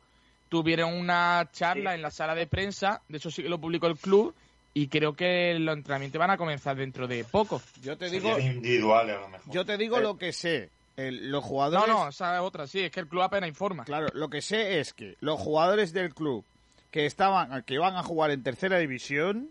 tuvieron 0.48 0.94
una 0.94 1.48
charla 1.52 1.94
en 1.94 2.02
la 2.02 2.12
sala 2.12 2.36
de 2.36 2.46
prensa, 2.46 3.02
de 3.08 3.18
eso 3.18 3.30
sí 3.30 3.42
que 3.42 3.48
lo 3.48 3.58
publicó 3.58 3.88
el 3.88 3.98
club, 3.98 4.32
y 4.72 4.86
creo 4.86 5.14
que 5.14 5.58
los 5.58 5.76
entrenamientos 5.76 6.20
van 6.20 6.30
a 6.30 6.36
comenzar 6.36 6.76
dentro 6.76 7.08
de 7.08 7.24
poco. 7.24 7.60
Yo 7.82 7.98
te 7.98 8.08
digo, 8.08 8.38
individuales 8.38 9.16
a 9.16 9.20
lo 9.20 9.28
mejor. 9.28 9.52
Yo 9.52 9.66
te 9.66 9.76
digo 9.76 9.98
lo 9.98 10.16
que 10.16 10.32
sé. 10.32 10.70
los 10.96 11.42
jugadores. 11.42 11.88
No, 11.88 12.04
no, 12.04 12.08
esa 12.08 12.36
es 12.36 12.40
otra, 12.40 12.68
sí, 12.68 12.80
es 12.80 12.92
que 12.92 13.00
el 13.00 13.08
club 13.08 13.22
apenas 13.22 13.48
informa. 13.48 13.84
Claro, 13.84 14.06
lo 14.12 14.30
que 14.30 14.40
sé 14.40 14.78
es 14.78 14.94
que 14.94 15.16
los 15.20 15.40
jugadores 15.40 15.92
del 15.92 16.14
club 16.14 16.44
que 16.90 17.07
estaban 17.07 17.62
que 17.62 17.79
van 17.79 17.96
a 17.96 18.03
jugar 18.03 18.31
en 18.31 18.42
tercera 18.42 18.79
división 18.79 19.51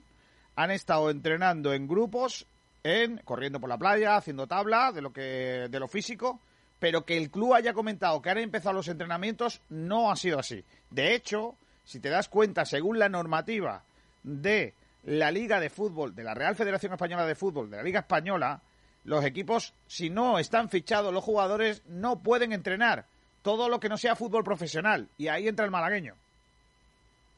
han 0.56 0.72
estado 0.72 1.10
entrenando 1.10 1.74
en 1.74 1.88
grupos 1.88 2.48
en 2.84 3.18
corriendo 3.24 3.60
por 3.60 3.70
la 3.70 3.78
playa 3.78 4.16
haciendo 4.16 4.48
tabla 4.48 4.92
de 4.92 5.02
lo 5.02 5.12
que 5.12 5.68
de 5.70 5.80
lo 5.80 5.88
físico 5.88 6.40
pero 6.80 7.06
que 7.06 7.18
el 7.18 7.32
club 7.32 7.54
haya 7.54 7.74
comentado 7.74 8.22
que 8.22 8.30
han 8.30 8.38
empezado 8.38 8.76
los 8.76 8.88
entrenamientos 8.88 9.62
no 9.70 10.12
ha 10.12 10.16
sido 10.16 10.40
así. 10.40 10.64
De 10.90 11.16
hecho 11.16 11.56
si 11.84 12.00
te 12.00 12.10
das 12.10 12.30
cuenta 12.30 12.66
según 12.66 13.00
la 13.00 13.10
normativa 13.10 13.84
de 14.24 14.74
la 15.04 15.32
Liga 15.32 15.60
de 15.60 15.70
Fútbol 15.70 16.16
de 16.16 16.24
la 16.24 16.34
Real 16.34 16.56
Federación 16.56 16.94
Española 16.94 17.26
de 17.26 17.36
Fútbol 17.36 17.70
de 17.70 17.78
la 17.78 17.84
Liga 17.84 18.00
Española 18.00 18.62
los 19.04 19.24
equipos 19.24 19.74
si 19.88 20.10
no 20.10 20.40
están 20.40 20.70
fichados 20.70 21.14
los 21.14 21.24
jugadores 21.24 21.84
no 21.88 22.20
pueden 22.20 22.54
entrenar. 22.54 23.06
Todo 23.44 23.70
lo 23.70 23.80
que 23.80 23.90
no 23.90 23.98
sea 23.98 24.16
fútbol 24.16 24.44
profesional. 24.44 25.08
Y 25.20 25.28
ahí 25.28 25.48
entra 25.48 25.66
el 25.66 25.70
malagueño 25.70 26.16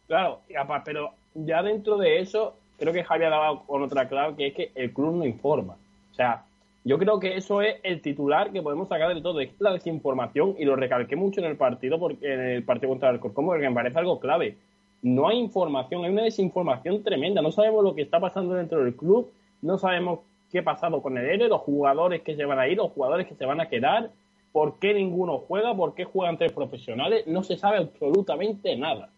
Claro, 0.07 0.39
pero 0.85 1.11
ya 1.33 1.61
dentro 1.61 1.97
de 1.97 2.19
eso, 2.19 2.55
creo 2.79 2.93
que 2.93 3.03
Javi 3.03 3.25
ha 3.25 3.29
dado 3.29 3.63
con 3.63 3.83
otra 3.83 4.07
clave, 4.07 4.35
que 4.35 4.47
es 4.47 4.53
que 4.53 4.71
el 4.75 4.93
club 4.93 5.15
no 5.15 5.25
informa. 5.25 5.75
O 6.11 6.15
sea, 6.15 6.45
yo 6.83 6.97
creo 6.97 7.19
que 7.19 7.35
eso 7.35 7.61
es 7.61 7.75
el 7.83 8.01
titular 8.01 8.51
que 8.51 8.61
podemos 8.61 8.87
sacar 8.87 9.13
de 9.13 9.21
todo, 9.21 9.41
es 9.41 9.49
la 9.59 9.73
desinformación, 9.73 10.55
y 10.57 10.63
lo 10.63 10.77
recalqué 10.77 11.17
mucho 11.17 11.41
en 11.41 11.47
el 11.47 11.57
partido, 11.57 11.99
porque 11.99 12.33
en 12.33 12.39
el 12.39 12.63
partido 12.63 12.89
contra 12.89 13.09
el 13.09 13.19
Corcón, 13.19 13.45
porque 13.45 13.67
me 13.67 13.75
parece 13.75 13.99
algo 13.99 14.19
clave. 14.19 14.55
No 15.01 15.27
hay 15.27 15.37
información, 15.37 16.05
hay 16.05 16.11
una 16.11 16.23
desinformación 16.23 17.03
tremenda, 17.03 17.41
no 17.41 17.51
sabemos 17.51 17.83
lo 17.83 17.93
que 17.93 18.03
está 18.03 18.19
pasando 18.19 18.53
dentro 18.53 18.83
del 18.83 18.95
club, 18.95 19.29
no 19.61 19.77
sabemos 19.77 20.19
qué 20.51 20.59
ha 20.59 20.63
pasado 20.63 21.01
con 21.01 21.17
el 21.17 21.25
ERE, 21.25 21.49
los 21.49 21.61
jugadores 21.61 22.21
que 22.21 22.35
se 22.35 22.45
van 22.45 22.59
a 22.59 22.67
ir, 22.67 22.77
los 22.77 22.91
jugadores 22.93 23.27
que 23.27 23.35
se 23.35 23.45
van 23.45 23.59
a 23.59 23.67
quedar, 23.67 24.09
por 24.53 24.79
qué 24.79 24.93
ninguno 24.93 25.39
juega, 25.39 25.75
por 25.75 25.93
qué 25.93 26.05
juegan 26.05 26.37
tres 26.37 26.53
profesionales, 26.53 27.27
no 27.27 27.43
se 27.43 27.57
sabe 27.57 27.77
absolutamente 27.77 28.75
nada. 28.77 29.09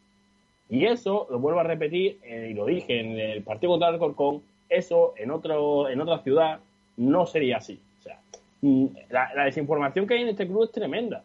Y 0.69 0.85
eso, 0.85 1.27
lo 1.31 1.39
vuelvo 1.39 1.59
a 1.59 1.63
repetir, 1.63 2.19
eh, 2.23 2.49
y 2.51 2.53
lo 2.53 2.65
dije 2.65 2.99
en 2.99 3.19
el 3.19 3.41
partido 3.41 3.71
contra 3.71 3.89
el 3.89 3.97
Corcón, 3.97 4.43
eso 4.69 5.15
en, 5.17 5.31
otro, 5.31 5.89
en 5.89 5.99
otra 5.99 6.19
ciudad 6.19 6.59
no 6.95 7.25
sería 7.25 7.57
así. 7.57 7.79
O 7.99 8.03
sea, 8.03 8.19
mm, 8.61 8.85
la, 9.09 9.45
desinformación 9.45 10.05
que 10.05 10.13
hay 10.13 10.21
en 10.21 10.29
este 10.29 10.45
club 10.45 10.65
es 10.65 10.71
tremenda. 10.71 11.23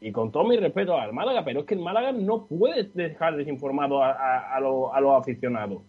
Y 0.00 0.10
con 0.10 0.32
todo 0.32 0.44
mi 0.44 0.56
respeto 0.56 0.98
al 0.98 1.12
Málaga, 1.12 1.44
pero 1.44 1.60
es 1.60 1.66
que 1.66 1.74
el 1.74 1.80
Málaga 1.80 2.10
no 2.10 2.46
puede 2.46 2.84
dejar 2.94 3.36
desinformado 3.36 4.02
a, 4.02 4.10
a, 4.10 4.56
a, 4.56 4.60
los 5.00 5.20
aficionados. 5.20 5.82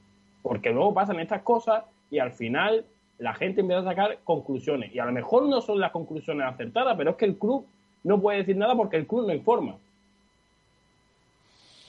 Porque 0.44 0.70
luego 0.70 0.94
pasan 0.94 1.20
estas 1.20 1.42
cosas 1.42 1.86
y 2.12 2.20
al 2.20 2.32
final 2.32 2.86
la 3.18 3.34
gente 3.34 3.62
empieza 3.62 3.82
a 3.82 3.86
sacar 3.86 4.20
conclusiones. 4.24 4.94
Y 4.94 5.00
a 5.00 5.06
lo 5.06 5.14
mejor 5.14 5.48
no 5.48 5.62
son 5.62 5.80
las 5.80 5.92
conclusiones 5.92 6.46
acertadas, 6.46 6.96
pero 6.98 7.12
es 7.12 7.16
que 7.16 7.26
el 7.26 7.38
club 7.38 7.66
no 8.04 8.20
puede 8.20 8.40
decir 8.40 8.58
nada 8.58 8.76
porque 8.76 8.98
el 8.98 9.08
club 9.08 9.28
no 9.28 9.34
informa. 9.34 9.78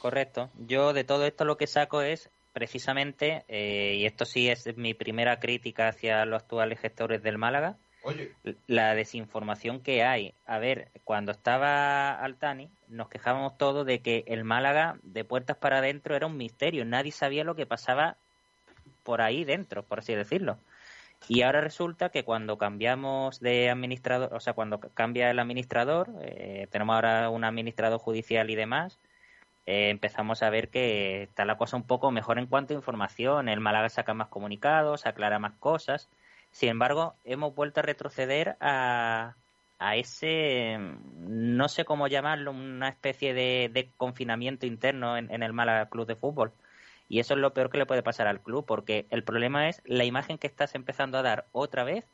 Correcto. 0.03 0.51
Yo 0.59 0.93
de 0.93 1.05
todo 1.05 1.25
esto 1.27 1.45
lo 1.45 1.57
que 1.57 1.69
saco 1.69 2.03
es 2.03 2.29
precisamente, 2.53 3.45
eh, 3.47 3.95
y 3.99 4.05
esto 4.05 4.25
sí 4.25 4.49
es 4.49 4.77
mi 4.77 4.95
primera 4.95 5.39
crítica 5.39 5.87
hacia 5.87 6.25
los 6.25 6.43
actuales 6.43 6.81
gestores 6.81 7.23
del 7.23 7.39
Málaga, 7.39 7.77
la 8.67 8.97
desinformación 8.97 9.79
que 9.79 10.03
hay. 10.03 10.35
A 10.45 10.59
ver, 10.59 10.89
cuando 11.05 11.31
estaba 11.31 12.15
Altani, 12.21 12.69
nos 12.89 13.11
quejábamos 13.11 13.57
todos 13.57 13.87
de 13.87 14.01
que 14.01 14.25
el 14.27 14.43
Málaga 14.43 14.99
de 15.05 15.23
puertas 15.23 15.57
para 15.57 15.79
adentro 15.79 16.17
era 16.17 16.27
un 16.27 16.37
misterio. 16.37 16.85
Nadie 16.85 17.13
sabía 17.13 17.45
lo 17.45 17.55
que 17.55 17.67
pasaba 17.67 18.17
por 19.05 19.23
ahí 19.23 19.45
dentro, 19.45 19.85
por 19.85 20.01
así 20.01 20.17
decirlo. 20.17 20.59
Y 21.29 21.43
ahora 21.43 21.61
resulta 21.61 22.09
que 22.09 22.25
cuando 22.25 22.59
cambiamos 22.59 23.39
de 23.39 23.71
administrador, 23.71 24.35
o 24.35 24.41
sea, 24.41 24.55
cuando 24.55 24.81
cambia 24.81 25.31
el 25.31 25.39
administrador, 25.39 26.11
eh, 26.23 26.67
tenemos 26.73 26.97
ahora 26.97 27.31
un 27.31 27.45
administrador 27.45 28.01
judicial 28.01 28.51
y 28.51 28.57
demás, 28.57 28.99
eh, 29.67 29.91
empezamos 29.91 30.43
a 30.43 30.51
ver 30.51 30.69
que 30.69 31.23
está 31.25 31.45
la 31.45 31.57
cosa 31.57 31.77
un 31.77 31.85
poco 31.85 32.11
mejor 32.11 32.39
en 32.39 32.47
cuanto 32.47 32.75
a 32.75 32.77
información. 32.77 33.49
El 33.49 33.61
Málaga 33.61 33.89
saca 33.89 34.15
más 34.15 34.29
comunicados, 34.29 35.07
aclara 35.07 35.39
más 35.39 35.55
cosas. 35.59 36.09
Sin 36.51 36.69
embargo, 36.71 37.15
hemos 37.25 37.55
vuelto 37.55 37.81
a 37.81 37.83
retroceder 37.85 38.57
a, 38.61 39.35
a 39.83 39.97
ese, 39.97 40.79
no 41.19 41.69
sé 41.69 41.85
cómo 41.85 42.07
llamarlo, 42.07 42.53
una 42.53 42.89
especie 42.89 43.35
de, 43.35 43.91
confinamiento 43.97 44.67
interno 44.67 45.17
en, 45.17 45.43
el 45.43 45.53
Málaga 45.53 45.87
Club 45.87 46.07
de 46.07 46.17
Fútbol. 46.17 46.53
Y 47.09 47.21
eso 47.21 47.35
es 47.35 47.41
lo 47.41 47.53
peor 47.53 47.71
que 47.71 47.79
le 47.79 47.87
puede 47.87 48.03
pasar 48.03 48.27
al 48.27 48.41
club, 48.41 48.65
porque 48.65 49.07
el 49.11 49.23
problema 49.25 49.69
es 49.69 49.83
la 49.85 50.05
imagen 50.05 50.39
que 50.39 50.47
estás 50.47 50.75
empezando 50.75 51.19
a 51.19 51.23
dar 51.23 51.47
otra 51.53 51.85
vez 51.85 52.05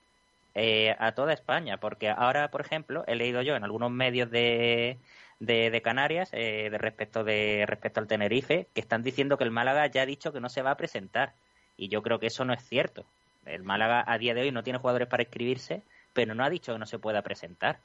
eh, 0.55 0.97
a 0.99 1.13
toda 1.13 1.33
España. 1.33 1.79
Porque 1.79 2.09
ahora, 2.09 2.51
por 2.51 2.63
ejemplo, 2.63 3.05
he 3.07 3.15
leído 3.17 3.43
yo 3.43 3.55
en 3.55 3.65
algunos 3.65 3.91
medios 3.91 4.31
de, 4.31 4.99
de, 5.41 5.81
Canarias 5.83 6.31
eh, 6.33 6.69
de 6.71 6.79
respecto 6.79 7.25
de 7.25 7.65
respecto 7.67 8.01
al 8.01 8.07
Tenerife 8.07 8.67
que 8.75 8.81
están 8.81 9.03
diciendo 9.03 9.37
que 9.39 9.45
el 9.45 9.51
Málaga 9.51 9.87
ya 9.87 10.03
ha 10.03 10.07
dicho 10.07 10.33
que 10.33 10.41
no 10.41 10.49
se 10.49 10.63
va 10.63 10.73
a 10.73 10.77
presentar. 10.77 11.33
Y 11.77 11.89
yo 11.89 12.03
creo 12.03 12.19
que 12.19 12.27
eso 12.27 12.45
no 12.45 12.53
es 12.53 12.63
cierto. 12.63 13.05
El 13.47 13.63
Málaga 13.63 14.05
a 14.07 14.19
día 14.19 14.35
de 14.35 14.43
hoy 14.43 14.53
no 14.53 14.63
tiene 14.63 14.79
jugadores 14.79 15.09
para 15.09 15.23
inscribirse 15.23 15.83
pero 16.19 16.35
no 16.35 16.45
ha 16.45 16.51
dicho 16.51 16.73
que 16.73 16.81
no 16.81 16.87
se 16.87 16.99
pueda 16.99 17.23
presentar. 17.23 17.79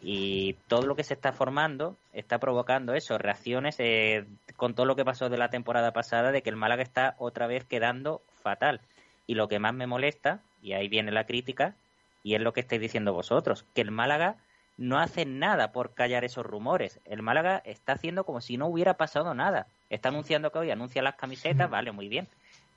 Y 0.00 0.54
todo 0.66 0.86
lo 0.86 0.96
que 0.96 1.04
se 1.04 1.12
está 1.12 1.32
formando 1.32 1.98
está 2.14 2.38
provocando 2.38 2.94
eso 2.94 3.18
reacciones 3.18 3.76
eh, 3.80 4.24
con 4.56 4.74
todo 4.74 4.86
lo 4.86 4.96
que 4.96 5.04
pasó 5.04 5.28
de 5.28 5.36
la 5.36 5.50
temporada 5.50 5.92
pasada 5.92 6.32
de 6.32 6.40
que 6.40 6.48
el 6.48 6.56
Málaga 6.56 6.82
está 6.82 7.14
otra 7.18 7.46
vez 7.46 7.64
quedando 7.64 8.22
fatal. 8.42 8.80
Y 9.26 9.34
lo 9.34 9.46
que 9.46 9.58
más 9.58 9.74
me 9.74 9.86
molesta 9.86 10.40
y 10.62 10.72
ahí 10.72 10.88
viene 10.88 11.12
la 11.12 11.26
crítica 11.26 11.74
y 12.22 12.34
es 12.34 12.40
lo 12.40 12.54
que 12.54 12.60
estáis 12.60 12.80
diciendo 12.80 13.12
vosotros 13.12 13.66
que 13.74 13.82
el 13.82 13.90
Málaga 13.90 14.36
no 14.76 14.98
hace 14.98 15.24
nada 15.24 15.72
por 15.72 15.94
callar 15.94 16.24
esos 16.24 16.44
rumores. 16.44 17.00
El 17.04 17.22
Málaga 17.22 17.62
está 17.64 17.92
haciendo 17.92 18.24
como 18.24 18.40
si 18.40 18.56
no 18.56 18.66
hubiera 18.66 18.94
pasado 18.94 19.34
nada. 19.34 19.66
Está 19.90 20.10
anunciando 20.10 20.50
que 20.50 20.58
hoy 20.58 20.70
anuncia 20.70 21.02
las 21.02 21.16
camisetas, 21.16 21.70
vale, 21.70 21.92
muy 21.92 22.08
bien. 22.08 22.28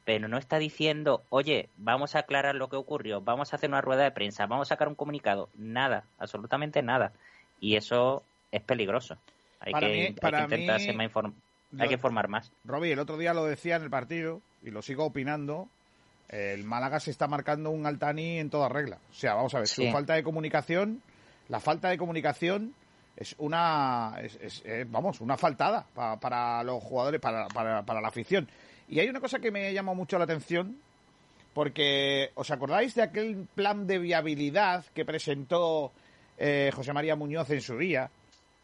pero 0.06 0.28
no 0.28 0.38
está 0.38 0.58
diciendo, 0.58 1.24
oye, 1.30 1.70
vamos 1.78 2.16
a 2.16 2.20
aclarar 2.20 2.56
lo 2.56 2.70
que 2.70 2.78
ocurrió, 2.78 3.22
vamos 3.22 3.54
a 3.54 3.58
hacer 3.58 3.70
una 3.70 3.82
rueda 3.82 4.04
de 4.04 4.12
prensa, 4.12 4.48
vamos 4.48 4.68
a 4.68 4.76
sacar 4.76 4.88
un 4.88 4.96
comunicado. 4.96 5.50
Nada, 5.56 6.04
absolutamente 6.18 6.82
nada. 6.82 7.12
Y 7.60 7.76
eso 7.76 8.24
es 8.52 8.62
peligroso. 8.62 9.18
Hay 9.60 9.74
que, 9.74 10.08
intentar 10.08 10.48
ser 10.80 10.96
más 10.96 11.12
hay 11.78 11.90
que 11.90 11.98
formar 11.98 12.28
más. 12.28 12.52
Robbie, 12.64 12.94
el 12.94 13.00
otro 13.00 13.18
día 13.18 13.34
lo 13.34 13.46
decía 13.46 13.76
en 13.76 13.84
el 13.84 13.90
partido, 13.90 14.42
y 14.64 14.72
lo 14.72 14.82
sigo 14.82 15.06
opinando, 15.06 15.68
el 16.30 16.64
Málaga 16.64 17.00
se 17.00 17.12
está 17.12 17.28
marcando 17.28 17.70
un 17.70 17.86
Altani 17.86 18.40
en 18.40 18.50
toda 18.50 18.70
regla. 18.70 18.98
O 19.12 19.14
sea, 19.14 19.36
vamos 19.36 19.54
a 19.54 19.60
ver, 19.60 19.68
su 19.68 19.90
falta 19.92 20.14
de 20.14 20.24
comunicación, 20.24 21.02
la 21.50 21.60
falta 21.60 21.90
de 21.90 21.98
comunicación 21.98 22.74
es 23.16 23.36
una, 23.38 24.16
es, 24.22 24.64
vamos, 24.88 25.20
una 25.20 25.36
faltada 25.36 25.86
para, 25.94 26.64
los 26.64 26.82
jugadores, 26.82 27.20
para, 27.20 27.48
para, 27.48 28.02
la 28.02 28.08
afición. 28.08 28.48
Y 28.88 29.00
hay 29.00 29.10
una 29.10 29.20
cosa 29.20 29.40
que 29.40 29.52
me 29.52 29.74
llamado 29.74 29.96
mucho 29.96 30.18
la 30.18 30.24
atención, 30.24 30.78
porque 31.54 32.32
¿os 32.36 32.50
acordáis 32.50 32.96
de 32.96 33.02
aquel 33.02 33.46
plan 33.54 33.88
de 33.88 34.00
viabilidad 34.00 34.86
que 34.94 35.04
presentó 35.04 35.92
eh, 36.38 36.72
José 36.74 36.94
María 36.94 37.18
Muñoz 37.18 37.50
en 37.50 37.62
su 37.62 37.78
día? 37.78 38.10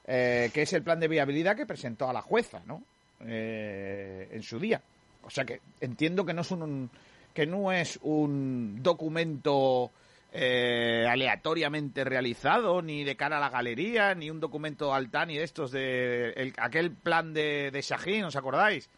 Eh, 0.08 0.52
que 0.54 0.62
es 0.62 0.74
el 0.74 0.84
plan 0.84 1.00
de 1.00 1.08
viabilidad 1.08 1.58
que 1.58 1.66
presentó 1.66 2.08
a 2.08 2.14
la 2.14 2.22
jueza, 2.22 2.62
¿no? 2.66 2.84
Eh, 3.22 4.30
en 4.32 4.44
su 4.44 4.60
día. 4.60 4.82
O 5.24 5.30
sea 5.32 5.46
que 5.46 5.62
entiendo 5.82 6.24
que 6.24 6.34
no 6.34 6.42
es 6.42 6.52
un, 6.52 6.92
que 7.34 7.48
no 7.48 7.72
es 7.72 7.98
un 8.04 8.84
documento 8.84 9.92
eh, 10.38 11.08
aleatoriamente 11.10 12.04
realizado, 12.04 12.82
ni 12.82 13.04
de 13.04 13.16
cara 13.16 13.38
a 13.38 13.40
la 13.40 13.50
galería, 13.50 14.14
ni 14.16 14.30
un 14.30 14.40
documento 14.40 14.94
Altani 14.94 15.38
de 15.38 15.44
estos 15.44 15.72
de 15.72 16.54
aquel 16.58 16.92
plan 16.92 17.34
de, 17.34 17.72
de 17.72 17.82
Shahin, 17.82 18.26
¿os 18.26 18.36
acordáis? 18.36 18.90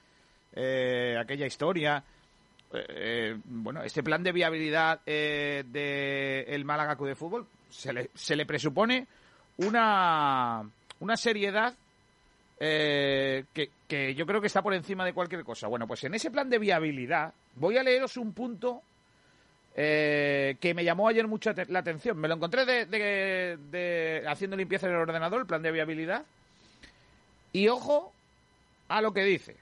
aquella 1.20 1.46
historia. 1.46 2.04
bueno, 3.46 3.84
este 3.84 4.02
plan 4.02 4.24
de 4.24 4.32
viabilidad 4.32 5.02
del 5.06 5.72
de 5.72 6.64
Málaga 6.66 6.96
de 6.96 7.16
Fútbol 7.16 7.46
se 7.70 7.94
le, 7.94 8.10
se 8.16 8.36
le 8.36 8.48
presupone 8.48 9.06
una 9.58 10.64
una 11.00 11.18
seriedad 11.18 11.76
eh, 12.60 13.46
que, 13.54 14.16
yo 14.16 14.26
creo 14.26 14.42
que 14.42 14.48
está 14.48 14.62
por 14.62 14.74
encima 14.74 15.06
de 15.06 15.14
cualquier 15.14 15.44
cosa. 15.44 15.68
Bueno, 15.68 15.88
pues 15.88 16.04
en 16.04 16.16
ese 16.16 16.32
plan 16.32 16.50
de 16.50 16.60
viabilidad 16.60 17.34
voy 17.56 17.78
a 17.78 17.84
leeros 17.84 18.18
un 18.18 18.34
punto 18.34 18.82
eh, 19.80 20.58
que 20.60 20.74
me 20.74 20.84
llamó 20.84 21.08
ayer 21.08 21.28
mucho 21.28 21.52
la 21.68 21.80
atención. 21.80 22.18
Me 22.18 22.28
lo 22.28 22.34
encontré 22.34 22.66
de, 22.66 24.24
haciendo 24.28 24.58
limpieza 24.58 24.88
en 24.88 24.94
el 24.94 25.00
ordenador, 25.00 25.42
el 25.42 25.46
plan 25.46 25.62
de 25.62 25.72
viabilidad. 25.72 26.26
Y 27.54 27.68
ojo 27.68 28.12
a 28.88 29.02
lo 29.02 29.14
que 29.14 29.24
dice. 29.24 29.56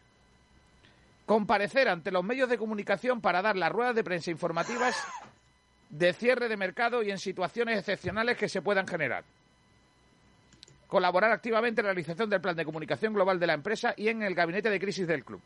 Comparecer 1.25 1.89
ante 1.89 2.11
los 2.11 2.23
medios 2.23 2.47
de 2.49 2.57
comunicación 2.57 3.19
para 3.19 3.41
dar 3.41 3.57
las 3.57 3.71
ruedas 3.71 3.95
de 3.95 4.03
prensa 4.03 4.31
informativas 4.31 4.95
de 5.89 6.13
cierre 6.13 6.47
de 6.47 6.55
mercado 6.55 7.03
y 7.03 7.11
en 7.11 7.19
situaciones 7.19 7.79
excepcionales 7.79 8.37
que 8.37 8.47
se 8.47 8.61
puedan 8.61 8.87
generar 8.87 9.23
colaborar 10.87 11.31
activamente 11.31 11.81
en 11.81 11.87
la 11.87 11.93
realización 11.93 12.29
del 12.29 12.39
plan 12.39 12.55
de 12.55 12.63
comunicación 12.63 13.13
global 13.13 13.39
de 13.39 13.47
la 13.47 13.53
empresa 13.53 13.93
y 13.97 14.07
en 14.07 14.21
el 14.21 14.35
gabinete 14.35 14.69
de 14.69 14.79
crisis 14.79 15.07
del 15.07 15.25
club. 15.25 15.41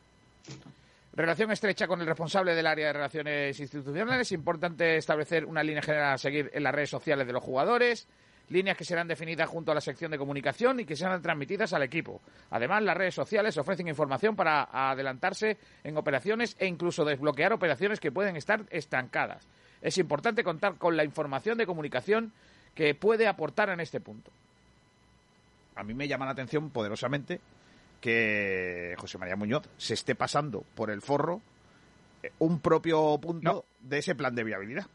Relación 1.19 1.51
estrecha 1.51 1.85
con 1.85 1.99
el 1.99 2.07
responsable 2.07 2.55
del 2.55 2.65
área 2.65 2.87
de 2.87 2.93
relaciones 2.93 3.59
institucionales. 3.59 4.21
Es 4.21 4.31
importante 4.31 4.95
establecer 4.95 5.43
una 5.43 5.61
línea 5.61 5.81
general 5.81 6.13
a 6.13 6.17
seguir 6.17 6.49
en 6.53 6.63
las 6.63 6.73
redes 6.73 6.89
sociales 6.89 7.27
de 7.27 7.33
los 7.33 7.43
jugadores. 7.43 8.07
Líneas 8.47 8.77
que 8.77 8.85
serán 8.85 9.09
definidas 9.09 9.49
junto 9.49 9.73
a 9.73 9.75
la 9.75 9.81
sección 9.81 10.11
de 10.11 10.17
comunicación 10.17 10.79
y 10.79 10.85
que 10.85 10.95
serán 10.95 11.21
transmitidas 11.21 11.73
al 11.73 11.83
equipo. 11.83 12.21
Además, 12.51 12.83
las 12.83 12.95
redes 12.95 13.15
sociales 13.15 13.57
ofrecen 13.57 13.89
información 13.89 14.37
para 14.37 14.69
adelantarse 14.71 15.57
en 15.83 15.97
operaciones 15.97 16.55
e 16.57 16.67
incluso 16.67 17.03
desbloquear 17.03 17.51
operaciones 17.51 17.99
que 17.99 18.13
pueden 18.13 18.37
estar 18.37 18.63
estancadas. 18.69 19.45
Es 19.81 19.97
importante 19.97 20.41
contar 20.41 20.75
con 20.77 20.95
la 20.95 21.03
información 21.03 21.57
de 21.57 21.65
comunicación 21.65 22.31
que 22.73 22.95
puede 22.95 23.27
aportar 23.27 23.67
en 23.71 23.81
este 23.81 23.99
punto 23.99 24.31
a 25.79 25.83
mí 25.83 25.93
me 25.93 26.09
llama 26.09 26.25
la 26.25 26.31
atención 26.31 26.69
poderosamente 26.71 27.39
que 27.99 28.95
José 28.97 29.17
María 29.17 29.35
Muñoz 29.35 29.69
se 29.77 29.93
esté 29.93 30.15
pasando 30.15 30.63
por 30.75 30.89
el 30.89 31.01
forro 31.01 31.41
eh, 32.23 32.31
un 32.39 32.59
propio 32.59 33.17
punto 33.19 33.65
de 33.79 33.99
ese 33.99 34.15
plan 34.15 34.35
de 34.35 34.43
viabilidad. 34.43 34.85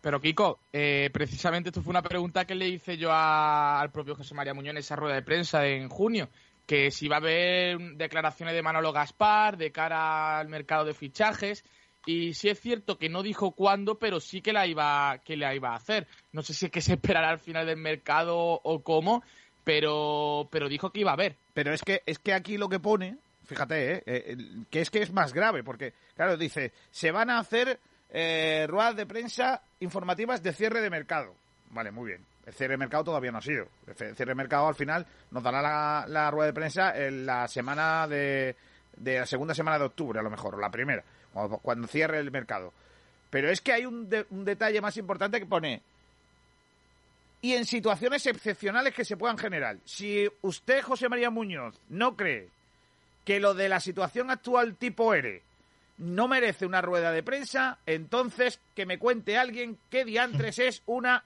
Pero 0.00 0.20
Kiko, 0.20 0.58
eh, 0.72 1.10
precisamente 1.12 1.68
esto 1.68 1.80
fue 1.80 1.92
una 1.92 2.02
pregunta 2.02 2.44
que 2.44 2.56
le 2.56 2.68
hice 2.68 2.96
yo 2.96 3.10
al 3.12 3.90
propio 3.92 4.16
José 4.16 4.34
María 4.34 4.52
Muñoz 4.52 4.72
en 4.72 4.78
esa 4.78 4.96
rueda 4.96 5.14
de 5.14 5.22
prensa 5.22 5.64
en 5.66 5.88
junio, 5.88 6.28
que 6.66 6.90
si 6.90 7.06
va 7.06 7.16
a 7.16 7.20
haber 7.20 7.78
declaraciones 7.96 8.54
de 8.54 8.62
Manolo 8.62 8.92
Gaspar 8.92 9.56
de 9.56 9.70
cara 9.70 10.40
al 10.40 10.48
mercado 10.48 10.84
de 10.84 10.94
fichajes, 10.94 11.64
y 12.04 12.34
sí 12.34 12.48
es 12.48 12.60
cierto 12.60 12.98
que 12.98 13.08
no 13.08 13.22
dijo 13.22 13.52
cuándo, 13.52 13.98
pero 13.98 14.18
sí 14.18 14.42
que 14.42 14.52
la 14.52 14.66
iba, 14.66 15.20
que 15.24 15.36
la 15.36 15.54
iba 15.54 15.70
a 15.70 15.76
hacer. 15.76 16.08
No 16.32 16.42
sé 16.42 16.52
si 16.52 16.66
es 16.66 16.72
que 16.72 16.80
se 16.80 16.94
esperará 16.94 17.30
al 17.30 17.38
final 17.38 17.66
del 17.66 17.76
mercado 17.76 18.36
o 18.36 18.82
cómo, 18.82 19.22
pero, 19.64 20.48
pero 20.50 20.68
dijo 20.68 20.90
que 20.90 21.00
iba 21.00 21.10
a 21.10 21.14
haber. 21.14 21.36
Pero 21.54 21.72
es 21.72 21.82
que, 21.82 22.02
es 22.06 22.18
que 22.18 22.32
aquí 22.32 22.56
lo 22.56 22.68
que 22.68 22.80
pone, 22.80 23.18
fíjate, 23.44 23.94
eh, 23.96 24.02
eh 24.06 24.36
que 24.70 24.80
es 24.80 24.90
que 24.90 25.02
es 25.02 25.12
más 25.12 25.32
grave, 25.32 25.62
porque, 25.62 25.94
claro, 26.16 26.36
dice, 26.36 26.72
se 26.90 27.10
van 27.10 27.30
a 27.30 27.38
hacer 27.38 27.78
eh, 28.10 28.66
ruedas 28.68 28.96
de 28.96 29.06
prensa 29.06 29.62
informativas 29.80 30.42
de 30.42 30.52
cierre 30.52 30.80
de 30.80 30.90
mercado. 30.90 31.34
Vale, 31.70 31.90
muy 31.90 32.08
bien. 32.08 32.24
El 32.44 32.52
cierre 32.54 32.72
de 32.72 32.78
mercado 32.78 33.04
todavía 33.04 33.30
no 33.30 33.38
ha 33.38 33.42
sido. 33.42 33.68
El 33.86 33.94
cierre 33.94 34.32
de 34.32 34.34
mercado 34.34 34.66
al 34.66 34.74
final 34.74 35.06
nos 35.30 35.42
dará 35.42 36.06
la, 36.06 36.30
rueda 36.30 36.46
de 36.46 36.52
prensa 36.52 36.96
en 36.96 37.24
la 37.24 37.46
semana 37.46 38.06
de, 38.08 38.56
de 38.96 39.20
la 39.20 39.26
segunda 39.26 39.54
semana 39.54 39.78
de 39.78 39.84
octubre, 39.84 40.18
a 40.18 40.22
lo 40.22 40.30
mejor, 40.30 40.56
o 40.56 40.58
la 40.58 40.70
primera, 40.70 41.04
cuando, 41.62 41.86
cierre 41.86 42.18
el 42.18 42.32
mercado. 42.32 42.72
Pero 43.30 43.48
es 43.48 43.60
que 43.60 43.72
hay 43.72 43.86
un, 43.86 44.10
un 44.30 44.44
detalle 44.44 44.80
más 44.80 44.96
importante 44.96 45.38
que 45.38 45.46
pone 45.46 45.82
y 47.42 47.54
en 47.54 47.66
situaciones 47.66 48.24
excepcionales 48.26 48.94
que 48.94 49.04
se 49.04 49.16
puedan 49.16 49.36
generar. 49.36 49.76
Si 49.84 50.30
usted, 50.42 50.80
José 50.82 51.08
María 51.08 51.28
Muñoz, 51.28 51.74
no 51.88 52.16
cree 52.16 52.48
que 53.24 53.40
lo 53.40 53.52
de 53.52 53.68
la 53.68 53.80
situación 53.80 54.30
actual 54.30 54.76
tipo 54.76 55.12
ERE 55.12 55.42
no 55.98 56.28
merece 56.28 56.66
una 56.66 56.80
rueda 56.80 57.10
de 57.10 57.22
prensa, 57.22 57.78
entonces 57.84 58.60
que 58.74 58.86
me 58.86 58.98
cuente 58.98 59.36
alguien 59.36 59.76
qué 59.90 60.04
diantres 60.04 60.58
es 60.60 60.82
una 60.86 61.24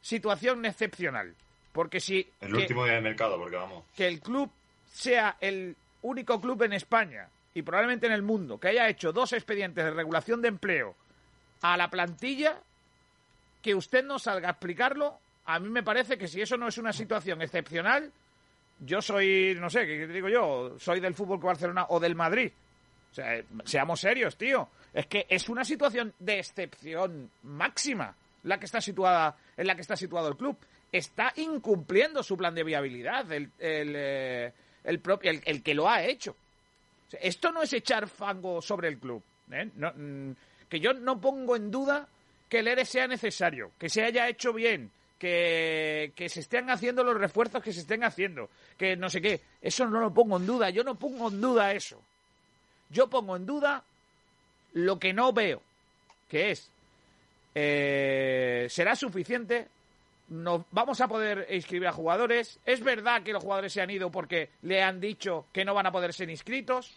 situación 0.00 0.64
excepcional. 0.64 1.34
Porque 1.72 2.00
si... 2.00 2.26
El 2.40 2.54
último 2.54 2.84
día 2.84 2.94
de 2.94 3.00
mercado, 3.00 3.36
porque 3.36 3.56
vamos. 3.56 3.84
Que 3.96 4.06
el 4.06 4.20
club 4.20 4.50
sea 4.92 5.36
el 5.40 5.76
único 6.02 6.40
club 6.40 6.62
en 6.62 6.72
España 6.72 7.28
y 7.52 7.62
probablemente 7.62 8.06
en 8.06 8.12
el 8.12 8.22
mundo 8.22 8.58
que 8.58 8.68
haya 8.68 8.88
hecho 8.88 9.12
dos 9.12 9.32
expedientes 9.32 9.84
de 9.84 9.90
regulación 9.90 10.40
de 10.40 10.48
empleo 10.48 10.94
a 11.62 11.76
la 11.76 11.90
plantilla, 11.90 12.56
que 13.60 13.74
usted 13.74 14.04
no 14.04 14.20
salga 14.20 14.48
a 14.48 14.52
explicarlo, 14.52 15.18
a 15.48 15.58
mí 15.58 15.70
me 15.70 15.82
parece 15.82 16.18
que 16.18 16.28
si 16.28 16.42
eso 16.42 16.58
no 16.58 16.68
es 16.68 16.76
una 16.76 16.92
situación 16.92 17.40
excepcional, 17.40 18.12
yo 18.80 19.00
soy, 19.00 19.56
no 19.58 19.70
sé, 19.70 19.86
¿qué 19.86 20.06
digo 20.06 20.28
yo? 20.28 20.78
Soy 20.78 21.00
del 21.00 21.14
Fútbol 21.14 21.38
Barcelona 21.38 21.86
o 21.88 21.98
del 21.98 22.14
Madrid. 22.14 22.52
O 23.10 23.14
sea, 23.14 23.42
seamos 23.64 23.98
serios, 23.98 24.36
tío. 24.36 24.68
Es 24.92 25.06
que 25.06 25.24
es 25.26 25.48
una 25.48 25.64
situación 25.64 26.12
de 26.18 26.40
excepción 26.40 27.30
máxima 27.44 28.14
la 28.42 28.58
que 28.58 28.66
está 28.66 28.82
situada, 28.82 29.36
en 29.56 29.66
la 29.66 29.74
que 29.74 29.80
está 29.80 29.96
situado 29.96 30.28
el 30.28 30.36
club. 30.36 30.54
Está 30.92 31.32
incumpliendo 31.36 32.22
su 32.22 32.36
plan 32.36 32.54
de 32.54 32.64
viabilidad, 32.64 33.32
el, 33.32 33.50
el, 33.58 33.94
eh, 33.96 34.52
propio, 35.02 35.30
el, 35.30 35.62
que 35.62 35.74
lo 35.74 35.88
ha 35.88 36.02
hecho. 36.02 36.36
esto 37.22 37.52
no 37.52 37.62
es 37.62 37.72
echar 37.72 38.06
fango 38.06 38.60
sobre 38.60 38.88
el 38.88 38.98
club. 38.98 39.22
¿eh? 39.50 39.64
Mm, 39.64 40.32
que 40.68 40.78
yo 40.78 40.92
no 40.92 41.18
pongo 41.18 41.56
en 41.56 41.70
duda 41.70 42.06
que 42.50 42.58
el 42.58 42.68
ERE 42.68 42.84
sea 42.84 43.06
necesario, 43.06 43.72
que 43.78 43.88
se 43.88 44.04
haya 44.04 44.28
hecho 44.28 44.52
bien, 44.52 44.90
que, 45.18 46.26
se 46.28 46.40
estén 46.40 46.70
haciendo 46.70 47.02
los 47.02 47.16
refuerzos 47.16 47.62
que 47.62 47.72
se 47.72 47.80
estén 47.80 48.04
haciendo, 48.04 48.48
que 48.76 48.96
no 48.96 49.10
sé 49.10 49.20
qué. 49.20 49.40
Eso 49.60 49.86
no 49.86 50.00
lo 50.00 50.12
pongo 50.12 50.36
en 50.36 50.46
duda, 50.46 50.70
yo 50.70 50.84
no 50.84 50.94
pongo 50.94 51.28
en 51.28 51.40
duda 51.40 51.72
eso. 51.72 52.00
Yo 52.90 53.08
pongo 53.08 53.36
en 53.36 53.44
duda 53.44 53.82
lo 54.74 54.98
que 54.98 55.12
no 55.12 55.32
veo, 55.32 55.60
que 56.28 56.52
es, 56.52 56.70
eh, 57.54 58.66
¿será 58.70 58.94
suficiente? 58.94 59.66
¿Nos 60.28 60.62
vamos 60.70 61.00
a 61.00 61.08
poder 61.08 61.46
inscribir 61.50 61.88
a 61.88 61.92
jugadores? 61.92 62.58
¿Es 62.64 62.80
verdad 62.82 63.22
que 63.22 63.32
los 63.32 63.42
jugadores 63.42 63.72
se 63.72 63.80
han 63.80 63.90
ido 63.90 64.10
porque 64.10 64.50
le 64.62 64.82
han 64.82 65.00
dicho 65.00 65.46
que 65.52 65.64
no 65.64 65.74
van 65.74 65.86
a 65.86 65.92
poder 65.92 66.12
ser 66.12 66.30
inscritos? 66.30 66.94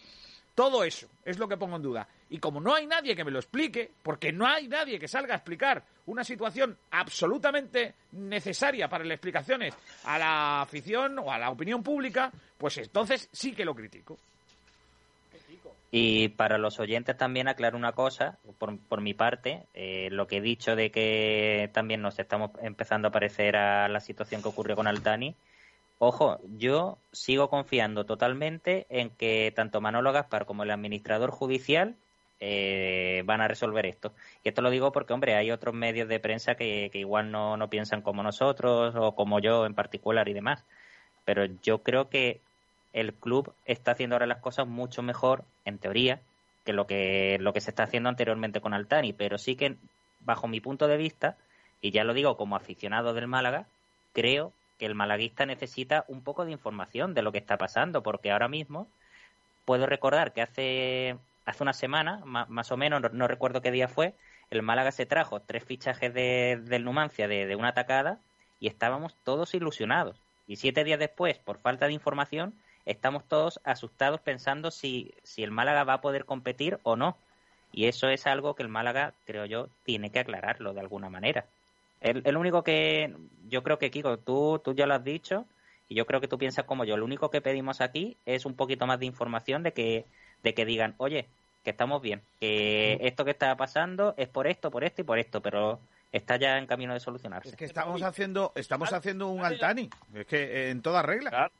Todo 0.54 0.84
eso 0.84 1.08
es 1.24 1.38
lo 1.38 1.48
que 1.48 1.56
pongo 1.56 1.76
en 1.76 1.82
duda. 1.82 2.08
Y 2.28 2.38
como 2.38 2.60
no 2.60 2.74
hay 2.74 2.86
nadie 2.86 3.16
que 3.16 3.24
me 3.24 3.30
lo 3.30 3.38
explique, 3.38 3.90
porque 4.02 4.32
no 4.32 4.46
hay 4.46 4.68
nadie 4.68 4.98
que 4.98 5.08
salga 5.08 5.34
a 5.34 5.36
explicar 5.38 5.82
una 6.06 6.24
situación 6.24 6.76
absolutamente 6.90 7.94
necesaria 8.12 8.88
para 8.88 9.04
las 9.04 9.14
explicaciones 9.14 9.74
a 10.04 10.18
la 10.18 10.62
afición 10.62 11.18
o 11.18 11.32
a 11.32 11.38
la 11.38 11.50
opinión 11.50 11.82
pública, 11.82 12.30
pues 12.58 12.78
entonces 12.78 13.28
sí 13.32 13.52
que 13.54 13.64
lo 13.64 13.74
critico. 13.74 14.18
Y 15.94 16.28
para 16.30 16.56
los 16.56 16.80
oyentes 16.80 17.18
también 17.18 17.48
aclaro 17.48 17.76
una 17.76 17.92
cosa, 17.92 18.38
por, 18.58 18.78
por 18.78 19.02
mi 19.02 19.12
parte, 19.12 19.64
eh, 19.74 20.08
lo 20.10 20.26
que 20.26 20.38
he 20.38 20.40
dicho 20.40 20.74
de 20.74 20.90
que 20.90 21.68
también 21.74 22.00
nos 22.00 22.18
estamos 22.18 22.50
empezando 22.62 23.08
a 23.08 23.10
parecer 23.10 23.56
a 23.56 23.88
la 23.88 24.00
situación 24.00 24.40
que 24.40 24.48
ocurrió 24.48 24.74
con 24.74 24.86
Altani, 24.86 25.34
Ojo, 26.04 26.40
yo 26.58 26.98
sigo 27.12 27.48
confiando 27.48 28.04
totalmente 28.04 28.86
en 28.88 29.10
que 29.10 29.52
tanto 29.54 29.80
Manolo 29.80 30.12
Gaspar 30.12 30.46
como 30.46 30.64
el 30.64 30.72
administrador 30.72 31.30
judicial 31.30 31.94
eh, 32.40 33.22
van 33.24 33.40
a 33.40 33.46
resolver 33.46 33.86
esto. 33.86 34.12
Y 34.42 34.48
esto 34.48 34.62
lo 34.62 34.70
digo 34.70 34.90
porque, 34.90 35.12
hombre, 35.12 35.36
hay 35.36 35.52
otros 35.52 35.76
medios 35.76 36.08
de 36.08 36.18
prensa 36.18 36.56
que, 36.56 36.90
que 36.92 36.98
igual 36.98 37.30
no, 37.30 37.56
no 37.56 37.70
piensan 37.70 38.02
como 38.02 38.24
nosotros 38.24 38.96
o 38.96 39.14
como 39.14 39.38
yo 39.38 39.64
en 39.64 39.74
particular 39.74 40.28
y 40.28 40.32
demás. 40.32 40.64
Pero 41.24 41.44
yo 41.62 41.84
creo 41.84 42.08
que 42.08 42.40
el 42.92 43.14
club 43.14 43.54
está 43.64 43.92
haciendo 43.92 44.16
ahora 44.16 44.26
las 44.26 44.40
cosas 44.40 44.66
mucho 44.66 45.02
mejor, 45.02 45.44
en 45.64 45.78
teoría, 45.78 46.18
que 46.64 46.72
lo 46.72 46.88
que, 46.88 47.38
lo 47.38 47.52
que 47.52 47.60
se 47.60 47.70
está 47.70 47.84
haciendo 47.84 48.08
anteriormente 48.08 48.60
con 48.60 48.74
Altani. 48.74 49.12
Pero 49.12 49.38
sí 49.38 49.54
que, 49.54 49.76
bajo 50.18 50.48
mi 50.48 50.60
punto 50.60 50.88
de 50.88 50.96
vista, 50.96 51.36
y 51.80 51.92
ya 51.92 52.02
lo 52.02 52.12
digo 52.12 52.36
como 52.36 52.56
aficionado 52.56 53.14
del 53.14 53.28
Málaga, 53.28 53.66
creo 54.12 54.52
que 54.82 54.86
el 54.86 54.96
malaguista 54.96 55.46
necesita 55.46 56.04
un 56.08 56.24
poco 56.24 56.44
de 56.44 56.50
información 56.50 57.14
de 57.14 57.22
lo 57.22 57.30
que 57.30 57.38
está 57.38 57.56
pasando, 57.56 58.02
porque 58.02 58.32
ahora 58.32 58.48
mismo 58.48 58.88
puedo 59.64 59.86
recordar 59.86 60.32
que 60.32 60.42
hace, 60.42 61.16
hace 61.44 61.62
una 61.62 61.72
semana, 61.72 62.20
más, 62.24 62.72
o 62.72 62.76
menos, 62.76 63.00
no, 63.12 63.28
recuerdo 63.28 63.62
qué 63.62 63.70
día 63.70 63.86
fue, 63.86 64.12
el 64.50 64.62
Málaga 64.62 64.90
se 64.90 65.06
trajo 65.06 65.38
tres 65.38 65.62
fichajes 65.62 66.12
de, 66.12 66.60
del 66.64 66.82
Numancia 66.82 67.28
de, 67.28 67.46
de 67.46 67.54
una 67.54 67.68
atacada 67.68 68.18
y 68.58 68.66
estábamos 68.66 69.14
todos 69.22 69.54
ilusionados. 69.54 70.16
Y 70.48 70.56
siete 70.56 70.82
días 70.82 70.98
después, 70.98 71.38
por 71.38 71.60
falta 71.60 71.86
de 71.86 71.92
información, 71.92 72.52
estamos 72.84 73.22
todos 73.28 73.60
asustados 73.62 74.20
pensando 74.20 74.72
si, 74.72 75.14
si 75.22 75.44
el 75.44 75.52
Málaga 75.52 75.84
va 75.84 75.92
a 75.92 76.00
poder 76.00 76.24
competir 76.24 76.80
o 76.82 76.96
no. 76.96 77.16
Y 77.70 77.86
eso 77.86 78.08
es 78.08 78.26
algo 78.26 78.56
que 78.56 78.64
el 78.64 78.68
Málaga, 78.68 79.14
creo 79.26 79.46
yo, 79.46 79.68
tiene 79.84 80.10
que 80.10 80.18
aclararlo 80.18 80.74
de 80.74 80.80
alguna 80.80 81.08
manera. 81.08 81.46
El, 82.02 82.22
el 82.24 82.36
único 82.36 82.62
que 82.62 83.14
yo 83.48 83.62
creo 83.62 83.78
que, 83.78 83.90
Kiko, 83.90 84.18
tú, 84.18 84.60
tú 84.62 84.74
ya 84.74 84.86
lo 84.86 84.94
has 84.94 85.04
dicho, 85.04 85.46
y 85.92 85.94
yo 85.94 86.06
creo 86.06 86.20
que 86.20 86.28
tú 86.28 86.38
piensas 86.38 86.64
como 86.64 86.84
yo. 86.84 86.96
Lo 86.96 87.04
único 87.04 87.30
que 87.30 87.42
pedimos 87.42 87.82
aquí 87.82 88.16
es 88.24 88.46
un 88.46 88.54
poquito 88.54 88.86
más 88.86 88.98
de 88.98 89.06
información 89.06 89.62
de 89.62 89.72
que, 89.72 90.06
de 90.42 90.54
que 90.54 90.64
digan, 90.64 90.94
oye, 90.96 91.26
que 91.64 91.70
estamos 91.70 92.00
bien, 92.00 92.22
que 92.40 92.98
esto 93.02 93.24
que 93.24 93.30
está 93.30 93.54
pasando 93.56 94.14
es 94.16 94.28
por 94.28 94.46
esto, 94.46 94.70
por 94.70 94.84
esto 94.84 95.02
y 95.02 95.04
por 95.04 95.18
esto, 95.18 95.42
pero 95.42 95.78
está 96.10 96.36
ya 96.36 96.56
en 96.56 96.66
camino 96.66 96.94
de 96.94 97.00
solucionarse. 97.00 97.50
Es 97.50 97.56
que 97.56 97.66
estamos 97.66 98.02
haciendo, 98.02 98.52
estamos 98.54 98.90
haciendo 98.92 99.28
un 99.28 99.44
Altani, 99.44 99.90
es 100.14 100.26
que 100.26 100.70
en 100.70 100.80
toda 100.80 101.02
regla. 101.02 101.50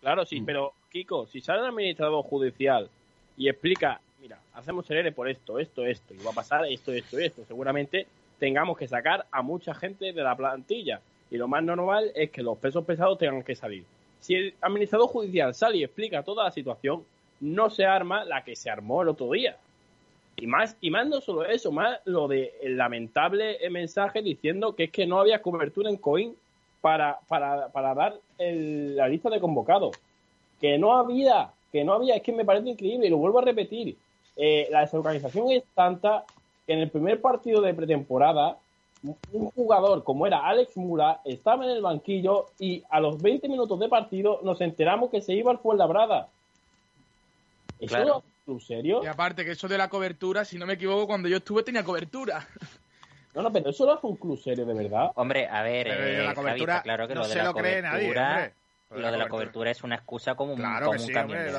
Claro, 0.00 0.24
sí, 0.24 0.40
mm. 0.40 0.44
pero 0.46 0.72
Kiko, 0.90 1.26
si 1.26 1.40
sale 1.40 1.60
el 1.60 1.66
administrador 1.66 2.24
judicial 2.24 2.88
y 3.36 3.48
explica, 3.48 4.00
mira, 4.20 4.38
hacemos 4.54 4.88
el 4.90 4.98
ERE 4.98 5.12
por 5.12 5.28
esto, 5.28 5.58
esto, 5.58 5.84
esto, 5.84 6.14
y 6.14 6.22
va 6.22 6.30
a 6.30 6.34
pasar 6.34 6.64
esto, 6.66 6.92
esto, 6.92 7.18
esto, 7.18 7.44
seguramente 7.44 8.06
tengamos 8.40 8.76
que 8.76 8.88
sacar 8.88 9.26
a 9.30 9.42
mucha 9.42 9.74
gente 9.74 10.12
de 10.12 10.22
la 10.22 10.34
plantilla. 10.34 11.00
Y 11.30 11.36
lo 11.36 11.46
más 11.46 11.62
normal 11.62 12.10
es 12.16 12.30
que 12.30 12.42
los 12.42 12.58
pesos 12.58 12.84
pesados 12.84 13.18
tengan 13.18 13.44
que 13.44 13.54
salir. 13.54 13.84
Si 14.18 14.34
el 14.34 14.54
administrador 14.60 15.08
judicial 15.08 15.54
sale 15.54 15.76
y 15.76 15.84
explica 15.84 16.24
toda 16.24 16.44
la 16.44 16.50
situación, 16.50 17.04
no 17.38 17.70
se 17.70 17.84
arma 17.84 18.24
la 18.24 18.42
que 18.42 18.56
se 18.56 18.68
armó 18.68 19.02
el 19.02 19.08
otro 19.08 19.30
día. 19.30 19.56
Y 20.36 20.46
más, 20.46 20.76
y 20.80 20.90
más 20.90 21.06
no 21.06 21.20
solo 21.20 21.44
eso, 21.44 21.70
más 21.70 22.00
lo 22.06 22.26
de 22.26 22.54
el 22.62 22.76
lamentable 22.76 23.58
mensaje 23.70 24.22
diciendo 24.22 24.74
que 24.74 24.84
es 24.84 24.90
que 24.90 25.06
no 25.06 25.20
había 25.20 25.42
cobertura 25.42 25.90
en 25.90 25.98
Coin 25.98 26.34
para, 26.80 27.18
para, 27.28 27.68
para 27.68 27.94
dar 27.94 28.18
la 28.38 29.08
lista 29.08 29.28
de 29.28 29.38
convocados. 29.38 29.96
Que 30.60 30.78
no 30.78 30.96
había, 30.96 31.50
que 31.70 31.84
no 31.84 31.92
había, 31.92 32.16
es 32.16 32.22
que 32.22 32.32
me 32.32 32.44
parece 32.44 32.70
increíble, 32.70 33.06
y 33.06 33.10
lo 33.10 33.18
vuelvo 33.18 33.38
a 33.38 33.44
repetir. 33.44 33.96
Eh, 34.36 34.68
la 34.70 34.80
desorganización 34.80 35.50
es 35.50 35.62
tanta 35.74 36.24
en 36.66 36.78
el 36.80 36.90
primer 36.90 37.20
partido 37.20 37.60
de 37.60 37.74
pretemporada, 37.74 38.58
un 39.02 39.50
jugador 39.50 40.04
como 40.04 40.26
era 40.26 40.46
Alex 40.46 40.76
Mura 40.76 41.20
estaba 41.24 41.64
en 41.64 41.70
el 41.70 41.82
banquillo 41.82 42.46
y 42.58 42.82
a 42.90 43.00
los 43.00 43.20
20 43.20 43.48
minutos 43.48 43.80
de 43.80 43.88
partido 43.88 44.40
nos 44.42 44.60
enteramos 44.60 45.10
que 45.10 45.22
se 45.22 45.32
iba 45.32 45.50
al 45.50 45.58
Fuenlabrada. 45.58 46.28
¿Eso 47.78 48.22
es 48.46 48.64
serio? 48.64 49.00
Y 49.02 49.06
aparte 49.06 49.44
que 49.44 49.52
eso 49.52 49.68
de 49.68 49.78
la 49.78 49.88
cobertura, 49.88 50.44
si 50.44 50.58
no 50.58 50.66
me 50.66 50.74
equivoco, 50.74 51.06
cuando 51.06 51.28
yo 51.28 51.38
estuve 51.38 51.62
tenía 51.62 51.84
cobertura. 51.84 52.46
No, 53.32 53.42
no, 53.42 53.52
pero 53.52 53.70
eso 53.70 53.86
lo 53.86 53.92
hace 53.92 54.08
un 54.08 54.16
club 54.16 54.36
serio 54.36 54.66
de 54.66 54.74
verdad. 54.74 55.12
Hombre, 55.14 55.46
a 55.46 55.62
ver, 55.62 55.86
eh, 55.86 56.24
la 56.24 56.34
cobertura, 56.34 56.82
claro 56.82 57.06
que 57.06 57.14
no 57.14 57.20
lo 57.20 57.28
de 57.28 57.32
se 57.32 57.38
la 57.38 57.44
lo 57.44 57.54
cree 57.54 57.80
nadie, 57.80 58.52
lo 58.90 59.12
de 59.12 59.18
la 59.18 59.28
cobertura 59.28 59.70
es 59.70 59.82
una 59.84 59.94
excusa 59.94 60.34
como 60.34 60.52
un, 60.52 60.58
claro 60.58 60.86
como 60.86 61.04
un 61.04 61.12
camión 61.12 61.38
de 61.38 61.52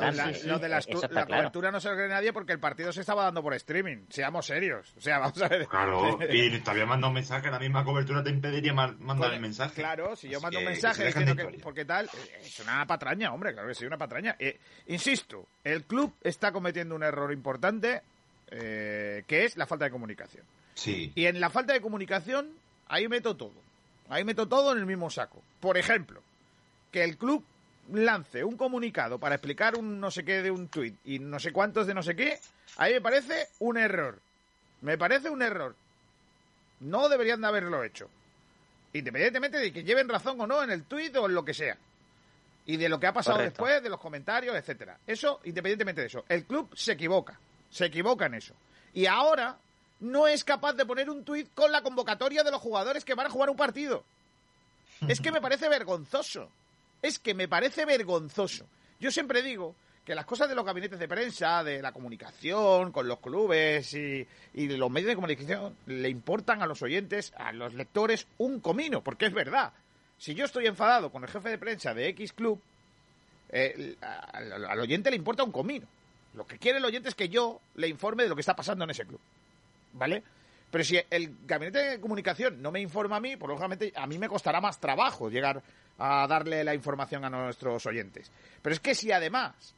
Lo 0.45 0.59
de 0.59 0.67
la, 0.69 0.81
cobertura 1.25 1.71
no 1.71 1.79
se 1.79 1.89
lo 1.89 1.95
cree 1.95 2.09
nadie 2.09 2.33
porque 2.33 2.51
el 2.51 2.59
partido 2.59 2.91
se 2.91 3.01
estaba 3.01 3.23
dando 3.23 3.41
por 3.41 3.53
streaming. 3.53 4.05
Seamos 4.09 4.45
serios. 4.45 4.93
O 4.97 5.01
sea, 5.01 5.19
vamos 5.19 5.41
a 5.41 5.47
ver. 5.47 5.65
Claro, 5.67 6.19
y 6.29 6.59
te 6.59 6.69
había 6.69 6.85
mandado 6.85 7.09
un 7.09 7.15
mensaje, 7.15 7.49
la 7.49 7.59
misma 7.59 7.85
cobertura 7.85 8.21
te 8.21 8.29
impediría 8.29 8.73
mandar 8.73 9.33
el 9.33 9.39
mensaje. 9.39 9.75
Claro, 9.75 10.15
si 10.15 10.27
yo 10.27 10.41
mando 10.41 10.59
un 10.59 10.65
mensaje 10.65 11.05
diciendo 11.05 11.35
que. 11.35 11.59
Porque 11.59 11.85
tal. 11.85 12.09
Es 12.41 12.59
una 12.59 12.85
patraña, 12.85 13.33
hombre, 13.33 13.53
claro 13.53 13.69
que 13.69 13.75
sí, 13.75 13.85
una 13.85 13.97
patraña. 13.97 14.35
Eh, 14.37 14.59
insisto, 14.87 15.47
el 15.63 15.85
club 15.85 16.13
está 16.21 16.51
cometiendo 16.51 16.95
un 16.95 17.03
error 17.03 17.31
importante 17.31 18.01
eh, 18.49 19.23
que 19.25 19.45
es 19.45 19.55
la 19.55 19.65
falta 19.65 19.85
de 19.85 19.91
comunicación. 19.91 20.45
Sí. 20.73 21.13
Y 21.15 21.25
en 21.27 21.39
la 21.39 21.49
falta 21.49 21.71
de 21.71 21.79
comunicación, 21.79 22.49
ahí 22.87 23.07
meto 23.07 23.37
todo. 23.37 23.53
Ahí 24.09 24.25
meto 24.25 24.47
todo 24.47 24.73
en 24.73 24.79
el 24.79 24.85
mismo 24.85 25.09
saco. 25.09 25.41
Por 25.61 25.77
ejemplo, 25.77 26.21
que 26.91 27.03
el 27.03 27.17
club 27.17 27.43
lance 27.91 28.43
un 28.43 28.57
comunicado 28.57 29.19
para 29.19 29.35
explicar 29.35 29.77
un 29.77 29.99
no 29.99 30.11
sé 30.11 30.23
qué 30.23 30.41
de 30.41 30.51
un 30.51 30.67
tuit 30.67 30.95
y 31.03 31.19
no 31.19 31.39
sé 31.39 31.51
cuántos 31.51 31.87
de 31.87 31.93
no 31.93 32.03
sé 32.03 32.15
qué, 32.15 32.39
ahí 32.77 32.93
me 32.93 33.01
parece 33.01 33.49
un 33.59 33.77
error. 33.77 34.19
Me 34.81 34.97
parece 34.97 35.29
un 35.29 35.41
error. 35.41 35.75
No 36.79 37.09
deberían 37.09 37.41
de 37.41 37.47
haberlo 37.47 37.83
hecho. 37.83 38.09
Independientemente 38.93 39.57
de 39.57 39.71
que 39.71 39.83
lleven 39.83 40.09
razón 40.09 40.39
o 40.41 40.47
no 40.47 40.63
en 40.63 40.71
el 40.71 40.83
tuit 40.83 41.15
o 41.15 41.27
en 41.27 41.35
lo 41.35 41.45
que 41.45 41.53
sea. 41.53 41.77
Y 42.65 42.77
de 42.77 42.89
lo 42.89 42.99
que 42.99 43.07
ha 43.07 43.13
pasado 43.13 43.39
después, 43.39 43.81
de 43.81 43.89
los 43.89 43.99
comentarios, 43.99 44.55
etcétera. 44.55 44.97
Eso, 45.05 45.39
independientemente 45.45 46.01
de 46.01 46.07
eso. 46.07 46.25
El 46.27 46.45
club 46.45 46.69
se 46.75 46.93
equivoca. 46.93 47.39
Se 47.69 47.85
equivoca 47.85 48.25
en 48.25 48.35
eso. 48.35 48.53
Y 48.93 49.05
ahora 49.05 49.57
no 50.01 50.27
es 50.27 50.43
capaz 50.43 50.73
de 50.73 50.85
poner 50.85 51.09
un 51.09 51.23
tuit 51.23 51.53
con 51.53 51.71
la 51.71 51.81
convocatoria 51.81 52.43
de 52.43 52.51
los 52.51 52.61
jugadores 52.61 53.05
que 53.05 53.13
van 53.13 53.27
a 53.27 53.29
jugar 53.29 53.49
un 53.49 53.55
partido. 53.55 54.03
Es 55.07 55.21
que 55.21 55.31
me 55.31 55.41
parece 55.41 55.69
vergonzoso. 55.69 56.49
Es 57.01 57.19
que 57.19 57.33
me 57.33 57.47
parece 57.47 57.85
vergonzoso. 57.85 58.65
Yo 58.99 59.11
siempre 59.11 59.41
digo 59.41 59.75
que 60.05 60.15
las 60.15 60.25
cosas 60.25 60.49
de 60.49 60.55
los 60.55 60.65
gabinetes 60.65 60.99
de 60.99 61.07
prensa, 61.07 61.63
de 61.63 61.81
la 61.81 61.91
comunicación 61.91 62.91
con 62.91 63.07
los 63.07 63.19
clubes 63.19 63.93
y, 63.93 64.27
los 64.53 64.91
medios 64.91 65.09
de 65.09 65.15
comunicación 65.15 65.75
le 65.85 66.09
importan 66.09 66.61
a 66.61 66.65
los 66.65 66.81
oyentes, 66.81 67.33
a 67.37 67.51
los 67.51 67.73
lectores, 67.73 68.27
un 68.37 68.59
comino, 68.59 69.01
porque 69.01 69.27
es 69.27 69.33
verdad. 69.33 69.73
Si 70.17 70.35
yo 70.35 70.45
estoy 70.45 70.67
enfadado 70.67 71.11
con 71.11 71.23
el 71.23 71.29
jefe 71.29 71.49
de 71.49 71.57
prensa 71.57 71.93
de 71.93 72.07
X 72.09 72.33
club, 72.33 72.61
eh, 73.49 73.95
al 74.01 74.79
oyente 74.79 75.09
le 75.09 75.17
importa 75.17 75.43
un 75.43 75.51
comino. 75.51 75.87
Lo 76.33 76.45
que 76.45 76.57
quiere 76.57 76.77
el 76.77 76.85
oyente 76.85 77.09
es 77.09 77.15
que 77.15 77.29
yo 77.29 77.59
le 77.75 77.87
informe 77.87 78.23
de 78.23 78.29
lo 78.29 78.35
que 78.35 78.41
está 78.41 78.55
pasando 78.55 78.83
en 78.85 78.91
ese 78.91 79.05
club. 79.05 79.19
¿Vale? 79.93 80.23
Pero 80.71 80.83
si 80.83 80.97
el 81.09 81.35
gabinete 81.45 81.79
de 81.79 81.99
comunicación 81.99 82.61
no 82.61 82.71
me 82.71 82.79
informa 82.79 83.17
a 83.17 83.19
mí, 83.19 83.35
pues 83.35 83.49
lógicamente 83.49 83.91
a 83.95 84.07
mí 84.07 84.17
me 84.17 84.29
costará 84.29 84.61
más 84.61 84.79
trabajo 84.79 85.29
llegar 85.29 85.61
a 85.97 86.25
darle 86.27 86.63
la 86.63 86.73
información 86.73 87.25
a 87.25 87.29
nuestros 87.29 87.85
oyentes. 87.85 88.31
Pero 88.61 88.73
es 88.73 88.79
que 88.79 88.95
si 88.95 89.11
además 89.11 89.75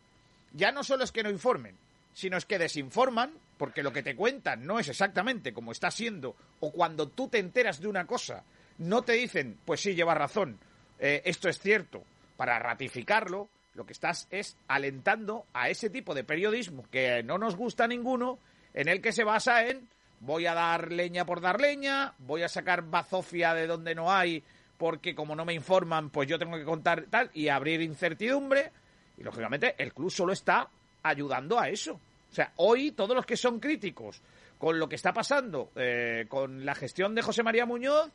ya 0.54 0.72
no 0.72 0.84
solo 0.84 1.04
es 1.04 1.12
que 1.12 1.24
no 1.24 1.32
informen, 1.32 1.76
sino 2.14 2.38
es 2.38 2.46
que 2.46 2.60
desinforman, 2.60 3.34
porque 3.58 3.84
lo 3.84 3.91
que 3.91 4.04
te 4.04 4.16
cuentan 4.16 4.66
no 4.66 4.80
es 4.80 4.88
exactamente 4.88 5.52
como 5.52 5.72
está 5.72 5.89
siendo, 5.89 6.36
o 6.60 6.72
cuando 6.72 7.08
tú 7.08 7.28
te 7.28 7.39
enteras 7.39 7.82
de 7.82 7.88
una 7.88 8.06
cosa, 8.06 8.44
no 8.78 9.02
te 9.02 9.14
dicen, 9.14 9.58
pues 9.66 9.82
sí, 9.82 9.96
lleva 9.96 10.14
razón, 10.14 10.60
eh, 11.00 11.24
esto 11.26 11.50
es 11.50 11.60
cierto, 11.60 12.04
para 12.38 12.60
ratificarlo, 12.60 13.50
lo 13.74 13.86
que 13.86 13.94
estás 13.94 14.28
es 14.30 14.56
alentando 14.68 15.46
a 15.54 15.70
ese 15.70 15.89
tipo 15.89 16.14
de 16.14 16.24
periodismo 16.24 16.86
que 16.91 17.24
no 17.24 17.39
nos 17.39 17.56
gusta 17.56 17.86
a 17.86 17.88
ninguno, 17.88 18.38
en 18.76 18.88
el 18.88 19.02
que 19.02 19.12
se 19.12 19.24
basa 19.24 19.66
en 19.66 19.88
voy 20.26 20.46
a 20.46 20.54
dar 20.54 20.92
leña 20.92 21.26
por 21.26 21.42
dar 21.42 21.60
leña, 21.60 22.14
voy 22.20 22.44
a 22.44 22.50
sacar 22.50 22.84
bazofia 22.84 23.54
de 23.54 23.68
donde 23.68 23.94
no 23.94 24.12
hay, 24.12 24.44
porque 24.78 25.14
como 25.14 25.36
no 25.36 25.46
me 25.46 25.54
informan, 25.54 26.10
pues 26.10 26.28
yo 26.28 26.40
tengo 26.40 26.58
que 26.58 26.64
contar 26.64 27.06
tal, 27.10 27.30
y 27.34 27.50
abrir 27.50 27.82
incertidumbre, 27.82 28.72
y 29.18 29.24
lógicamente 29.24 29.76
el 29.78 29.94
club 29.94 30.12
solo 30.12 30.34
está 30.34 30.68
ayudando 31.04 31.60
a 31.60 31.70
eso. 31.70 31.94
O 31.94 32.36
sea, 32.36 32.54
hoy 32.56 32.92
todos 32.92 33.16
los 33.16 33.26
que 33.26 33.38
son 33.38 33.60
críticos 33.60 34.22
con 34.58 34.80
lo 34.80 34.88
que 34.88 34.96
está 34.96 35.14
pasando 35.14 35.72
eh, 35.76 36.26
con 36.30 36.66
la 36.66 36.74
gestión 36.74 37.14
de 37.14 37.22
José 37.22 37.44
María 37.44 37.66
Muñoz, 37.66 38.10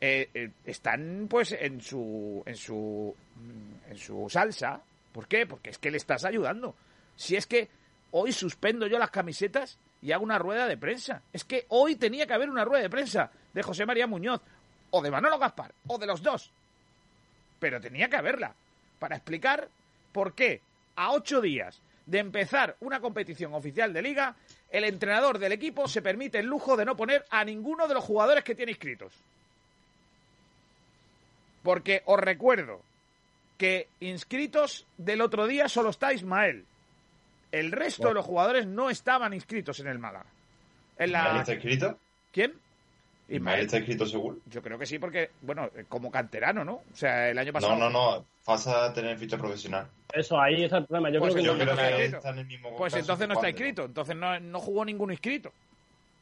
eh, 0.00 0.30
eh, 0.34 0.50
están 0.64 1.26
pues 1.28 1.52
en 1.52 1.80
su, 1.80 2.42
en 2.46 2.56
su, 2.56 3.14
en 3.88 3.98
su 3.98 4.26
salsa. 4.28 4.82
¿Por 5.12 5.28
qué? 5.28 5.46
Porque 5.46 5.70
es 5.70 5.78
que 5.78 5.90
le 5.90 5.98
estás 5.98 6.24
ayudando. 6.24 6.74
Si 7.14 7.36
es 7.36 7.46
que 7.46 7.68
hoy 8.10 8.32
suspendo 8.32 8.86
yo 8.86 8.98
las 8.98 9.10
camisetas 9.10 9.78
y 10.02 10.12
hago 10.12 10.24
una 10.24 10.38
rueda 10.38 10.66
de 10.66 10.76
prensa. 10.76 11.22
Es 11.32 11.44
que 11.44 11.64
hoy 11.68 11.94
tenía 11.94 12.26
que 12.26 12.34
haber 12.34 12.50
una 12.50 12.64
rueda 12.64 12.82
de 12.82 12.90
prensa 12.90 13.30
de 13.52 13.62
José 13.62 13.86
María 13.86 14.06
Muñoz, 14.06 14.40
o 14.90 15.00
de 15.00 15.10
Manolo 15.10 15.38
Gaspar, 15.38 15.72
o 15.86 15.96
de 15.96 16.06
los 16.06 16.22
dos. 16.22 16.50
Pero 17.58 17.80
tenía 17.80 18.08
que 18.08 18.16
haberla, 18.16 18.54
para 18.98 19.16
explicar 19.16 19.68
por 20.12 20.34
qué 20.34 20.60
a 20.96 21.12
ocho 21.12 21.40
días 21.40 21.80
de 22.06 22.18
empezar 22.18 22.76
una 22.80 23.00
competición 23.00 23.54
oficial 23.54 23.92
de 23.92 24.02
liga, 24.02 24.34
el 24.70 24.84
entrenador 24.84 25.38
del 25.38 25.52
equipo 25.52 25.86
se 25.86 26.02
permite 26.02 26.40
el 26.40 26.46
lujo 26.46 26.76
de 26.76 26.84
no 26.84 26.96
poner 26.96 27.24
a 27.30 27.44
ninguno 27.44 27.86
de 27.86 27.94
los 27.94 28.04
jugadores 28.04 28.42
que 28.42 28.54
tiene 28.54 28.72
inscritos. 28.72 29.12
Porque 31.62 32.02
os 32.06 32.18
recuerdo 32.18 32.80
que 33.56 33.86
inscritos 34.00 34.84
del 34.98 35.20
otro 35.20 35.46
día 35.46 35.68
solo 35.68 35.90
está 35.90 36.12
Ismael. 36.12 36.64
El 37.52 37.70
resto 37.70 38.08
de 38.08 38.14
los 38.14 38.24
jugadores 38.24 38.66
no 38.66 38.90
estaban 38.90 39.34
inscritos 39.34 39.78
en 39.80 39.86
el 39.86 39.98
Málaga. 39.98 40.26
En 40.98 41.12
la... 41.12 41.40
está 41.40 41.54
inscrito? 41.54 41.98
¿Quién? 42.32 42.54
Ismael 43.28 43.60
está 43.60 43.78
inscrito 43.78 44.06
seguro. 44.06 44.38
Yo 44.46 44.62
creo 44.62 44.78
que 44.78 44.86
sí, 44.86 44.98
porque, 44.98 45.30
bueno, 45.42 45.70
como 45.88 46.10
canterano, 46.10 46.64
¿no? 46.64 46.82
O 46.92 46.96
sea, 46.96 47.30
el 47.30 47.38
año 47.38 47.52
pasado. 47.52 47.76
No, 47.76 47.88
no, 47.88 47.90
no. 47.90 48.24
Pasa 48.44 48.86
a 48.86 48.92
tener 48.92 49.16
ficha 49.18 49.38
profesional. 49.38 49.88
Eso, 50.12 50.38
ahí 50.38 50.64
es 50.64 50.72
el 50.72 50.84
problema. 50.84 51.10
Yo 51.10 51.20
pues 51.20 51.34
creo 51.34 51.56
que, 51.56 52.04
está 52.04 52.30
en 52.30 52.38
el 52.38 52.46
mismo 52.46 52.76
Pues 52.76 52.94
entonces 52.94 53.28
no 53.28 53.34
está 53.34 53.48
inscrito. 53.48 53.84
Entonces 53.84 54.16
no, 54.16 54.38
no 54.40 54.60
jugó 54.60 54.84
ningún 54.84 55.12
inscrito. 55.12 55.52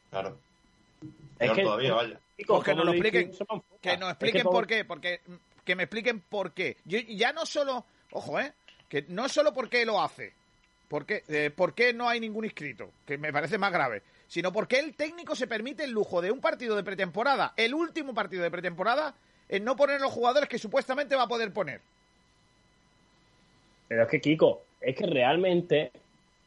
Claro. 0.09 0.37
Es 1.39 1.51
que, 1.51 1.63
todavía, 1.63 1.93
vaya. 1.93 2.19
Pues 2.47 2.63
que 2.63 2.75
nos 2.75 2.85
lo 2.85 2.91
expliquen. 2.91 3.31
Que 3.81 3.97
nos 3.97 4.09
expliquen 4.11 4.43
por 4.43 4.67
qué. 4.67 4.85
Porque, 4.85 5.21
que 5.65 5.75
me 5.75 5.83
expliquen 5.83 6.21
por 6.21 6.53
qué. 6.53 6.77
Yo, 6.85 6.99
ya 6.99 7.33
no 7.33 7.45
solo. 7.45 7.85
Ojo, 8.11 8.39
¿eh? 8.39 8.53
Que 8.87 9.05
no 9.09 9.27
solo 9.27 9.53
por 9.53 9.69
qué 9.69 9.85
lo 9.85 10.01
hace. 10.01 10.33
¿Por 10.91 11.05
qué, 11.05 11.23
eh, 11.29 11.51
¿Por 11.55 11.73
qué 11.73 11.93
no 11.93 12.09
hay 12.09 12.19
ningún 12.19 12.43
inscrito? 12.43 12.91
Que 13.07 13.17
me 13.17 13.31
parece 13.31 13.57
más 13.57 13.71
grave. 13.71 14.01
Sino 14.27 14.51
porque 14.51 14.77
el 14.77 14.93
técnico 14.93 15.37
se 15.37 15.47
permite 15.47 15.85
el 15.85 15.91
lujo 15.91 16.21
de 16.21 16.31
un 16.31 16.41
partido 16.41 16.75
de 16.75 16.83
pretemporada, 16.83 17.53
el 17.55 17.73
último 17.73 18.13
partido 18.13 18.43
de 18.43 18.51
pretemporada, 18.51 19.15
en 19.47 19.63
no 19.63 19.77
poner 19.77 20.01
los 20.01 20.11
jugadores 20.11 20.49
que 20.49 20.57
supuestamente 20.57 21.15
va 21.15 21.23
a 21.23 21.27
poder 21.29 21.53
poner. 21.53 21.79
Pero 23.87 24.03
es 24.03 24.09
que, 24.09 24.19
Kiko, 24.19 24.63
es 24.81 24.97
que 24.97 25.05
realmente 25.05 25.93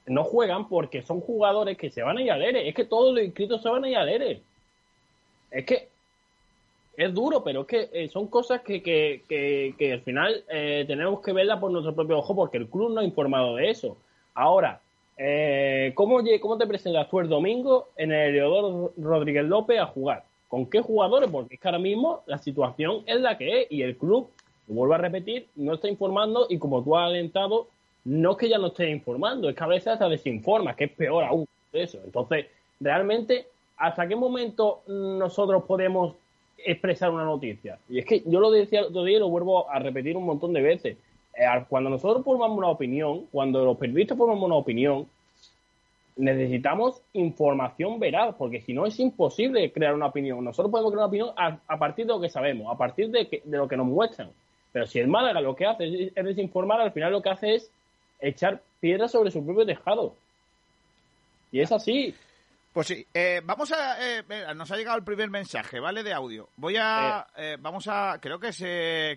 no 0.04 0.24
juegan 0.24 0.68
porque 0.68 1.00
son 1.00 1.22
jugadores 1.22 1.78
que 1.78 1.88
se 1.88 2.02
van 2.02 2.18
a 2.18 2.22
ir 2.22 2.30
al 2.30 2.42
ERE. 2.42 2.68
Es 2.68 2.74
que 2.74 2.84
todos 2.84 3.14
los 3.14 3.24
inscritos 3.24 3.62
se 3.62 3.70
van 3.70 3.84
a 3.84 3.88
ir 3.88 3.96
al 3.96 4.10
ERE. 4.10 4.42
Es 5.50 5.64
que 5.64 5.88
es 6.98 7.14
duro, 7.14 7.42
pero 7.42 7.62
es 7.62 7.66
que 7.66 7.88
eh, 7.94 8.08
son 8.08 8.26
cosas 8.26 8.60
que, 8.60 8.82
que, 8.82 9.22
que, 9.78 9.92
al 9.94 10.02
final 10.02 10.44
eh, 10.50 10.84
tenemos 10.86 11.22
que 11.22 11.32
verlas 11.32 11.60
por 11.60 11.70
nuestro 11.70 11.94
propio 11.94 12.18
ojo 12.18 12.36
porque 12.36 12.58
el 12.58 12.68
club 12.68 12.92
no 12.92 13.00
ha 13.00 13.04
informado 13.04 13.56
de 13.56 13.70
eso. 13.70 13.96
Ahora, 14.34 14.80
eh, 15.16 15.92
¿cómo, 15.94 16.20
¿cómo 16.40 16.58
te 16.58 16.66
presentas 16.66 17.08
tú 17.08 17.20
el 17.20 17.28
domingo 17.28 17.88
en 17.96 18.12
el 18.12 18.30
Eleodoro 18.30 18.92
Rodríguez 18.96 19.44
López 19.44 19.78
a 19.78 19.86
jugar? 19.86 20.24
¿Con 20.48 20.66
qué 20.66 20.80
jugadores? 20.80 21.30
Porque 21.30 21.54
es 21.54 21.60
que 21.60 21.68
ahora 21.68 21.78
mismo 21.78 22.22
la 22.26 22.38
situación 22.38 23.02
es 23.06 23.20
la 23.20 23.38
que 23.38 23.62
es 23.62 23.66
y 23.70 23.82
el 23.82 23.96
club, 23.96 24.28
vuelvo 24.66 24.94
a 24.94 24.98
repetir, 24.98 25.46
no 25.56 25.74
está 25.74 25.88
informando 25.88 26.46
y 26.48 26.58
como 26.58 26.82
tú 26.82 26.96
has 26.96 27.08
alentado, 27.08 27.68
no 28.04 28.32
es 28.32 28.36
que 28.36 28.48
ya 28.48 28.58
no 28.58 28.68
esté 28.68 28.90
informando, 28.90 29.48
es 29.48 29.56
que 29.56 29.64
a 29.64 29.68
veces 29.68 29.88
hasta 29.88 30.08
desinforma, 30.08 30.74
que 30.74 30.84
es 30.84 30.92
peor 30.92 31.24
aún 31.24 31.46
eso. 31.72 31.98
Entonces, 32.04 32.46
realmente, 32.80 33.46
¿hasta 33.76 34.06
qué 34.06 34.16
momento 34.16 34.82
nosotros 34.86 35.64
podemos 35.64 36.14
expresar 36.58 37.10
una 37.10 37.24
noticia? 37.24 37.78
Y 37.88 37.98
es 37.98 38.04
que 38.04 38.22
yo 38.26 38.40
lo 38.40 38.50
decía 38.50 38.80
el 38.80 38.86
otro 38.86 39.04
día 39.04 39.16
y 39.16 39.20
lo 39.20 39.28
vuelvo 39.28 39.70
a 39.70 39.78
repetir 39.78 40.16
un 40.16 40.24
montón 40.24 40.52
de 40.52 40.62
veces. 40.62 40.96
Eh, 41.36 41.64
cuando 41.68 41.90
nosotros 41.90 42.24
formamos 42.24 42.56
una 42.56 42.68
opinión, 42.68 43.26
cuando 43.32 43.64
los 43.64 43.76
periodistas 43.76 44.16
formamos 44.16 44.44
una 44.44 44.56
opinión, 44.56 45.06
necesitamos 46.16 47.00
información 47.12 47.98
veraz, 47.98 48.36
porque 48.36 48.60
si 48.60 48.72
no 48.72 48.86
es 48.86 48.98
imposible 49.00 49.72
crear 49.72 49.94
una 49.94 50.06
opinión. 50.06 50.44
Nosotros 50.44 50.70
podemos 50.70 50.92
crear 50.92 51.08
una 51.08 51.08
opinión 51.08 51.30
a, 51.36 51.78
partir 51.78 52.06
de 52.06 52.12
lo 52.12 52.20
que 52.20 52.28
sabemos, 52.28 52.72
a 52.72 52.78
partir 52.78 53.10
de, 53.10 53.42
lo 53.46 53.66
que 53.66 53.76
nos 53.76 53.86
muestran. 53.86 54.30
Pero 54.72 54.86
si 54.86 55.00
el 55.00 55.08
Málaga 55.08 55.40
lo 55.40 55.56
que 55.56 55.66
hace 55.66 56.12
es, 56.14 56.14
desinformar, 56.14 56.80
al 56.80 56.92
final 56.92 57.12
lo 57.12 57.22
que 57.22 57.30
hace 57.30 57.54
es 57.54 57.70
echar 58.20 58.60
piedras 58.80 59.10
sobre 59.10 59.30
su 59.30 59.44
propio 59.44 59.66
tejado. 59.66 60.14
Y 61.50 61.60
es 61.60 61.72
así. 61.72 62.14
Pues 62.72 62.88
sí, 62.88 63.06
eh, 63.14 63.40
vamos 63.44 63.72
a. 63.72 64.18
Eh, 64.18 64.22
nos 64.56 64.70
ha 64.70 64.76
llegado 64.76 64.98
el 64.98 65.04
primer 65.04 65.30
mensaje, 65.30 65.78
¿vale? 65.78 66.02
De 66.02 66.12
audio. 66.12 66.48
Voy 66.56 66.76
a. 66.76 67.26
vamos 67.60 67.86
a. 67.88 68.18
Creo 68.20 68.40
que 68.40 68.48
es. 68.48 68.58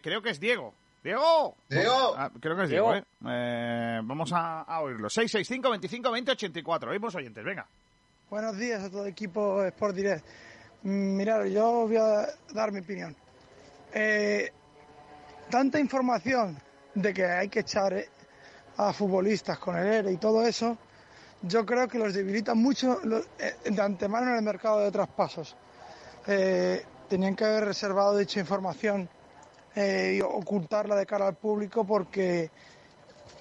creo 0.01 0.21
que 0.21 0.29
es 0.29 0.39
Diego. 0.39 0.73
Diego. 1.07 1.55
Diego. 1.69 2.15
Ah, 2.17 2.29
creo 2.37 2.57
que 2.57 2.63
es 2.63 2.69
Diego, 2.69 2.93
¿eh? 2.93 3.01
¿eh? 3.27 4.01
vamos 4.03 4.33
a, 4.33 4.63
a, 4.63 4.81
oírlo. 4.81 5.09
665 5.09 5.69
25 5.69 6.11
20 6.11 6.31
84. 6.31 6.91
Oímos 6.91 7.15
oyentes, 7.15 7.45
venga. 7.45 7.65
Buenos 8.29 8.57
días 8.57 8.83
a 8.83 8.89
todo 8.89 9.03
el 9.03 9.11
equipo 9.11 9.63
Sport 9.63 9.95
Direct. 9.95 10.25
Mm, 10.83 11.15
mirad, 11.15 11.45
yo 11.45 11.87
voy 11.87 11.95
a 11.95 12.27
dar 12.53 12.73
mi 12.73 12.81
opinión. 12.81 13.15
Eh, 13.93 14.51
tanta 15.49 15.79
información 15.79 16.57
de 16.93 17.13
que 17.13 17.23
hay 17.25 17.47
que 17.47 17.61
echar 17.61 17.93
eh, 17.93 18.09
a 18.75 18.91
futbolistas 18.91 19.59
con 19.59 19.77
el 19.77 19.87
ERE 19.87 20.11
y 20.11 20.17
todo 20.17 20.45
eso, 20.45 20.77
yo 21.41 21.65
creo 21.65 21.87
que 21.87 21.99
los 21.99 22.13
debilita 22.13 22.53
mucho 22.53 22.99
de 22.99 23.81
antemano 23.81 24.31
en 24.31 24.35
el 24.35 24.41
mercado 24.41 24.79
de 24.79 24.91
traspasos. 24.91 25.55
tenían 27.07 27.33
que 27.33 27.45
haber 27.45 27.63
reservado 27.63 28.17
dicha 28.17 28.41
información 28.41 29.07
eh, 29.79 30.15
y 30.17 30.21
ocultarla 30.21 30.95
de 30.95 31.05
cara 31.05 31.27
al 31.27 31.35
público 31.35 31.85
porque, 31.85 32.49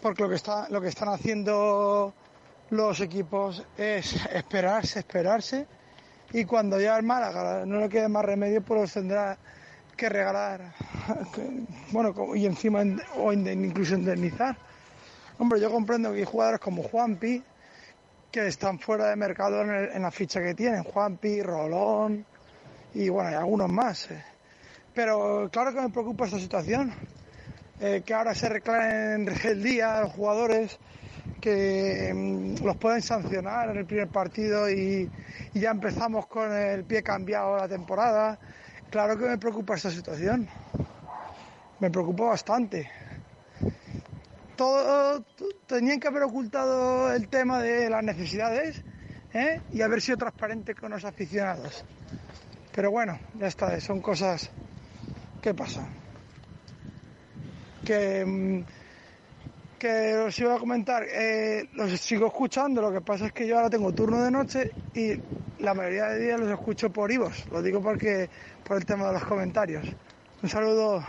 porque 0.02 0.22
lo, 0.22 0.28
que 0.28 0.34
está, 0.34 0.68
lo 0.68 0.82
que 0.82 0.88
están 0.88 1.08
haciendo 1.08 2.12
los 2.68 3.00
equipos 3.00 3.64
es 3.78 4.22
esperarse, 4.26 4.98
esperarse. 4.98 5.66
Y 6.34 6.44
cuando 6.44 6.78
ya 6.78 6.98
el 6.98 7.04
Málaga 7.04 7.64
no 7.64 7.80
le 7.80 7.88
quede 7.88 8.08
más 8.08 8.22
remedio 8.22 8.60
pues 8.60 8.92
tendrá 8.92 9.38
que 9.96 10.10
regalar 10.10 10.74
bueno 11.90 12.14
y 12.34 12.44
encima 12.44 12.82
o 13.16 13.32
incluso 13.32 13.94
indemnizar. 13.94 14.58
Hombre 15.38 15.58
yo 15.58 15.70
comprendo 15.70 16.12
que 16.12 16.18
hay 16.18 16.24
jugadores 16.26 16.60
como 16.60 16.82
Juanpi 16.82 17.42
que 18.30 18.46
están 18.46 18.78
fuera 18.78 19.08
de 19.08 19.16
mercado 19.16 19.62
en, 19.62 20.02
la 20.02 20.10
ficha 20.10 20.42
que 20.42 20.54
tienen. 20.54 20.82
Juanpi, 20.82 21.40
Rolón 21.40 22.26
y 22.92 23.08
bueno 23.08 23.30
hay 23.30 23.36
algunos 23.36 23.70
más 23.70 24.10
eh. 24.10 24.35
Pero 24.96 25.50
claro 25.52 25.74
que 25.74 25.80
me 25.82 25.90
preocupa 25.90 26.24
esta 26.24 26.38
situación, 26.38 26.90
eh, 27.80 28.02
que 28.02 28.14
ahora 28.14 28.34
se 28.34 28.48
reclaren 28.48 29.28
el 29.44 29.62
día 29.62 30.00
los 30.00 30.12
jugadores, 30.12 30.78
que 31.38 32.14
mm, 32.14 32.64
los 32.64 32.78
pueden 32.78 33.02
sancionar 33.02 33.68
en 33.68 33.76
el 33.76 33.84
primer 33.84 34.08
partido 34.08 34.70
y, 34.70 35.10
ya 35.52 35.70
empezamos 35.70 36.26
con 36.28 36.50
el 36.50 36.84
pie 36.84 37.02
cambiado 37.02 37.58
la 37.58 37.68
temporada. 37.68 38.38
Claro 38.88 39.18
que 39.18 39.28
me 39.28 39.36
preocupa 39.36 39.74
esta 39.74 39.90
situación, 39.90 40.48
me 41.78 41.90
preocupa 41.90 42.24
bastante. 42.24 42.90
Todo, 44.56 45.22
tenían 45.66 46.00
que 46.00 46.08
haber 46.08 46.22
ocultado 46.22 47.12
el 47.12 47.28
tema 47.28 47.60
de 47.60 47.90
las 47.90 48.02
necesidades 48.02 48.82
¿eh? 49.34 49.60
y 49.74 49.82
haber 49.82 50.00
sido 50.00 50.16
transparente 50.16 50.74
con 50.74 50.90
los 50.90 51.04
aficionados. 51.04 51.84
Pero 52.74 52.90
bueno, 52.90 53.18
ya 53.38 53.48
está, 53.48 53.78
son 53.78 54.00
cosas 54.00 54.50
¿Qué 55.46 55.54
pasa? 55.54 55.86
Que, 57.84 58.24
mm, 58.26 58.64
que 59.78 60.14
os 60.26 60.36
iba 60.40 60.56
a 60.56 60.58
comentar, 60.58 61.04
eh, 61.04 61.68
los 61.74 62.00
sigo 62.00 62.26
escuchando, 62.26 62.82
lo 62.82 62.90
que 62.90 63.00
pasa 63.00 63.26
es 63.26 63.32
que 63.32 63.46
yo 63.46 63.54
ahora 63.54 63.70
tengo 63.70 63.92
turno 63.92 64.24
de 64.24 64.32
noche 64.32 64.72
y 64.92 65.12
la 65.62 65.72
mayoría 65.72 66.06
de 66.06 66.24
días 66.24 66.40
los 66.40 66.50
escucho 66.50 66.90
por 66.90 67.12
Ivos, 67.12 67.46
lo 67.52 67.62
digo 67.62 67.80
porque 67.80 68.28
por 68.64 68.76
el 68.78 68.84
tema 68.84 69.06
de 69.06 69.12
los 69.12 69.24
comentarios. 69.24 69.86
Un 70.42 70.48
saludo. 70.48 71.00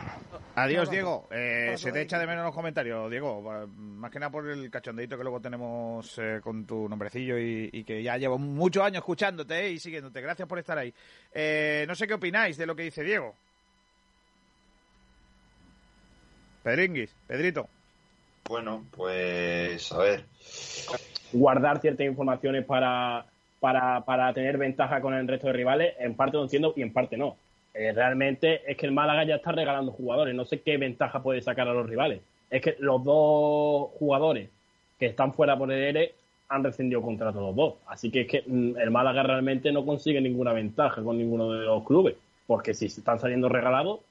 Adiós, 0.53 0.91
Diego. 0.91 1.27
Eh, 1.31 1.73
se 1.75 1.91
te 1.91 2.01
echa 2.01 2.19
de 2.19 2.27
menos 2.27 2.45
los 2.45 2.53
comentarios, 2.53 3.09
Diego. 3.09 3.41
Más 3.41 4.11
que 4.11 4.19
nada 4.19 4.31
por 4.31 4.47
el 4.47 4.69
cachondeito 4.69 5.17
que 5.17 5.23
luego 5.23 5.41
tenemos 5.41 6.15
eh, 6.19 6.41
con 6.43 6.63
tu 6.67 6.87
nombrecillo 6.87 7.39
y, 7.39 7.83
que 7.83 8.03
ya 8.03 8.17
llevo 8.17 8.37
muchos 8.37 8.83
años 8.83 8.97
escuchándote 8.97 9.71
y 9.71 9.79
siguiéndote. 9.79 10.21
Gracias 10.21 10.47
por 10.47 10.59
estar 10.59 10.77
ahí. 10.77 10.93
no 11.87 11.95
sé 11.95 12.05
qué 12.05 12.13
opináis 12.13 12.55
de 12.55 12.67
lo 12.67 12.75
que 12.75 12.83
dice 12.83 13.01
Diego. 13.01 13.35
Pedringuis, 16.67 17.15
Pedrito. 17.25 17.69
Bueno, 18.49 18.83
pues 18.91 19.89
a 19.93 19.99
ver. 19.99 20.25
Guardar 21.31 21.79
ciertas 21.79 22.05
informaciones 22.05 22.65
para, 22.65 23.25
para, 23.61 24.01
para 24.01 24.33
tener 24.33 24.57
ventaja 24.57 24.99
con 24.99 25.13
el 25.13 25.29
resto 25.29 25.47
de 25.47 25.53
rivales, 25.53 25.93
en 25.97 26.15
parte 26.15 26.35
lo 26.35 26.43
entiendo 26.43 26.73
y 26.75 26.81
en 26.81 26.91
parte 26.91 27.15
no. 27.15 27.37
Eh, 27.73 27.93
realmente 27.93 28.69
es 28.69 28.75
que 28.75 28.85
el 28.85 28.91
Málaga 28.91 29.23
ya 29.23 29.35
está 29.35 29.53
regalando 29.53 29.93
jugadores. 29.93 30.35
No 30.35 30.43
sé 30.43 30.59
qué 30.59 30.75
ventaja 30.75 31.23
puede 31.23 31.41
sacar 31.41 31.69
a 31.69 31.73
los 31.73 31.87
rivales. 31.87 32.19
Es 32.49 32.61
que 32.61 32.75
los 32.79 33.01
dos 33.01 33.91
jugadores 33.97 34.49
que 34.99 35.05
están 35.05 35.33
fuera 35.33 35.57
por 35.57 35.71
el 35.71 35.81
ERE 35.81 36.15
han 36.49 36.65
rescindido 36.65 37.01
contrato 37.01 37.39
los 37.39 37.55
dos. 37.55 37.75
Así 37.87 38.11
que 38.11 38.21
es 38.21 38.27
que 38.27 38.43
mm, 38.45 38.75
el 38.77 38.91
Málaga 38.91 39.23
realmente 39.23 39.71
no 39.71 39.85
consigue 39.85 40.19
ninguna 40.19 40.51
ventaja 40.51 41.01
con 41.01 41.17
ninguno 41.17 41.49
de 41.49 41.65
los 41.65 41.85
clubes. 41.85 42.17
Porque 42.45 42.73
si 42.73 42.87
están 42.87 43.19
saliendo 43.19 43.47
regalados, 43.47 44.01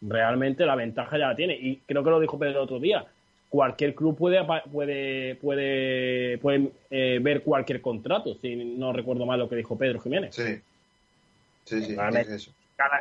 realmente 0.00 0.66
la 0.66 0.74
ventaja 0.74 1.18
ya 1.18 1.28
la 1.28 1.36
tiene. 1.36 1.54
Y 1.54 1.76
creo 1.86 2.04
que 2.04 2.10
lo 2.10 2.20
dijo 2.20 2.38
Pedro 2.38 2.52
el 2.52 2.64
otro 2.64 2.80
día. 2.80 3.04
Cualquier 3.48 3.94
club 3.94 4.16
puede 4.16 4.44
puede 4.70 5.36
puede, 5.36 6.38
puede 6.38 6.70
eh, 6.90 7.18
ver 7.22 7.42
cualquier 7.42 7.80
contrato, 7.80 8.34
si 8.42 8.56
no 8.56 8.92
recuerdo 8.92 9.24
mal 9.24 9.38
lo 9.38 9.48
que 9.48 9.56
dijo 9.56 9.78
Pedro 9.78 10.00
Jiménez. 10.00 10.34
Sí. 10.34 10.60
Sí, 11.64 11.82
sí, 11.82 11.96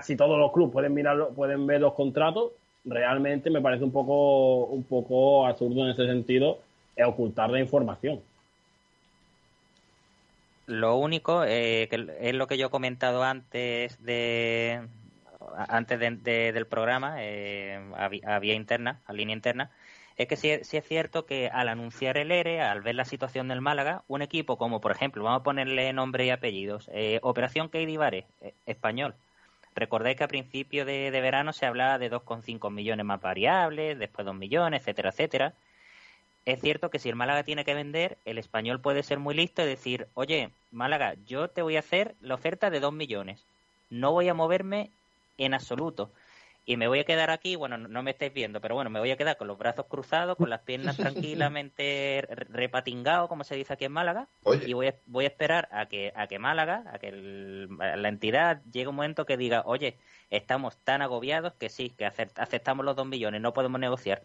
Si 0.02 0.16
todos 0.16 0.39
los 0.39 0.52
clubes 0.52 0.74
pueden 0.74 0.93
mirar, 0.93 1.28
pueden 1.36 1.68
ver 1.68 1.82
los 1.82 1.93
contratos, 1.93 2.52
realmente 2.84 3.50
me 3.52 3.62
parece 3.62 3.84
un 3.84 3.91
poco, 3.91 4.66
un 4.66 4.84
poco 4.84 5.46
absurdo 5.46 5.84
en 5.84 5.91
ese 5.91 6.08
sentido 6.08 6.60
ocultar 7.04 7.50
la 7.50 7.60
información. 7.60 8.22
Lo 10.68 10.96
único 10.96 11.43
eh, 11.43 11.88
que 11.89 12.08
es 12.22 12.34
lo 12.34 12.48
que 12.48 12.58
yo 12.58 12.68
he 12.68 12.70
comentado 12.70 13.24
antes 13.24 14.04
de, 14.04 14.82
antes 15.56 16.00
del 16.00 16.68
programa, 16.68 17.16
eh, 17.20 17.80
a, 17.96 18.39
vía 18.39 18.54
interna, 18.54 19.02
a 19.06 19.14
línea 19.14 19.36
interna, 19.36 19.72
Es 20.18 20.28
que 20.28 20.38
sí, 20.38 20.50
es 20.50 20.88
cierto 20.88 21.26
que 21.26 21.50
al 21.50 21.68
anunciar 21.68 22.18
el 22.18 22.32
ERE, 22.32 22.62
al 22.62 22.82
ver 22.82 22.96
la 22.96 23.06
situación 23.06 23.48
del 23.50 23.62
Málaga, 23.62 24.04
un 24.08 24.22
equipo 24.22 24.58
como, 24.58 24.80
por 24.82 24.91
ejemplo, 24.91 25.24
vamos 25.24 25.41
a 25.41 25.43
ponerle 25.43 25.91
nombre 25.93 26.26
y 26.26 26.30
apellidos, 26.30 26.89
eh, 26.93 27.20
Operación 27.22 27.70
Vare, 27.98 28.26
eh, 28.41 28.54
español. 28.66 29.16
Recordéis 29.76 30.18
que 30.18 30.24
a 30.24 30.30
principio 30.30 30.86
de, 30.86 31.12
de, 31.12 31.22
verano 31.22 31.52
se 31.52 31.66
hablaba 31.66 31.98
de 31.98 32.10
2,5 32.10 32.72
millones 32.72 33.06
más 33.06 33.22
variables, 33.22 34.00
después 34.00 34.26
2 34.26 34.36
millones, 34.36 34.82
etcétera, 34.82 35.10
etcétera. 35.10 35.54
Es 36.46 36.62
cierto 36.62 36.89
que 36.91 37.00
si 37.00 37.10
el 37.10 37.16
Málaga 37.16 37.43
tiene 37.43 37.66
que 37.66 37.74
vender, 37.74 38.18
el 38.24 38.38
español 38.38 38.80
puede 38.80 39.02
ser 39.02 39.20
muy 39.20 39.34
listo 39.34 39.64
y 39.64 39.66
decir, 39.66 40.08
oye, 40.14 40.52
Málaga, 40.72 41.16
yo 41.26 41.48
te 41.50 41.64
voy 41.64 41.76
a 41.76 41.80
hacer 41.80 42.16
la 42.22 42.36
oferta 42.36 42.70
de 42.70 42.80
2 42.80 42.93
millones. 42.93 43.43
No 43.89 44.12
voy 44.12 44.30
a 44.30 44.36
moverme 44.36 44.91
en 45.38 45.53
absoluto 45.53 46.11
y 46.67 46.77
me 46.77 46.88
voy 46.88 46.99
a 46.99 47.03
quedar 47.03 47.29
aquí, 47.29 47.55
bueno, 47.55 47.77
no 47.77 48.01
me 48.01 48.11
estáis 48.11 48.33
viendo, 48.33 48.59
pero 48.59 48.73
bueno, 48.73 48.89
me 48.89 48.99
voy 48.99 49.11
a 49.11 49.17
quedar 49.17 49.38
con 49.38 49.47
los 49.47 49.57
brazos 49.57 49.86
cruzados, 49.88 50.36
con 50.36 50.49
las 50.49 50.61
piernas 50.61 50.97
tranquilamente 50.97 52.27
repatingados, 52.49 53.29
como 53.29 53.43
se 53.43 53.55
dice 53.55 53.73
aquí 53.73 53.86
en 53.86 53.91
Málaga, 53.91 54.27
y 54.65 54.73
voy 54.73 54.88
a, 54.88 54.95
voy 55.05 55.25
a 55.25 55.27
esperar 55.27 55.69
a 55.71 55.86
que, 55.86 56.11
a 56.15 56.27
que 56.27 56.39
Málaga, 56.39 56.83
a 56.91 56.97
que 56.97 57.11
la 57.11 58.09
entidad 58.09 58.63
llegue 58.71 58.88
un 58.88 58.95
momento 58.95 59.25
que 59.25 59.38
diga, 59.38 59.61
oye, 59.65 59.97
estamos 60.31 60.77
tan 60.77 61.03
agobiados 61.03 61.53
que 61.53 61.69
sí, 61.69 61.91
que 61.91 62.05
aceptamos 62.05 62.83
los 62.83 62.95
dos 62.95 63.05
millones, 63.05 63.41
no 63.41 63.53
podemos 63.53 63.79
negociar. 63.79 64.23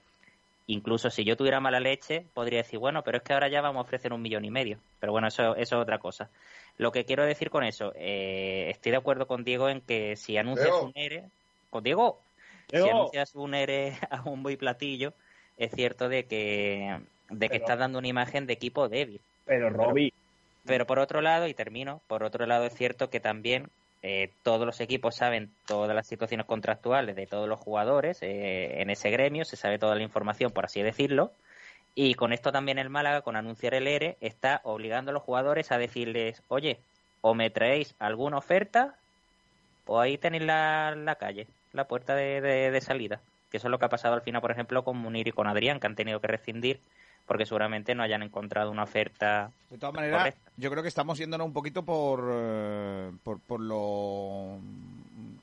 Incluso 0.71 1.11
si 1.11 1.25
yo 1.25 1.37
tuviera 1.37 1.59
mala 1.59 1.81
leche, 1.81 2.27
podría 2.33 2.59
decir, 2.59 2.79
bueno, 2.79 3.03
pero 3.03 3.19
es 3.19 3.25
que 3.25 3.33
ahora 3.33 3.49
ya 3.49 3.61
vamos 3.61 3.81
a 3.81 3.83
ofrecer 3.83 4.13
un 4.13 4.23
millón 4.23 4.45
y 4.45 4.53
medio. 4.53 4.79
Pero 5.01 5.11
bueno, 5.11 5.27
eso, 5.27 5.57
eso 5.57 5.77
es 5.77 5.83
otra 5.83 5.99
cosa. 5.99 6.31
Lo 6.79 6.93
que 6.93 7.05
quiero 7.05 7.25
decir 7.25 7.51
con 7.51 7.65
eso, 7.65 7.93
eh, 7.97 8.69
estoy 8.71 8.93
de 8.93 8.99
acuerdo 8.99 9.27
con 9.27 9.43
Diego 9.43 9.69
en 9.69 9.81
que 9.81 10.15
si 10.15 10.37
anuncias 10.37 10.71
un 10.81 10.93
ERE, 10.95 11.25
con 11.71 11.83
Diego, 11.83 12.21
si 12.69 12.89
anuncias 12.89 13.35
un 13.35 13.55
ERE 13.55 13.99
a 14.11 14.23
un 14.23 14.49
y 14.49 14.57
platillo, 14.57 15.13
es 15.59 15.73
cierto 15.73 16.09
de 16.09 16.27
que, 16.27 17.01
de 17.31 17.49
que 17.49 17.57
estás 17.57 17.81
dando 17.81 17.99
una 17.99 18.07
imagen 18.07 18.47
de 18.47 18.53
equipo 18.53 18.89
débil. 18.89 19.21
Pero, 19.47 19.71
Robbie. 19.71 20.13
Pero, 20.67 20.87
por 20.87 21.01
otro 21.01 21.21
lado, 21.21 21.49
y 21.49 21.55
termino, 21.55 22.01
por 22.07 22.23
otro 22.23 22.47
lado 22.47 22.65
es 22.65 22.75
cierto 22.75 23.11
que 23.11 23.19
también 23.19 23.71
eh, 24.03 24.31
todos 24.43 24.67
los 24.67 24.81
equipos 24.81 25.17
saben 25.17 25.51
todas 25.67 25.95
las 25.95 26.07
situaciones 26.07 26.47
contractuales 26.47 27.17
de 27.17 27.27
todos 27.27 27.49
los 27.49 27.61
jugadores 27.61 28.23
eh, 28.23 28.81
en 28.81 28.91
ese 28.91 29.11
gremio, 29.11 29.45
se 29.45 29.57
sabe 29.57 29.79
toda 29.79 29.95
la 29.95 30.03
información, 30.03 30.53
por 30.53 30.65
así 30.65 30.83
decirlo. 30.83 31.33
Y 31.95 32.15
con 32.15 32.33
esto 32.33 32.53
también 32.53 32.79
el 32.79 32.89
Málaga, 32.89 33.23
con 33.23 33.37
anunciar 33.37 33.75
el 33.75 33.89
ERE, 33.89 34.17
está 34.21 34.61
obligando 34.65 35.11
a 35.11 35.15
los 35.15 35.23
jugadores 35.23 35.73
a 35.73 35.79
decirles, 35.79 36.43
oye, 36.49 36.79
o 37.21 37.35
me 37.35 37.51
traéis 37.51 37.95
alguna 37.99 38.39
oferta 38.39 38.95
o 39.87 40.01
ahí 40.01 40.17
tenéis 40.17 40.45
la, 40.45 40.95
la 40.97 41.17
calle 41.17 41.47
la 41.73 41.85
puerta 41.85 42.15
de, 42.15 42.41
de, 42.41 42.81
salida. 42.81 43.21
Que 43.51 43.57
eso 43.57 43.69
es 43.69 43.71
lo 43.71 43.79
que 43.79 43.85
ha 43.85 43.91
pasado 43.91 44.15
al 44.15 44.23
final, 44.23 44.41
por 44.41 44.51
ejemplo, 44.51 44.85
con 44.85 44.97
Munir 44.97 45.29
y 45.29 45.33
con 45.33 45.47
Adrián, 45.47 45.81
que 45.81 45.87
han 45.87 45.97
tenido 45.97 46.21
que 46.21 46.29
rescindir 46.29 46.81
porque 47.31 47.47
seguramente 47.47 47.95
no 47.95 48.03
hayan 48.03 48.25
encontrado 48.25 48.73
una 48.73 48.83
oferta. 48.83 49.53
De 49.71 49.79
todas 49.79 49.95
maneras, 49.95 50.35
yo 50.57 50.69
creo 50.69 50.83
que 50.83 50.89
estamos 50.89 51.17
yéndonos 51.17 51.47
un 51.47 51.53
poquito 51.53 51.85
por, 51.85 52.29
eh, 52.29 53.13
por, 53.23 53.39
por 53.39 53.61
lo. 53.61 54.59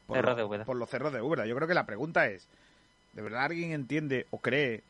Por, 0.06 0.18
cerros 0.18 0.36
de 0.36 0.66
por 0.66 0.76
los 0.76 0.90
cerros 0.90 1.14
de 1.14 1.22
Ubra. 1.22 1.46
Yo 1.46 1.56
creo 1.56 1.66
que 1.66 1.74
la 1.74 1.86
pregunta 1.86 2.28
es: 2.28 2.46
¿de 3.14 3.22
verdad 3.22 3.46
alguien 3.46 3.72
entiende 3.72 4.26
o 4.32 4.40
cree 4.40 4.84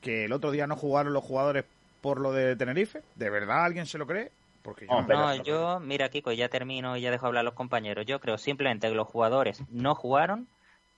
que 0.00 0.26
el 0.26 0.32
otro 0.32 0.52
día 0.52 0.68
no 0.68 0.76
jugaron 0.76 1.12
los 1.12 1.24
jugadores 1.24 1.64
por 2.02 2.20
lo 2.20 2.32
de 2.32 2.54
Tenerife? 2.54 3.02
¿De 3.16 3.30
verdad 3.30 3.64
alguien 3.64 3.86
se 3.86 3.98
lo 3.98 4.06
cree? 4.06 4.30
Porque 4.62 4.86
yo 4.86 5.02
no, 5.02 5.34
yo, 5.42 5.80
mira, 5.80 6.08
Kiko, 6.08 6.30
ya 6.30 6.48
termino 6.48 6.96
y 6.96 7.00
ya 7.00 7.10
dejo 7.10 7.26
hablar 7.26 7.40
a 7.40 7.46
los 7.46 7.54
compañeros. 7.54 8.06
Yo 8.06 8.20
creo 8.20 8.38
simplemente 8.38 8.88
que 8.88 8.94
los 8.94 9.08
jugadores 9.08 9.64
no 9.70 9.96
jugaron 9.96 10.46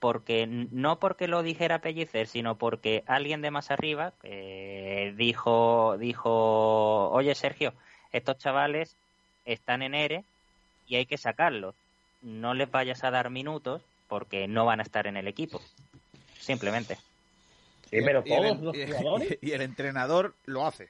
porque 0.01 0.47
no 0.47 0.99
porque 0.99 1.27
lo 1.27 1.43
dijera 1.43 1.79
Pellicer, 1.79 2.27
sino 2.27 2.57
porque 2.57 3.03
alguien 3.05 3.43
de 3.43 3.51
más 3.51 3.69
arriba 3.69 4.13
eh, 4.23 5.13
dijo, 5.15 5.95
dijo, 5.99 7.09
oye 7.11 7.35
Sergio, 7.35 7.73
estos 8.11 8.39
chavales 8.39 8.97
están 9.45 9.83
en 9.83 9.93
ERE 9.93 10.23
y 10.87 10.95
hay 10.95 11.05
que 11.05 11.19
sacarlos. 11.19 11.75
No 12.23 12.55
les 12.55 12.69
vayas 12.69 13.03
a 13.03 13.11
dar 13.11 13.29
minutos 13.29 13.83
porque 14.07 14.47
no 14.47 14.65
van 14.65 14.79
a 14.79 14.83
estar 14.83 15.05
en 15.05 15.17
el 15.17 15.27
equipo. 15.27 15.61
Simplemente. 16.39 16.95
Sí, 17.91 17.99
pero 18.03 18.23
todos 18.23 18.59
los 18.59 18.75
jugadores. 18.75 19.37
Y 19.41 19.51
el 19.51 19.61
entrenador 19.61 20.33
lo 20.45 20.65
hace. 20.65 20.89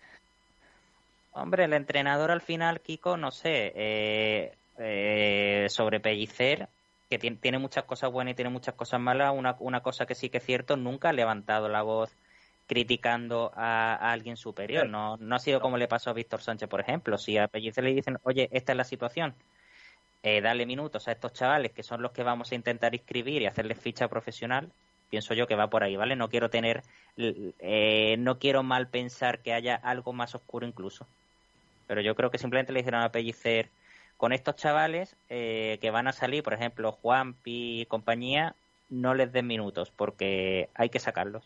Hombre, 1.34 1.66
el 1.66 1.74
entrenador 1.74 2.32
al 2.32 2.41
final, 2.41 2.80
Kiko, 2.80 3.18
no 3.18 3.32
sé, 3.32 3.74
eh, 3.76 4.53
eh, 4.78 5.68
sobre 5.70 5.99
Pellicer, 5.99 6.70
que 7.12 7.20
tiene, 7.20 7.59
muchas 7.59 7.84
cosas 7.84 8.09
buenas 8.09 8.32
y 8.32 8.36
tiene 8.36 8.49
muchas 8.49 8.74
cosas 8.74 8.99
malas. 9.01 9.34
Una, 9.36 9.57
una 9.59 9.82
cosa 9.82 10.05
que 10.05 10.16
sí 10.16 10.30
que 10.30 10.38
es 10.38 10.45
cierto, 10.45 10.78
nunca 10.78 11.09
ha 11.09 11.14
levantado 11.14 11.68
la 11.68 11.82
voz 11.82 12.16
criticando 12.68 13.51
a, 13.53 13.95
alguien 13.95 14.38
superior. 14.38 14.88
No, 14.88 15.18
no 15.18 15.36
ha 15.36 15.39
sido 15.39 15.59
como 15.59 15.78
le 15.78 15.89
pasó 15.89 16.12
a 16.12 16.14
Víctor 16.14 16.41
Sánchez, 16.41 16.70
por 16.70 16.80
ejemplo. 16.80 17.18
Si 17.18 17.38
a 17.38 17.49
Pellicer 17.49 17.84
le 17.84 17.93
dicen, 17.93 18.18
oye, 18.24 18.47
esta 18.53 18.72
es 18.72 18.78
la 18.78 18.86
situación, 18.86 19.36
eh, 20.24 20.39
dale 20.39 20.66
minutos 20.66 21.09
a 21.09 21.12
estos 21.12 21.34
chavales 21.34 21.74
que 21.74 21.84
son 21.84 22.01
los 22.01 22.12
que 22.12 22.24
vamos 22.24 22.53
a 22.53 22.55
intentar 22.55 22.95
inscribir 22.95 23.41
y 23.41 23.45
hacerles 23.45 23.78
ficha 23.78 24.07
profesional, 24.07 24.72
pienso 25.09 25.34
yo 25.34 25.47
que 25.47 25.55
va 25.55 25.70
por 25.70 25.84
ahí, 25.84 25.97
¿vale? 25.97 26.16
No 26.16 26.30
quiero 26.30 26.49
tener, 26.49 26.82
eh, 27.18 28.16
no 28.20 28.39
quiero 28.39 28.64
mal 28.64 28.88
pensar 28.88 29.39
que 29.39 29.51
haya 29.51 29.76
algo 29.76 30.14
más 30.14 30.34
oscuro 30.34 30.66
incluso. 30.66 31.07
Pero 31.88 31.99
yo 31.99 32.16
creo 32.16 32.32
que 32.32 32.38
simplemente 32.38 32.72
le 32.72 32.80
dijeron 32.80 33.01
a 33.01 33.12
Pellicer, 33.12 33.70
con 34.22 34.34
estos 34.34 34.55
chavales 34.55 35.15
eh, 35.30 35.80
que 35.82 35.89
van 35.89 36.07
a 36.07 36.13
salir, 36.13 36.43
por 36.43 36.53
ejemplo, 36.53 36.91
Juan 36.91 37.34
y 37.43 37.86
compañía, 37.88 38.53
no 38.88 39.15
les 39.15 39.34
den 39.34 39.47
minutos 39.47 39.91
porque 39.95 40.69
hay 40.76 40.89
que 40.89 40.99
sacarlos. 40.99 41.43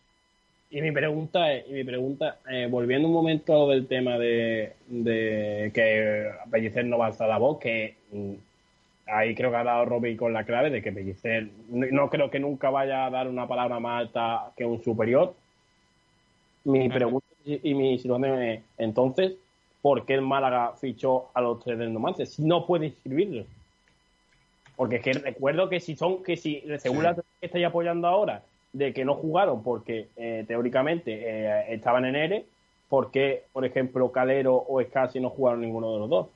Y 0.70 0.82
mi 0.82 0.92
pregunta 0.92 1.54
es, 1.54 1.66
y 1.70 1.72
mi 1.72 1.86
pregunta, 1.86 2.40
eh, 2.52 2.68
volviendo 2.70 3.08
un 3.08 3.14
momento 3.14 3.70
del 3.70 3.88
tema 3.88 4.18
de, 4.18 4.74
de 4.88 5.72
que 5.74 6.30
Pellicer 6.52 6.84
no 6.84 6.98
va 6.98 7.06
a 7.06 7.08
alzar 7.08 7.30
la 7.30 7.38
voz, 7.38 7.60
que 7.60 7.96
mm, 8.12 8.34
ahí 9.08 9.34
creo 9.36 9.52
que 9.52 9.56
ha 9.58 9.64
dado 9.64 9.86
Robbie 9.86 10.18
con 10.18 10.34
la 10.34 10.44
clave 10.44 10.70
de 10.70 10.82
que 10.82 10.92
Pellicer 10.92 11.48
no, 11.70 12.10
creo 12.10 12.30
que 12.30 12.42
nunca 12.42 12.72
vaya 12.72 13.06
a 13.06 13.10
dar 13.10 13.30
una 13.30 13.48
palabra 13.48 13.80
más 13.80 14.02
alta 14.02 14.52
que 14.58 14.66
un 14.66 14.84
superior. 14.84 15.34
Mi 16.66 16.90
pregunta 16.90 17.26
y 17.46 17.74
mi 17.74 17.98
situación 18.00 18.42
es, 18.42 18.64
entonces, 18.78 19.36
por 19.86 20.04
qué 20.04 20.16
el 20.16 20.24
Málaga 20.24 20.74
fichó 20.82 21.30
a 21.36 21.42
los 21.42 21.64
tres 21.64 21.78
del 21.78 21.94
Numancia 21.94 22.26
si 22.26 22.42
no 22.42 22.66
puede 22.66 22.88
inscribirlos. 22.88 23.46
Porque 24.76 24.96
es 24.96 25.04
que 25.04 25.14
recuerdo 25.14 25.70
que 25.70 25.80
si 25.80 25.96
son, 25.96 26.24
que 26.24 26.38
si, 26.38 26.64
según 26.80 27.04
la 27.04 27.14
que 27.14 27.22
estáis 27.40 27.68
apoyando 27.68 28.08
ahora, 28.08 28.42
de 28.74 28.96
que 28.96 29.06
no 29.06 29.14
jugaron 29.14 29.62
porque 29.62 30.08
eh, 30.16 30.44
teóricamente 30.48 31.12
eh, 31.14 31.66
estaban 31.76 32.04
en 32.06 32.16
ERE, 32.16 32.46
¿por 32.90 33.12
qué, 33.12 33.44
por 33.54 33.64
ejemplo, 33.64 34.12
Calero 34.12 34.56
o 34.56 34.82
Escasi 34.82 35.20
no 35.20 35.30
jugaron 35.30 35.62
ninguno 35.62 35.94
de 35.94 36.00
los 36.00 36.10
dos? 36.10 36.28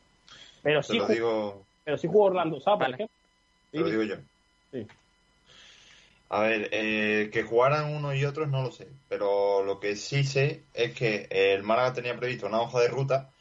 Pero 0.62 0.84
sí, 0.84 1.00
jugó, 1.00 1.66
pero 1.84 1.98
sí 1.98 2.06
jugó 2.06 2.26
Orlando 2.26 2.60
Sá, 2.60 2.78
por 2.78 2.94
ejemplo. 2.94 3.16
Te 3.72 3.80
lo 3.80 3.90
digo 3.90 4.04
yo. 4.04 4.16
Sí. 4.72 4.86
A 6.30 6.42
ver, 6.42 6.70
eh, 6.72 7.32
que 7.34 7.42
jugaran 7.42 7.96
unos 7.96 8.16
y 8.16 8.26
otros 8.26 8.48
no 8.48 8.62
lo 8.62 8.72
sé, 8.72 8.88
pero 9.08 9.64
lo 9.64 9.80
que 9.80 9.96
sí 9.96 10.24
sé 10.24 10.66
es 10.76 10.94
que 10.94 11.28
el 11.32 11.64
Málaga 11.64 11.94
tenía 11.94 12.16
previsto 12.16 12.46
una 12.46 12.62
hoja 12.62 12.82
de 12.82 12.90
ruta 12.90 13.32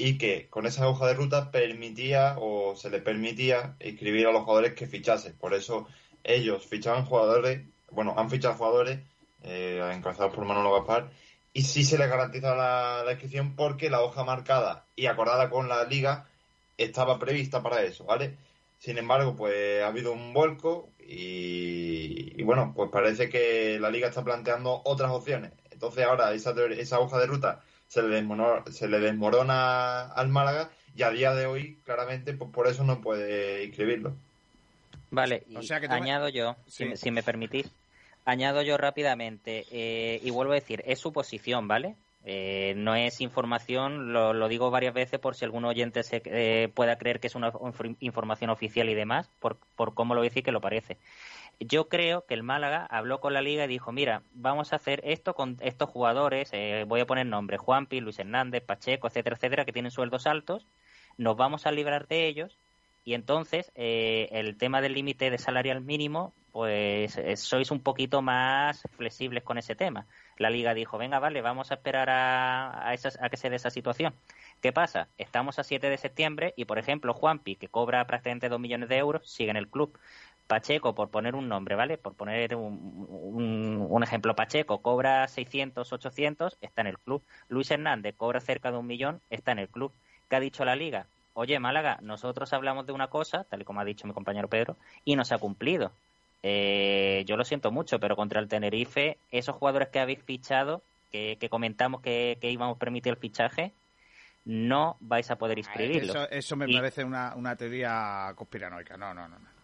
y 0.00 0.16
que 0.16 0.48
con 0.48 0.64
esa 0.64 0.88
hoja 0.88 1.08
de 1.08 1.14
ruta 1.14 1.50
permitía 1.50 2.36
o 2.38 2.76
se 2.76 2.88
le 2.88 3.00
permitía 3.00 3.74
inscribir 3.80 4.28
a 4.28 4.32
los 4.32 4.44
jugadores 4.44 4.74
que 4.74 4.86
fichasen. 4.86 5.34
Por 5.36 5.54
eso 5.54 5.88
ellos 6.22 6.64
fichaban 6.66 7.04
jugadores, 7.04 7.66
bueno, 7.90 8.14
han 8.16 8.30
fichado 8.30 8.54
jugadores 8.54 9.00
eh, 9.42 9.82
encabezados 9.92 10.34
por 10.34 10.44
Manolo 10.44 10.72
Gaspar 10.72 11.10
y 11.52 11.62
sí 11.62 11.84
se 11.84 11.98
les 11.98 12.08
garantiza 12.08 12.54
la, 12.54 13.10
inscripción 13.10 13.56
porque 13.56 13.90
la 13.90 14.02
hoja 14.02 14.22
marcada 14.22 14.86
y 14.94 15.06
acordada 15.06 15.50
con 15.50 15.68
la 15.68 15.84
liga 15.84 16.28
estaba 16.76 17.18
prevista 17.18 17.60
para 17.62 17.82
eso, 17.82 18.04
¿vale? 18.04 18.36
Sin 18.78 18.98
embargo, 18.98 19.34
pues 19.34 19.82
ha 19.82 19.88
habido 19.88 20.12
un 20.12 20.32
vuelco 20.32 20.90
y, 21.00 22.40
y, 22.40 22.42
bueno, 22.44 22.72
pues 22.76 22.90
parece 22.92 23.28
que 23.28 23.80
la 23.80 23.90
liga 23.90 24.08
está 24.08 24.22
planteando 24.22 24.82
otras 24.84 25.10
opciones. 25.10 25.50
Entonces 25.72 26.04
ahora 26.04 26.32
esa, 26.32 26.54
esa 26.70 27.00
hoja 27.00 27.18
de 27.18 27.26
ruta 27.26 27.64
se 27.88 28.02
le, 28.02 28.08
desmorona, 28.08 28.70
se 28.70 28.86
le 28.86 29.00
desmorona 29.00 30.02
al 30.12 30.28
Málaga 30.28 30.70
y 30.94 31.02
a 31.02 31.10
día 31.10 31.34
de 31.34 31.46
hoy, 31.46 31.78
claramente, 31.84 32.34
pues 32.34 32.50
por 32.50 32.68
eso 32.68 32.84
no 32.84 33.00
puede 33.00 33.64
inscribirlo. 33.64 34.14
Vale, 35.10 35.44
añado 35.88 36.28
yo, 36.28 36.56
si, 36.66 37.10
me 37.10 37.22
permitís, 37.22 37.70
añado 38.26 38.62
yo 38.62 38.76
rápidamente, 38.76 39.64
eh, 39.70 40.20
y 40.22 40.30
vuelvo 40.30 40.52
a 40.52 40.56
decir, 40.56 40.82
es 40.86 40.98
suposición, 40.98 41.66
¿vale? 41.66 41.96
Eh, 42.24 42.74
no 42.76 42.94
es 42.94 43.22
información, 43.22 44.12
lo, 44.12 44.48
digo 44.48 44.70
varias 44.70 44.92
veces 44.92 45.18
por 45.18 45.34
si 45.34 45.46
algún 45.46 45.64
oyente 45.64 46.02
se, 46.02 46.20
eh, 46.26 46.68
pueda 46.74 46.98
creer 46.98 47.20
que 47.20 47.28
es 47.28 47.34
una 47.34 47.52
información 48.00 48.50
oficial 48.50 48.90
y 48.90 48.94
demás, 48.94 49.30
por, 49.40 49.56
por 49.76 49.94
cómo 49.94 50.14
lo 50.14 50.20
dice 50.20 50.42
que 50.42 50.52
lo 50.52 50.60
parece. 50.60 50.98
Yo 51.60 51.88
creo 51.88 52.24
que 52.26 52.34
el 52.34 52.44
Málaga 52.44 52.86
habló 52.86 53.20
con 53.20 53.32
la 53.34 53.42
liga 53.42 53.64
y 53.64 53.68
dijo, 53.68 53.90
mira, 53.90 54.22
vamos 54.32 54.72
a 54.72 54.76
hacer 54.76 55.00
esto 55.04 55.34
con 55.34 55.56
estos 55.60 55.90
jugadores, 55.90 56.50
eh, 56.52 56.84
voy 56.86 57.00
a 57.00 57.06
poner 57.06 57.26
nombres, 57.26 57.60
Juanpi, 57.60 58.00
Luis 58.00 58.18
Hernández, 58.20 58.62
Pacheco, 58.64 59.08
etcétera, 59.08 59.34
etcétera, 59.36 59.64
que 59.64 59.72
tienen 59.72 59.90
sueldos 59.90 60.26
altos, 60.28 60.68
nos 61.16 61.36
vamos 61.36 61.66
a 61.66 61.72
librar 61.72 62.06
de 62.06 62.26
ellos 62.28 62.58
Y 63.04 63.14
entonces, 63.14 63.72
eh, 63.74 64.28
el 64.32 64.56
tema 64.58 64.80
del 64.82 64.92
límite 64.94 65.30
de 65.30 65.38
salarial 65.38 65.80
mínimo, 65.80 66.34
pues 66.52 67.16
eh, 67.16 67.36
sois 67.36 67.70
un 67.70 67.82
poquito 67.82 68.20
más 68.22 68.82
flexibles 68.96 69.42
con 69.44 69.58
ese 69.58 69.74
tema. 69.74 70.06
La 70.36 70.50
liga 70.50 70.74
dijo, 70.74 70.98
venga, 70.98 71.18
vale, 71.18 71.40
vamos 71.40 71.70
a 71.70 71.74
esperar 71.74 72.10
a, 72.10 72.90
a, 72.90 72.92
a 72.92 73.30
que 73.30 73.36
se 73.36 73.50
dé 73.50 73.56
esa 73.56 73.70
situación. 73.70 74.14
¿Qué 74.60 74.72
pasa? 74.72 75.08
Estamos 75.18 75.58
a 75.58 75.64
7 75.64 75.88
de 75.88 75.96
septiembre 75.98 76.52
y, 76.56 76.64
por 76.66 76.78
ejemplo, 76.78 77.14
Juanpi, 77.14 77.56
que 77.56 77.68
cobra 77.68 78.06
prácticamente 78.06 78.48
2 78.48 78.60
millones 78.60 78.88
de 78.88 78.98
euros, 78.98 79.26
sigue 79.30 79.50
en 79.50 79.56
el 79.56 79.68
club. 79.68 79.98
Pacheco, 80.48 80.94
por 80.94 81.10
poner 81.10 81.34
un 81.36 81.46
nombre, 81.46 81.76
¿vale? 81.76 81.98
Por 81.98 82.14
poner 82.14 82.56
un, 82.56 83.86
un, 83.90 84.02
ejemplo, 84.02 84.34
Pacheco 84.34 84.78
cobra 84.78 85.28
600, 85.28 85.92
800, 85.92 86.56
está 86.62 86.80
en 86.80 86.86
el 86.88 86.98
club. 86.98 87.22
Luis 87.48 87.70
Hernández 87.70 88.16
cobra 88.16 88.40
cerca 88.40 88.72
de 88.72 88.78
un 88.78 88.86
millón, 88.86 89.20
está 89.28 89.52
en 89.52 89.58
el 89.60 89.68
club. 89.68 89.92
¿Qué 90.28 90.36
ha 90.36 90.40
dicho 90.40 90.64
la 90.64 90.74
liga? 90.74 91.06
Oye, 91.34 91.58
Málaga, 91.60 91.98
nosotros 92.00 92.50
hablamos 92.54 92.86
de 92.86 92.92
una 92.92 93.08
cosa, 93.08 93.44
tal 93.44 93.60
y 93.60 93.64
como 93.64 93.80
ha 93.80 93.84
dicho 93.84 94.06
mi 94.06 94.14
compañero 94.14 94.48
Pedro, 94.48 94.76
y 95.04 95.16
no 95.16 95.24
se 95.24 95.34
ha 95.34 95.38
cumplido. 95.38 95.92
Eh, 96.42 97.24
yo 97.26 97.36
lo 97.36 97.44
siento 97.44 97.70
mucho, 97.70 98.00
pero 98.00 98.16
contra 98.16 98.40
el 98.40 98.48
Tenerife, 98.48 99.18
esos 99.30 99.54
jugadores 99.54 99.88
que 99.88 100.00
habéis 100.00 100.22
fichado, 100.22 100.82
que, 101.12 101.36
comentamos 101.50 102.00
que, 102.00 102.38
íbamos 102.40 102.76
a 102.76 102.78
permitir 102.78 103.12
el 103.12 103.18
fichaje, 103.18 103.72
no 104.46 104.96
vais 105.00 105.30
a 105.30 105.36
poder 105.36 105.58
inscribirlo. 105.58 106.12
Eso, 106.12 106.30
eso 106.30 106.56
me 106.56 106.66
parece 106.72 107.04
una, 107.04 107.34
una 107.36 107.54
teoría 107.54 108.32
conspiranoica. 108.34 108.96
No, 108.96 109.12
no, 109.12 109.28
no. 109.28 109.38
no. 109.38 109.57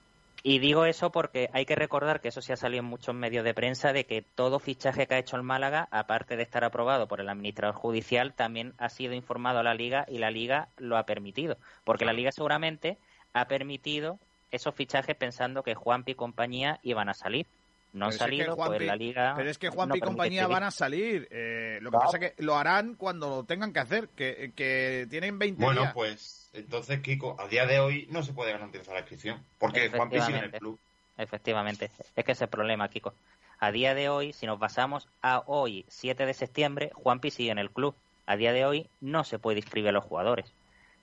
Y 0.46 0.58
digo 0.58 0.84
eso 0.84 1.10
porque 1.10 1.48
hay 1.54 1.64
que 1.64 1.74
recordar 1.74 2.20
que 2.20 2.28
eso 2.28 2.42
se 2.42 2.52
ha 2.52 2.58
salido 2.58 2.80
en 2.80 2.90
muchos 2.90 3.14
medios 3.14 3.44
de 3.44 3.54
prensa 3.54 3.94
de 3.94 4.04
que 4.04 4.20
todo 4.20 4.58
fichaje 4.58 5.06
que 5.06 5.14
ha 5.14 5.18
hecho 5.18 5.36
el 5.36 5.42
Málaga, 5.42 5.88
aparte 5.90 6.36
de 6.36 6.42
estar 6.42 6.64
aprobado 6.64 7.08
por 7.08 7.22
el 7.22 7.30
administrador 7.30 7.74
judicial, 7.74 8.34
también 8.34 8.74
ha 8.76 8.90
sido 8.90 9.14
informado 9.14 9.60
a 9.60 9.62
la 9.62 9.72
Liga 9.72 10.04
y 10.06 10.18
la 10.18 10.30
Liga 10.30 10.68
lo 10.76 10.98
ha 10.98 11.06
permitido. 11.06 11.56
Porque 11.82 12.04
la 12.04 12.12
Liga 12.12 12.30
seguramente 12.30 12.98
ha 13.32 13.48
permitido 13.48 14.18
esos 14.50 14.74
fichajes 14.74 15.16
pensando 15.16 15.62
que 15.62 15.74
Juanpi 15.74 16.12
y 16.12 16.14
compañía 16.14 16.78
iban 16.82 17.08
a 17.08 17.14
salir 17.14 17.46
no 17.94 18.06
han 18.06 18.12
salido, 18.12 18.56
pues 18.56 18.82
la 18.82 18.96
liga. 18.96 19.34
Pero 19.36 19.48
es 19.48 19.56
que 19.56 19.70
Juan 19.70 19.90
y 19.94 20.00
compañía 20.00 20.46
van 20.46 20.64
a 20.64 20.70
salir. 20.70 21.28
Eh, 21.30 21.78
lo 21.80 21.90
que 21.90 21.96
pasa 21.96 22.18
es 22.18 22.32
que 22.32 22.42
lo 22.42 22.56
harán 22.56 22.96
cuando 22.96 23.30
lo 23.30 23.44
tengan 23.44 23.72
que 23.72 23.80
hacer, 23.80 24.08
que, 24.08 24.52
que 24.54 25.06
tienen 25.08 25.38
20 25.38 25.64
Bueno, 25.64 25.90
pues 25.94 26.50
entonces, 26.52 27.00
Kiko, 27.00 27.36
a 27.38 27.48
día 27.48 27.66
de 27.66 27.80
hoy 27.80 28.06
no 28.10 28.22
se 28.22 28.32
puede 28.32 28.52
garantizar 28.52 28.94
la 28.94 29.00
inscripción, 29.00 29.42
porque 29.58 29.90
Juan 29.90 30.10
sigue 30.10 30.38
en 30.38 30.44
el 30.44 30.50
club. 30.52 30.78
Efectivamente, 31.16 31.90
es 32.16 32.24
que 32.24 32.32
ese 32.32 32.32
es 32.32 32.42
el 32.42 32.48
problema, 32.48 32.88
Kiko. 32.88 33.14
A 33.60 33.70
día 33.70 33.94
de 33.94 34.08
hoy, 34.08 34.32
si 34.32 34.46
nos 34.46 34.58
basamos 34.58 35.08
a 35.22 35.44
hoy, 35.46 35.84
7 35.88 36.26
de 36.26 36.34
septiembre, 36.34 36.90
Juanpi 36.94 37.30
sigue 37.30 37.50
en 37.50 37.58
el 37.58 37.70
club. 37.70 37.94
A 38.26 38.36
día 38.36 38.52
de 38.52 38.64
hoy 38.64 38.88
no 39.00 39.22
se 39.22 39.38
puede 39.38 39.58
inscribir 39.58 39.90
a 39.90 39.92
los 39.92 40.04
jugadores. 40.04 40.52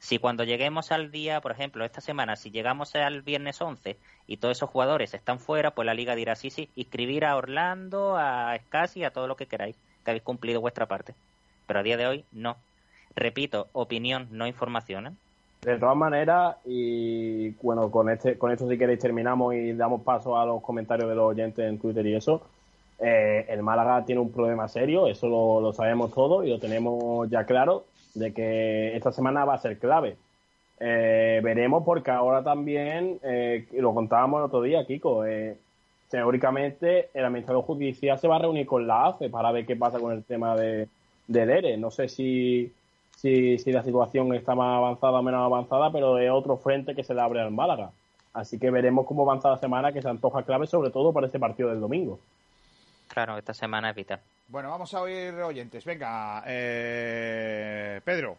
Si 0.02 0.18
cuando 0.18 0.44
lleguemos 0.44 0.92
al 0.92 1.12
día, 1.12 1.42
por 1.42 1.52
ejemplo, 1.52 1.86
esta 1.86 2.02
semana, 2.02 2.36
si 2.36 2.50
llegamos 2.50 2.96
al 2.96 3.22
viernes 3.22 3.62
11 3.62 3.98
y 4.26 4.38
todos 4.38 4.58
esos 4.58 4.72
jugadores 4.72 5.14
están 5.14 5.38
fuera, 5.38 5.76
pues 5.76 5.86
la 5.86 5.94
liga 5.94 6.16
dirá, 6.16 6.36
sí, 6.36 6.50
sí, 6.50 6.70
inscribir 6.76 7.24
a 7.24 7.38
Orlando, 7.38 8.18
a 8.18 8.58
Scassi, 8.58 9.04
a 9.04 9.12
todo 9.12 9.28
lo 9.28 9.36
que 9.36 9.46
queráis, 9.46 9.78
que 10.04 10.10
habéis 10.10 10.24
cumplido 10.24 10.60
vuestra 10.60 10.88
parte. 10.88 11.14
Pero 11.68 11.80
a 11.80 11.84
día 11.84 11.98
de 11.98 12.08
hoy, 12.08 12.26
no. 12.32 12.58
Repito, 13.16 13.68
opinión, 13.74 14.28
no 14.32 14.48
información. 14.48 15.06
¿eh? 15.06 15.12
De 15.62 15.78
todas 15.78 15.96
maneras, 15.96 16.56
y 16.66 17.52
bueno, 17.62 17.92
con, 17.92 18.10
este, 18.10 18.40
con 18.40 18.52
esto 18.52 18.68
si 18.68 18.80
queréis 18.80 19.00
terminamos 19.00 19.54
y 19.54 19.74
damos 19.74 20.02
paso 20.02 20.36
a 20.36 20.48
los 20.48 20.64
comentarios 20.64 21.10
de 21.10 21.16
los 21.16 21.26
oyentes 21.26 21.64
en 21.64 21.78
Twitter 21.78 22.08
y 22.08 22.16
eso. 22.16 22.42
Eh, 22.98 23.46
el 23.50 23.62
Málaga 23.62 24.04
tiene 24.04 24.20
un 24.20 24.32
problema 24.32 24.68
serio, 24.68 25.06
eso 25.06 25.28
lo, 25.28 25.62
lo 25.62 25.74
sabemos 25.74 26.12
todos 26.12 26.44
y 26.44 26.50
lo 26.50 26.60
tenemos 26.60 27.30
ya 27.30 27.46
claro 27.46 27.86
de 28.14 28.34
que 28.34 28.96
esta 28.96 29.12
semana 29.12 29.46
va 29.46 29.56
a 29.56 29.60
ser 29.60 29.78
clave. 29.80 30.18
Eh, 30.80 31.42
veremos 31.44 31.84
porque 31.84 32.12
ahora 32.12 32.44
también, 32.44 33.20
eh, 33.24 33.68
lo 33.74 33.94
contábamos 33.94 34.40
el 34.40 34.46
otro 34.46 34.62
día, 34.62 34.86
Kiko, 34.86 35.26
eh, 35.26 35.56
teóricamente 36.10 37.10
el 37.14 37.26
administrador 37.26 37.64
judicial 37.64 38.18
se 38.20 38.28
va 38.28 38.38
a 38.38 38.40
reunir 38.40 38.66
con 38.66 38.88
la 38.88 39.08
AFE 39.08 39.30
para 39.30 39.52
ver 39.52 39.66
qué 39.66 39.76
pasa 39.76 40.00
con 40.00 40.12
el 40.12 40.24
tema 40.24 40.56
de, 40.56 40.88
de 41.28 41.46
DERE. 41.46 41.78
No 41.78 41.92
sé 41.92 42.10
si, 42.10 42.72
si, 43.16 43.60
si 43.60 43.72
la 43.72 43.84
situación 43.84 44.34
está 44.34 44.56
más 44.56 44.78
avanzada 44.78 45.20
o 45.20 45.24
menos 45.24 45.46
avanzada, 45.46 45.92
pero 45.92 46.18
es 46.18 46.32
otro 46.32 46.58
frente 46.58 46.96
que 46.96 47.04
se 47.04 47.14
le 47.14 47.22
abre 47.22 47.42
al 47.42 47.52
Málaga. 47.52 47.92
Así 48.34 48.58
que 48.58 48.72
veremos 48.72 49.06
cómo 49.06 49.24
avanza 49.24 49.50
la 49.50 49.58
semana, 49.58 49.92
que 49.92 50.02
se 50.02 50.10
antoja 50.10 50.44
clave, 50.44 50.66
sobre 50.66 50.90
todo 50.90 51.14
para 51.14 51.28
ese 51.28 51.40
partido 51.40 51.70
del 51.70 51.82
domingo. 51.82 52.20
Claro, 53.12 53.38
esta 53.38 53.54
semana 53.54 53.90
es 53.90 53.96
vital. 53.96 54.22
Bueno, 54.48 54.70
vamos 54.70 54.94
a 54.94 55.02
oír 55.02 55.34
oyentes. 55.34 55.84
Venga, 55.84 56.44
eh, 56.46 58.00
Pedro. 58.06 58.38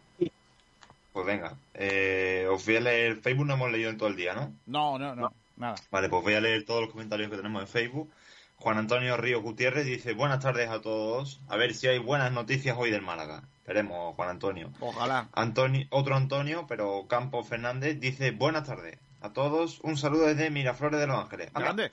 Pues 1.12 1.26
venga, 1.26 1.54
eh, 1.74 2.46
os 2.50 2.64
voy 2.64 2.76
a 2.76 2.80
leer. 2.80 3.16
Facebook 3.16 3.46
no 3.46 3.54
hemos 3.54 3.70
leído 3.70 3.90
en 3.90 3.98
todo 3.98 4.08
el 4.08 4.16
día, 4.16 4.32
¿no? 4.32 4.52
No, 4.66 4.98
no, 4.98 5.14
no, 5.14 5.30
nada. 5.56 5.74
Vale, 5.90 6.08
pues 6.08 6.22
voy 6.22 6.34
a 6.34 6.40
leer 6.40 6.64
todos 6.64 6.80
los 6.80 6.90
comentarios 6.90 7.30
que 7.30 7.36
tenemos 7.36 7.60
en 7.60 7.68
Facebook. 7.68 8.10
Juan 8.56 8.78
Antonio 8.78 9.18
Río 9.18 9.42
Gutiérrez 9.42 9.84
dice: 9.84 10.14
Buenas 10.14 10.40
tardes 10.40 10.70
a 10.70 10.80
todos. 10.80 11.40
A 11.48 11.56
ver 11.56 11.74
si 11.74 11.88
hay 11.88 11.98
buenas 11.98 12.32
noticias 12.32 12.74
hoy 12.78 12.90
del 12.90 13.02
Málaga. 13.02 13.42
Esperemos, 13.58 14.14
Juan 14.16 14.30
Antonio. 14.30 14.70
Ojalá. 14.80 15.28
Antonio, 15.34 15.86
otro 15.90 16.16
Antonio, 16.16 16.64
pero 16.66 17.06
Campo 17.08 17.44
Fernández, 17.44 18.00
dice: 18.00 18.30
Buenas 18.30 18.66
tardes 18.66 18.98
a 19.20 19.34
todos. 19.34 19.80
Un 19.80 19.98
saludo 19.98 20.26
desde 20.26 20.48
Miraflores 20.48 20.98
de 20.98 21.06
Los 21.06 21.18
Ángeles. 21.18 21.52
¿Grande? 21.52 21.90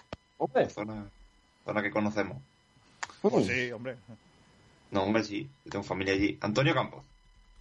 Zona, 0.70 1.10
zona 1.66 1.84
que 1.84 1.92
conocemos. 1.92 2.42
Pues 3.22 3.48
sí, 3.48 3.72
hombre. 3.72 3.98
No, 4.92 5.04
hombre, 5.04 5.24
sí. 5.24 5.50
Yo 5.66 5.72
tengo 5.72 5.84
familia 5.84 6.14
allí. 6.14 6.38
Antonio 6.42 6.74
Campos. 6.74 7.04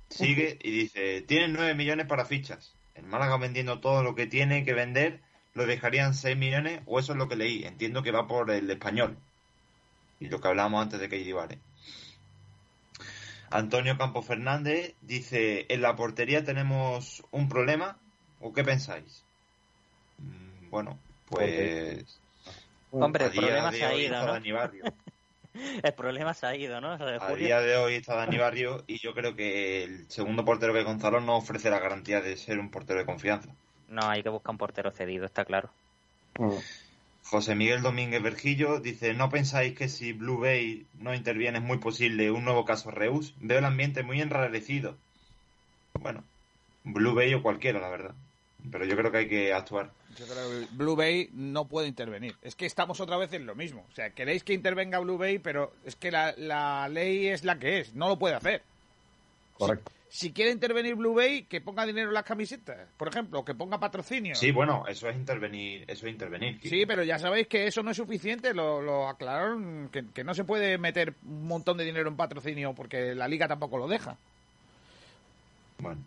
Sigue 0.09 0.59
y 0.63 0.71
dice, 0.71 1.21
tienen 1.23 1.53
9 1.53 1.75
millones 1.75 2.07
para 2.07 2.25
fichas. 2.25 2.73
El 2.95 3.05
Málaga 3.05 3.37
vendiendo 3.37 3.81
todo 3.81 4.03
lo 4.03 4.15
que 4.15 4.27
tiene 4.27 4.65
que 4.65 4.73
vender, 4.73 5.21
lo 5.55 5.67
dejarían 5.67 6.15
6 6.15 6.37
millones, 6.37 6.81
o 6.87 6.99
eso 6.99 7.13
es 7.13 7.19
lo 7.19 7.29
que 7.29 7.37
leí. 7.37 7.65
Entiendo 7.65 8.03
que 8.03 8.11
va 8.11 8.27
por 8.27 8.51
el 8.51 8.71
español. 8.71 9.19
Y 10.21 10.29
lo 10.29 10.41
que 10.41 10.49
hablábamos 10.49 10.83
antes 10.83 11.01
de 11.01 11.09
que 11.09 11.33
vale. 11.33 11.59
Antonio 13.51 13.97
Campos 13.97 14.27
Fernández 14.27 14.95
dice, 15.01 15.67
en 15.69 15.83
la 15.83 15.97
portería 15.97 16.45
tenemos 16.45 17.25
un 17.31 17.49
problema, 17.49 17.99
¿o 18.41 18.53
qué 18.53 18.65
pensáis? 18.65 19.23
Mm, 20.19 20.71
bueno, 20.71 20.99
pues... 21.27 22.21
Hombre, 22.91 23.27
el 23.27 23.33
problema 23.33 23.73
se 23.73 23.85
ha 23.85 23.95
ido, 23.95 24.27
¿no? 24.27 24.39
el 25.83 25.93
problema 25.95 26.35
se 26.35 26.47
ha 26.47 26.57
ido, 26.57 26.81
¿no? 26.81 26.93
A 26.93 27.35
día 27.35 27.61
de 27.61 27.77
hoy 27.77 27.95
está 27.95 28.15
Dani 28.15 28.39
Barrio 28.39 28.85
y 28.87 28.99
yo 28.99 29.15
creo 29.15 29.35
que 29.35 29.85
el 29.85 30.11
segundo 30.11 30.45
portero 30.45 30.73
que 30.73 30.83
Gonzalo 30.83 31.21
no 31.21 31.37
ofrece 31.37 31.71
la 31.71 31.79
garantía 31.79 32.21
de 32.21 32.37
ser 32.37 32.59
un 32.59 32.71
portero 32.71 33.01
de 33.01 33.07
confianza. 33.07 33.51
No, 33.89 34.09
hay 34.09 34.23
que 34.23 34.29
buscar 34.29 34.53
un 34.53 34.59
portero 34.59 34.91
cedido, 34.91 35.25
está 35.27 35.45
claro. 35.45 35.71
Mm. 36.39 36.57
José 37.25 37.55
Miguel 37.55 37.83
Domínguez 37.83 38.23
Vergillo 38.23 38.81
dice, 38.81 39.13
¿no 39.13 39.29
pensáis 39.29 39.77
que 39.77 39.89
si 39.89 40.13
Blue 40.13 40.39
Bay 40.39 40.87
no 40.99 41.15
interviene 41.15 41.59
es 41.59 41.65
muy 41.65 41.79
posible 41.79 42.31
un 42.31 42.45
nuevo 42.45 42.65
caso 42.65 42.91
Reus? 42.91 43.35
Veo 43.39 43.59
el 43.59 43.65
ambiente 43.67 44.03
muy 44.03 44.21
enrarecido. 44.23 44.97
Bueno, 45.95 46.25
Blue 46.85 47.15
Bay 47.15 47.35
o 47.35 47.43
cualquiera, 47.43 47.81
la 47.81 47.91
verdad. 47.91 48.15
Pero 48.71 48.85
yo 48.85 48.97
creo 48.97 49.11
que 49.11 49.19
hay 49.19 49.29
que 49.29 49.53
actuar. 49.53 49.91
Yo 50.19 50.27
creo 50.27 50.51
que 50.51 50.67
Blue 50.73 50.97
Bay 50.97 51.31
no 51.33 51.67
puede 51.67 51.87
intervenir. 51.87 52.35
Es 52.43 52.55
que 52.55 52.67
estamos 52.67 53.01
otra 53.01 53.17
vez 53.17 53.33
en 53.33 53.47
lo 53.47 53.55
mismo. 53.55 53.87
O 53.91 53.95
sea, 53.95 54.11
queréis 54.11 54.43
que 54.43 54.53
intervenga 54.53 54.99
Blue 54.99 55.17
Bay, 55.17 55.39
pero 55.39 55.73
es 55.85 55.95
que 55.97 56.11
la, 56.11 56.89
ley 56.89 57.29
es 57.29 57.45
la 57.45 57.59
que 57.59 57.81
es. 57.81 57.95
No 57.95 58.09
lo 58.09 58.19
puede 58.19 58.35
hacer. 58.35 58.63
Correcto. 59.55 59.93
Si, 60.11 60.33
quiere 60.33 60.51
intervenir 60.51 60.95
Blue 60.95 61.15
Bay, 61.15 61.45
que 61.45 61.61
ponga 61.61 61.87
dinero 61.87 62.09
en 62.09 62.15
las 62.15 62.25
camisetas, 62.25 62.89
por 62.97 63.09
ejemplo, 63.09 63.45
que 63.45 63.55
ponga 63.55 63.79
patrocinio. 63.79 64.35
Sí, 64.35 64.51
bueno, 64.51 64.85
eso 64.89 65.09
es 65.09 65.15
intervenir. 65.15 65.85
Eso 65.87 66.07
es 66.07 66.13
intervenir. 66.13 66.59
Sí, 66.63 66.85
pero 66.87 67.05
ya 67.05 67.19
sabéis 67.19 67.47
que 67.47 67.67
eso 67.67 67.83
no 67.83 67.91
es 67.91 67.97
suficiente. 67.97 68.55
Lo, 68.55 68.83
lo 68.83 69.09
aclararon, 69.09 69.89
que, 69.93 70.05
que 70.13 70.25
no 70.25 70.35
se 70.35 70.45
puede 70.45 70.79
meter 70.79 71.15
un 71.25 71.47
montón 71.47 71.77
de 71.77 71.85
dinero 71.85 72.09
en 72.09 72.17
patrocinio 72.17 72.75
porque 72.75 73.15
la 73.15 73.29
liga 73.29 73.47
tampoco 73.47 73.79
lo 73.79 73.87
deja. 73.87 74.17
Bueno. 75.79 76.01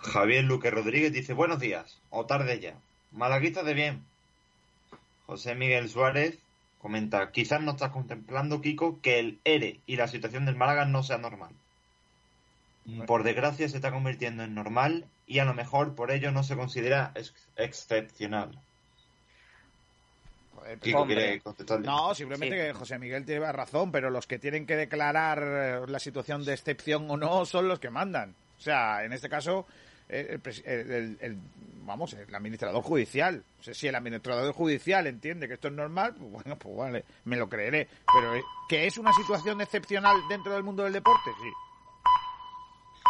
Javier 0.00 0.44
Luque 0.44 0.70
Rodríguez 0.70 1.12
dice 1.12 1.32
buenos 1.32 1.58
días, 1.58 2.00
o 2.10 2.26
tarde 2.26 2.60
ya. 2.60 2.74
Malaguita 3.12 3.62
de 3.62 3.74
bien. 3.74 4.04
José 5.26 5.54
Miguel 5.54 5.88
Suárez 5.88 6.38
comenta, 6.80 7.32
quizás 7.32 7.60
no 7.60 7.72
estás 7.72 7.90
contemplando, 7.90 8.60
Kiko, 8.60 9.00
que 9.02 9.18
el 9.18 9.38
ERE 9.44 9.80
y 9.86 9.96
la 9.96 10.08
situación 10.08 10.46
del 10.46 10.56
Málaga 10.56 10.84
no 10.84 11.02
sea 11.02 11.18
normal. 11.18 11.50
Por 13.06 13.22
desgracia 13.22 13.68
se 13.68 13.76
está 13.76 13.92
convirtiendo 13.92 14.44
en 14.44 14.54
normal 14.54 15.04
y 15.26 15.40
a 15.40 15.44
lo 15.44 15.52
mejor 15.52 15.94
por 15.94 16.10
ello 16.10 16.32
no 16.32 16.42
se 16.42 16.56
considera 16.56 17.12
excepcional. 17.56 18.58
Kiko 20.80 21.06
quiere 21.06 21.40
contestarle. 21.40 21.86
No, 21.86 22.14
simplemente 22.14 22.56
que 22.56 22.72
José 22.72 22.98
Miguel 22.98 23.24
tiene 23.24 23.50
razón, 23.52 23.92
pero 23.92 24.10
los 24.10 24.26
que 24.26 24.38
tienen 24.38 24.66
que 24.66 24.76
declarar 24.76 25.42
eh, 25.42 25.80
la 25.86 25.98
situación 25.98 26.44
de 26.44 26.54
excepción 26.54 27.10
o 27.10 27.16
no 27.16 27.44
son 27.44 27.68
los 27.68 27.78
que 27.78 27.90
mandan. 27.90 28.34
O 28.58 28.60
sea, 28.60 29.04
en 29.04 29.12
este 29.12 29.28
caso, 29.28 29.66
el, 30.08 31.38
vamos, 31.84 32.12
el 32.12 32.34
administrador 32.34 32.82
judicial. 32.82 33.42
si 33.60 33.88
el 33.88 33.94
administrador 33.94 34.52
judicial 34.52 35.06
entiende 35.06 35.48
que 35.48 35.54
esto 35.54 35.68
es 35.68 35.74
normal, 35.74 36.14
pues 36.18 36.30
bueno, 36.30 36.56
pues 36.58 36.76
vale, 36.76 37.04
me 37.24 37.36
lo 37.36 37.48
creeré. 37.48 37.88
Pero 38.12 38.34
eh, 38.34 38.42
que 38.68 38.86
es 38.86 38.98
una 38.98 39.12
situación 39.12 39.60
excepcional 39.60 40.16
dentro 40.28 40.52
del 40.52 40.62
mundo 40.62 40.84
del 40.84 40.92
deporte, 40.92 41.30
sí. 41.40 41.50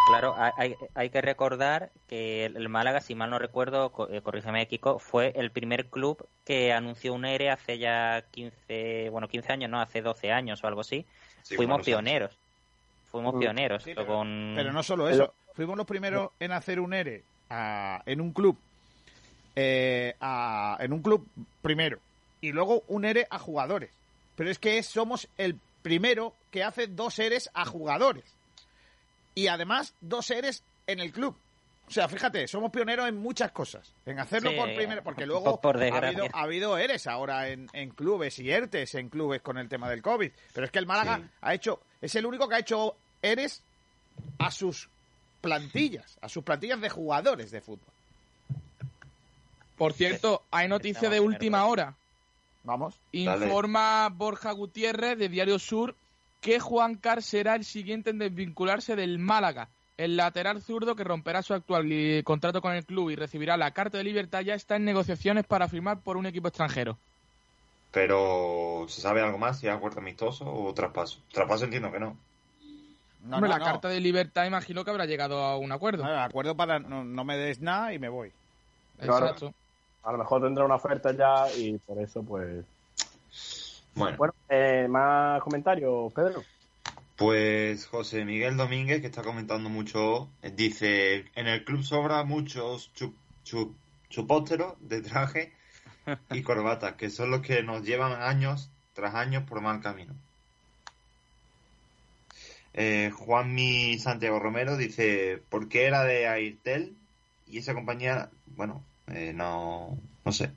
Claro, 0.08 0.34
hay, 0.38 0.74
hay 0.94 1.10
que 1.10 1.20
recordar 1.20 1.90
que 2.08 2.46
el 2.46 2.68
Málaga, 2.70 3.00
si 3.00 3.14
mal 3.14 3.28
no 3.28 3.38
recuerdo, 3.38 3.92
eh, 4.10 4.22
corrígeme 4.22 4.66
Kiko, 4.66 4.98
fue 4.98 5.34
el 5.36 5.50
primer 5.50 5.86
club 5.86 6.26
que 6.46 6.72
anunció 6.72 7.12
un 7.12 7.26
ERE 7.26 7.50
hace 7.50 7.78
ya 7.78 8.24
15, 8.30 9.10
bueno, 9.10 9.28
15 9.28 9.52
años, 9.52 9.70
no, 9.70 9.80
hace 9.82 10.00
12 10.00 10.32
años 10.32 10.64
o 10.64 10.66
algo 10.66 10.80
así. 10.80 11.04
Fuimos 11.44 11.82
pioneros. 11.82 12.38
Fuimos 13.10 13.34
pioneros. 13.38 13.84
pero, 13.84 14.24
no 14.24 14.82
solo 14.82 15.10
eso, 15.10 15.34
fuimos 15.58 15.76
los 15.76 15.88
primeros 15.88 16.30
en 16.38 16.52
hacer 16.52 16.78
un 16.78 16.94
ERE 16.94 17.24
en 17.50 18.20
un 18.20 18.32
club, 18.32 18.56
eh, 19.56 20.14
en 20.78 20.92
un 20.92 21.02
club 21.02 21.26
primero, 21.60 21.98
y 22.40 22.52
luego 22.52 22.84
un 22.86 23.04
ERE 23.04 23.26
a 23.28 23.40
jugadores. 23.40 23.90
Pero 24.36 24.52
es 24.52 24.60
que 24.60 24.80
somos 24.84 25.26
el 25.36 25.58
primero 25.82 26.32
que 26.52 26.62
hace 26.62 26.86
dos 26.86 27.18
ERES 27.18 27.50
a 27.54 27.64
jugadores 27.64 28.22
y 29.34 29.48
además 29.48 29.94
dos 30.00 30.26
seres 30.26 30.62
en 30.86 31.00
el 31.00 31.10
club. 31.10 31.36
O 31.88 31.90
sea, 31.90 32.06
fíjate, 32.06 32.46
somos 32.46 32.70
pioneros 32.70 33.08
en 33.08 33.16
muchas 33.16 33.50
cosas. 33.50 33.92
En 34.06 34.20
hacerlo 34.20 34.54
por 34.54 34.72
primero, 34.76 35.02
porque 35.02 35.26
luego 35.26 35.60
ha, 35.60 36.40
habido, 36.40 36.78
ERES 36.78 37.08
ahora 37.08 37.48
en, 37.48 37.66
clubes 37.96 38.38
y 38.38 38.48
ERTES 38.48 38.94
en 38.94 39.08
clubes 39.08 39.42
con 39.42 39.58
el 39.58 39.68
tema 39.68 39.90
del 39.90 40.02
COVID. 40.02 40.30
Pero 40.52 40.66
es 40.66 40.70
que 40.70 40.78
el 40.78 40.86
Málaga 40.86 41.20
ha 41.40 41.52
hecho, 41.52 41.80
es 42.00 42.14
el 42.14 42.26
único 42.26 42.48
que 42.48 42.54
ha 42.54 42.60
hecho 42.60 42.94
ERES 43.20 43.60
a 44.38 44.52
sus 44.52 44.88
plantillas, 45.40 46.18
a 46.20 46.28
sus 46.28 46.44
plantillas 46.44 46.80
de 46.80 46.90
jugadores 46.90 47.50
de 47.50 47.60
fútbol. 47.60 47.92
Por 49.76 49.92
cierto, 49.92 50.42
hay 50.50 50.68
noticia 50.68 51.08
de 51.08 51.20
última 51.20 51.64
hora. 51.66 51.94
Vamos. 52.64 52.94
Informa 53.12 54.08
Borja 54.08 54.50
Gutiérrez 54.52 55.16
de 55.16 55.28
Diario 55.28 55.58
Sur 55.58 55.94
que 56.40 56.60
Juan 56.60 56.96
Car 56.96 57.22
será 57.22 57.54
el 57.54 57.64
siguiente 57.64 58.10
en 58.10 58.18
desvincularse 58.18 58.96
del 58.96 59.18
Málaga. 59.18 59.68
El 59.96 60.16
lateral 60.16 60.62
zurdo 60.62 60.94
que 60.94 61.02
romperá 61.02 61.42
su 61.42 61.54
actual 61.54 61.90
eh, 61.90 62.22
contrato 62.24 62.60
con 62.60 62.72
el 62.72 62.84
club 62.84 63.10
y 63.10 63.16
recibirá 63.16 63.56
la 63.56 63.72
carta 63.72 63.98
de 63.98 64.04
libertad 64.04 64.42
ya 64.42 64.54
está 64.54 64.76
en 64.76 64.84
negociaciones 64.84 65.44
para 65.44 65.68
firmar 65.68 66.00
por 66.00 66.16
un 66.16 66.26
equipo 66.26 66.48
extranjero. 66.48 66.98
Pero, 67.90 68.86
¿se 68.88 69.00
sabe 69.00 69.22
algo 69.22 69.38
más? 69.38 69.58
¿Si 69.58 69.66
es 69.66 69.72
acuerdo 69.72 70.00
amistoso 70.00 70.44
o 70.44 70.72
traspaso? 70.74 71.18
Traspaso 71.32 71.64
entiendo 71.64 71.90
que 71.90 71.98
no. 71.98 72.16
No, 73.28 73.40
la 73.40 73.58
carta 73.58 73.88
de 73.88 74.00
libertad 74.00 74.46
imagino 74.46 74.84
que 74.84 74.90
habrá 74.90 75.04
llegado 75.04 75.42
a 75.44 75.58
un 75.58 75.70
acuerdo. 75.70 76.04
acuerdo 76.04 76.56
para 76.56 76.78
no, 76.78 77.24
me 77.24 77.36
des 77.36 77.60
nada 77.60 77.92
y 77.92 77.98
me 77.98 78.08
voy. 78.08 78.32
Exacto. 79.00 79.54
a 80.02 80.12
lo 80.12 80.18
mejor 80.18 80.42
tendrá 80.42 80.64
una 80.64 80.74
oferta 80.74 81.12
ya 81.12 81.46
y 81.56 81.78
por 81.78 81.98
eso 82.02 82.22
pues 82.24 82.64
bueno, 83.98 84.16
eh, 84.48 84.86
más 84.88 85.42
comentarios, 85.42 86.12
Pedro. 86.12 86.42
Pues 87.16 87.86
José 87.86 88.24
Miguel 88.24 88.56
Domínguez, 88.56 89.00
que 89.00 89.08
está 89.08 89.22
comentando 89.22 89.68
mucho, 89.68 90.28
dice, 90.54 91.24
en 91.34 91.48
el 91.48 91.64
club 91.64 91.82
sobra 91.82 92.22
muchos 92.22 92.92
chupósteros 94.08 94.74
de 94.80 95.02
traje 95.02 95.52
y 96.30 96.42
corbata, 96.42 96.96
que 96.96 97.10
son 97.10 97.32
los 97.32 97.40
que 97.40 97.64
nos 97.64 97.82
llevan 97.82 98.22
años 98.22 98.70
tras 98.92 99.16
años 99.16 99.42
por 99.44 99.60
mal 99.60 99.80
camino. 99.80 100.14
Eh, 102.80 103.10
Juanmi 103.10 103.98
Santiago 103.98 104.38
Romero 104.38 104.76
dice, 104.76 105.42
¿por 105.48 105.68
qué 105.68 105.86
era 105.86 106.04
de 106.04 106.28
Airtel? 106.28 106.94
Y 107.48 107.58
esa 107.58 107.74
compañía, 107.74 108.30
bueno, 108.54 108.84
eh, 109.08 109.32
no, 109.34 109.98
no 110.24 110.30
sé. 110.30 110.52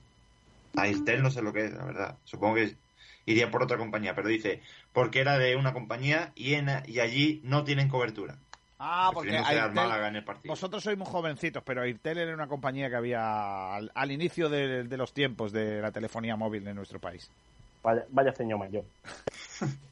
Airtel 0.78 1.24
no 1.24 1.32
sé 1.32 1.41
lo 1.41 1.51
que 1.51 1.65
es, 1.65 1.74
la 1.74 1.84
verdad. 1.84 2.17
Supongo 2.24 2.55
que 2.55 2.76
iría 3.26 3.49
por 3.49 3.63
otra 3.63 3.80
compañía, 3.80 4.13
pero 4.13 4.28
dice, 4.28 4.61
porque 4.93 5.19
era 5.19 5.39
de 5.39 5.55
una 5.55 5.74
compañía 5.74 6.32
y, 6.36 6.53
en, 6.53 6.69
y 6.86 6.99
allí 6.99 7.41
no 7.43 7.63
tienen 7.63 7.89
cobertura. 7.89 8.38
Ah, 8.78 9.09
porque 9.11 9.41
vosotros 10.45 10.84
sois 10.84 10.97
muy 10.99 11.07
jovencitos, 11.07 11.63
pero 11.63 11.82
Airtel 11.82 12.19
era 12.19 12.36
una 12.36 12.47
compañía 12.47 12.88
que 12.91 12.97
había 12.97 13.76
al, 13.76 14.11
inicio 14.11 14.47
de, 14.47 14.84
los 14.95 15.11
tiempos 15.11 15.51
de 15.51 15.82
la 15.82 15.91
telefonía 15.91 16.36
móvil 16.36 16.67
en 16.67 16.76
nuestro 16.76 16.99
país. 16.99 17.32
Vaya, 17.82 18.05
vaya 18.11 18.32
señor 18.32 18.59
mayor. 18.59 18.86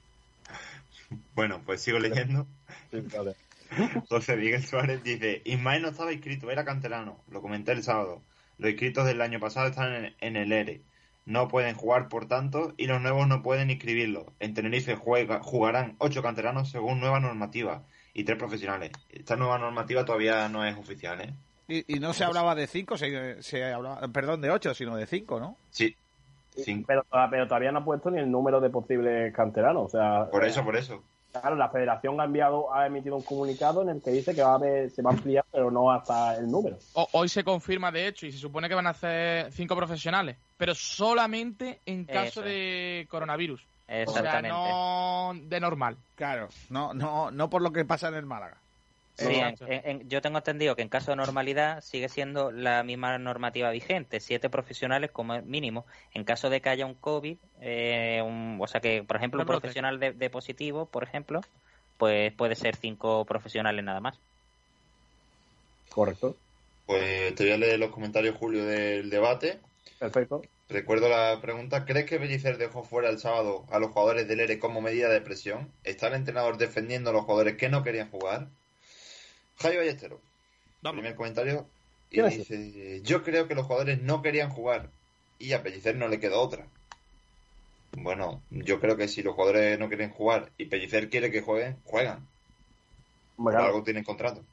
bueno, 1.36 1.62
pues 1.66 1.82
sigo 1.82 2.00
leyendo. 2.00 2.48
José 4.10 4.36
Miguel 4.36 4.66
Suárez 4.66 5.04
dice, 5.04 5.42
Ismael 5.46 5.84
no 5.84 5.90
estaba 5.90 6.12
inscrito, 6.12 6.50
era 6.50 6.66
canterano, 6.66 7.24
lo 7.30 7.42
comenté 7.42 7.72
el 7.72 7.84
sábado. 7.84 8.22
Los 8.58 8.72
inscritos 8.72 9.06
del 9.06 9.22
año 9.22 9.40
pasado 9.40 9.68
están 9.68 10.14
en, 10.20 10.36
el 10.36 10.52
ERE 10.52 10.82
no 11.26 11.48
pueden 11.48 11.76
jugar 11.76 12.10
por 12.10 12.28
tanto 12.28 12.74
y 12.76 12.88
los 12.88 13.00
nuevos 13.00 13.28
no 13.28 13.44
pueden 13.44 13.70
inscribirlo. 13.70 14.34
En 14.40 14.56
Tenerife 14.56 14.96
juega, 14.96 15.42
jugarán 15.44 15.96
ocho 16.00 16.24
canteranos 16.24 16.72
según 16.72 17.00
nueva 17.00 17.20
normativa 17.20 17.84
y 18.16 18.24
tres 18.24 18.40
profesionales. 18.40 18.92
Esta 19.12 19.36
nueva 19.36 19.60
normativa 19.60 20.04
todavía 20.04 20.50
no 20.50 20.66
es 20.66 20.76
oficial, 20.76 21.22
¿eh? 21.22 21.34
Y, 21.68 22.00
no 22.00 22.14
se 22.14 22.24
hablaba 22.24 22.56
de 22.56 22.66
cinco, 22.66 22.98
se, 22.98 23.44
se 23.44 23.64
hablaba, 23.64 24.08
perdón, 24.08 24.42
de 24.42 24.50
ocho, 24.50 24.74
sino 24.74 24.98
de 24.98 25.06
cinco, 25.06 25.40
¿no? 25.40 25.56
Sí. 25.70 25.96
Pero, 26.88 27.06
pero, 27.30 27.48
todavía 27.48 27.72
no 27.72 27.80
ha 27.80 27.86
puesto 27.86 28.10
ni 28.12 28.20
el 28.20 28.30
número 28.30 28.60
de 28.60 28.70
posibles 28.70 29.34
canteranos. 29.34 29.86
O 29.86 29.90
sea, 29.90 30.30
por 30.32 30.46
eso, 30.46 30.64
por 30.64 30.76
eso. 30.76 31.04
Claro, 31.32 31.56
la 31.56 31.70
federación 31.70 32.20
ha 32.20 32.24
enviado, 32.24 32.74
ha 32.74 32.88
emitido 32.88 33.16
un 33.16 33.22
comunicado 33.22 33.84
en 33.84 33.90
el 33.90 34.02
que 34.02 34.10
dice 34.10 34.34
que 34.34 34.42
va 34.42 34.56
a 34.56 34.60
se 34.60 35.02
va 35.04 35.12
a 35.12 35.14
ampliar, 35.14 35.46
pero 35.52 35.70
no 35.70 35.92
hasta 35.92 36.36
el 36.38 36.50
número. 36.50 36.78
hoy 36.94 37.30
se 37.30 37.44
confirma, 37.44 37.92
de 37.92 38.08
hecho, 38.08 38.26
y 38.26 38.32
se 38.32 38.40
supone 38.40 38.68
que 38.68 38.74
van 38.74 38.88
a 38.88 38.92
hacer 38.92 39.52
cinco 39.52 39.76
profesionales, 39.76 40.38
pero 40.58 40.74
solamente 40.74 41.82
en 41.86 42.06
caso 42.06 42.42
de 42.42 43.06
coronavirus. 43.10 43.64
Exactamente. 43.88 44.52
O 44.52 44.66
sea, 44.66 45.34
no 45.34 45.34
de 45.36 45.60
normal. 45.60 45.98
Claro, 46.16 46.50
no, 46.70 46.94
no, 46.94 47.32
no 47.32 47.50
por 47.50 47.62
lo 47.62 47.72
que 47.72 47.86
pasa 47.86 48.08
en 48.08 48.16
el 48.16 48.26
Málaga. 48.26 48.58
Sí, 49.20 49.42
yo 50.08 50.22
tengo 50.22 50.38
entendido 50.38 50.76
que 50.76 50.82
en 50.82 50.90
caso 50.90 51.12
de 51.12 51.18
normalidad 51.18 51.82
sigue 51.82 52.10
siendo 52.10 52.52
la 52.52 52.84
misma 52.84 53.18
normativa 53.18 53.70
vigente, 53.72 54.20
siete 54.20 54.50
profesionales 54.50 55.12
como 55.12 55.42
mínimo. 55.42 55.86
En 56.14 56.24
caso 56.24 56.50
de 56.50 56.62
que 56.62 56.70
haya 56.70 56.86
un 56.86 56.96
COVID, 56.96 57.38
eh, 57.62 58.58
o 58.60 58.68
sea 58.68 58.80
que, 58.82 59.04
por 59.04 59.18
ejemplo, 59.18 59.42
un 59.42 59.48
profesional 59.48 60.00
de, 60.00 60.30
positivo, 60.30 60.86
por 60.86 61.04
ejemplo, 61.04 61.42
pues 61.98 62.32
puede 62.34 62.56
ser 62.56 62.76
cinco 62.76 63.26
profesionales 63.26 63.84
nada 63.84 64.00
más. 64.00 64.18
Correcto. 65.90 66.36
Pues 66.86 67.36
te 67.36 67.44
voy 67.44 67.54
a 67.54 67.58
leer 67.58 67.80
los 67.80 67.92
comentarios, 67.92 68.36
Julio, 68.38 68.66
del 68.66 69.10
debate. 69.10 69.60
Perfecto. 70.00 70.42
Recuerdo 70.70 71.10
la 71.10 71.40
pregunta, 71.42 71.84
¿crees 71.84 72.06
que 72.06 72.20
Bellicer 72.20 72.60
dejó 72.60 72.84
fuera 72.84 73.10
el 73.10 73.18
sábado 73.18 73.66
a 73.72 73.80
los 73.80 73.90
jugadores 73.90 74.28
del 74.28 74.40
ERE 74.40 74.60
como 74.60 74.82
medida 74.82 75.10
de 75.10 75.20
presión? 75.20 75.72
¿Está 75.84 76.08
el 76.08 76.14
entrenador 76.14 76.58
defendiendo 76.58 77.10
a 77.10 77.14
los 77.14 77.24
jugadores 77.24 77.58
que 77.58 77.70
no 77.70 77.84
querían 77.84 78.12
jugar? 78.12 78.50
Javi 79.60 79.78
Ballestero. 79.78 80.20
Primer 80.82 81.16
comentario. 81.16 81.66
Y 82.12 82.22
dice, 82.22 83.02
yo 83.04 83.24
creo 83.24 83.48
que 83.48 83.56
los 83.56 83.66
jugadores 83.66 84.02
no 84.02 84.22
querían 84.22 84.50
jugar 84.50 84.90
y 85.38 85.54
a 85.54 85.62
Pellicer 85.62 85.96
no 85.96 86.08
le 86.08 86.20
quedó 86.20 86.42
otra. 86.42 86.66
Bueno, 87.92 88.42
yo 88.50 88.80
creo 88.80 88.98
que 88.98 89.08
si 89.08 89.22
los 89.22 89.36
jugadores 89.36 89.78
no 89.78 89.88
quieren 89.88 90.12
jugar 90.12 90.52
y 90.58 90.66
Pellicer 90.66 91.10
quiere 91.10 91.32
que 91.32 91.42
jueguen, 91.42 91.78
juegan. 91.86 92.28
Por 93.38 93.56
algo 93.56 93.84
tienen 93.84 94.04
contrato. 94.04 94.44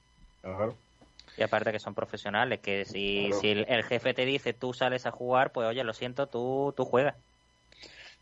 Y 1.36 1.42
aparte 1.42 1.72
que 1.72 1.78
son 1.78 1.94
profesionales, 1.94 2.61
que 2.61 2.84
si, 2.84 3.30
si 3.40 3.50
el, 3.50 3.84
jefe 3.84 4.14
te 4.14 4.24
dice 4.24 4.52
tú 4.52 4.72
sales 4.72 5.07
a 5.07 5.11
jugar, 5.11 5.52
pues 5.52 5.66
oye, 5.66 5.82
lo 5.82 5.92
siento, 5.92 6.28
tú, 6.28 6.72
tú 6.76 6.84
juegas. 6.84 7.16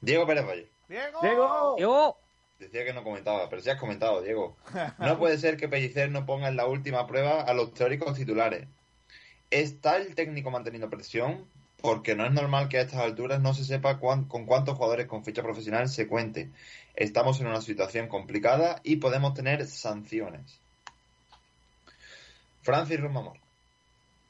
Diego 0.00 0.26
Pérez 0.26 0.46
Valle. 0.46 0.68
Diego. 0.88 1.74
Diego. 1.76 2.18
Decía 2.58 2.84
que 2.84 2.92
no 2.92 3.04
comentaba, 3.04 3.48
pero 3.48 3.60
sí 3.60 3.70
has 3.70 3.80
comentado, 3.80 4.22
Diego. 4.22 4.56
No 4.98 5.18
puede 5.18 5.38
ser 5.38 5.56
que 5.56 5.68
Pellicer 5.68 6.10
no 6.10 6.24
ponga 6.24 6.48
en 6.48 6.56
la 6.56 6.66
última 6.66 7.06
prueba 7.06 7.42
a 7.42 7.54
los 7.54 7.74
teóricos 7.74 8.16
titulares. 8.16 8.66
¿Está 9.50 9.96
el 9.96 10.14
técnico 10.14 10.50
manteniendo 10.50 10.90
presión? 10.90 11.46
Porque 11.80 12.14
no 12.14 12.24
es 12.24 12.32
normal 12.32 12.68
que 12.68 12.78
a 12.78 12.82
estas 12.82 13.00
alturas 13.00 13.40
no 13.40 13.52
se 13.52 13.64
sepa 13.64 13.98
con 13.98 14.26
cuántos 14.26 14.76
jugadores 14.76 15.06
con 15.06 15.24
ficha 15.24 15.42
profesional 15.42 15.88
se 15.88 16.08
cuente. 16.08 16.50
Estamos 16.96 17.40
en 17.40 17.48
una 17.48 17.60
situación 17.60 18.08
complicada 18.08 18.80
y 18.84 18.96
podemos 18.96 19.34
tener 19.34 19.66
sanciones. 19.66 20.60
Francis 22.62 22.98
Romamor. 22.98 23.36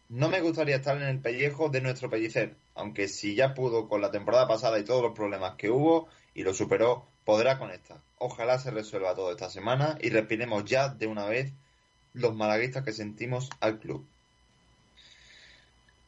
No 0.09 0.29
me 0.29 0.41
gustaría 0.41 0.77
estar 0.77 0.97
en 0.97 1.05
el 1.05 1.21
pellejo 1.21 1.69
de 1.69 1.81
nuestro 1.81 2.11
pellicer, 2.11 2.57
aunque 2.75 3.07
si 3.07 3.35
ya 3.37 3.55
pudo 3.55 3.89
con 3.89 4.01
la 4.01 4.11
temporada 4.11 4.49
pasada 4.49 4.79
y 4.79 4.85
todos 4.85 5.03
los 5.03 5.15
problemas 5.15 5.55
que 5.55 5.71
hubo 5.71 6.09
y 6.35 6.43
lo 6.43 6.53
superó, 6.53 7.07
podrá 7.25 7.59
con 7.59 7.71
esta. 7.71 7.99
Ojalá 8.19 8.59
se 8.59 8.71
resuelva 8.71 9.15
todo 9.15 9.31
esta 9.31 9.51
semana 9.51 9.99
y 10.01 10.11
respiremos 10.11 10.65
ya 10.65 10.89
de 10.89 11.07
una 11.07 11.27
vez 11.27 11.53
los 12.13 12.35
malaguistas 12.35 12.85
que 12.85 12.93
sentimos 12.93 13.51
al 13.61 13.79
club. 13.79 14.07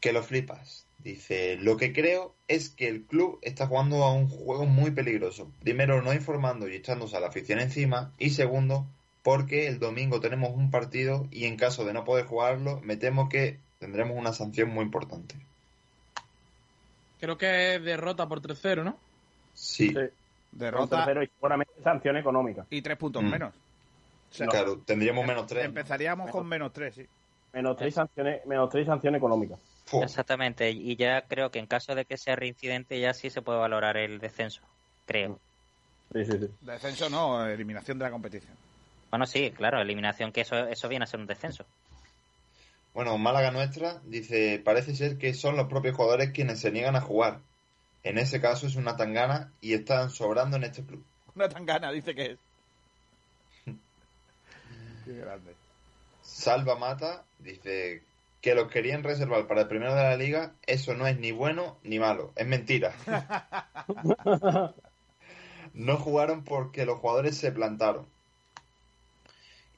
Que 0.00 0.12
lo 0.12 0.22
flipas. 0.22 0.84
Dice, 0.98 1.56
lo 1.56 1.76
que 1.76 1.92
creo 1.92 2.34
es 2.48 2.70
que 2.70 2.88
el 2.88 3.02
club 3.02 3.38
está 3.42 3.66
jugando 3.66 4.02
a 4.02 4.12
un 4.12 4.28
juego 4.28 4.66
muy 4.66 4.90
peligroso. 4.90 5.50
Primero, 5.62 6.02
no 6.02 6.12
informando 6.12 6.68
y 6.68 6.74
echándose 6.74 7.16
a 7.16 7.20
la 7.20 7.28
afición 7.28 7.60
encima. 7.60 8.12
Y 8.18 8.30
segundo, 8.30 8.86
porque 9.22 9.68
el 9.68 9.78
domingo 9.78 10.20
tenemos 10.20 10.50
un 10.50 10.70
partido 10.70 11.28
y 11.30 11.44
en 11.44 11.56
caso 11.56 11.84
de 11.84 11.92
no 11.92 12.04
poder 12.04 12.26
jugarlo, 12.26 12.80
me 12.80 12.96
temo 12.96 13.28
que 13.28 13.58
tendremos 13.78 14.16
una 14.16 14.32
sanción 14.32 14.70
muy 14.70 14.84
importante. 14.84 15.36
Creo 17.20 17.38
que 17.38 17.76
es 17.76 17.82
derrota 17.82 18.28
por 18.28 18.42
3-0, 18.42 18.84
¿no? 18.84 18.98
sí. 19.54 19.94
Derrota. 20.56 21.06
y 21.22 21.26
seguramente 21.26 21.72
sanción 21.82 22.16
económica. 22.16 22.66
Y 22.70 22.82
tres 22.82 22.96
puntos 22.96 23.22
mm. 23.22 23.30
menos. 23.30 23.54
claro, 24.50 24.78
tendríamos 24.78 25.26
menos 25.26 25.46
tres. 25.46 25.64
Empezaríamos 25.64 26.30
con 26.30 26.46
menos 26.46 26.72
tres, 26.72 26.94
sí. 26.94 27.06
Menos 27.52 27.76
tres 27.76 27.94
sanciones, 27.94 28.44
menos 28.46 28.68
tres 28.70 28.86
sanciones 28.86 29.18
económicas. 29.18 29.58
Exactamente, 30.02 30.70
y 30.70 30.96
ya 30.96 31.22
creo 31.22 31.50
que 31.50 31.60
en 31.60 31.66
caso 31.66 31.94
de 31.94 32.04
que 32.04 32.16
sea 32.16 32.34
reincidente 32.34 32.98
ya 32.98 33.14
sí 33.14 33.30
se 33.30 33.40
puede 33.40 33.60
valorar 33.60 33.96
el 33.96 34.18
descenso, 34.18 34.62
creo. 35.06 35.38
Sí, 36.12 36.24
sí, 36.24 36.32
sí. 36.32 36.48
Descenso 36.60 37.08
no, 37.08 37.46
eliminación 37.46 37.98
de 37.98 38.04
la 38.04 38.10
competición. 38.10 38.52
Bueno, 39.10 39.26
sí, 39.26 39.52
claro, 39.52 39.80
eliminación, 39.80 40.32
que 40.32 40.40
eso, 40.40 40.66
eso 40.66 40.88
viene 40.88 41.04
a 41.04 41.06
ser 41.06 41.20
un 41.20 41.26
descenso. 41.26 41.64
Bueno, 42.94 43.16
Málaga 43.18 43.52
Nuestra 43.52 44.00
dice, 44.04 44.60
parece 44.64 44.96
ser 44.96 45.18
que 45.18 45.34
son 45.34 45.56
los 45.56 45.68
propios 45.68 45.94
jugadores 45.94 46.30
quienes 46.30 46.60
se 46.60 46.72
niegan 46.72 46.96
a 46.96 47.00
jugar. 47.00 47.40
En 48.06 48.18
ese 48.18 48.40
caso 48.40 48.68
es 48.68 48.76
una 48.76 48.96
tangana 48.96 49.50
y 49.60 49.74
están 49.74 50.10
sobrando 50.10 50.56
en 50.56 50.62
este 50.62 50.84
club. 50.84 51.02
Una 51.34 51.48
tangana, 51.48 51.90
dice 51.90 52.14
que 52.14 52.24
es. 52.24 52.38
Qué 55.04 55.12
grande. 55.12 55.56
Salva 56.22 56.76
Mata 56.76 57.24
dice 57.40 58.04
que 58.40 58.54
los 58.54 58.70
querían 58.70 59.02
reservar 59.02 59.48
para 59.48 59.62
el 59.62 59.66
primero 59.66 59.92
de 59.96 60.04
la 60.04 60.16
liga, 60.16 60.52
eso 60.68 60.94
no 60.94 61.08
es 61.08 61.18
ni 61.18 61.32
bueno 61.32 61.78
ni 61.82 61.98
malo, 61.98 62.32
es 62.36 62.46
mentira. 62.46 62.94
no 65.74 65.96
jugaron 65.96 66.44
porque 66.44 66.86
los 66.86 67.00
jugadores 67.00 67.36
se 67.36 67.50
plantaron. 67.50 68.06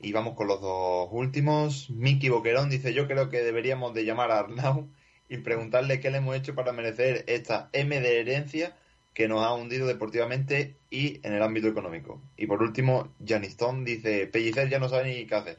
Y 0.01 0.12
vamos 0.12 0.35
con 0.37 0.49
los 0.49 0.61
dos 0.61 1.09
últimos. 1.12 1.89
Miki 1.89 2.29
Boquerón 2.29 2.68
dice, 2.68 2.93
yo 2.93 3.07
creo 3.07 3.31
que 3.31 3.39
deberíamos 3.39 3.95
de 3.95 4.05
llamar 4.05 4.31
a 4.33 4.41
Arnau 4.41 4.87
y 5.29 5.39
preguntarle 5.39 6.01
qué 6.01 6.11
le 6.11 6.18
hemos 6.18 6.37
hecho 6.37 6.55
para 6.55 6.72
merecer 6.72 7.24
esta 7.26 7.68
M 7.72 8.01
de 8.01 8.20
herencia 8.20 8.76
que 9.14 9.29
nos 9.29 9.45
ha 9.45 9.53
hundido 9.55 9.87
deportivamente 9.87 10.76
y 10.91 11.20
en 11.26 11.35
el 11.35 11.43
ámbito 11.43 11.68
económico. 11.68 12.20
Y 12.37 12.47
por 12.47 12.62
último, 12.62 13.09
Janistón 13.26 13.85
dice, 13.85 14.26
Pellicer 14.26 14.68
ya 14.68 14.79
no 14.79 14.89
sabe 14.89 15.12
ni 15.12 15.26
qué 15.26 15.35
hacer. 15.35 15.59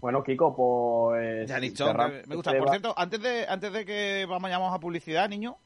Bueno, 0.00 0.22
Kiko, 0.22 0.56
pues... 0.56 1.50
Janistón, 1.50 1.96
me 2.26 2.34
gusta. 2.34 2.56
Por 2.56 2.70
cierto, 2.70 2.94
antes 2.96 3.20
de, 3.20 3.46
antes 3.46 3.72
de 3.72 3.84
que 3.84 4.26
vayamos 4.26 4.74
a 4.74 4.80
publicidad, 4.80 5.28
niño, 5.28 5.58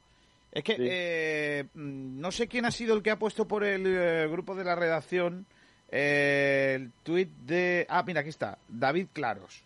es 0.50 0.64
que 0.64 0.76
eh, 0.78 1.64
no 1.74 2.32
sé 2.32 2.48
quién 2.48 2.64
ha 2.64 2.72
sido 2.72 2.96
el 2.96 3.02
que 3.02 3.12
ha 3.12 3.18
puesto 3.18 3.46
por 3.46 3.62
el 3.62 3.86
eh, 3.86 4.26
grupo 4.28 4.56
de 4.56 4.64
la 4.64 4.74
redacción 4.74 5.46
el 5.88 6.90
tuit 7.04 7.28
de... 7.28 7.86
Ah, 7.88 8.02
mira, 8.04 8.20
aquí 8.20 8.30
está. 8.30 8.58
David 8.68 9.06
Claros. 9.12 9.62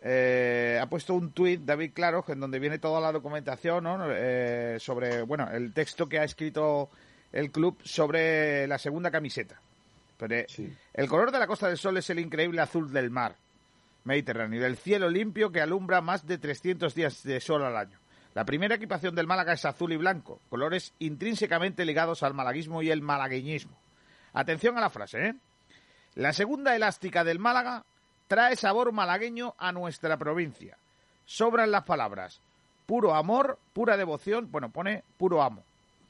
Eh, 0.00 0.78
ha 0.80 0.86
puesto 0.86 1.14
un 1.14 1.32
tuit, 1.32 1.60
David 1.62 1.92
Claros, 1.92 2.28
en 2.28 2.40
donde 2.40 2.58
viene 2.58 2.78
toda 2.78 3.00
la 3.00 3.12
documentación 3.12 3.84
eh, 4.10 4.76
sobre, 4.78 5.22
bueno, 5.22 5.50
el 5.50 5.72
texto 5.72 6.06
que 6.06 6.20
ha 6.20 6.24
escrito 6.24 6.90
el 7.32 7.50
club 7.50 7.78
sobre 7.82 8.66
la 8.66 8.78
segunda 8.78 9.10
camiseta. 9.10 9.60
Pero, 10.16 10.34
eh, 10.36 10.46
El 10.94 11.08
color 11.08 11.30
de 11.30 11.38
la 11.38 11.46
Costa 11.46 11.68
del 11.68 11.78
Sol 11.78 11.96
es 11.96 12.10
el 12.10 12.18
increíble 12.18 12.60
azul 12.60 12.92
del 12.92 13.10
mar 13.10 13.36
Mediterráneo 14.04 14.58
y 14.58 14.62
del 14.62 14.76
cielo 14.76 15.10
limpio 15.10 15.52
que 15.52 15.60
alumbra 15.60 16.00
más 16.00 16.26
de 16.26 16.38
300 16.38 16.94
días 16.94 17.22
de 17.24 17.40
sol 17.40 17.62
al 17.62 17.76
año. 17.76 17.98
La 18.34 18.44
primera 18.44 18.76
equipación 18.76 19.14
del 19.14 19.26
Málaga 19.26 19.52
es 19.52 19.64
azul 19.64 19.92
y 19.92 19.96
blanco, 19.96 20.40
colores 20.48 20.94
intrínsecamente 20.98 21.84
ligados 21.84 22.22
al 22.22 22.34
malaguismo 22.34 22.82
y 22.82 22.90
el 22.90 23.02
malagueñismo. 23.02 23.76
Atención 24.32 24.78
a 24.78 24.80
la 24.80 24.90
frase, 24.90 25.26
¿eh? 25.26 25.34
La 26.14 26.32
segunda 26.32 26.74
elástica 26.74 27.22
del 27.22 27.38
Málaga 27.38 27.84
trae 28.28 28.54
sabor 28.56 28.92
malagueño 28.92 29.54
a 29.58 29.72
nuestra 29.72 30.16
provincia. 30.16 30.76
Sobran 31.24 31.70
las 31.70 31.84
palabras. 31.84 32.40
Puro 32.86 33.14
amor, 33.14 33.58
pura 33.72 33.96
devoción. 33.96 34.50
Bueno, 34.50 34.70
pone 34.70 35.02
puro 35.16 35.42
amo. 35.42 35.64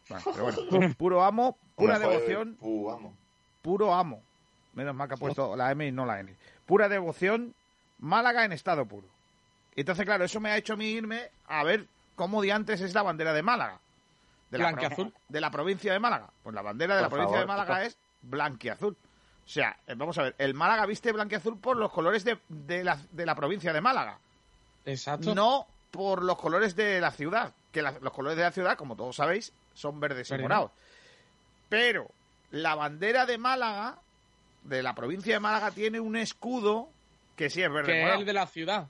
puro 0.99 1.25
amo, 1.25 1.57
pura 1.77 1.99
devoción. 1.99 2.57
Puro 2.57 2.93
amo. 2.93 3.15
Puro 3.63 3.95
amo. 3.95 4.23
Menos 4.75 4.95
mal 4.95 5.09
que 5.09 5.15
ha 5.15 5.17
puesto 5.17 5.57
la 5.57 5.71
M 5.73 5.87
y 5.87 5.93
no 5.93 6.05
la 6.05 6.21
N. 6.21 6.35
Pura 6.67 6.89
devoción, 6.89 7.55
Málaga 7.99 8.45
en 8.45 8.53
estado 8.53 8.87
puro. 8.87 9.09
Entonces, 9.75 10.05
claro, 10.05 10.25
eso 10.25 10.41
me 10.41 10.51
ha 10.51 10.57
hecho 10.57 10.75
a 10.75 10.77
mí 10.77 10.87
irme 10.87 11.31
a 11.47 11.65
ver 11.65 11.87
cómo 12.15 12.43
diantes 12.43 12.81
es 12.81 12.95
la 12.95 13.03
bandera 13.03 13.33
de 13.33 13.43
Málaga. 13.43 13.81
De 14.51 14.59
la, 14.59 14.69
azul. 14.69 15.13
de 15.29 15.41
la 15.41 15.51
provincia 15.51 15.93
de 15.93 15.99
Málaga. 15.99 16.31
Pues 16.43 16.55
la 16.55 16.63
bandera 16.63 16.97
de 16.97 17.03
la 17.03 17.11
provincia 17.11 17.41
de 17.41 17.47
Málaga 17.47 17.85
es 17.85 17.99
blanquiazul. 18.23 18.97
O 19.49 19.51
sea, 19.51 19.79
eh, 19.87 19.95
vamos 19.97 20.19
a 20.19 20.25
ver, 20.25 20.35
el 20.37 20.53
Málaga 20.53 20.85
viste 20.85 21.11
blanquiazul 21.11 21.59
por 21.59 21.79
los 21.79 21.91
colores 21.91 22.23
de, 22.23 22.39
de, 22.51 22.85
la, 22.85 22.99
de 23.13 23.25
la 23.25 23.35
provincia 23.35 23.73
de 23.73 23.81
Málaga. 23.81 24.19
Exacto. 24.85 25.35
No 25.35 25.67
por 25.91 26.23
los 26.23 26.37
colores 26.37 26.77
de 26.77 27.01
la 27.01 27.11
ciudad. 27.13 27.55
Que 27.73 27.81
los 27.81 28.13
colores 28.13 28.37
de 28.37 28.43
la 28.43 28.53
ciudad, 28.53 28.77
como 28.77 28.95
todos 28.95 29.17
sabéis, 29.17 29.55
son 29.73 30.01
verdes 30.01 30.31
y 30.31 30.37
morados. 30.37 30.71
Pero 31.71 32.11
la 32.51 32.75
bandera 32.75 33.25
de 33.25 33.39
Málaga, 33.39 33.97
de 34.65 34.83
la 34.83 34.95
provincia 34.95 35.33
de 35.33 35.41
Málaga, 35.41 35.71
tiene 35.71 35.99
un 35.99 36.17
escudo 36.17 36.91
que 37.35 37.49
sí 37.49 37.63
es 37.63 37.73
verde. 37.73 37.93
Que 37.93 38.07
es 38.07 38.19
el 38.19 38.27
de 38.27 38.33
la 38.35 38.47
ciudad. 38.47 38.89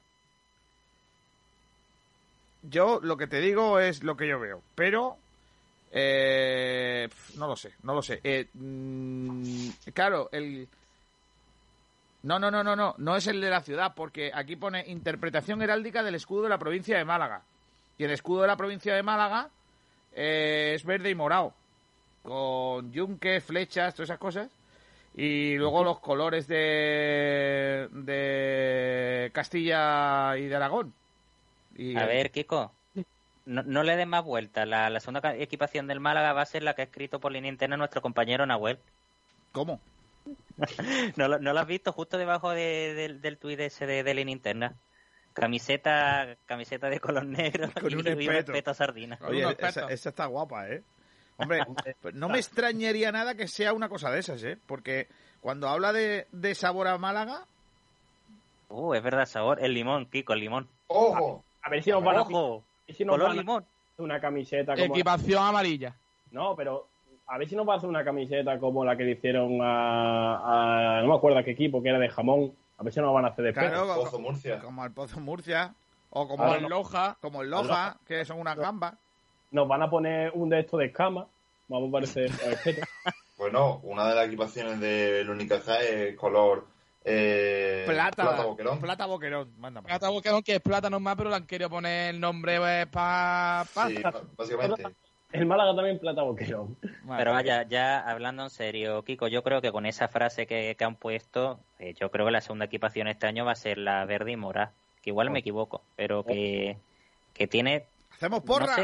Yo 2.63 2.99
lo 3.01 3.17
que 3.17 3.29
te 3.29 3.39
digo 3.39 3.79
es 3.79 4.03
lo 4.03 4.17
que 4.17 4.27
yo 4.27 4.41
veo. 4.41 4.61
Pero 4.75 5.19
eh, 5.91 7.09
no 7.37 7.47
lo 7.47 7.57
sé, 7.57 7.75
no 7.83 7.95
lo 7.95 8.03
sé. 8.03 8.21
Eh, 8.23 8.49
mm, 8.53 9.69
claro, 9.95 10.29
el... 10.33 10.69
No, 12.23 12.39
no, 12.39 12.51
no, 12.51 12.65
no, 12.65 12.75
no, 12.75 12.95
no 12.99 13.17
es 13.17 13.27
el 13.29 13.41
de 13.41 13.51
la 13.51 13.63
ciudad, 13.63 13.95
porque 13.95 14.31
aquí 14.35 14.57
pone 14.57 14.85
interpretación 14.89 15.63
heráldica 15.63 16.03
del 16.03 16.17
escudo 16.17 16.43
de 16.43 16.49
la 16.49 16.59
provincia 16.59 16.99
de 16.99 17.05
Málaga. 17.05 17.43
Y 17.97 18.05
el 18.05 18.11
escudo 18.11 18.43
de 18.43 18.49
la 18.49 18.57
provincia 18.57 18.95
de 18.95 19.03
Málaga 19.03 19.51
eh, 20.15 20.73
es 20.75 20.85
verde 20.85 21.11
y 21.11 21.15
morado, 21.15 21.55
con 22.23 22.93
yunque, 22.93 23.41
flechas, 23.41 23.95
todas 23.95 24.11
esas 24.11 24.19
cosas. 24.19 24.51
Y 25.15 25.57
luego 25.57 25.83
los 25.85 26.01
colores 26.01 26.47
de, 26.47 27.89
de 27.91 29.31
Castilla 29.33 30.37
y 30.37 30.47
de 30.47 30.57
Aragón. 30.57 30.93
Y 31.77 31.97
a 31.97 32.07
ver, 32.07 32.31
Kiko, 32.31 32.73
no, 33.49 33.83
le 33.83 33.97
den 33.97 34.09
más 34.09 34.25
vuelta. 34.25 34.67
La, 34.67 35.01
segunda 35.01 35.35
equipación 35.37 35.87
del 35.87 36.01
Málaga 36.01 36.33
va 36.33 36.43
a 36.43 36.47
ser 36.47 36.63
la 36.63 36.75
que 36.75 36.83
ha 36.83 36.85
escrito 36.85 37.19
por 37.19 37.33
línea 37.33 37.51
interna 37.51 37.77
nuestro 37.77 38.03
compañero 38.03 38.45
Nahuel. 38.47 38.79
¿Cómo? 39.53 39.81
¿No, 41.17 41.29
lo 41.29 41.59
has 41.59 41.67
visto 41.67 41.93
justo 41.93 42.19
debajo 42.19 42.51
del 42.51 43.39
tuit 43.41 43.61
ese 43.61 43.87
de, 43.87 44.03
de 44.03 44.15
línea 44.15 44.33
interna? 44.33 44.77
Camiseta, 45.33 46.37
camiseta 46.47 46.91
de 46.91 47.01
color 47.01 47.25
negro 47.25 47.71
Con 47.81 47.95
un 47.95 48.07
espeto. 48.07 48.75
sardina. 48.75 49.19
Oye, 49.23 49.47
esa, 49.59 49.87
está 49.91 50.27
guapa, 50.27 50.69
¿eh? 50.69 50.83
Hombre, 51.37 51.65
pues 52.03 52.15
no 52.15 52.29
me 52.29 52.39
extrañaría 52.39 53.13
nada 53.13 53.37
que 53.37 53.47
sea 53.47 53.73
una 53.73 53.89
cosa 53.89 54.11
de 54.11 54.19
esas, 54.19 54.43
¿eh? 54.43 54.59
Porque 54.67 55.09
cuando 55.41 55.69
habla 55.69 55.93
de, 55.93 56.27
sabor 56.55 56.89
a 56.89 56.99
Málaga... 56.99 57.47
Uh, 58.69 58.95
es 58.95 59.03
verdad, 59.03 59.25
sabor. 59.25 59.63
El 59.63 59.73
limón, 59.73 60.07
Kiko, 60.07 60.33
el 60.33 60.41
limón. 60.41 60.69
¡Ojo! 60.89 61.45
A 61.63 61.71
ver 61.71 61.83
si 61.83 61.91
nos 61.91 62.03
van 62.03 62.17
a... 62.17 62.23
¡Ojo! 62.23 62.65
Si 62.95 63.05
Color 63.05 63.35
limón. 63.35 63.65
Una 63.99 64.21
camiseta 64.21 64.75
como... 64.75 64.95
Equipación 64.95 65.43
amarilla. 65.43 65.97
No, 66.31 66.55
pero 66.55 66.89
a 67.27 67.39
ver 67.39 67.49
si 67.49 67.57
nos 67.57 67.69
va 67.69 67.75
a 67.75 67.77
hacer 67.77 67.89
una 67.89 68.05
camiseta 68.05 68.59
como 68.59 68.85
la 68.85 68.97
que 68.97 69.05
le 69.05 69.13
hicieron 69.13 69.59
a, 69.61 71.01
no 71.03 71.09
me 71.09 71.15
acuerdo 71.15 71.39
a 71.39 71.43
qué 71.43 71.51
equipo, 71.51 71.83
que 71.83 71.91
era 71.91 71.99
de 71.99 72.09
jamón. 72.09 72.55
A 72.79 72.83
ver 72.83 72.93
si 72.93 73.01
nos 73.01 73.13
van 73.13 73.25
a 73.25 73.29
hacer 73.29 73.45
de 73.45 73.53
claro, 73.53 73.89
como, 73.89 74.03
Pozo 74.03 74.19
Murcia. 74.21 74.61
Como 74.61 74.85
el 74.85 74.93
Pozo 74.93 75.21
Murcia. 75.21 75.75
O 76.11 76.27
como 76.27 76.55
el 76.55 76.65
Loja, 76.65 77.19
como 77.21 77.43
el 77.43 77.51
Loja, 77.51 77.99
que 78.07 78.25
son 78.25 78.41
unas 78.41 78.57
gambas. 78.57 78.95
Nos 79.51 79.69
van 79.69 79.83
a 79.83 79.91
poner 79.91 80.31
un 80.35 80.49
de 80.49 80.61
estos 80.61 80.81
de 80.81 80.87
escama. 80.87 81.27
Vamos 81.69 81.89
a 81.89 81.93
parecer 81.93 82.31
Bueno, 83.39 83.81
una 83.85 84.09
de 84.09 84.15
las 84.15 84.27
equipaciones 84.27 84.81
del 84.81 85.29
Unicaja 85.29 85.81
es 85.81 86.17
color 86.17 86.67
eh, 87.05 87.85
plata, 87.87 88.23
plata 88.23 88.45
boquerón. 88.45 88.81
Plata 88.81 89.07
boquerón, 89.07 89.53
Plata 89.85 90.09
boquerón, 90.09 90.43
que 90.43 90.57
es 90.57 90.61
plátano 90.61 91.01
más, 91.01 91.17
pero 91.17 91.31
le 91.31 91.37
han 91.37 91.47
querido 91.47 91.71
poner 91.71 92.15
el 92.15 92.21
nombre 92.21 92.59
pues, 92.59 92.87
para. 92.87 93.65
sí, 93.65 94.03
básicamente. 94.37 94.85
El 95.31 95.45
Málaga 95.45 95.77
también 95.77 95.99
plata 95.99 96.23
boquerón. 96.23 96.77
Pero 96.81 97.33
vaya, 97.33 97.63
ya 97.65 98.01
hablando 98.01 98.45
en 98.45 98.51
serio, 98.51 99.03
Kiko, 99.05 99.29
yo 99.29 99.43
creo 99.43 99.61
que 99.61 99.73
con 99.73 99.85
esa 99.85 100.09
frase 100.09 100.47
que, 100.47 100.77
han 100.81 100.97
puesto, 100.97 101.61
eh, 101.79 101.95
yo 101.95 102.11
creo 102.11 102.27
que 102.27 102.33
la 102.33 102.41
segunda 102.41 102.65
equipación 102.65 103.09
este 103.09 103.27
año 103.27 103.45
va 103.45 103.53
a 103.53 103.57
ser 103.57 103.79
la 103.79 104.05
verde 104.05 104.33
y 104.33 104.37
mora. 104.37 104.73
Que 105.03 105.11
igual 105.11 105.31
me 105.31 105.39
oh. 105.39 105.41
equivoco, 105.41 105.83
pero 105.97 106.25
que, 106.25 106.79
que 107.35 107.47
tiene. 107.47 107.85
¿Hacemos 108.13 108.43
porra? 108.43 108.75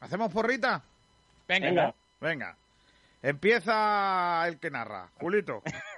¿Hacemos 0.00 0.32
porrita? 0.32 0.82
Venga. 1.48 1.94
Venga. 2.20 2.56
Empieza 3.22 4.46
el 4.46 4.58
que 4.58 4.70
narra. 4.70 5.10
Julito. 5.20 5.62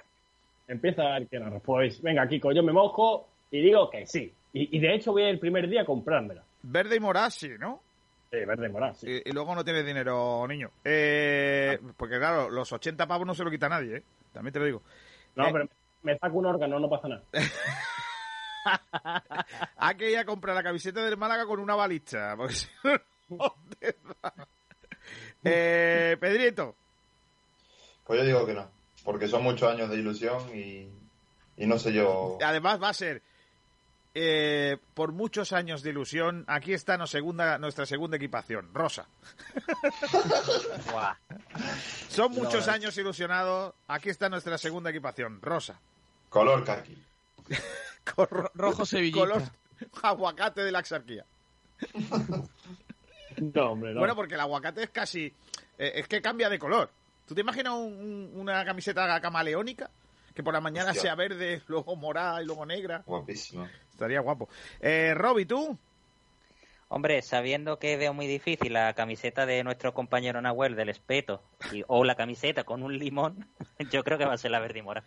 Empieza 0.69 1.17
el 1.17 1.27
que 1.27 1.39
narra. 1.39 1.59
Pues 1.59 1.99
venga, 1.99 2.27
Kiko, 2.27 2.51
yo 2.51 2.61
me 2.61 2.71
mojo 2.71 3.27
y 3.49 3.59
digo 3.59 3.89
que 3.89 4.05
sí. 4.05 4.31
Y, 4.53 4.79
de 4.79 4.95
hecho 4.95 5.11
voy 5.11 5.23
el 5.23 5.39
primer 5.39 5.67
día 5.67 5.81
a 5.81 5.85
comprármela. 5.85 6.43
Verde 6.61 6.95
y 6.95 6.99
morado, 6.99 7.31
sí, 7.31 7.49
¿no? 7.59 7.81
Sí, 8.31 8.37
verde 8.45 8.67
y 8.67 8.71
morado, 8.71 8.93
sí. 8.93 9.19
Y, 9.25 9.31
luego 9.31 9.55
no 9.55 9.65
tienes 9.65 9.83
dinero, 9.83 10.47
niño. 10.47 10.69
Eh, 10.83 11.79
porque 11.97 12.19
claro, 12.19 12.51
los 12.51 12.71
80 12.71 13.07
pavos 13.07 13.25
no 13.25 13.33
se 13.33 13.43
lo 13.43 13.49
quita 13.49 13.67
nadie, 13.67 13.97
¿eh? 13.97 14.03
También 14.31 14.53
te 14.53 14.59
lo 14.59 14.65
digo. 14.65 14.83
No, 15.35 15.47
eh, 15.47 15.49
pero 15.51 15.67
me 16.03 16.15
saco 16.19 16.37
un 16.37 16.45
órgano, 16.45 16.79
no 16.79 16.87
pasa 16.87 17.07
nada. 17.07 17.23
Hay 19.77 19.95
que 19.95 20.11
ir 20.11 20.19
a 20.19 20.25
comprar 20.25 20.55
la 20.55 20.61
camiseta 20.61 21.03
del 21.03 21.17
Málaga 21.17 21.47
con 21.47 21.59
una 21.59 21.73
balicha. 21.73 22.35
Porque 22.35 22.53
si 22.53 22.67
no, 23.29 23.55
te 23.79 23.95
eh, 25.43 26.15
Pedrito. 26.19 26.75
Pues 28.05 28.19
yo 28.19 28.25
digo 28.25 28.45
que 28.45 28.53
no 28.53 28.78
porque 29.03 29.27
son 29.27 29.43
muchos 29.43 29.71
años 29.71 29.89
de 29.89 29.97
ilusión 29.97 30.55
y 30.55 30.89
Y 31.57 31.67
no 31.67 31.77
sé 31.77 31.91
yo. 31.91 32.37
Además, 32.43 32.81
va 32.81 32.89
a 32.89 32.93
ser. 32.93 33.21
Eh, 34.15 34.77
por 34.95 35.11
muchos 35.11 35.53
años 35.53 35.83
de 35.83 35.91
ilusión, 35.91 36.43
aquí 36.47 36.73
está 36.73 36.97
nuestra 36.97 37.19
segunda, 37.19 37.57
nuestra 37.59 37.85
segunda 37.85 38.17
equipación, 38.17 38.73
rosa. 38.73 39.07
Son 42.09 42.31
muchos 42.31 42.67
años 42.67 42.97
ilusionados, 42.97 43.75
aquí 43.87 44.09
está 44.09 44.27
nuestra 44.29 44.57
segunda 44.57 44.89
equipación, 44.89 45.41
rosa. 45.41 45.79
Color 46.29 46.65
kaki. 46.65 46.97
rojo 48.55 48.85
sevillita. 48.85 49.19
Color 49.19 49.43
aguacate 50.01 50.63
de 50.63 50.71
la 50.71 50.79
exarquía. 50.79 51.25
no, 53.37 53.71
hombre, 53.71 53.93
no. 53.93 53.99
Bueno, 53.99 54.15
porque 54.15 54.35
el 54.35 54.39
aguacate 54.41 54.83
es 54.83 54.89
casi... 54.89 55.33
Eh, 55.77 55.93
es 55.95 56.07
que 56.07 56.21
cambia 56.21 56.49
de 56.49 56.59
color. 56.59 56.89
¿Tú 57.29 57.35
te 57.35 57.41
imaginas 57.41 57.73
una 57.75 58.65
camiseta 58.65 59.21
camaleónica? 59.21 59.91
Que 60.33 60.41
por 60.41 60.51
la 60.51 60.61
mañana 60.61 60.95
sea 60.95 61.13
verde, 61.13 61.61
luego 61.67 61.95
morada 61.95 62.41
y 62.41 62.45
luego 62.47 62.65
negra. 62.65 63.03
Guapísimo. 63.05 63.69
Estaría 63.91 64.19
guapo. 64.19 64.49
Eh, 64.79 65.13
Roby, 65.13 65.45
¿tú? 65.45 65.77
Hombre, 66.87 67.21
sabiendo 67.21 67.77
que 67.77 67.97
veo 67.97 68.15
muy 68.15 68.25
difícil 68.25 68.73
la 68.73 68.95
camiseta 68.95 69.45
de 69.45 69.63
nuestro 69.63 69.93
compañero 69.93 70.41
Nahuel 70.41 70.75
del 70.75 70.89
espeto 70.89 71.43
o 71.85 72.03
la 72.03 72.15
camiseta 72.15 72.63
con 72.63 72.81
un 72.81 72.97
limón, 72.97 73.47
yo 73.91 74.03
creo 74.03 74.17
que 74.17 74.25
va 74.25 74.33
a 74.33 74.37
ser 74.39 74.49
la 74.49 74.59
verde 74.59 74.79
y 74.79 74.81
mora. 74.81 75.03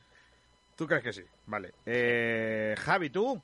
¿Tú 0.77 0.87
crees 0.87 1.03
que 1.03 1.13
sí? 1.13 1.23
Vale. 1.47 1.75
Eh, 1.87 2.77
Javi, 2.79 3.11
¿tú? 3.11 3.43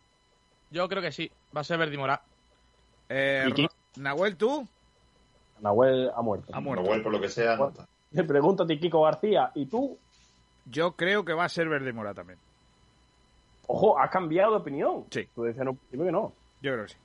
Yo 0.71 0.89
creo 0.89 1.03
que 1.03 1.11
sí, 1.11 1.33
va 1.57 1.63
a 1.63 1.65
ser 1.65 1.79
verde 1.79 1.97
y 1.97 1.99
mora. 1.99 2.23
Eh, 3.09 3.53
Nahuel, 3.97 4.37
¿tú? 4.37 4.69
Nahuel 5.59 6.13
ha 6.15 6.23
muerto. 6.23 6.55
Ha 6.55 6.61
muerto. 6.61 6.85
Nahuel, 6.85 7.03
por 7.03 7.11
lo 7.11 7.21
que 7.21 7.29
sea, 7.29 7.57
no 7.57 7.73
Te 8.15 8.25
pregunto 8.25 8.63
a 8.63 8.67
ti, 8.67 8.79
Kiko 8.79 9.03
García, 9.03 9.51
¿y 9.55 9.67
tú? 9.67 9.99
Yo 10.65 10.93
creo 10.93 11.25
que 11.25 11.33
va 11.33 11.45
a 11.45 11.49
ser 11.49 11.69
verde 11.69 11.91
y 11.91 11.93
mora 11.93 12.15
también. 12.15 12.39
Ojo, 13.67 13.99
has 13.99 14.11
cambiado 14.11 14.53
de 14.53 14.59
opinión. 14.59 15.05
Sí. 15.11 15.29
Tú 15.35 15.43
decías 15.43 15.65
no, 15.65 15.77
que 15.91 15.97
no. 15.97 16.33
Yo 16.63 16.73
creo 16.73 16.87
que 16.87 16.93
sí. 16.93 16.99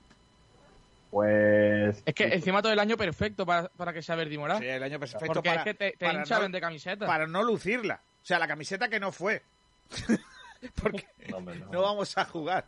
Pues. 1.11 2.01
Es 2.05 2.15
que 2.15 2.23
encima 2.23 2.61
todo 2.61 2.71
el 2.71 2.79
año 2.79 2.97
perfecto 2.97 3.45
para, 3.45 3.93
que 3.93 4.01
sea 4.01 4.15
verde 4.15 4.33
y 4.33 4.37
mora. 4.37 4.57
Sí, 4.57 4.65
el 4.65 4.81
año 4.81 4.99
perfecto. 4.99 5.25
Porque 5.27 5.53
es 5.53 5.63
que 5.63 5.73
te, 5.73 5.91
te 5.91 6.49
de 6.49 6.61
camiseta. 6.61 7.05
Para 7.05 7.27
no 7.27 7.43
lucirla. 7.43 8.01
O 8.21 8.25
sea, 8.25 8.39
la 8.39 8.47
camiseta 8.47 8.89
que 8.89 8.99
no 8.99 9.11
fue. 9.11 9.43
Porque 10.81 11.05
no, 11.29 11.81
vamos 11.81 12.17
a 12.17 12.25
jugar. 12.25 12.65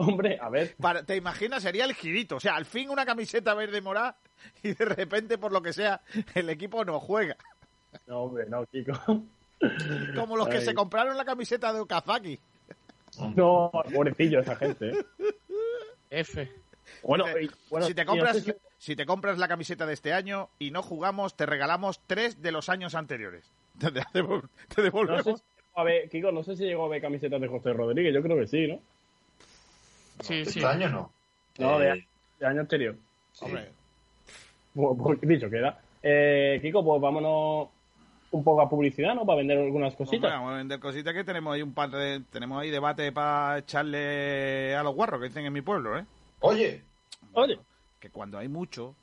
Hombre, 0.00 0.38
a 0.40 0.48
ver. 0.48 0.74
¿Te 1.04 1.16
imaginas? 1.16 1.62
Sería 1.62 1.84
el 1.84 1.92
girito. 1.92 2.36
O 2.36 2.40
sea, 2.40 2.56
al 2.56 2.64
fin 2.64 2.88
una 2.88 3.04
camiseta 3.04 3.52
verde 3.52 3.82
morada 3.82 4.16
y 4.62 4.72
de 4.72 4.84
repente, 4.86 5.36
por 5.36 5.52
lo 5.52 5.60
que 5.60 5.74
sea, 5.74 6.00
el 6.34 6.48
equipo 6.48 6.84
no 6.86 6.98
juega. 7.00 7.36
No, 8.06 8.22
hombre, 8.22 8.46
no, 8.48 8.64
Kiko. 8.66 8.94
Como 10.16 10.36
los 10.38 10.48
que 10.48 10.62
se 10.62 10.74
compraron 10.74 11.18
la 11.18 11.24
camiseta 11.26 11.72
de 11.72 11.80
Okazaki. 11.80 12.38
No, 13.36 13.70
pobrecillo 13.92 14.40
esa 14.40 14.56
gente. 14.56 14.88
¿eh? 14.88 15.04
F. 16.10 16.50
Bueno, 17.02 17.26
si, 17.86 17.94
te 17.94 18.06
compras, 18.06 18.44
si 18.78 18.96
te 18.96 19.04
compras 19.04 19.36
la 19.36 19.48
camiseta 19.48 19.84
de 19.84 19.92
este 19.92 20.14
año 20.14 20.48
y 20.58 20.70
no 20.70 20.82
jugamos, 20.82 21.36
te 21.36 21.44
regalamos 21.44 22.00
tres 22.06 22.40
de 22.40 22.52
los 22.52 22.70
años 22.70 22.94
anteriores. 22.94 23.52
Te, 23.78 24.82
devolvemos. 24.82 25.42
a 25.74 25.84
ver, 25.84 26.08
Kiko, 26.08 26.32
no 26.32 26.42
sé 26.42 26.56
si 26.56 26.64
llegó 26.64 26.86
a 26.86 26.88
ver 26.88 27.02
camisetas 27.02 27.40
de 27.40 27.48
José 27.48 27.72
Rodríguez, 27.72 28.14
yo 28.14 28.22
creo 28.22 28.38
que 28.38 28.46
sí, 28.46 28.66
¿no? 28.66 28.80
Sí, 30.20 30.44
sí. 30.44 30.58
¿Este 30.58 30.66
año 30.66 30.88
no? 30.88 31.12
No, 31.58 31.78
de, 31.78 31.90
eh, 31.90 32.06
año 32.44 32.60
anterior. 32.60 32.96
Hombre. 33.40 33.70
Pues, 34.74 35.20
dicho 35.22 35.50
queda. 35.50 35.80
Eh, 36.02 36.58
Kiko, 36.62 36.84
pues 36.84 37.00
vámonos 37.00 37.68
un 38.32 38.44
poco 38.44 38.60
a 38.62 38.68
publicidad, 38.68 39.14
¿no? 39.14 39.26
Para 39.26 39.38
vender 39.38 39.58
algunas 39.58 39.94
cositas. 39.94 40.30
vamos 40.30 40.52
a 40.52 40.56
vender 40.56 40.78
cositas 40.78 41.12
que 41.12 41.24
tenemos 41.24 41.54
ahí 41.54 41.62
un 41.62 41.74
par 41.74 41.90
de, 41.90 42.20
tenemos 42.30 42.60
ahí 42.62 42.70
debate 42.70 43.10
para 43.12 43.58
echarle 43.58 44.74
a 44.74 44.82
los 44.82 44.94
guarros 44.94 45.20
que 45.20 45.28
dicen 45.28 45.46
en 45.46 45.52
mi 45.52 45.62
pueblo, 45.62 45.98
¿eh? 45.98 46.04
Oye, 46.40 46.82
oye, 47.32 47.58
que 47.98 48.10
cuando 48.10 48.38
hay 48.38 48.48
mucho 48.48 48.94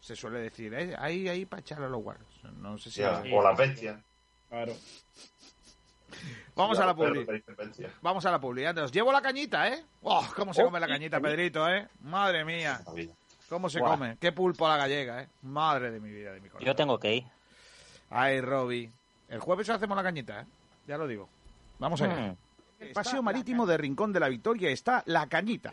se 0.00 0.16
suele 0.16 0.38
decir, 0.38 0.72
eh, 0.72 0.94
ahí 0.98 1.28
ahí 1.28 1.44
para 1.44 1.60
echarle 1.60 1.86
a 1.86 1.88
los 1.88 2.02
guarros. 2.02 2.26
No 2.58 2.78
sé 2.78 2.90
si 2.90 3.02
o 3.02 3.42
la 3.42 3.52
bestia. 3.54 4.00
Claro. 4.48 4.72
Vamos 6.54 6.78
a 6.78 6.86
la 6.86 6.94
publi. 6.94 7.26
Vamos 8.02 8.26
a 8.26 8.30
la 8.30 8.40
publi. 8.40 8.66
Os 8.66 8.92
llevo 8.92 9.12
la 9.12 9.22
cañita, 9.22 9.68
¿eh? 9.68 9.84
Oh, 10.02 10.26
¿Cómo 10.34 10.54
se 10.54 10.62
come 10.62 10.80
la 10.80 10.88
cañita, 10.88 11.20
Pedrito, 11.20 11.68
eh? 11.68 11.88
Madre 12.02 12.44
mía. 12.44 12.80
¿Cómo 13.48 13.68
se 13.68 13.80
come? 13.80 14.16
Qué 14.20 14.32
pulpo 14.32 14.66
a 14.66 14.70
la 14.70 14.76
gallega, 14.76 15.22
¿eh? 15.22 15.28
Madre 15.42 15.90
de 15.90 16.00
mi 16.00 16.10
vida, 16.10 16.32
de 16.32 16.40
mi 16.40 16.48
corazón. 16.48 16.66
Yo 16.66 16.74
tengo 16.76 16.98
que 16.98 17.16
ir. 17.16 17.24
Ay, 18.10 18.40
Roby. 18.40 18.90
El 19.28 19.40
jueves 19.40 19.68
hacemos 19.70 19.96
la 19.96 20.02
cañita, 20.02 20.42
¿eh? 20.42 20.46
Ya 20.86 20.98
lo 20.98 21.06
digo. 21.06 21.28
Vamos 21.78 22.00
allá. 22.02 22.18
En 22.18 22.32
mm. 22.32 22.36
El 22.80 22.92
paseo 22.92 23.22
marítimo 23.22 23.66
de 23.66 23.76
Rincón 23.76 24.12
de 24.12 24.20
la 24.20 24.28
Victoria 24.28 24.70
está 24.70 25.02
La 25.06 25.26
Cañita. 25.28 25.72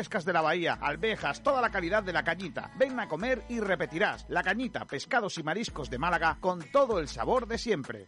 de 0.09 0.33
la 0.33 0.41
bahía, 0.41 0.79
alvejas, 0.81 1.43
toda 1.43 1.61
la 1.61 1.69
calidad 1.69 2.01
de 2.01 2.11
la 2.11 2.23
cañita. 2.23 2.71
Ven 2.75 2.99
a 2.99 3.07
comer 3.07 3.43
y 3.49 3.59
repetirás. 3.59 4.25
La 4.29 4.41
cañita, 4.41 4.85
pescados 4.85 5.37
y 5.37 5.43
mariscos 5.43 5.91
de 5.91 5.99
Málaga 5.99 6.37
con 6.39 6.59
todo 6.71 6.99
el 6.99 7.07
sabor 7.07 7.47
de 7.47 7.59
siempre. 7.59 8.07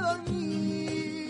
dormir. 0.00 1.29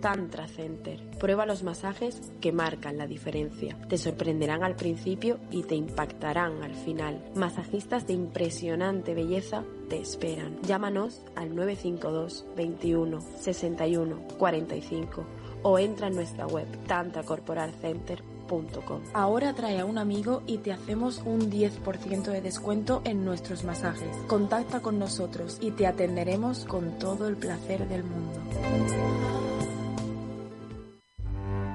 Tantra 0.00 0.48
Center. 0.48 1.00
Prueba 1.18 1.46
los 1.46 1.62
masajes 1.62 2.20
que 2.40 2.52
marcan 2.52 2.98
la 2.98 3.06
diferencia. 3.06 3.76
Te 3.88 3.98
sorprenderán 3.98 4.62
al 4.62 4.76
principio 4.76 5.38
y 5.50 5.62
te 5.62 5.74
impactarán 5.74 6.62
al 6.62 6.74
final. 6.74 7.22
Masajistas 7.34 8.06
de 8.06 8.14
impresionante 8.14 9.14
belleza 9.14 9.64
te 9.88 10.00
esperan. 10.00 10.58
Llámanos 10.62 11.22
al 11.36 11.54
952 11.54 12.46
21 12.56 13.20
61 13.20 14.28
45 14.38 15.26
o 15.62 15.78
entra 15.78 16.08
en 16.08 16.14
nuestra 16.14 16.46
web 16.46 16.66
tantracorporalcenter.com. 16.86 19.02
Ahora 19.12 19.54
trae 19.54 19.78
a 19.78 19.84
un 19.84 19.98
amigo 19.98 20.42
y 20.46 20.58
te 20.58 20.72
hacemos 20.72 21.22
un 21.24 21.50
10% 21.50 22.24
de 22.24 22.40
descuento 22.40 23.00
en 23.04 23.24
nuestros 23.24 23.62
masajes. 23.64 24.16
Contacta 24.26 24.80
con 24.80 24.98
nosotros 24.98 25.58
y 25.60 25.70
te 25.72 25.86
atenderemos 25.86 26.64
con 26.64 26.98
todo 26.98 27.28
el 27.28 27.36
placer 27.36 27.86
del 27.88 28.02
mundo. 28.02 28.40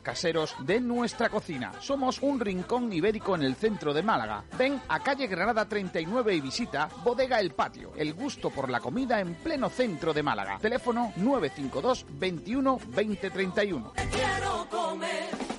caseros 0.00 0.54
de 0.60 0.80
nuestra 0.80 1.28
cocina. 1.28 1.72
Somos 1.80 2.20
un 2.22 2.40
rincón 2.40 2.92
ibérico 2.92 3.34
en 3.34 3.42
el 3.42 3.54
centro 3.56 3.94
de 3.94 4.02
Málaga. 4.02 4.44
Ven 4.58 4.80
a 4.88 5.00
calle 5.00 5.26
Granada 5.26 5.68
39 5.68 6.34
y 6.34 6.40
visita 6.40 6.88
Bodega 7.02 7.40
El 7.40 7.52
Patio. 7.52 7.92
El 7.96 8.14
gusto 8.14 8.50
por 8.50 8.68
la 8.68 8.80
comida 8.80 9.20
en 9.20 9.34
pleno 9.34 9.68
centro 9.68 10.12
de 10.12 10.22
Málaga. 10.22 10.58
Teléfono 10.60 11.12
952 11.16 12.06
21 12.18 12.78
2031. 12.94 13.92
Quiero 14.10 14.66
comer 14.70 15.54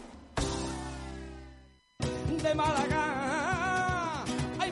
de 2.43 2.55
Málaga. 2.55 3.44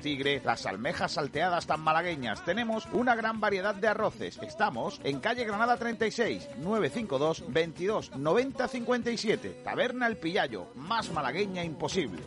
tigre, 0.00 0.40
las 0.44 0.66
almejas 0.66 1.12
salteadas 1.12 1.66
tan 1.66 1.80
malagueñas. 1.80 2.44
Tenemos 2.44 2.86
una 2.92 3.14
gran 3.14 3.40
variedad 3.40 3.74
de 3.74 3.88
arroces. 3.88 4.38
Estamos 4.42 5.00
en 5.04 5.20
calle 5.20 5.44
Granada 5.44 5.76
36, 5.76 6.48
952 6.58 7.44
22 7.48 8.16
90 8.16 8.68
57. 8.68 9.60
Taberna 9.64 10.06
El 10.06 10.16
Pillayo, 10.16 10.66
más 10.74 11.10
malagueña 11.12 11.64
imposible. 11.64 12.22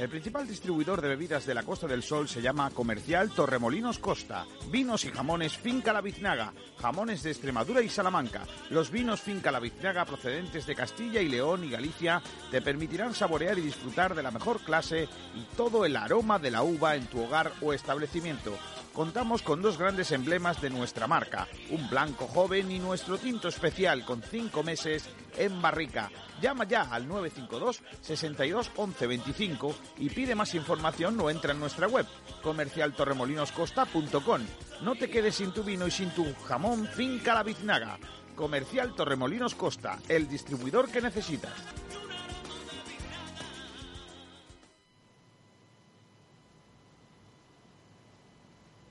El 0.00 0.08
principal 0.08 0.48
distribuidor 0.48 1.02
de 1.02 1.08
bebidas 1.08 1.44
de 1.44 1.52
la 1.52 1.62
Costa 1.62 1.86
del 1.86 2.02
Sol 2.02 2.26
se 2.26 2.40
llama 2.40 2.70
Comercial 2.70 3.28
Torremolinos 3.28 3.98
Costa. 3.98 4.46
Vinos 4.70 5.04
y 5.04 5.10
jamones 5.10 5.58
Finca 5.58 5.92
La 5.92 6.00
Biznaga, 6.00 6.54
jamones 6.80 7.22
de 7.22 7.32
Extremadura 7.32 7.82
y 7.82 7.90
Salamanca. 7.90 8.46
Los 8.70 8.90
vinos 8.90 9.20
Finca 9.20 9.52
La 9.52 9.60
Biznaga 9.60 10.06
procedentes 10.06 10.64
de 10.64 10.74
Castilla 10.74 11.20
y 11.20 11.28
León 11.28 11.64
y 11.64 11.70
Galicia 11.70 12.22
te 12.50 12.62
permitirán 12.62 13.12
saborear 13.12 13.58
y 13.58 13.60
disfrutar 13.60 14.14
de 14.14 14.22
la 14.22 14.30
mejor 14.30 14.60
clase 14.60 15.06
y 15.34 15.42
todo 15.54 15.84
el 15.84 15.94
aroma 15.94 16.38
de 16.38 16.50
la 16.50 16.62
uva 16.62 16.96
en 16.96 17.06
tu 17.06 17.22
hogar 17.22 17.52
o 17.60 17.74
establecimiento 17.74 18.56
contamos 18.92 19.42
con 19.42 19.62
dos 19.62 19.78
grandes 19.78 20.12
emblemas 20.12 20.60
de 20.60 20.70
nuestra 20.70 21.06
marca, 21.06 21.48
un 21.70 21.88
blanco 21.88 22.26
joven 22.26 22.70
y 22.70 22.78
nuestro 22.78 23.18
tinto 23.18 23.48
especial 23.48 24.04
con 24.04 24.22
cinco 24.22 24.62
meses 24.62 25.08
en 25.36 25.60
barrica. 25.60 26.10
Llama 26.40 26.64
ya 26.64 26.82
al 26.82 27.06
952 27.08 27.82
62 28.00 28.70
11 28.76 29.06
25 29.06 29.74
y 29.98 30.10
pide 30.10 30.34
más 30.34 30.54
información 30.54 31.20
o 31.20 31.30
entra 31.30 31.52
en 31.52 31.60
nuestra 31.60 31.86
web 31.86 32.06
comercialtorremolinoscosta.com. 32.42 34.40
No 34.82 34.94
te 34.94 35.10
quedes 35.10 35.34
sin 35.34 35.52
tu 35.52 35.62
vino 35.62 35.86
y 35.86 35.90
sin 35.90 36.10
tu 36.10 36.26
jamón 36.46 36.86
finca 36.86 37.34
la 37.34 37.42
biznaga. 37.42 37.98
Comercial 38.34 38.94
Torremolinos 38.94 39.54
Costa, 39.54 39.98
el 40.08 40.26
distribuidor 40.28 40.90
que 40.90 41.02
necesitas. 41.02 41.52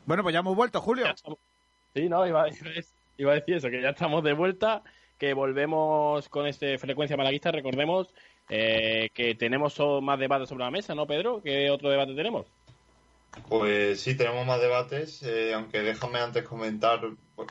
Bueno, 0.09 0.23
pues 0.23 0.33
ya 0.33 0.39
hemos 0.39 0.55
vuelto, 0.55 0.81
Julio. 0.81 1.05
Sí, 1.93 2.09
no, 2.09 2.25
iba, 2.25 2.41
a 2.41 2.45
decir 2.45 3.53
eso, 3.53 3.69
que 3.69 3.79
ya 3.79 3.89
estamos 3.89 4.23
de 4.23 4.33
vuelta, 4.33 4.81
que 5.19 5.35
volvemos 5.35 6.27
con 6.29 6.47
este 6.47 6.79
frecuencia 6.79 7.15
malaguista. 7.15 7.51
Recordemos 7.51 8.11
eh, 8.49 9.11
que 9.13 9.35
tenemos 9.35 9.79
más 10.01 10.17
debates 10.17 10.49
sobre 10.49 10.63
la 10.63 10.71
mesa, 10.71 10.95
¿no, 10.95 11.05
Pedro? 11.05 11.43
¿Qué 11.43 11.69
otro 11.69 11.91
debate 11.91 12.15
tenemos? 12.15 12.47
Pues 13.49 14.01
sí, 14.01 14.17
tenemos 14.17 14.47
más 14.47 14.59
debates, 14.59 15.21
eh, 15.21 15.53
aunque 15.53 15.81
déjame 15.81 16.17
antes 16.17 16.43
comentar, 16.43 17.01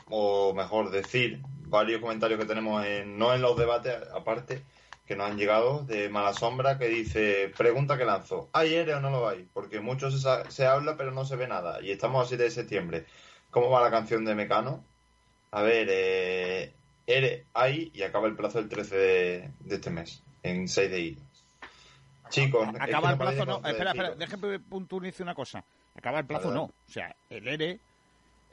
o 0.09 0.53
mejor 0.53 0.91
decir, 0.91 1.39
varios 1.67 2.01
comentarios 2.01 2.41
que 2.41 2.45
tenemos 2.45 2.85
en, 2.85 3.17
no 3.17 3.33
en 3.33 3.41
los 3.41 3.55
debates, 3.55 3.95
aparte, 4.13 4.63
que 5.09 5.15
nos 5.15 5.31
han 5.31 5.39
llegado 5.39 5.83
de 5.85 6.07
Mala 6.07 6.33
Sombra 6.33 6.77
que 6.77 6.87
dice, 6.87 7.51
pregunta 7.57 7.97
que 7.97 8.05
lanzo, 8.05 8.47
¿hay 8.53 8.75
ERE 8.75 8.93
o 8.93 9.01
no 9.01 9.09
lo 9.09 9.27
hay? 9.27 9.49
Porque 9.51 9.79
mucho 9.79 10.11
se, 10.11 10.67
habla 10.67 10.97
pero 10.97 11.09
no 11.09 11.25
se 11.25 11.35
ve 11.35 11.47
nada 11.47 11.81
y 11.81 11.89
estamos 11.89 12.23
a 12.23 12.29
7 12.29 12.43
de 12.43 12.51
septiembre. 12.51 13.05
¿Cómo 13.49 13.71
va 13.71 13.81
la 13.81 13.89
canción 13.89 14.23
de 14.23 14.35
Mecano? 14.35 14.83
A 15.49 15.63
ver, 15.63 15.87
eh, 15.89 16.73
ERE 17.07 17.47
hay 17.55 17.89
y 17.91 18.03
acaba 18.03 18.27
el 18.27 18.35
plazo 18.35 18.59
el 18.59 18.69
13 18.69 18.95
de, 18.95 19.51
este 19.67 19.89
mes, 19.89 20.21
en 20.43 20.67
6 20.67 20.91
de 20.91 20.99
hilo. 20.99 21.21
Chicos, 22.29 22.67
acaba 22.79 23.09
el 23.09 23.17
plazo 23.17 23.45
no, 23.47 23.55
espera, 23.65 23.89
espera, 23.89 24.11
déjeme 24.13 24.59
puntualizar 24.59 25.23
una 25.23 25.33
cosa. 25.33 25.63
Acaba 25.95 26.19
el 26.19 26.25
plazo 26.27 26.51
no, 26.51 26.65
o 26.65 26.73
sea, 26.85 27.15
el 27.31 27.47
ERE 27.47 27.79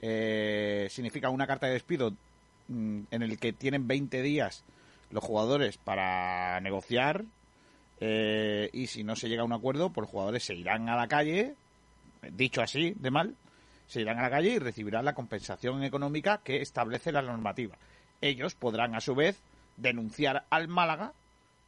eh, 0.00 0.88
significa 0.88 1.28
una 1.28 1.46
carta 1.46 1.66
de 1.66 1.74
despido 1.74 2.14
mm, 2.68 3.00
en 3.10 3.22
el 3.22 3.38
que 3.38 3.52
tienen 3.52 3.86
20 3.86 4.22
días 4.22 4.64
los 5.10 5.22
jugadores 5.22 5.78
para 5.78 6.60
negociar 6.60 7.24
eh, 8.00 8.68
y 8.72 8.86
si 8.88 9.04
no 9.04 9.16
se 9.16 9.28
llega 9.28 9.42
a 9.42 9.46
un 9.46 9.52
acuerdo, 9.52 9.90
pues 9.90 10.04
los 10.04 10.10
jugadores 10.10 10.44
se 10.44 10.54
irán 10.54 10.88
a 10.88 10.96
la 10.96 11.08
calle, 11.08 11.54
dicho 12.30 12.60
así, 12.60 12.94
de 12.96 13.10
mal, 13.10 13.34
se 13.86 14.00
irán 14.00 14.18
a 14.18 14.22
la 14.22 14.30
calle 14.30 14.50
y 14.50 14.58
recibirán 14.58 15.04
la 15.04 15.14
compensación 15.14 15.82
económica 15.82 16.40
que 16.42 16.60
establece 16.60 17.12
la 17.12 17.22
normativa. 17.22 17.76
Ellos 18.20 18.54
podrán 18.54 18.94
a 18.94 19.00
su 19.00 19.14
vez 19.14 19.40
denunciar 19.76 20.44
al 20.50 20.68
Málaga 20.68 21.12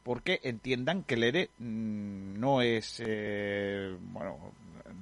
porque 0.03 0.39
entiendan 0.43 1.03
que 1.03 1.15
el 1.15 1.23
ERE 1.23 1.49
mm, 1.57 2.39
no 2.39 2.61
es, 2.61 3.01
eh, 3.05 3.95
bueno, 3.99 4.53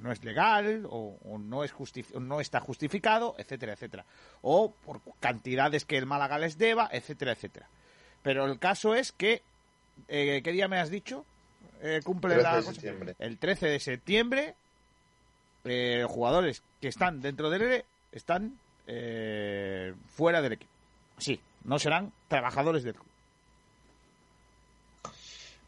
no 0.01 0.11
es 0.11 0.23
legal 0.23 0.85
o, 0.89 1.17
no, 1.39 1.63
es 1.63 1.73
no 2.19 2.41
está 2.41 2.59
justificado, 2.59 3.35
etcétera, 3.37 3.73
etcétera. 3.73 4.05
O 4.41 4.71
por 4.71 5.01
cantidades 5.19 5.85
que 5.85 5.97
el 5.97 6.05
Málaga 6.05 6.37
les 6.37 6.57
deba, 6.57 6.89
etcétera, 6.91 7.33
etcétera. 7.33 7.67
Pero 8.23 8.45
el 8.45 8.59
caso 8.59 8.95
es 8.95 9.11
que, 9.11 9.41
eh, 10.07 10.41
¿qué 10.43 10.51
día 10.51 10.67
me 10.67 10.79
has 10.79 10.89
dicho? 10.89 11.25
Eh, 11.81 12.01
cumple 12.03 12.41
la... 12.41 12.63
El 13.19 13.37
13 13.37 13.67
de 13.67 13.79
septiembre, 13.79 14.55
eh, 15.63 16.05
jugadores 16.07 16.63
que 16.81 16.87
están 16.87 17.21
dentro 17.21 17.49
del 17.49 17.61
ERE 17.63 17.85
están 18.11 18.57
eh, 18.87 19.93
fuera 20.07 20.41
del 20.41 20.53
equipo. 20.53 20.71
Sí, 21.17 21.39
no 21.63 21.77
serán 21.79 22.11
trabajadores 22.27 22.83
del 22.83 22.93
club. 22.93 23.05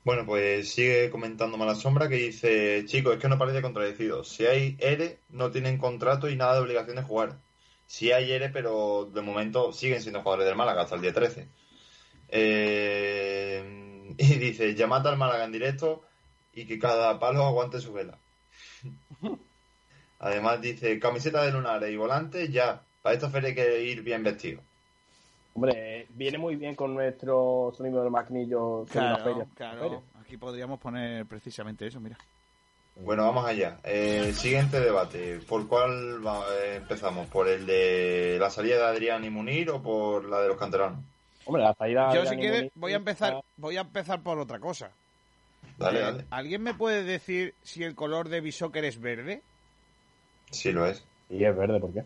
Bueno, 0.03 0.25
pues 0.25 0.71
sigue 0.71 1.09
comentando 1.09 1.57
Mala 1.57 1.75
Sombra 1.75 2.07
que 2.07 2.15
dice, 2.15 2.83
chicos, 2.85 3.15
es 3.15 3.21
que 3.21 3.27
no 3.27 3.37
parece 3.37 3.61
contradecido. 3.61 4.23
Si 4.23 4.45
hay 4.45 4.77
ERE, 4.79 5.19
no 5.29 5.51
tienen 5.51 5.77
contrato 5.77 6.29
y 6.29 6.35
nada 6.35 6.55
de 6.55 6.61
obligación 6.61 6.95
de 6.95 7.03
jugar. 7.03 7.37
Si 7.85 8.11
hay 8.11 8.31
ERE, 8.31 8.49
pero 8.49 9.09
de 9.13 9.21
momento 9.21 9.73
siguen 9.73 10.01
siendo 10.01 10.21
jugadores 10.21 10.47
del 10.47 10.55
Málaga 10.55 10.83
hasta 10.83 10.95
el 10.95 11.01
día 11.01 11.13
13. 11.13 11.47
Eh, 12.31 14.13
y 14.17 14.33
dice, 14.35 14.75
llamad 14.75 15.05
al 15.07 15.17
Málaga 15.17 15.45
en 15.45 15.51
directo 15.51 16.03
y 16.53 16.65
que 16.65 16.79
cada 16.79 17.19
palo 17.19 17.43
aguante 17.43 17.79
su 17.79 17.93
vela. 17.93 18.17
Además 20.19 20.61
dice, 20.61 20.99
camiseta 20.99 21.43
de 21.43 21.51
lunares 21.51 21.91
y 21.91 21.95
volante, 21.95 22.49
ya. 22.49 22.81
Para 23.01 23.15
esto 23.15 23.29
hay 23.33 23.55
que 23.55 23.83
ir 23.83 24.03
bien 24.03 24.23
vestido. 24.23 24.61
Hombre, 25.53 26.07
viene 26.09 26.37
muy 26.37 26.55
bien 26.57 26.75
con 26.75 26.93
nuestro 26.93 27.73
sonido 27.75 28.01
del 28.01 28.11
maquinillo. 28.11 28.85
Claro, 28.91 29.47
claro. 29.55 30.03
Aquí 30.21 30.37
podríamos 30.37 30.79
poner 30.79 31.25
precisamente 31.25 31.87
eso, 31.87 31.99
mira. 31.99 32.17
Bueno, 32.97 33.23
vamos 33.23 33.45
allá. 33.45 33.77
Eh, 33.83 34.33
siguiente 34.33 34.79
debate. 34.79 35.39
¿Por 35.47 35.67
cuál 35.67 36.21
eh, 36.51 36.75
empezamos? 36.77 37.27
¿Por 37.27 37.47
el 37.47 37.65
de 37.65 38.37
la 38.39 38.49
salida 38.49 38.77
de 38.77 38.83
Adrián 38.83 39.23
y 39.23 39.29
Munir 39.29 39.69
o 39.69 39.81
por 39.81 40.25
la 40.25 40.41
de 40.41 40.49
los 40.49 40.57
canteranos? 40.57 40.99
Hombre, 41.49 41.63
la 41.63 41.73
salida 41.73 42.13
Yo, 42.13 42.25
si 42.27 42.37
quieres, 42.37 42.71
voy 42.75 42.93
a 42.93 42.97
empezar, 42.97 43.43
voy 43.57 43.75
a 43.77 43.81
empezar 43.81 44.21
por 44.21 44.37
otra 44.37 44.59
cosa. 44.59 44.91
Dale, 45.79 45.97
eh, 45.97 46.01
dale. 46.03 46.25
¿Alguien 46.29 46.61
me 46.61 46.75
puede 46.75 47.03
decir 47.03 47.55
si 47.63 47.83
el 47.83 47.95
color 47.95 48.29
de 48.29 48.39
Bishoker 48.39 48.85
es 48.85 49.01
verde? 49.01 49.41
Sí, 50.51 50.71
lo 50.71 50.85
es. 50.85 51.03
¿Y 51.27 51.43
es 51.43 51.57
verde 51.57 51.79
por 51.79 51.91
qué? 51.91 52.03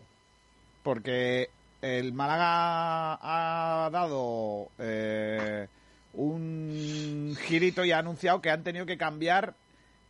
Porque 0.82 1.50
el 1.82 2.14
Málaga 2.14 3.18
ha 3.20 3.90
dado 3.90 4.68
eh, 4.78 5.68
un 6.14 7.36
girito 7.42 7.84
y 7.84 7.92
ha 7.92 7.98
anunciado 7.98 8.40
que 8.40 8.48
han 8.48 8.64
tenido 8.64 8.86
que 8.86 8.96
cambiar 8.96 9.52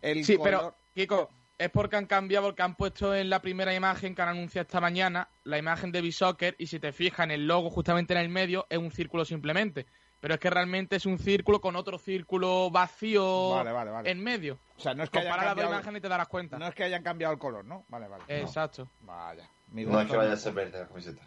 el 0.00 0.24
sí, 0.24 0.38
pero 0.40 0.76
Kiko, 0.94 1.28
es 1.58 1.70
porque 1.70 1.96
han 1.96 2.06
cambiado, 2.06 2.46
porque 2.46 2.62
han 2.62 2.74
puesto 2.74 3.14
en 3.14 3.30
la 3.30 3.40
primera 3.40 3.74
imagen 3.74 4.14
que 4.14 4.22
han 4.22 4.28
anunciado 4.28 4.62
esta 4.62 4.80
mañana 4.80 5.28
la 5.44 5.58
imagen 5.58 5.92
de 5.92 6.02
B-Soccer 6.02 6.56
y 6.58 6.66
si 6.66 6.80
te 6.80 6.92
fijas 6.92 7.24
en 7.24 7.30
el 7.30 7.46
logo 7.46 7.70
justamente 7.70 8.14
en 8.14 8.20
el 8.20 8.28
medio 8.28 8.66
es 8.68 8.78
un 8.78 8.90
círculo 8.90 9.24
simplemente. 9.24 9.86
Pero 10.20 10.34
es 10.34 10.40
que 10.40 10.48
realmente 10.48 10.96
es 10.96 11.04
un 11.04 11.18
círculo 11.18 11.60
con 11.60 11.76
otro 11.76 11.98
círculo 11.98 12.70
vacío 12.70 13.62
en 14.04 14.22
medio. 14.22 14.58
O 14.78 14.80
sea, 14.80 14.94
no 14.94 15.04
es 15.04 15.10
que 15.10 15.18
hayan 15.18 15.32
cambiado... 15.32 15.54
las 15.54 15.66
dos 15.66 15.74
imágenes 15.74 15.98
y 15.98 16.02
te 16.02 16.08
darás 16.08 16.28
cuenta. 16.28 16.58
No 16.58 16.66
es 16.66 16.74
que 16.74 16.84
hayan 16.84 17.02
cambiado 17.02 17.34
el 17.34 17.38
color, 17.38 17.64
¿no? 17.64 17.84
Vale, 17.88 18.08
vale. 18.08 18.24
Exacto. 18.28 18.88
Vaya. 19.02 19.46
no 19.70 20.00
es 20.00 20.10
que 20.10 20.16
vaya 20.16 20.32
a 20.32 20.36
ser 20.36 20.54
verde 20.54 20.78
la 20.78 20.88
camiseta. 20.88 21.22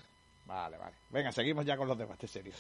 Vale, 0.48 0.78
vale. 0.78 0.96
Venga, 1.12 1.32
seguimos 1.32 1.64
ya 1.64 1.78
con 1.78 1.88
los 1.88 1.98
debates 1.98 2.32
serios. 2.32 2.56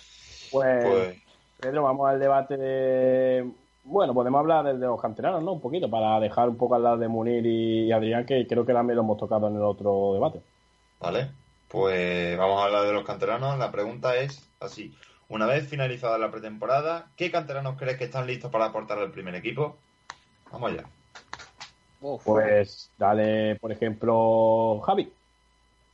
Pues, 0.52 0.86
pues, 0.86 1.22
Pedro, 1.60 1.84
vamos 1.84 2.08
al 2.08 2.20
debate 2.20 2.56
de... 2.56 3.52
Bueno, 3.90 4.14
podemos 4.14 4.40
hablar 4.40 4.66
de 4.66 4.86
los 4.86 5.02
canteranos, 5.02 5.42
¿no? 5.42 5.54
Un 5.54 5.62
poquito, 5.62 5.90
para 5.90 6.20
dejar 6.20 6.50
un 6.50 6.58
poco 6.58 6.76
al 6.76 6.84
lado 6.84 6.98
de 6.98 7.08
Munir 7.08 7.46
y 7.46 7.90
Adrián, 7.90 8.26
que 8.26 8.46
creo 8.46 8.66
que 8.66 8.74
también 8.74 8.98
lo 8.98 9.04
hemos 9.04 9.18
tocado 9.18 9.48
en 9.48 9.56
el 9.56 9.62
otro 9.62 10.14
debate. 10.14 10.42
Vale, 11.00 11.32
pues 11.70 12.38
vamos 12.38 12.62
a 12.62 12.66
hablar 12.66 12.86
de 12.86 12.92
los 12.92 13.06
canteranos. 13.06 13.58
La 13.58 13.72
pregunta 13.72 14.18
es 14.18 14.52
así. 14.60 14.94
Una 15.30 15.46
vez 15.46 15.70
finalizada 15.70 16.18
la 16.18 16.30
pretemporada, 16.30 17.08
¿qué 17.16 17.32
canteranos 17.32 17.78
crees 17.78 17.98
que 17.98 18.04
están 18.04 18.28
listos 18.28 18.52
para 18.52 18.66
aportar 18.66 19.00
al 19.00 19.12
primer 19.12 19.36
equipo? 19.36 19.78
Vamos 20.52 20.74
allá. 20.74 20.84
Pues 22.26 22.92
dale, 22.98 23.56
por 23.56 23.72
ejemplo, 23.72 24.82
Javi. 24.86 25.10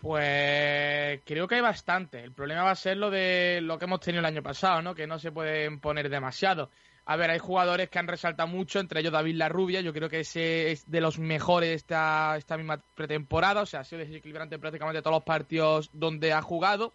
Pues 0.01 1.21
creo 1.25 1.47
que 1.47 1.55
hay 1.55 1.61
bastante. 1.61 2.23
El 2.23 2.31
problema 2.31 2.63
va 2.63 2.71
a 2.71 2.75
ser 2.75 2.97
lo 2.97 3.11
de 3.11 3.59
lo 3.61 3.77
que 3.77 3.85
hemos 3.85 3.99
tenido 3.99 4.19
el 4.19 4.25
año 4.25 4.41
pasado, 4.41 4.81
¿no? 4.81 4.95
Que 4.95 5.05
no 5.05 5.19
se 5.19 5.31
pueden 5.31 5.79
poner 5.79 6.09
demasiado. 6.09 6.71
A 7.05 7.17
ver, 7.17 7.31
hay 7.31 7.39
jugadores 7.39 7.89
que 7.89 7.99
han 7.99 8.07
resaltado 8.07 8.47
mucho, 8.47 8.79
entre 8.79 9.01
ellos 9.01 9.11
David 9.11 9.35
Larrubia. 9.35 9.81
Yo 9.81 9.91
creo 9.91 10.09
que 10.09 10.21
ese 10.21 10.71
es 10.71 10.89
de 10.89 11.01
los 11.01 11.19
mejores 11.19 11.75
esta, 11.75 12.35
esta 12.37 12.55
misma 12.55 12.81
pretemporada. 12.95 13.61
O 13.61 13.65
sea, 13.65 13.81
ha 13.81 13.83
sido 13.83 13.99
desequilibrante 13.99 14.57
prácticamente 14.57 15.01
todos 15.01 15.17
los 15.17 15.23
partidos 15.23 15.89
donde 15.91 16.31
ha 16.31 16.41
jugado. 16.41 16.93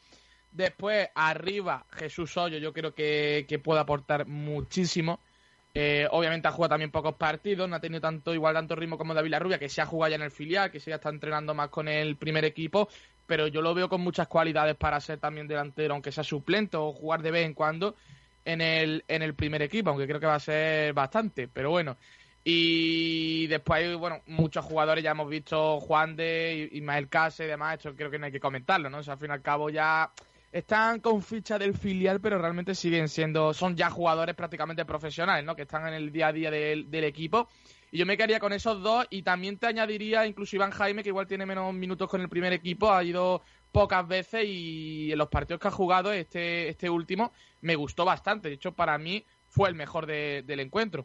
Después, 0.51 1.09
arriba, 1.15 1.85
Jesús 1.91 2.35
Hoyo, 2.39 2.57
yo 2.57 2.73
creo 2.73 2.95
que, 2.95 3.45
que 3.47 3.59
puede 3.59 3.81
aportar 3.81 4.27
muchísimo. 4.27 5.21
Eh, 5.75 6.09
obviamente 6.11 6.49
ha 6.49 6.53
jugado 6.53 6.71
también 6.71 6.91
pocos 6.91 7.15
partidos, 7.15 7.69
no 7.69 7.77
ha 7.77 7.81
tenido 7.81 8.01
tanto 8.01 8.33
igual 8.33 8.55
tanto 8.55 8.75
ritmo 8.75 8.97
como 8.97 9.13
David 9.13 9.31
Larrubia, 9.31 9.59
que 9.59 9.69
se 9.69 9.83
ha 9.83 9.87
jugado 9.87 10.11
ya 10.11 10.17
en 10.17 10.23
el 10.23 10.31
filial, 10.31 10.71
que 10.71 10.81
se 10.81 10.91
ya 10.91 10.97
está 10.97 11.11
entrenando 11.11 11.55
más 11.55 11.69
con 11.69 11.87
el 11.87 12.17
primer 12.17 12.47
equipo, 12.47 12.89
pero 13.27 13.47
yo 13.47 13.61
lo 13.61 13.75
veo 13.75 13.89
con 13.89 14.01
muchas 14.01 14.27
cualidades 14.27 14.75
para 14.77 14.99
ser 15.01 15.21
también 15.21 15.47
delantero, 15.47 15.93
aunque 15.93 16.11
sea 16.11 16.25
suplente 16.25 16.79
o 16.79 16.93
jugar 16.95 17.23
de 17.23 17.31
vez 17.31 17.47
en 17.47 17.53
cuando 17.53 17.95
en 18.45 18.61
el, 18.61 19.05
en 19.09 19.23
el 19.23 19.35
primer 19.35 19.63
equipo, 19.63 19.91
aunque 19.91 20.07
creo 20.07 20.21
que 20.21 20.27
va 20.27 20.37
a 20.37 20.41
ser 20.41 20.93
bastante, 20.93 21.49
pero 21.49 21.71
bueno. 21.71 21.97
Y 22.45 23.47
después 23.49 23.83
hay, 23.83 23.95
bueno, 23.95 24.23
muchos 24.27 24.65
jugadores, 24.65 25.05
ya 25.05 25.11
hemos 25.11 25.29
visto 25.29 25.81
Juan 25.81 26.17
de, 26.17 26.69
Ismael 26.73 27.09
Case 27.09 27.45
y 27.45 27.49
demás, 27.49 27.75
esto 27.75 27.95
creo 27.95 28.11
que 28.11 28.19
no 28.19 28.27
hay 28.27 28.33
que 28.33 28.41
comentarlo, 28.41 28.89
¿no? 28.89 28.99
O 28.99 29.03
sea, 29.03 29.15
al 29.15 29.21
fin 29.21 29.31
y 29.31 29.35
al 29.35 29.43
cabo 29.43 29.69
ya 29.69 30.11
están 30.51 31.01
con 31.01 31.23
ficha 31.23 31.59
del 31.59 31.75
filial, 31.75 32.21
pero 32.21 32.39
realmente 32.39 32.75
siguen 32.75 33.09
siendo, 33.09 33.53
son 33.53 33.77
ya 33.77 33.91
jugadores 33.91 34.35
prácticamente 34.35 34.85
profesionales, 34.85 35.45
¿no? 35.45 35.55
Que 35.55 35.63
están 35.63 35.87
en 35.89 35.95
el 35.95 36.11
día 36.11 36.29
a 36.29 36.33
día 36.33 36.51
del, 36.51 37.05
equipo. 37.05 37.49
Y 37.91 37.99
yo 37.99 38.07
me 38.07 38.17
quedaría 38.17 38.41
con 38.41 38.53
esos 38.53 38.83
dos 38.83 39.07
y 39.11 39.23
también 39.23 39.59
te 39.59 39.67
añadiría 39.67 40.27
incluso 40.27 40.57
Iván 40.57 40.71
Jaime, 40.71 41.03
que 41.03 41.09
igual 41.11 41.27
tiene 41.27 41.47
menos 41.47 41.73
minutos 41.75 42.09
con 42.09 42.21
el 42.21 42.29
primer 42.29 42.53
equipo, 42.53 42.93
ha 42.93 43.03
ido 43.03 43.43
pocas 43.73 44.07
veces 44.07 44.45
y 44.47 45.13
en 45.13 45.19
los 45.19 45.29
partidos 45.29 45.61
que 45.61 45.69
ha 45.69 45.73
jugado, 45.73 46.13
este, 46.13 46.69
este 46.69 46.91
último, 46.91 47.33
me 47.61 47.77
gustó 47.77 48.05
bastante. 48.05 48.49
De 48.49 48.55
hecho, 48.55 48.73
para 48.73 48.99
mí 48.99 49.25
fue 49.49 49.69
el 49.69 49.75
mejor 49.75 50.07
del 50.07 50.61
encuentro. 50.61 51.05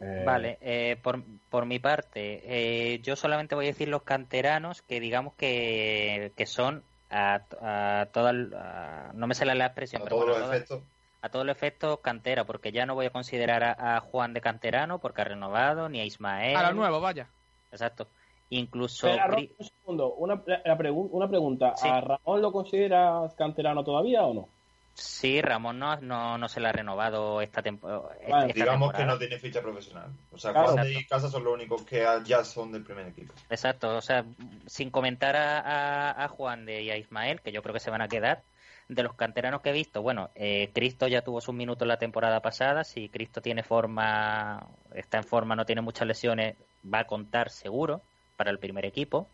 Eh, 0.00 0.24
vale, 0.26 0.58
eh, 0.60 0.98
por, 1.02 1.22
por 1.48 1.64
mi 1.64 1.78
parte, 1.78 2.42
eh, 2.44 3.00
yo 3.00 3.16
solamente 3.16 3.54
voy 3.54 3.64
a 3.64 3.68
decir 3.68 3.88
los 3.88 4.02
canteranos 4.02 4.82
que 4.82 5.00
digamos 5.00 5.32
que, 5.34 6.32
que 6.36 6.44
son 6.44 6.82
a, 7.08 7.40
a 7.62 8.06
toda 8.12 8.32
no 8.32 9.26
me 9.26 9.34
sale 9.34 9.54
la 9.54 9.66
expresión, 9.66 10.02
a 10.02 10.06
todos 10.06 10.28
los 10.28 10.42
efectos. 10.48 10.82
A 11.22 11.28
todos 11.30 11.46
los 11.46 11.56
efectos 11.56 12.00
cantera, 12.00 12.44
porque 12.44 12.72
ya 12.72 12.84
no 12.84 12.94
voy 12.94 13.06
a 13.06 13.10
considerar 13.10 13.64
a, 13.64 14.00
Juan 14.00 14.34
de 14.34 14.42
canterano 14.42 14.98
porque 14.98 15.22
ha 15.22 15.24
renovado, 15.24 15.88
ni 15.88 15.98
a 16.00 16.04
Ismael. 16.04 16.56
A 16.56 16.70
lo 16.70 16.74
nuevo, 16.74 17.00
vaya. 17.00 17.28
Exacto. 17.72 18.06
Incluso. 18.50 19.08
un 19.08 19.66
segundo, 19.66 20.14
una, 20.14 20.42
una 20.64 21.28
pregunta. 21.28 21.74
¿A 21.82 22.00
Ramón 22.00 22.42
lo 22.42 22.52
consideras 22.52 23.34
canterano 23.34 23.82
todavía 23.82 24.22
o 24.24 24.34
no? 24.34 24.48
Sí, 24.94 25.42
Ramón 25.42 25.78
no, 25.78 25.96
no, 26.00 26.38
no 26.38 26.48
se 26.48 26.58
le 26.58 26.68
ha 26.68 26.72
renovado 26.72 27.42
esta, 27.42 27.60
temporada. 27.60 28.16
digamos 28.46 28.94
que 28.94 29.04
no 29.04 29.18
tiene 29.18 29.38
ficha 29.38 29.60
profesional. 29.60 30.10
O 30.32 30.38
sea, 30.38 30.54
Juan 30.54 30.90
y 30.90 31.04
Casa 31.04 31.28
son 31.28 31.44
los 31.44 31.52
únicos 31.52 31.82
que 31.82 32.06
ya 32.24 32.42
son 32.44 32.72
del 32.72 32.82
primer 32.82 33.08
equipo. 33.08 33.34
Exacto, 33.50 33.94
o 33.94 34.00
sea, 34.00 34.24
sin 34.64 34.90
comentar 34.90 35.36
a, 35.36 36.26
Juan 36.28 36.64
de 36.64 36.82
y 36.82 36.90
a 36.90 36.96
Ismael, 36.96 37.42
que 37.42 37.52
yo 37.52 37.62
creo 37.62 37.74
que 37.74 37.80
se 37.80 37.90
van 37.90 38.00
a 38.00 38.08
quedar, 38.08 38.42
de 38.88 39.02
los 39.02 39.12
canteranos 39.14 39.60
que 39.60 39.68
he 39.68 39.74
visto, 39.74 40.00
bueno, 40.00 40.30
eh, 40.34 40.70
Cristo 40.72 41.08
ya 41.08 41.20
tuvo 41.20 41.42
sus 41.42 41.54
minutos 41.54 41.86
la 41.86 41.98
temporada 41.98 42.40
pasada, 42.40 42.82
si 42.82 43.10
Cristo 43.10 43.42
tiene 43.42 43.62
forma, 43.62 44.66
está 44.94 45.18
en 45.18 45.24
forma, 45.24 45.56
no 45.56 45.66
tiene 45.66 45.82
muchas 45.82 46.08
lesiones, 46.08 46.56
va 46.82 47.00
a 47.00 47.06
contar 47.06 47.50
seguro 47.50 48.00
para 48.36 48.50
el 48.50 48.58
primer 48.58 48.84
equipo. 48.84 49.28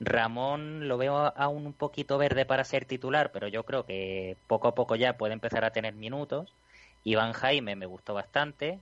Ramón 0.00 0.88
lo 0.88 0.98
veo 0.98 1.32
aún 1.36 1.66
un 1.66 1.72
poquito 1.72 2.18
verde 2.18 2.44
para 2.44 2.64
ser 2.64 2.84
titular, 2.84 3.30
pero 3.32 3.48
yo 3.48 3.64
creo 3.64 3.84
que 3.86 4.36
poco 4.46 4.68
a 4.68 4.74
poco 4.74 4.96
ya 4.96 5.16
puede 5.16 5.34
empezar 5.34 5.64
a 5.64 5.70
tener 5.70 5.94
minutos. 5.94 6.52
Iván 7.04 7.32
Jaime 7.32 7.76
me 7.76 7.86
gustó 7.86 8.14
bastante. 8.14 8.80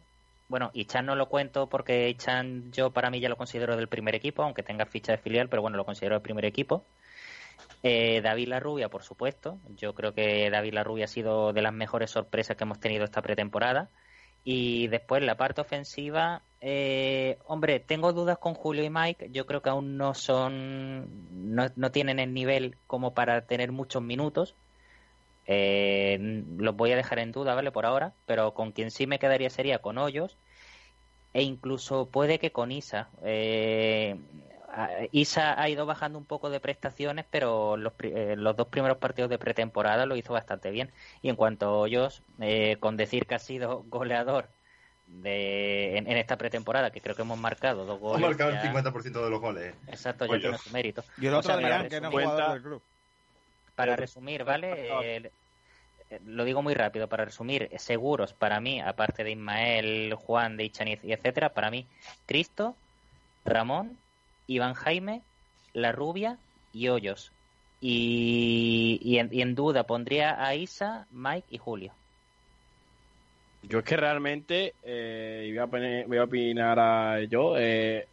Bueno, 0.48 0.70
Ichan 0.74 1.06
no 1.06 1.14
lo 1.16 1.28
cuento 1.28 1.68
porque 1.68 2.08
Ichan 2.08 2.72
yo 2.72 2.90
para 2.90 3.10
mí 3.10 3.20
ya 3.20 3.28
lo 3.28 3.36
considero 3.36 3.76
del 3.76 3.88
primer 3.88 4.14
equipo, 4.14 4.42
aunque 4.42 4.62
tenga 4.62 4.86
ficha 4.86 5.12
de 5.12 5.18
filial, 5.18 5.48
pero 5.48 5.62
bueno, 5.62 5.76
lo 5.76 5.84
considero 5.84 6.14
del 6.14 6.22
primer 6.22 6.44
equipo. 6.44 6.84
Eh, 7.82 8.20
David 8.22 8.48
Larrubia, 8.48 8.88
por 8.88 9.02
supuesto. 9.02 9.58
Yo 9.76 9.94
creo 9.94 10.14
que 10.14 10.50
David 10.50 10.74
Larrubia 10.74 11.06
ha 11.06 11.08
sido 11.08 11.52
de 11.52 11.62
las 11.62 11.72
mejores 11.72 12.10
sorpresas 12.10 12.56
que 12.56 12.64
hemos 12.64 12.80
tenido 12.80 13.04
esta 13.04 13.22
pretemporada. 13.22 13.88
Y 14.44 14.88
después 14.88 15.22
la 15.22 15.36
parte 15.36 15.60
ofensiva, 15.60 16.42
eh, 16.60 17.38
hombre, 17.46 17.80
tengo 17.80 18.12
dudas 18.12 18.38
con 18.38 18.54
Julio 18.54 18.84
y 18.84 18.90
Mike. 18.90 19.30
Yo 19.32 19.46
creo 19.46 19.62
que 19.62 19.70
aún 19.70 19.96
no 19.96 20.14
son, 20.14 21.54
no, 21.54 21.90
tienen 21.90 22.18
el 22.18 22.34
nivel 22.34 22.76
como 22.86 23.14
para 23.14 23.42
tener 23.42 23.72
muchos 23.72 24.02
minutos. 24.02 24.54
Eh, 25.46 26.44
los 26.56 26.76
voy 26.76 26.92
a 26.92 26.96
dejar 26.96 27.18
en 27.18 27.32
duda, 27.32 27.54
¿vale? 27.54 27.72
Por 27.72 27.86
ahora, 27.86 28.12
pero 28.26 28.54
con 28.54 28.72
quien 28.72 28.90
sí 28.90 29.06
me 29.06 29.18
quedaría 29.18 29.50
sería 29.50 29.78
con 29.80 29.98
Hoyos 29.98 30.36
e 31.34 31.42
incluso 31.42 32.06
puede 32.06 32.38
que 32.38 32.52
con 32.52 32.72
Isa. 32.72 33.08
Eh, 33.24 34.16
Isa 35.10 35.60
ha 35.60 35.68
ido 35.68 35.84
bajando 35.86 36.18
un 36.18 36.24
poco 36.24 36.48
de 36.50 36.60
prestaciones, 36.60 37.26
pero 37.30 37.76
los, 37.76 37.92
eh, 38.02 38.34
los, 38.36 38.56
dos 38.56 38.68
primeros 38.68 38.98
partidos 38.98 39.30
de 39.30 39.38
pretemporada 39.38 40.06
lo 40.06 40.16
hizo 40.16 40.32
bastante 40.32 40.70
bien. 40.70 40.90
Y 41.20 41.28
en 41.28 41.36
cuanto 41.36 41.66
a 41.66 41.72
Hoyos, 41.72 42.22
eh, 42.40 42.76
con 42.80 42.96
decir 42.96 43.26
que 43.26 43.34
ha 43.34 43.38
sido 43.38 43.82
goleador 43.88 44.48
de, 45.06 45.98
en, 45.98 46.16
esta 46.16 46.36
pretemporada, 46.36 46.90
que 46.90 47.00
creo 47.00 47.14
que 47.14 47.22
hemos 47.22 47.38
marcado 47.38 47.84
dos 47.84 48.00
goles. 48.00 48.24
Hemos 48.24 48.38
marcado 48.38 48.50
el 48.50 48.92
50% 48.92 49.24
de 49.24 49.30
los 49.30 49.40
goles. 49.40 49.74
Exacto, 49.88 50.26
ya 50.26 50.38
tiene 50.38 50.58
su 50.58 50.70
mérito. 50.70 51.04
Y 51.18 51.26
el 51.26 51.34
otro 51.34 51.58
que 51.58 52.00
no 52.00 52.10
jugador 52.10 52.52
del 52.54 52.62
club. 52.62 52.82
Para 53.74 53.96
resumir, 53.96 54.44
¿vale? 54.44 55.30
lo 56.26 56.44
digo 56.44 56.60
muy 56.60 56.74
rápido, 56.74 57.08
para 57.08 57.24
resumir, 57.24 57.70
seguros 57.78 58.34
para 58.34 58.60
mí, 58.60 58.82
aparte 58.82 59.24
de 59.24 59.30
Ismael, 59.30 60.14
Juan, 60.14 60.58
de 60.58 60.64
Ichaniz 60.64 61.02
y 61.02 61.12
etcétera, 61.12 61.54
para 61.54 61.70
mí, 61.70 61.86
Cristo, 62.26 62.76
Ramón, 63.46 63.96
Iván 64.46 64.74
Jaime, 64.74 65.22
La 65.72 65.92
Rubia 65.92 66.38
y 66.72 66.88
Hoyos. 66.88 67.32
Y, 67.80 69.18
en, 69.18 69.54
duda 69.54 69.84
pondría 69.84 70.44
a 70.44 70.54
Isa, 70.54 71.06
Mike 71.10 71.48
y 71.50 71.58
Julio. 71.58 71.92
Yo 73.62 73.80
es 73.80 73.84
que 73.84 73.96
realmente, 73.96 74.74
eh, 74.82 75.48
voy, 75.48 75.58
a 75.58 76.06
voy, 76.06 76.18
a 76.18 76.24
opinar 76.24 76.78
a 76.78 77.22
yo, 77.24 77.54
eh, 77.58 78.06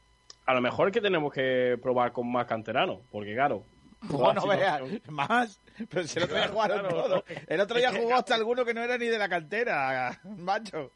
a 0.45 0.53
lo 0.53 0.61
mejor 0.61 0.91
que 0.91 1.01
tenemos 1.01 1.31
que 1.33 1.77
probar 1.81 2.11
con 2.11 2.31
más 2.31 2.45
canteranos, 2.45 2.99
porque 3.11 3.33
claro, 3.33 3.63
bueno, 4.01 4.47
veas, 4.47 4.81
más. 5.07 5.59
Pero 5.89 6.07
si 6.07 6.19
el 6.19 6.25
otro 6.25 6.37
día 6.37 6.47
jugaron 6.47 6.87
todo. 6.87 7.23
El 7.47 7.61
otro 7.61 7.77
día 7.77 7.91
jugó 7.91 8.15
hasta 8.15 8.35
alguno 8.35 8.63
que 8.65 8.73
no 8.73 8.81
era 8.81 8.97
ni 8.97 9.07
de 9.07 9.17
la 9.17 9.29
cantera, 9.29 10.19
macho. 10.23 10.91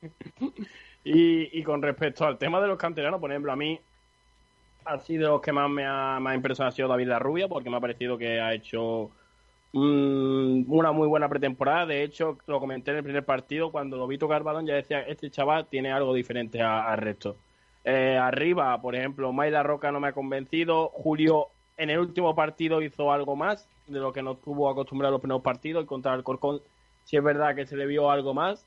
Y, 1.06 1.58
y 1.58 1.62
con 1.62 1.82
respecto 1.82 2.24
al 2.24 2.38
tema 2.38 2.62
de 2.62 2.66
los 2.66 2.78
canteranos, 2.78 3.20
por 3.20 3.30
ejemplo, 3.30 3.52
a 3.52 3.56
mí 3.56 3.78
ha 4.84 4.98
sido 4.98 5.30
los 5.30 5.40
que 5.40 5.52
más 5.52 5.70
me 5.70 5.84
ha, 5.86 6.18
impresionado 6.34 6.68
ha 6.68 6.76
sido 6.76 6.88
David 6.88 7.08
La 7.08 7.18
Rubia, 7.18 7.48
porque 7.48 7.70
me 7.70 7.76
ha 7.76 7.80
parecido 7.80 8.18
que 8.18 8.40
ha 8.40 8.54
hecho 8.54 9.10
una 9.72 10.92
muy 10.92 11.08
buena 11.08 11.28
pretemporada. 11.28 11.86
De 11.86 12.02
hecho, 12.02 12.38
lo 12.46 12.60
comenté 12.60 12.92
en 12.92 12.98
el 12.98 13.02
primer 13.02 13.24
partido, 13.24 13.72
cuando 13.72 13.96
lo 13.96 14.06
vi 14.06 14.18
tocar 14.18 14.42
balón, 14.42 14.66
ya 14.66 14.74
decía, 14.74 15.00
este 15.00 15.30
chaval 15.30 15.66
tiene 15.66 15.90
algo 15.92 16.14
diferente 16.14 16.62
al 16.62 16.98
resto. 16.98 17.36
Eh, 17.84 18.16
arriba, 18.16 18.80
por 18.80 18.94
ejemplo, 18.94 19.32
Mayla 19.32 19.62
Roca 19.62 19.92
no 19.92 20.00
me 20.00 20.08
ha 20.08 20.12
convencido. 20.12 20.88
Julio 20.88 21.48
en 21.76 21.90
el 21.90 21.98
último 21.98 22.34
partido 22.34 22.80
hizo 22.80 23.12
algo 23.12 23.36
más 23.36 23.68
de 23.86 23.98
lo 23.98 24.12
que 24.12 24.22
nos 24.22 24.40
tuvo 24.40 24.70
acostumbrado 24.70 25.12
los 25.12 25.20
primeros 25.20 25.42
partidos 25.42 25.84
y 25.84 25.86
contra 25.86 26.14
el 26.14 26.22
Corcón 26.22 26.62
si 27.04 27.18
es 27.18 27.22
verdad 27.22 27.54
que 27.54 27.66
se 27.66 27.76
le 27.76 27.86
vio 27.86 28.10
algo 28.10 28.32
más. 28.32 28.66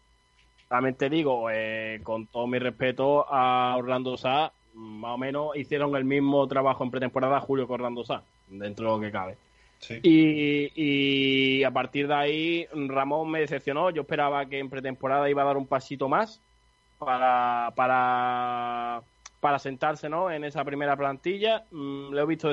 Realmente 0.70 1.10
digo, 1.10 1.50
eh, 1.50 2.02
con 2.04 2.28
todo 2.28 2.46
mi 2.46 2.60
respeto 2.60 3.26
a 3.30 3.76
Orlando 3.78 4.18
Sá, 4.18 4.52
más 4.78 5.16
o 5.16 5.18
menos 5.18 5.56
hicieron 5.56 5.96
el 5.96 6.06
mismo 6.06 6.48
trabajo 6.48 6.84
en 6.84 6.92
pretemporada 6.92 7.42
Julio 7.42 7.68
con 7.68 7.76
Orlando 7.76 8.06
Sá, 8.06 8.24
dentro 8.48 8.86
de 8.86 8.96
lo 8.96 9.02
que 9.02 9.12
cabe. 9.12 9.38
Y, 10.02 10.72
y, 10.76 11.64
a 11.64 11.70
partir 11.70 12.08
de 12.08 12.14
ahí 12.14 12.68
Ramón 12.74 13.30
me 13.30 13.42
decepcionó. 13.42 13.92
Yo 13.92 14.02
esperaba 14.02 14.46
que 14.48 14.58
en 14.58 14.70
pretemporada 14.70 15.30
iba 15.30 15.44
a 15.44 15.46
dar 15.46 15.58
un 15.58 15.68
pasito 15.68 16.10
más 16.10 16.42
para, 16.98 17.72
para 17.76 19.04
para 19.40 19.60
sentarse 19.60 20.10
¿no? 20.10 20.32
en 20.32 20.44
esa 20.44 20.64
primera 20.64 20.96
plantilla. 20.96 21.66
Mm, 21.72 22.12
lo 22.12 22.22
he 22.22 22.26
visto 22.26 22.52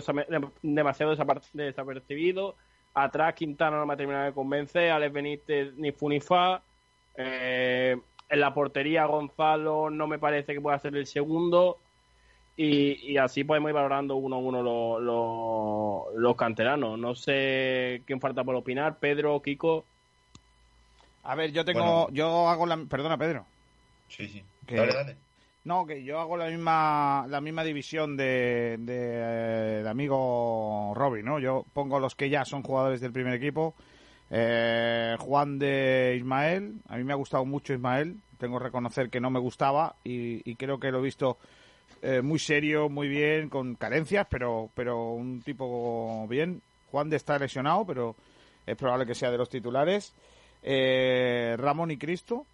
demasiado 0.63 1.17
desapercibido. 1.53 2.57
Atrás 2.95 3.35
Quintana 3.35 3.79
no 3.79 3.87
me 3.87 3.95
ha 3.95 3.97
terminado 3.97 4.27
de 4.27 4.33
convencer, 4.33 4.91
Alex 4.91 5.13
Benítez 5.13 5.75
ni 5.77 5.93
Funifa. 5.93 6.63
Eh, 7.17 7.97
en 8.29 8.41
la 8.41 8.55
portería 8.55 9.07
Gonzalo 9.07 9.91
no 9.91 10.07
me 10.07 10.19
parece 10.19 10.55
que 10.55 10.61
pueda 10.61 10.79
ser 10.79 10.97
el 10.97 11.07
segundo. 11.07 11.79
Y, 12.57 13.17
así 13.17 13.43
podemos 13.43 13.69
ir 13.71 13.75
valorando 13.75 14.17
uno 14.17 14.37
a 14.37 14.39
uno 14.39 16.11
los, 16.15 16.37
canteranos. 16.37 16.99
No 16.99 17.15
sé 17.15 18.03
quién 18.07 18.21
falta 18.21 18.45
por 18.45 18.55
opinar, 18.55 18.99
Pedro, 18.99 19.41
Kiko. 19.43 19.85
A 21.25 21.35
ver, 21.35 21.53
yo 21.53 21.65
tengo, 21.65 22.09
yo 22.11 22.49
hago 22.49 22.67
la, 22.67 22.77
perdona 22.77 23.17
Pedro. 23.17 23.47
Sí, 24.09 24.29
sí. 24.29 24.45
Dale, 24.69 24.93
dale. 24.93 25.17
No, 25.65 25.87
que 25.87 26.05
yo 26.05 26.21
hago 26.21 26.37
la 26.37 26.49
misma, 26.49 27.27
la 27.29 27.41
misma 27.41 27.65
división 27.65 28.19
de, 28.19 28.77
de, 28.81 29.89
amigo 29.89 30.93
Robin, 30.95 31.25
¿no? 31.25 31.39
Yo 31.39 31.65
pongo 31.73 31.99
los 31.99 32.15
que 32.15 32.29
ya 32.29 32.45
son 32.45 32.63
jugadores 32.63 33.01
del 33.01 33.13
primer 33.13 33.33
equipo. 33.33 33.75
Eh, 34.31 35.17
Juan 35.19 35.59
de 35.59 36.17
Ismael, 36.19 36.81
a 36.89 36.97
mí 36.97 37.05
me 37.05 37.15
ha 37.15 37.17
gustado 37.17 37.47
mucho 37.47 37.73
Ismael, 37.73 38.17
tengo 38.39 38.59
que 38.59 38.65
reconocer 38.65 39.09
que 39.09 39.21
no 39.21 39.31
me 39.31 39.39
gustaba 39.39 39.97
y, 40.05 40.55
creo 40.57 40.79
que 40.79 40.91
lo 40.91 40.99
he 40.99 41.03
visto 41.03 41.39
eh, 42.05 42.21
muy 42.21 42.39
serio, 42.39 42.91
muy 42.91 43.09
bien, 43.09 43.49
con 43.49 43.77
carencias, 43.77 44.27
pero, 44.29 44.71
pero 44.75 45.13
un 45.13 45.41
tipo 45.41 46.27
bien. 46.29 46.61
Juan 46.91 47.09
de 47.09 47.17
está 47.17 47.39
lesionado, 47.39 47.87
pero 47.87 48.15
es 48.67 48.77
probable 48.77 49.07
que 49.07 49.15
sea 49.15 49.31
de 49.31 49.39
los 49.39 49.49
titulares. 49.49 50.15
Eh, 50.63 51.57
Ramón 51.59 51.91
y 51.91 51.97
Cristo, 51.97 52.47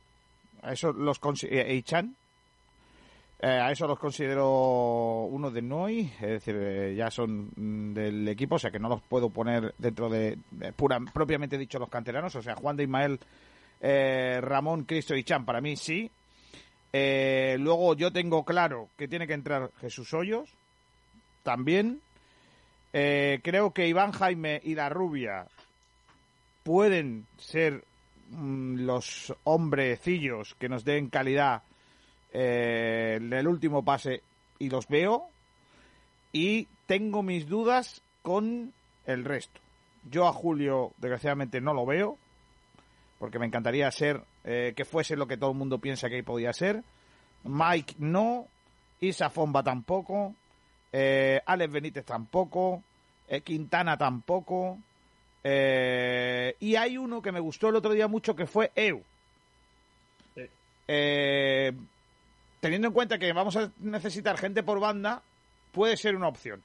a 0.63 0.73
eso 0.73 0.93
los 0.93 1.21
eh, 1.43 1.83
Chan, 1.85 2.15
eh, 3.41 3.49
a 3.49 3.73
eso 3.73 3.89
los 3.89 3.99
considero 3.99 5.25
uno 5.25 5.51
de 5.51 5.63
Noi, 5.63 6.13
es 6.21 6.45
decir, 6.45 6.95
ya 6.95 7.11
son 7.11 7.51
mm, 7.57 7.93
del 7.93 8.29
equipo, 8.29 8.55
o 8.55 8.59
sea 8.59 8.71
que 8.71 8.79
no 8.79 8.89
los 8.89 9.03
puedo 9.03 9.31
poner 9.31 9.75
dentro 9.79 10.09
de, 10.09 10.39
pura, 10.77 11.01
propiamente 11.13 11.59
dicho 11.59 11.79
los 11.79 11.89
canteranos, 11.89 12.37
o 12.37 12.43
sea, 12.43 12.55
Juan 12.55 12.77
de 12.77 12.85
Ismael, 12.85 13.19
eh, 13.81 14.39
Ramón, 14.41 14.85
Cristo 14.85 15.17
y 15.17 15.25
Chan, 15.25 15.45
para 15.45 15.61
mí 15.61 15.77
sí. 15.77 16.11
Luego 16.93 17.95
yo 17.95 18.13
tengo 18.13 18.45
claro 18.45 18.89
que 18.97 19.09
tiene 19.09 19.27
que 19.27 19.35
entrar 19.35 19.71
Jesús 19.81 20.13
Hoyos, 20.13 20.51
también. 21.43 22.01
creo 22.93 23.73
que 23.73 23.89
Iván 23.89 24.13
Jaime 24.13 24.61
y 24.65 24.75
la 24.75 24.89
rubia 24.89 25.47
pueden 26.63 27.27
ser 27.39 27.85
mm, 28.31 28.81
los 28.81 29.35
hombrecillos 29.45 30.55
que 30.59 30.69
nos 30.69 30.85
den 30.85 31.09
calidad 31.09 31.63
eh, 32.33 33.19
el 33.21 33.49
último 33.49 33.85
pase 33.85 34.23
y 34.59 34.71
los 34.71 34.87
veo 34.87 35.29
y 36.33 36.69
tengo 36.87 37.23
mis 37.23 37.49
dudas 37.49 38.03
con 38.23 38.73
el 39.07 39.25
resto. 39.25 39.61
Yo 40.11 40.27
a 40.29 40.33
Julio, 40.33 40.93
desgraciadamente, 40.99 41.61
no 41.61 41.75
lo 41.75 41.85
veo, 41.85 42.17
porque 43.19 43.39
me 43.39 43.47
encantaría 43.47 43.91
ser 43.91 44.23
eh, 44.45 44.73
que 44.77 44.85
fuese 44.85 45.17
lo 45.17 45.27
que 45.27 45.37
todo 45.37 45.51
el 45.51 45.57
mundo 45.57 45.79
piensa 45.79 46.09
que 46.09 46.23
podía 46.23 46.53
ser. 46.53 46.83
Mike 47.45 47.95
no, 47.99 48.47
Isa 49.01 49.31
Fomba 49.31 49.63
tampoco, 49.63 50.35
eh, 50.93 51.41
Alex 51.45 51.73
Benítez 51.73 52.05
tampoco, 52.05 52.83
eh, 53.29 53.41
Quintana 53.41 53.97
tampoco. 53.97 54.79
y 55.43 56.77
hay 56.77 56.99
uno 56.99 57.23
que 57.23 57.33
me 57.33 57.41
gustó 57.41 57.69
el 57.69 57.77
otro 57.77 57.93
día 57.95 58.09
mucho 58.09 58.37
que 58.37 58.47
fue 58.47 58.73
Eu 58.75 59.03
teniendo 62.61 62.89
en 62.89 62.95
cuenta 62.95 63.19
que 63.19 63.33
vamos 63.33 63.57
a 63.57 63.73
necesitar 63.79 64.39
gente 64.39 64.63
por 64.63 64.79
banda, 64.79 65.23
puede 65.73 65.97
ser 65.97 66.15
una 66.15 66.29
opción. 66.29 66.63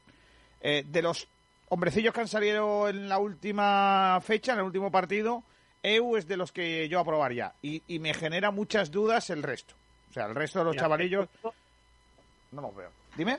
Eh, 0.61 0.83
de 0.85 1.01
los 1.01 1.27
hombrecillos 1.69 2.13
que 2.13 2.21
han 2.21 2.27
salido 2.27 2.89
en 2.89 3.09
la 3.09 3.17
última 3.17 4.19
fecha, 4.21 4.53
en 4.53 4.59
el 4.59 4.65
último 4.65 4.91
partido, 4.91 5.43
EU 5.85 6.17
es 6.17 6.27
de 6.27 6.37
los 6.37 6.51
que 6.51 6.89
yo 6.89 6.99
aprobaría. 6.99 7.53
Y, 7.61 7.81
y 7.87 7.99
me 7.99 8.13
genera 8.13 8.51
muchas 8.51 8.91
dudas 8.91 9.29
el 9.29 9.43
resto. 9.43 9.75
O 10.09 10.13
sea, 10.13 10.25
el 10.25 10.35
resto 10.35 10.59
de 10.59 10.65
los 10.65 10.75
chavalillos 10.75 11.27
no 12.51 12.61
los 12.61 12.75
veo. 12.75 12.89
Dime. 13.17 13.37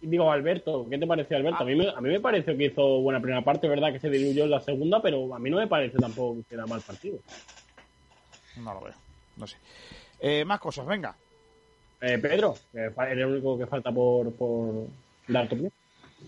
Digo, 0.00 0.30
Alberto, 0.30 0.86
¿qué 0.88 0.98
te 0.98 1.06
pareció, 1.06 1.36
Alberto? 1.36 1.62
A, 1.62 1.66
mí 1.66 1.74
me, 1.74 1.88
a 1.88 2.00
mí 2.00 2.10
me 2.10 2.20
pareció 2.20 2.56
que 2.56 2.66
hizo 2.66 3.00
buena 3.00 3.20
primera 3.20 3.42
parte, 3.42 3.68
¿verdad? 3.68 3.90
Que 3.90 3.98
se 3.98 4.10
diluyó 4.10 4.44
en 4.44 4.50
la 4.50 4.60
segunda, 4.60 5.00
pero 5.00 5.34
a 5.34 5.38
mí 5.38 5.48
no 5.48 5.56
me 5.56 5.66
parece 5.66 5.96
tampoco 5.96 6.42
que 6.46 6.54
era 6.54 6.66
mal 6.66 6.82
partido. 6.82 7.18
No 8.56 8.74
lo 8.74 8.82
veo, 8.82 8.94
no 9.36 9.46
sé. 9.46 9.56
Eh, 10.20 10.44
más 10.44 10.60
cosas, 10.60 10.86
venga. 10.86 11.16
Eh, 12.02 12.18
Pedro, 12.18 12.54
eres 12.74 12.96
el 13.18 13.24
único 13.24 13.58
que 13.58 13.66
falta 13.66 13.90
por, 13.90 14.30
por 14.34 14.88
dar 15.26 15.48
tu 15.48 15.54
opinión. 15.54 15.72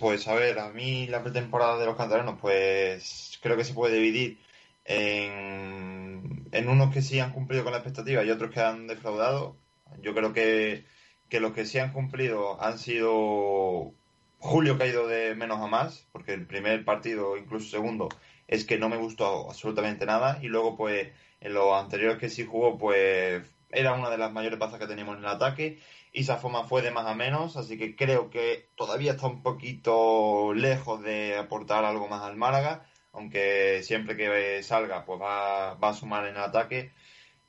Pues 0.01 0.27
a 0.27 0.35
ver, 0.35 0.59
a 0.59 0.71
mí 0.71 1.07
la 1.07 1.23
pretemporada 1.23 1.79
de 1.79 1.87
los 1.87 1.97
canteranos, 1.97 2.39
pues 2.41 3.39
creo 3.43 3.57
que 3.57 3.65
se 3.65 3.75
puede 3.75 3.97
dividir 3.97 4.39
en, 4.87 6.69
unos 6.69 6.93
que 6.93 7.03
sí 7.03 7.21
han 7.21 7.33
cumplido 7.33 7.65
con 7.65 7.73
la 7.73 7.79
expectativa 7.79 8.25
y 8.25 8.31
otros 8.31 8.51
que 8.51 8.61
han 8.61 8.87
defraudado. 8.87 9.59
Yo 10.01 10.15
creo 10.15 10.33
que, 10.33 10.85
que 11.29 11.41
los 11.41 11.53
que 11.53 11.67
sí 11.67 11.79
han 11.79 11.93
cumplido 11.93 12.63
han 12.63 12.79
sido 12.79 13.95
Julio 14.39 14.77
que 14.79 14.85
ha 14.85 14.89
ido 14.89 15.07
de 15.09 15.35
menos 15.35 15.61
a 15.61 15.67
más, 15.67 16.09
porque 16.13 16.33
el 16.35 16.47
primer 16.47 16.85
partido, 16.85 17.37
incluso 17.37 17.69
segundo, 17.71 18.09
es 18.47 18.65
que 18.65 18.79
no 18.79 18.89
me 18.89 18.97
gustó 18.97 19.49
absolutamente 19.49 20.07
nada. 20.07 20.39
Y 20.43 20.49
luego, 20.49 20.77
pues, 20.77 21.09
en 21.41 21.55
los 21.55 21.73
anteriores 21.75 22.19
que 22.19 22.29
sí 22.31 22.45
jugó, 22.45 22.79
pues 22.79 23.43
era 23.71 23.95
una 23.95 24.11
de 24.11 24.19
las 24.19 24.33
mayores 24.33 24.59
bazas 24.59 24.79
que 24.79 24.87
teníamos 24.87 25.17
en 25.17 25.25
el 25.25 25.31
ataque. 25.31 25.81
y 26.13 26.25
Safoma 26.25 26.65
fue 26.65 26.83
de 26.83 26.91
más 26.91 27.07
a 27.07 27.15
menos, 27.15 27.57
así 27.57 27.77
que 27.79 27.95
creo 27.97 28.31
que 28.31 28.71
todavía 28.77 29.13
está 29.13 29.27
un 29.27 29.43
poquito 29.43 30.55
lejos 30.55 31.03
de 31.03 31.37
aportar 31.37 31.85
algo 31.85 32.09
más 32.09 32.23
al 32.23 32.37
Málaga, 32.37 32.87
aunque 33.17 33.83
siempre 33.83 34.17
que 34.17 34.63
salga 34.63 35.05
pues 35.05 35.21
va, 35.21 35.75
va 35.75 35.89
a 35.89 35.95
sumar 35.95 36.27
en 36.27 36.37
ataque. 36.37 36.93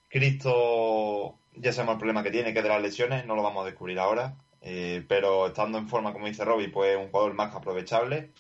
Cristo, 0.09 1.37
ya 1.53 1.73
sabemos 1.73 1.95
el 1.95 1.99
problema 1.99 2.23
que 2.23 2.31
tiene, 2.31 2.53
que 2.53 2.61
de 2.61 2.69
las 2.69 2.81
lesiones, 2.81 3.25
no 3.25 3.35
lo 3.35 3.43
vamos 3.43 3.63
a 3.63 3.65
descubrir 3.67 3.99
ahora, 3.99 4.37
eh, 4.61 5.05
pero 5.07 5.47
estando 5.47 5.77
en 5.77 5.89
forma, 5.89 6.13
como 6.13 6.27
dice 6.27 6.45
Robbie, 6.45 6.69
pues 6.69 6.91
es 6.91 6.97
un 6.97 7.11
jugador 7.11 7.33
más 7.33 7.53
aprovechable. 7.53 8.31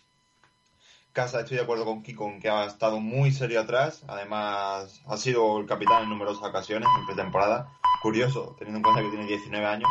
Casa, 1.11 1.41
estoy 1.41 1.57
de 1.57 1.63
acuerdo 1.63 1.83
con 1.83 2.03
Kiko 2.03 2.31
que 2.39 2.49
ha 2.49 2.65
estado 2.65 2.99
muy 2.99 3.31
serio 3.31 3.59
atrás, 3.59 4.03
además 4.07 5.01
ha 5.05 5.17
sido 5.17 5.59
el 5.59 5.65
capitán 5.65 6.03
en 6.03 6.09
numerosas 6.09 6.47
ocasiones 6.47 6.87
en 6.97 7.05
pretemporada. 7.07 7.67
Curioso, 8.01 8.55
teniendo 8.57 8.77
en 8.77 8.83
cuenta 8.83 9.01
que 9.01 9.09
tiene 9.09 9.25
19 9.25 9.65
años. 9.65 9.89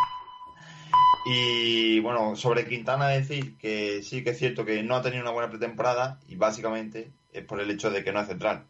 Y 1.28 1.98
bueno, 2.00 2.36
sobre 2.36 2.68
Quintana 2.68 3.08
decir 3.08 3.58
que 3.58 4.04
sí 4.04 4.22
que 4.22 4.30
es 4.30 4.38
cierto 4.38 4.64
que 4.64 4.84
no 4.84 4.94
ha 4.94 5.02
tenido 5.02 5.22
una 5.22 5.32
buena 5.32 5.50
pretemporada 5.50 6.20
y 6.28 6.36
básicamente 6.36 7.10
es 7.38 7.44
por 7.44 7.60
el 7.60 7.70
hecho 7.70 7.90
de 7.90 8.02
que 8.04 8.12
no 8.12 8.20
es 8.20 8.28
central. 8.28 8.66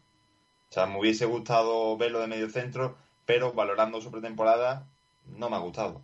O 0.69 0.73
sea, 0.73 0.85
me 0.85 0.99
hubiese 0.99 1.25
gustado 1.25 1.97
verlo 1.97 2.19
de 2.19 2.27
medio 2.27 2.49
centro, 2.49 2.97
pero 3.25 3.53
valorando 3.53 4.01
su 4.01 4.11
pretemporada 4.11 4.87
no 5.25 5.49
me 5.49 5.55
ha 5.55 5.59
gustado, 5.59 6.01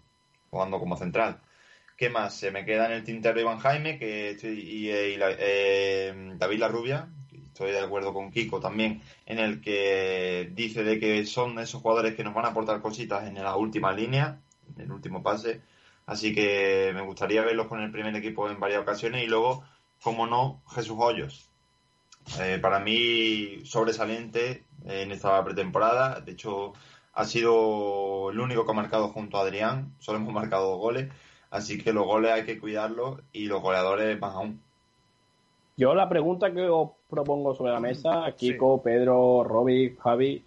jugando 0.50 0.80
como 0.80 0.98
central. 0.98 1.42
¿Qué 1.98 2.10
más? 2.10 2.36
Se 2.36 2.52
me 2.52 2.66
queda 2.66 2.88
en 2.88 2.94
el 2.94 3.04
tintero 3.04 3.40
Iván 3.40 3.60
Jaime 3.60 4.00
que 4.00 4.32
estoy, 4.32 4.60
y, 4.60 4.90
eh, 4.90 5.18
eh, 5.20 6.34
David 6.38 6.60
La 6.60 6.68
Rubia, 6.68 7.10
estoy 7.46 7.72
de 7.72 7.80
acuerdo 7.80 8.14
con 8.14 8.32
Kiko 8.32 8.60
también, 8.60 9.02
en 9.26 9.40
el 9.40 9.62
que 9.62 10.50
dice 10.54 10.84
de 10.84 11.00
que 11.00 11.26
son 11.26 11.60
esos 11.60 11.82
jugadores 11.82 12.16
que 12.16 12.24
nos 12.24 12.34
van 12.34 12.46
a 12.46 12.50
aportar 12.50 12.82
cositas 12.82 13.28
en 13.28 13.36
la 13.36 13.56
última 13.56 13.94
línea, 13.94 14.42
en 14.76 14.82
el 14.82 14.92
último 14.92 15.22
pase. 15.22 15.62
Así 16.06 16.34
que 16.34 16.92
me 16.94 17.02
gustaría 17.02 17.44
verlos 17.44 17.68
con 17.68 17.82
el 17.82 17.92
primer 17.92 18.16
equipo 18.16 18.50
en 18.50 18.60
varias 18.60 18.82
ocasiones 18.82 19.24
y 19.24 19.28
luego, 19.28 19.64
como 20.02 20.28
no, 20.28 20.64
Jesús 20.74 20.98
Hoyos, 21.00 21.53
eh, 22.40 22.60
para 22.62 22.80
mí, 22.80 23.66
sobresaliente 23.66 24.64
en 24.86 25.12
esta 25.12 25.44
pretemporada. 25.44 26.22
De 26.22 26.34
hecho, 26.34 26.74
ha 27.14 27.26
sido 27.26 28.32
el 28.32 28.40
único 28.40 28.66
que 28.66 28.72
ha 28.72 28.76
marcado 28.76 29.10
junto 29.10 29.38
a 29.38 29.42
Adrián. 29.42 29.94
Solo 30.00 30.20
hemos 30.20 30.34
marcado 30.34 30.72
dos 30.72 30.80
goles. 30.80 31.10
Así 31.50 31.78
que 31.78 31.94
los 31.94 32.06
goles 32.06 32.32
hay 32.32 32.46
que 32.46 32.60
cuidarlos 32.60 33.22
y 33.32 33.46
los 33.46 33.62
goleadores 33.62 34.20
más 34.20 34.34
aún. 34.36 34.60
Yo 35.78 35.94
la 35.96 36.10
pregunta 36.10 36.54
que 36.54 36.68
os 36.68 36.92
propongo 37.10 37.54
sobre 37.56 37.74
la 37.74 37.80
mesa, 37.80 38.32
Kiko, 38.36 38.82
Pedro, 38.82 39.44
Robbie, 39.44 39.96
Javi, 40.00 40.44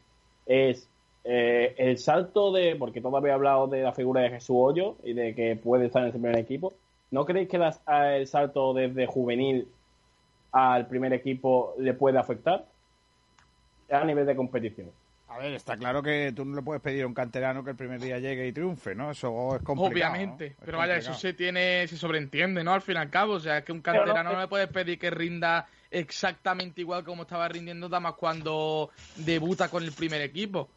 es 0.46 0.88
eh, 1.24 1.74
el 1.78 1.98
salto 1.98 2.52
de, 2.52 2.76
porque 2.76 3.00
todavía 3.00 3.32
he 3.32 3.34
hablado 3.34 3.66
de 3.66 3.82
la 3.82 3.92
figura 3.92 4.22
de 4.22 4.30
Jesús 4.30 4.56
Hoyo 4.56 4.96
y 5.02 5.14
de 5.14 5.34
que 5.34 5.56
puede 5.56 5.86
estar 5.86 6.02
en 6.02 6.06
el 6.06 6.12
primer 6.12 6.38
equipo, 6.38 6.74
¿no 7.10 7.24
creéis 7.24 7.48
que 7.48 7.56
el 7.56 8.26
salto 8.28 8.72
desde 8.72 9.06
juvenil 9.06 9.66
al 10.52 10.86
primer 10.86 11.12
equipo 11.12 11.74
le 11.78 11.94
puede 11.94 12.18
afectar 12.18 12.66
a 13.90 14.05
nivel 14.05 14.27
de 14.27 14.36
competición. 14.36 14.90
A 15.28 15.39
ver, 15.39 15.55
está 15.55 15.77
claro 15.77 16.02
que 16.02 16.32
tú 16.35 16.44
no 16.44 16.55
le 16.55 16.62
puedes 16.62 16.81
pedir 16.81 17.02
a 17.02 17.06
un 17.06 17.14
canterano 17.14 17.64
que 17.64 17.70
el 17.70 17.77
primer 17.77 18.01
día 18.01 18.18
llegue 18.18 18.47
y 18.47 18.52
triunfe, 18.52 18.94
¿no? 18.94 19.10
Eso 19.10 19.56
es 19.56 19.62
complicado. 19.62 20.12
Obviamente, 20.12 20.55
pero 20.64 20.78
vaya, 20.78 20.97
eso 20.97 21.14
se 21.14 21.32
tiene, 21.32 21.86
se 21.89 21.97
sobreentiende, 21.97 22.62
¿no? 22.62 22.73
Al 22.73 22.81
fin 22.81 22.94
y 22.94 22.98
al 22.98 23.10
cabo, 23.10 23.35
o 23.35 23.40
sea, 23.40 23.62
que 23.62 23.73
un 23.73 23.82
canterano 23.82 24.32
no, 24.32 24.40
le 24.40 24.47
puedes 24.47 24.68
pedir 24.68 24.98
que 24.98 25.10
rinda 25.10 25.66
exactamente 25.90 26.81
igual 26.81 27.05
como 27.05 27.23
estaba 27.23 27.48
rindiendo 27.48 27.89
más 28.01 28.14
cuando 28.14 28.90
debuta 29.16 29.68
con 29.68 29.82
el 29.82 29.93
primer 29.93 30.20
equipo. 30.20 30.68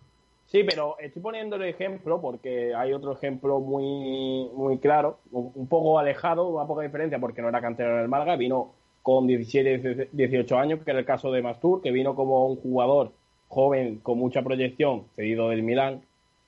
Sí, 0.48 0.64
pero 0.64 0.98
estoy 1.00 1.22
poniendo 1.22 1.58
el 1.58 1.64
ejemplo 1.64 2.20
porque 2.20 2.74
hay 2.74 2.92
otro 2.92 3.14
ejemplo 3.14 3.60
muy, 3.60 4.50
muy 4.56 4.80
claro, 4.80 5.20
un, 5.32 5.68
poco 5.68 6.00
alejado, 6.00 6.48
una 6.48 6.66
poca 6.66 6.82
diferencia 6.82 7.20
porque 7.20 7.44
no 7.44 7.50
era 7.50 7.62
canterano 7.62 7.98
del 7.98 8.08
Málaga, 8.08 8.36
vino 8.36 8.74
con 9.10 9.26
17, 9.26 10.10
18 10.12 10.60
años, 10.60 10.82
que 10.86 10.92
era 10.92 11.00
el 11.00 11.06
caso 11.06 11.32
de 11.32 11.42
Mastur, 11.42 11.82
que 11.82 11.90
vino 11.90 12.14
como 12.14 12.46
un 12.46 12.58
jugador 12.58 13.12
joven 13.48 13.98
con 14.04 14.20
mucha 14.20 14.44
proyección, 14.44 15.06
cedido 15.16 15.50
del 15.50 15.64
Milán, 15.64 16.04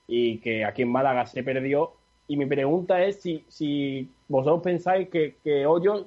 y 0.06 0.38
que 0.38 0.64
aquí 0.64 0.82
en 0.82 0.92
Málaga 0.92 1.26
se 1.26 1.42
perdió. 1.42 1.94
Y 2.28 2.36
mi 2.36 2.46
pregunta 2.46 3.02
es 3.02 3.20
si, 3.20 3.44
si 3.48 4.08
vosotros 4.28 4.62
pensáis 4.62 5.08
que, 5.08 5.34
que 5.42 5.66
Hoyos 5.66 6.06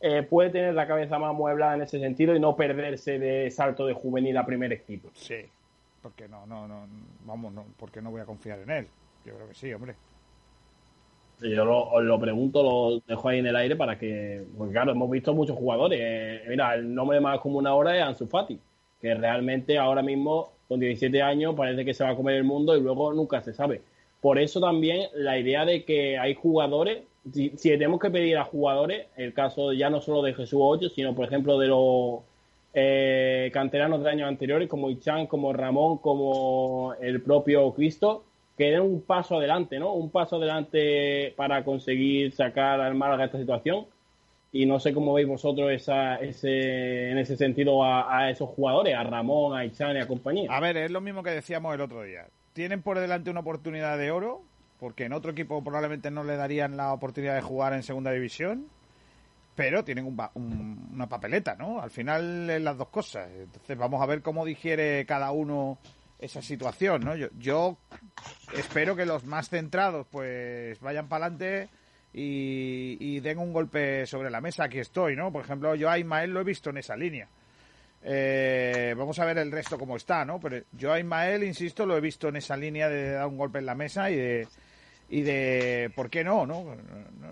eh, 0.00 0.24
puede 0.24 0.50
tener 0.50 0.74
la 0.74 0.88
cabeza 0.88 1.20
más 1.20 1.32
mueblada 1.34 1.76
en 1.76 1.82
ese 1.82 2.00
sentido 2.00 2.34
y 2.34 2.40
no 2.40 2.56
perderse 2.56 3.20
de 3.20 3.48
salto 3.52 3.86
de 3.86 3.94
juvenil 3.94 4.36
a 4.38 4.44
primer 4.44 4.72
equipo. 4.72 5.08
Sí, 5.14 5.46
porque 6.02 6.26
no, 6.26 6.44
no, 6.46 6.66
no, 6.66 6.84
vamos, 7.24 7.52
no, 7.52 7.64
porque 7.78 8.02
no 8.02 8.10
voy 8.10 8.22
a 8.22 8.26
confiar 8.26 8.58
en 8.58 8.70
él. 8.72 8.86
Yo 9.24 9.36
creo 9.36 9.46
que 9.46 9.54
sí, 9.54 9.72
hombre. 9.72 9.94
Yo 11.42 11.64
lo, 11.64 11.88
os 11.90 12.04
lo 12.04 12.20
pregunto, 12.20 12.62
lo 12.62 13.00
dejo 13.06 13.28
ahí 13.28 13.40
en 13.40 13.46
el 13.46 13.56
aire 13.56 13.76
para 13.76 13.98
que, 13.98 14.44
porque 14.56 14.72
claro, 14.72 14.92
hemos 14.92 15.10
visto 15.10 15.34
muchos 15.34 15.56
jugadores. 15.56 15.98
Eh, 16.00 16.42
mira, 16.48 16.74
el 16.74 16.94
nombre 16.94 17.20
más 17.20 17.40
común 17.40 17.66
ahora 17.66 17.96
es 17.96 18.02
Ansu 18.02 18.26
Fati, 18.26 18.58
que 19.00 19.14
realmente 19.14 19.78
ahora 19.78 20.02
mismo, 20.02 20.52
con 20.68 20.78
17 20.78 21.20
años, 21.20 21.54
parece 21.56 21.84
que 21.84 21.94
se 21.94 22.04
va 22.04 22.10
a 22.10 22.16
comer 22.16 22.36
el 22.36 22.44
mundo 22.44 22.76
y 22.76 22.80
luego 22.80 23.12
nunca 23.12 23.40
se 23.42 23.52
sabe. 23.52 23.82
Por 24.20 24.38
eso 24.38 24.60
también 24.60 25.08
la 25.14 25.36
idea 25.36 25.64
de 25.64 25.84
que 25.84 26.16
hay 26.16 26.34
jugadores, 26.34 27.02
si, 27.32 27.50
tenemos 27.50 27.98
que 27.98 28.10
pedir 28.10 28.36
a 28.38 28.44
jugadores, 28.44 29.06
el 29.16 29.34
caso 29.34 29.72
ya 29.72 29.90
no 29.90 30.00
solo 30.00 30.22
de 30.22 30.34
Jesús 30.34 30.60
Ocho, 30.62 30.88
sino 30.90 31.14
por 31.14 31.26
ejemplo 31.26 31.58
de 31.58 31.66
los 31.66 32.20
eh, 32.72 33.50
canteranos 33.52 34.04
de 34.04 34.10
años 34.10 34.28
anteriores, 34.28 34.68
como 34.68 34.90
Ichan, 34.90 35.26
como 35.26 35.52
Ramón, 35.52 35.98
como 35.98 36.94
el 37.00 37.20
propio 37.20 37.72
Cristo, 37.74 38.22
que 38.56 38.70
den 38.70 38.82
un 38.82 39.02
paso 39.02 39.36
adelante, 39.36 39.78
¿no? 39.78 39.92
Un 39.94 40.10
paso 40.10 40.36
adelante 40.36 41.32
para 41.36 41.64
conseguir 41.64 42.32
sacar 42.32 42.80
al 42.80 42.94
Málaga 42.94 43.24
esta 43.24 43.38
situación. 43.38 43.86
Y 44.54 44.66
no 44.66 44.78
sé 44.78 44.92
cómo 44.92 45.14
veis 45.14 45.26
vosotros 45.26 45.70
esa, 45.72 46.16
ese, 46.16 47.10
en 47.10 47.16
ese 47.16 47.38
sentido 47.38 47.82
a, 47.84 48.28
esos 48.28 48.50
jugadores, 48.50 48.94
a 48.94 49.02
Ramón, 49.02 49.56
a 49.56 49.64
Ichan 49.64 49.96
y 49.96 50.00
a 50.00 50.06
compañía. 50.06 50.50
A 50.50 50.60
ver, 50.60 50.76
es 50.76 50.90
lo 50.90 51.00
mismo 51.00 51.22
que 51.22 51.30
decíamos 51.30 51.74
el 51.74 51.80
otro 51.80 52.02
día. 52.02 52.26
Tienen 52.52 52.82
por 52.82 52.98
delante 52.98 53.30
una 53.30 53.40
oportunidad 53.40 53.96
de 53.96 54.10
oro, 54.10 54.42
porque 54.78 55.04
en 55.04 55.14
otro 55.14 55.32
equipo 55.32 55.64
probablemente 55.64 56.10
no 56.10 56.22
le 56.22 56.36
darían 56.36 56.76
la 56.76 56.92
oportunidad 56.92 57.34
de 57.34 57.40
jugar 57.40 57.72
en 57.72 57.82
segunda 57.82 58.12
división, 58.12 58.66
pero 59.56 59.84
tienen 59.84 60.14
una 60.34 61.08
papeleta, 61.08 61.54
¿no? 61.54 61.80
Al 61.80 61.90
final 61.90 62.62
las 62.62 62.76
dos 62.76 62.88
cosas. 62.88 63.30
Entonces 63.34 63.78
vamos 63.78 64.02
a 64.02 64.06
ver 64.06 64.20
cómo 64.20 64.44
digiere 64.44 65.06
cada 65.06 65.30
uno 65.32 65.78
esa 66.22 66.40
situación, 66.40 67.02
¿no? 67.04 67.16
Yo, 67.16 67.28
yo 67.38 67.76
espero 68.56 68.94
que 68.94 69.04
los 69.04 69.24
más 69.24 69.48
centrados 69.48 70.06
pues 70.10 70.80
vayan 70.80 71.08
para 71.08 71.26
adelante 71.26 71.68
y, 72.12 73.20
den 73.20 73.38
un 73.38 73.52
golpe 73.52 74.06
sobre 74.06 74.30
la 74.30 74.40
mesa. 74.40 74.64
Aquí 74.64 74.78
estoy, 74.78 75.16
¿no? 75.16 75.32
Por 75.32 75.44
ejemplo, 75.44 75.74
yo 75.74 75.90
a 75.90 75.98
Ismael 75.98 76.30
lo 76.30 76.40
he 76.40 76.44
visto 76.44 76.70
en 76.70 76.78
esa 76.78 76.96
línea. 76.96 77.28
Eh, 78.04 78.94
vamos 78.96 79.18
a 79.18 79.24
ver 79.24 79.38
el 79.38 79.50
resto 79.50 79.78
cómo 79.78 79.96
está, 79.96 80.24
¿no? 80.24 80.38
Pero 80.40 80.64
yo 80.72 80.92
a 80.92 81.00
Ismael, 81.00 81.42
insisto, 81.42 81.86
lo 81.86 81.96
he 81.96 82.00
visto 82.00 82.28
en 82.28 82.36
esa 82.36 82.56
línea 82.56 82.88
de 82.88 83.12
dar 83.12 83.26
un 83.26 83.36
golpe 83.36 83.58
en 83.58 83.66
la 83.66 83.74
mesa 83.74 84.10
y 84.10 84.16
de, 84.16 84.48
y 85.12 85.20
de 85.20 85.92
por 85.94 86.08
qué 86.08 86.24
no, 86.24 86.46
no, 86.46 86.74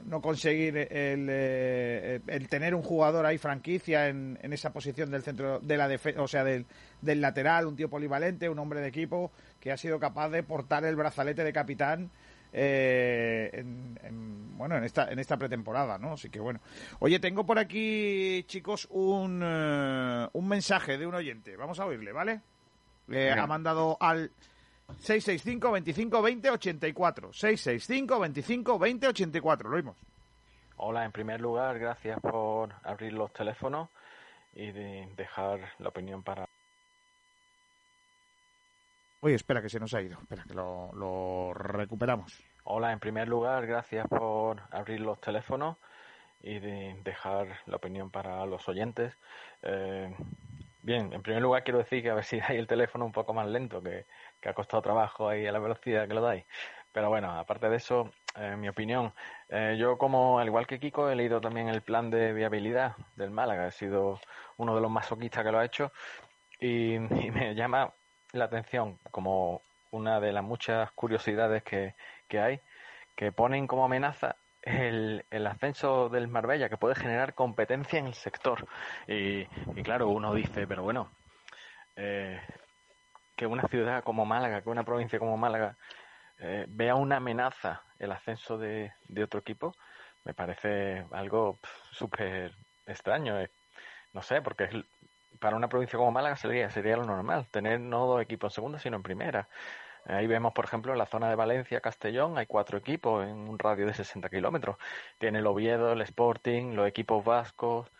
no 0.05 0.21
conseguir 0.21 0.77
el, 0.77 1.29
eh, 1.31 2.21
el, 2.27 2.47
tener 2.47 2.75
un 2.75 2.83
jugador 2.83 3.25
ahí 3.25 3.39
franquicia 3.39 4.09
en, 4.09 4.39
en 4.43 4.53
esa 4.53 4.71
posición 4.71 5.11
del 5.11 5.23
centro 5.23 5.61
de 5.61 5.79
la 5.79 5.89
defensa, 5.89 6.21
o 6.21 6.29
sea, 6.29 6.45
del, 6.45 6.67
del, 7.01 7.23
lateral, 7.23 7.67
un 7.67 7.77
tío 7.77 7.89
polivalente, 7.89 8.51
un 8.51 8.59
hombre 8.59 8.83
de 8.83 8.89
equipo 8.89 9.33
que 9.59 9.73
ha 9.73 9.79
sido 9.79 9.99
capaz 9.99 10.29
de 10.29 10.43
portar 10.43 10.85
el 10.85 10.95
brazalete 10.95 11.43
de 11.43 11.55
capitán. 11.55 12.11
Eh, 12.53 13.49
en, 13.55 14.59
bueno 14.59 14.77
en 14.77 14.83
esta 14.83 15.09
en 15.09 15.21
esta 15.21 15.37
pretemporada 15.37 15.97
no 15.97 16.15
así 16.15 16.29
que 16.29 16.41
bueno. 16.41 16.61
Oye 16.99 17.19
tengo 17.19 17.47
por 17.47 17.59
aquí 17.61 18.45
chicos 18.49 18.89
un, 18.91 19.41
eh, 19.43 20.29
un 20.35 20.49
mensaje 20.49 20.99
de 20.99 21.07
un 21.07 21.15
oyente. 21.15 21.57
Vamos 21.57 21.81
a 21.81 21.87
oírle 21.87 22.13
vale 22.13 22.43
le 23.07 23.33
ha 23.33 23.47
mandado 23.47 23.97
al 24.01 24.31
665 24.99 25.73
25 25.73 26.23
20 26.23 26.51
84. 26.51 27.33
665 27.33 28.21
25 28.21 28.79
20 28.79 29.09
84. 29.09 29.69
Lo 29.69 29.77
oímos. 29.77 29.97
Hola, 30.77 31.05
en 31.05 31.13
primer 31.13 31.41
lugar, 31.41 31.79
gracias 31.79 32.19
por 32.21 32.75
abrir 32.83 33.13
los 33.13 33.33
teléfonos 33.33 33.89
y 34.55 34.73
de 34.73 35.09
dejar 35.17 35.61
la 35.79 35.89
opinión 35.89 36.23
para. 36.23 36.49
Oye, 39.21 39.35
espera 39.35 39.61
que 39.61 39.69
se 39.69 39.79
nos 39.79 39.93
ha 39.95 40.01
ido. 40.01 40.19
Espera 40.21 40.45
que 40.45 40.55
lo, 40.55 40.91
lo 40.95 41.53
recuperamos. 41.55 42.43
Hola, 42.65 42.93
en 42.93 42.99
primer 42.99 43.29
lugar, 43.29 43.67
gracias 43.67 44.07
por 44.09 44.63
abrir 44.71 45.01
los 45.01 45.21
teléfonos 45.21 45.77
y 46.43 46.59
de 46.59 46.97
dejar 47.05 47.49
la 47.67 47.77
opinión 47.77 48.11
para 48.11 48.45
los 48.47 48.69
oyentes. 48.69 49.15
Eh, 49.63 50.15
bien, 50.83 51.13
en 51.13 51.23
primer 51.23 51.43
lugar 51.43 51.65
quiero 51.65 51.79
decir 51.79 52.03
que 52.03 52.11
a 52.11 52.15
ver 52.15 52.25
si 52.25 52.41
hay 52.41 52.57
el 52.57 52.67
teléfono 52.67 53.05
un 53.05 53.13
poco 53.13 53.35
más 53.35 53.49
lento, 53.49 53.83
que 53.83 54.07
que 54.41 54.49
ha 54.49 54.55
costado 54.55 54.83
trabajo 54.83 55.29
ahí 55.29 55.47
a 55.47 55.53
la 55.53 55.59
velocidad 55.59 56.09
que 56.09 56.15
lo 56.15 56.21
dais. 56.21 56.45
Pero 56.93 57.09
bueno, 57.09 57.39
aparte 57.39 57.69
de 57.69 57.77
eso, 57.77 58.11
en 58.35 58.61
mi 58.61 58.69
opinión, 58.69 59.13
eh, 59.49 59.77
yo 59.79 59.97
como, 59.97 60.39
al 60.41 60.49
igual 60.49 60.67
que 60.67 60.81
Kiko, 60.81 61.09
he 61.09 61.15
leído 61.15 61.41
también 61.41 61.69
el 61.69 61.83
plan 61.83 62.11
de 62.11 62.33
viabilidad 62.33 62.97
del 63.17 63.31
Málaga. 63.31 63.69
He 63.69 63.73
sido 63.73 64.21
uno 64.57 64.75
de 64.75 64.81
los 64.81 64.91
masoquistas 64.91 65.45
que 65.45 65.53
lo 65.53 65.59
ha 65.59 65.65
hecho 65.65 65.93
y, 66.59 66.99
me 66.99 67.55
llama 67.55 67.93
la 68.33 68.45
atención 68.47 68.99
como 69.11 69.63
una 69.93 70.21
de 70.21 70.33
las 70.33 70.45
muchas 70.45 70.91
curiosidades 70.93 71.63
que, 71.63 71.95
que 72.29 72.41
hay, 72.41 72.61
que 73.17 73.33
ponen 73.33 73.67
como 73.67 73.85
amenaza 73.85 74.37
el, 74.63 75.25
el, 75.31 75.47
ascenso 75.47 76.09
del 76.09 76.29
Marbella, 76.29 76.69
que 76.69 76.77
puede 76.77 76.95
generar 76.95 77.35
competencia 77.35 77.99
en 77.99 78.07
el 78.07 78.15
sector. 78.15 78.67
Y, 79.07 79.47
claro, 79.83 80.09
uno 80.09 80.35
dice, 80.35 80.67
pero 80.67 80.83
bueno, 80.83 81.11
eh, 81.97 82.41
que 83.41 83.47
una 83.47 83.67
ciudad 83.69 84.05
como 84.05 84.27
Málaga, 84.27 84.61
que 84.61 84.69
una 84.69 84.85
provincia 84.85 85.19
como 85.19 85.39
Málaga, 85.39 85.79
eh, 86.41 86.67
vea 86.69 86.95
una 86.95 87.17
amenaza 87.17 87.81
el 87.99 88.13
ascenso 88.13 88.59
de, 88.59 88.93
de 89.09 89.25
otro 89.25 89.41
equipo, 89.41 89.75
me 90.27 90.35
parece 90.35 91.07
algo 91.11 91.59
súper 91.91 92.53
extraño. 92.87 93.41
Eh. 93.41 93.51
No 94.13 94.21
sé, 94.21 94.43
porque 94.43 94.85
para 95.39 95.57
una 95.57 95.71
provincia 95.71 95.99
como 95.99 96.11
Málaga 96.11 96.37
sería, 96.37 96.69
sería 96.69 96.99
lo 96.99 97.07
normal, 97.07 97.47
tener 97.51 97.81
no 97.81 98.05
dos 98.05 98.21
equipos 98.21 98.53
en 98.53 98.55
segunda, 98.57 98.79
sino 98.79 98.97
en 98.97 99.03
primera. 99.03 99.49
Ahí 100.05 100.27
vemos, 100.27 100.53
por 100.53 100.67
ejemplo, 100.67 100.93
en 100.93 100.99
la 100.99 101.07
zona 101.07 101.31
de 101.31 101.37
Valencia, 101.37 101.81
Castellón, 101.81 102.37
hay 102.37 102.45
cuatro 102.45 102.77
equipos 102.77 103.27
en 103.27 103.49
un 103.49 103.59
radio 103.59 103.87
de 103.87 103.95
60 103.95 104.29
kilómetros. 104.29 104.77
Tiene 105.17 105.39
el 105.39 105.47
Oviedo, 105.47 105.93
el 105.93 106.03
Sporting, 106.03 106.75
los 106.75 106.87
equipos 106.87 107.25
vascos 107.25 107.91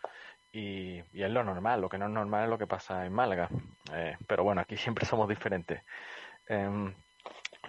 y, 0.51 0.99
es 0.99 1.31
lo 1.31 1.43
normal. 1.43 1.81
Lo 1.81 1.89
que 1.89 1.97
no 1.97 2.05
es 2.05 2.11
normal 2.11 2.43
es 2.43 2.49
lo 2.49 2.57
que 2.57 2.67
pasa 2.67 3.05
en 3.05 3.13
Málaga. 3.13 3.49
Eh, 3.93 4.17
pero 4.27 4.43
bueno, 4.43 4.61
aquí 4.61 4.77
siempre 4.77 5.05
somos 5.05 5.27
diferentes. 5.27 5.81
Em, 6.47 6.93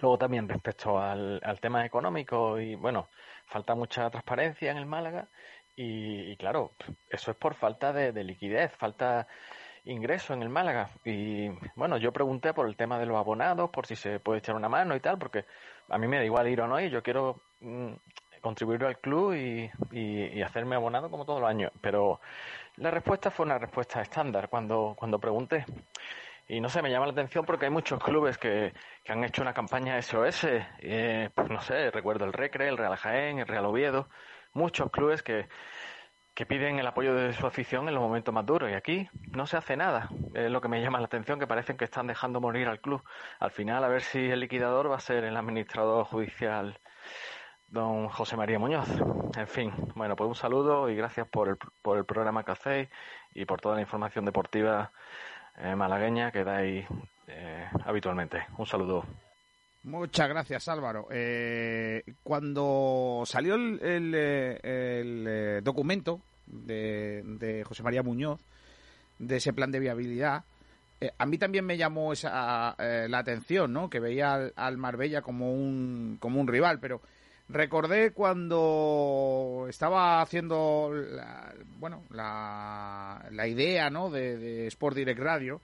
luego 0.01 0.17
también 0.17 0.47
respecto 0.49 0.99
al, 0.99 1.41
tema 1.61 1.85
económico 1.85 2.59
y 2.59 2.75
bueno, 2.75 3.07
falta 3.45 3.75
mucha 3.75 4.09
transparencia 4.09 4.71
en 4.71 4.77
el 4.77 4.85
Málaga 4.85 5.27
y, 5.75 6.35
claro, 6.37 6.71
eso 7.09 7.31
es 7.31 7.37
por 7.37 7.55
falta 7.55 7.93
de 7.93 8.23
liquidez, 8.23 8.71
falta 8.73 9.27
ingreso 9.85 10.33
en 10.33 10.41
el 10.41 10.49
Málaga. 10.49 10.89
Y 11.03 11.49
bueno, 11.75 11.97
yo 11.97 12.11
pregunté 12.11 12.53
por 12.53 12.67
el 12.67 12.75
tema 12.75 12.99
de 12.99 13.05
los 13.05 13.17
abonados, 13.17 13.69
por 13.69 13.85
si 13.85 13.95
se 13.95 14.19
puede 14.19 14.39
echar 14.39 14.55
una 14.55 14.69
mano 14.69 14.95
y 14.95 14.99
tal, 14.99 15.17
porque 15.17 15.45
a 15.89 15.97
mí 15.97 16.07
me 16.07 16.17
da 16.17 16.25
igual 16.25 16.47
ir 16.47 16.61
o 16.61 16.67
no 16.67 16.79
y 16.79 16.89
yo 16.89 17.03
quiero 17.03 17.41
mm, 17.61 17.93
contribuir 18.41 18.83
al 18.85 18.99
club 18.99 19.33
y, 19.33 19.69
y, 19.91 20.41
hacerme 20.41 20.75
abonado 20.75 21.09
como 21.09 21.25
todos 21.25 21.41
los 21.41 21.49
años. 21.49 21.71
Pero 21.81 22.19
la 22.77 22.91
respuesta 22.91 23.29
fue 23.31 23.45
una 23.45 23.57
respuesta 23.57 24.01
estándar 24.01 24.49
cuando, 24.49 24.95
cuando 24.97 25.19
pregunté. 25.19 25.65
Y 26.47 26.59
no 26.59 26.69
sé, 26.69 26.81
me 26.81 26.89
llama 26.89 27.05
la 27.05 27.13
atención 27.13 27.45
porque 27.45 27.65
hay 27.65 27.71
muchos 27.71 28.03
clubes 28.03 28.37
que, 28.37 28.73
que 29.03 29.11
han 29.11 29.23
hecho 29.23 29.41
una 29.41 29.53
campaña 29.53 30.01
SOS. 30.01 30.47
Eh, 30.79 31.29
pues 31.33 31.49
no 31.49 31.61
sé, 31.61 31.89
recuerdo 31.91 32.25
el 32.25 32.33
Recre, 32.33 32.67
el 32.67 32.77
Real 32.77 32.95
Jaén, 32.95 33.39
el 33.39 33.47
Real 33.47 33.65
Oviedo. 33.65 34.09
Muchos 34.53 34.91
clubes 34.91 35.23
que, 35.23 35.47
que 36.33 36.45
piden 36.45 36.79
el 36.79 36.87
apoyo 36.87 37.13
de 37.15 37.33
su 37.33 37.47
afición 37.47 37.87
en 37.87 37.93
los 37.93 38.03
momentos 38.03 38.33
más 38.33 38.45
duros. 38.45 38.69
Y 38.69 38.73
aquí 38.73 39.07
no 39.31 39.47
se 39.47 39.55
hace 39.55 39.77
nada. 39.77 40.09
Es 40.33 40.51
lo 40.51 40.59
que 40.59 40.67
me 40.67 40.81
llama 40.81 40.99
la 40.99 41.05
atención, 41.05 41.39
que 41.39 41.47
parecen 41.47 41.77
que 41.77 41.85
están 41.85 42.07
dejando 42.07 42.41
morir 42.41 42.67
al 42.67 42.81
club. 42.81 43.03
Al 43.39 43.51
final, 43.51 43.83
a 43.83 43.87
ver 43.87 44.01
si 44.01 44.29
el 44.29 44.41
liquidador 44.41 44.91
va 44.91 44.97
a 44.97 44.99
ser 44.99 45.23
el 45.23 45.37
administrador 45.37 46.05
judicial, 46.05 46.79
don 47.73 48.07
José 48.07 48.37
María 48.37 48.59
Muñoz. 48.59 48.87
En 49.35 49.47
fin, 49.47 49.73
bueno, 49.95 50.15
pues 50.15 50.27
un 50.27 50.35
saludo 50.35 50.89
y 50.89 50.95
gracias 50.95 51.27
por 51.27 51.49
el, 51.49 51.57
por 51.81 51.97
el 51.97 52.05
programa 52.05 52.45
que 52.45 52.51
hacéis 52.51 52.89
y 53.33 53.45
por 53.45 53.59
toda 53.59 53.75
la 53.75 53.81
información 53.81 54.25
deportiva 54.25 54.91
eh, 55.57 55.75
malagueña 55.75 56.31
que 56.31 56.43
dais 56.43 56.85
eh, 57.27 57.67
habitualmente. 57.85 58.45
Un 58.57 58.67
saludo. 58.67 59.03
Muchas 59.83 60.29
gracias, 60.29 60.67
Álvaro. 60.67 61.07
Eh, 61.11 62.03
cuando 62.21 63.23
salió 63.25 63.55
el, 63.55 63.79
eh, 63.81 65.61
documento 65.63 66.21
de, 66.45 67.63
José 67.67 67.81
María 67.81 68.03
Muñoz, 68.03 68.39
de 69.17 69.37
ese 69.37 69.51
plan 69.51 69.71
de 69.71 69.79
viabilidad, 69.79 70.43
a 71.17 71.25
mí 71.25 71.37
también 71.37 71.65
me 71.65 71.75
llamó 71.75 72.13
esa, 72.13 72.75
la 72.77 73.17
atención, 73.17 73.73
¿no? 73.73 73.89
Que 73.89 73.99
veía 73.99 74.51
al, 74.55 74.77
Marbella 74.77 75.21
como 75.21 75.51
un, 75.51 76.17
como 76.21 76.39
un 76.39 76.47
rival, 76.47 76.79
pero 76.79 77.01
recordé 77.49 78.11
cuando 78.11 79.65
estaba 79.69 80.21
haciendo, 80.21 80.91
la, 80.93 81.53
bueno, 81.79 82.03
la, 82.09 83.25
la 83.31 83.47
idea, 83.47 83.89
¿no? 83.89 84.09
De, 84.09 84.67
Sport 84.67 84.97
Direct 84.97 85.19
Radio, 85.19 85.61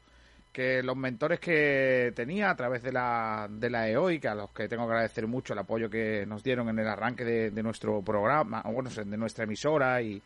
que 0.51 0.83
los 0.83 0.97
mentores 0.97 1.39
que 1.39 2.11
tenía 2.15 2.49
a 2.49 2.55
través 2.55 2.83
de 2.83 2.91
la, 2.91 3.47
de 3.49 3.69
la 3.69 3.87
EOIC, 3.89 4.25
a 4.25 4.35
los 4.35 4.51
que 4.51 4.67
tengo 4.67 4.85
que 4.85 4.93
agradecer 4.93 5.27
mucho 5.27 5.53
el 5.53 5.59
apoyo 5.59 5.89
que 5.89 6.25
nos 6.25 6.43
dieron 6.43 6.69
en 6.69 6.79
el 6.79 6.87
arranque 6.87 7.23
de, 7.23 7.63
nuestro 7.63 8.01
programa, 8.01 8.61
bueno, 8.63 8.89
de 8.89 9.17
nuestra 9.17 9.45
emisora 9.45 10.01
y 10.01 10.21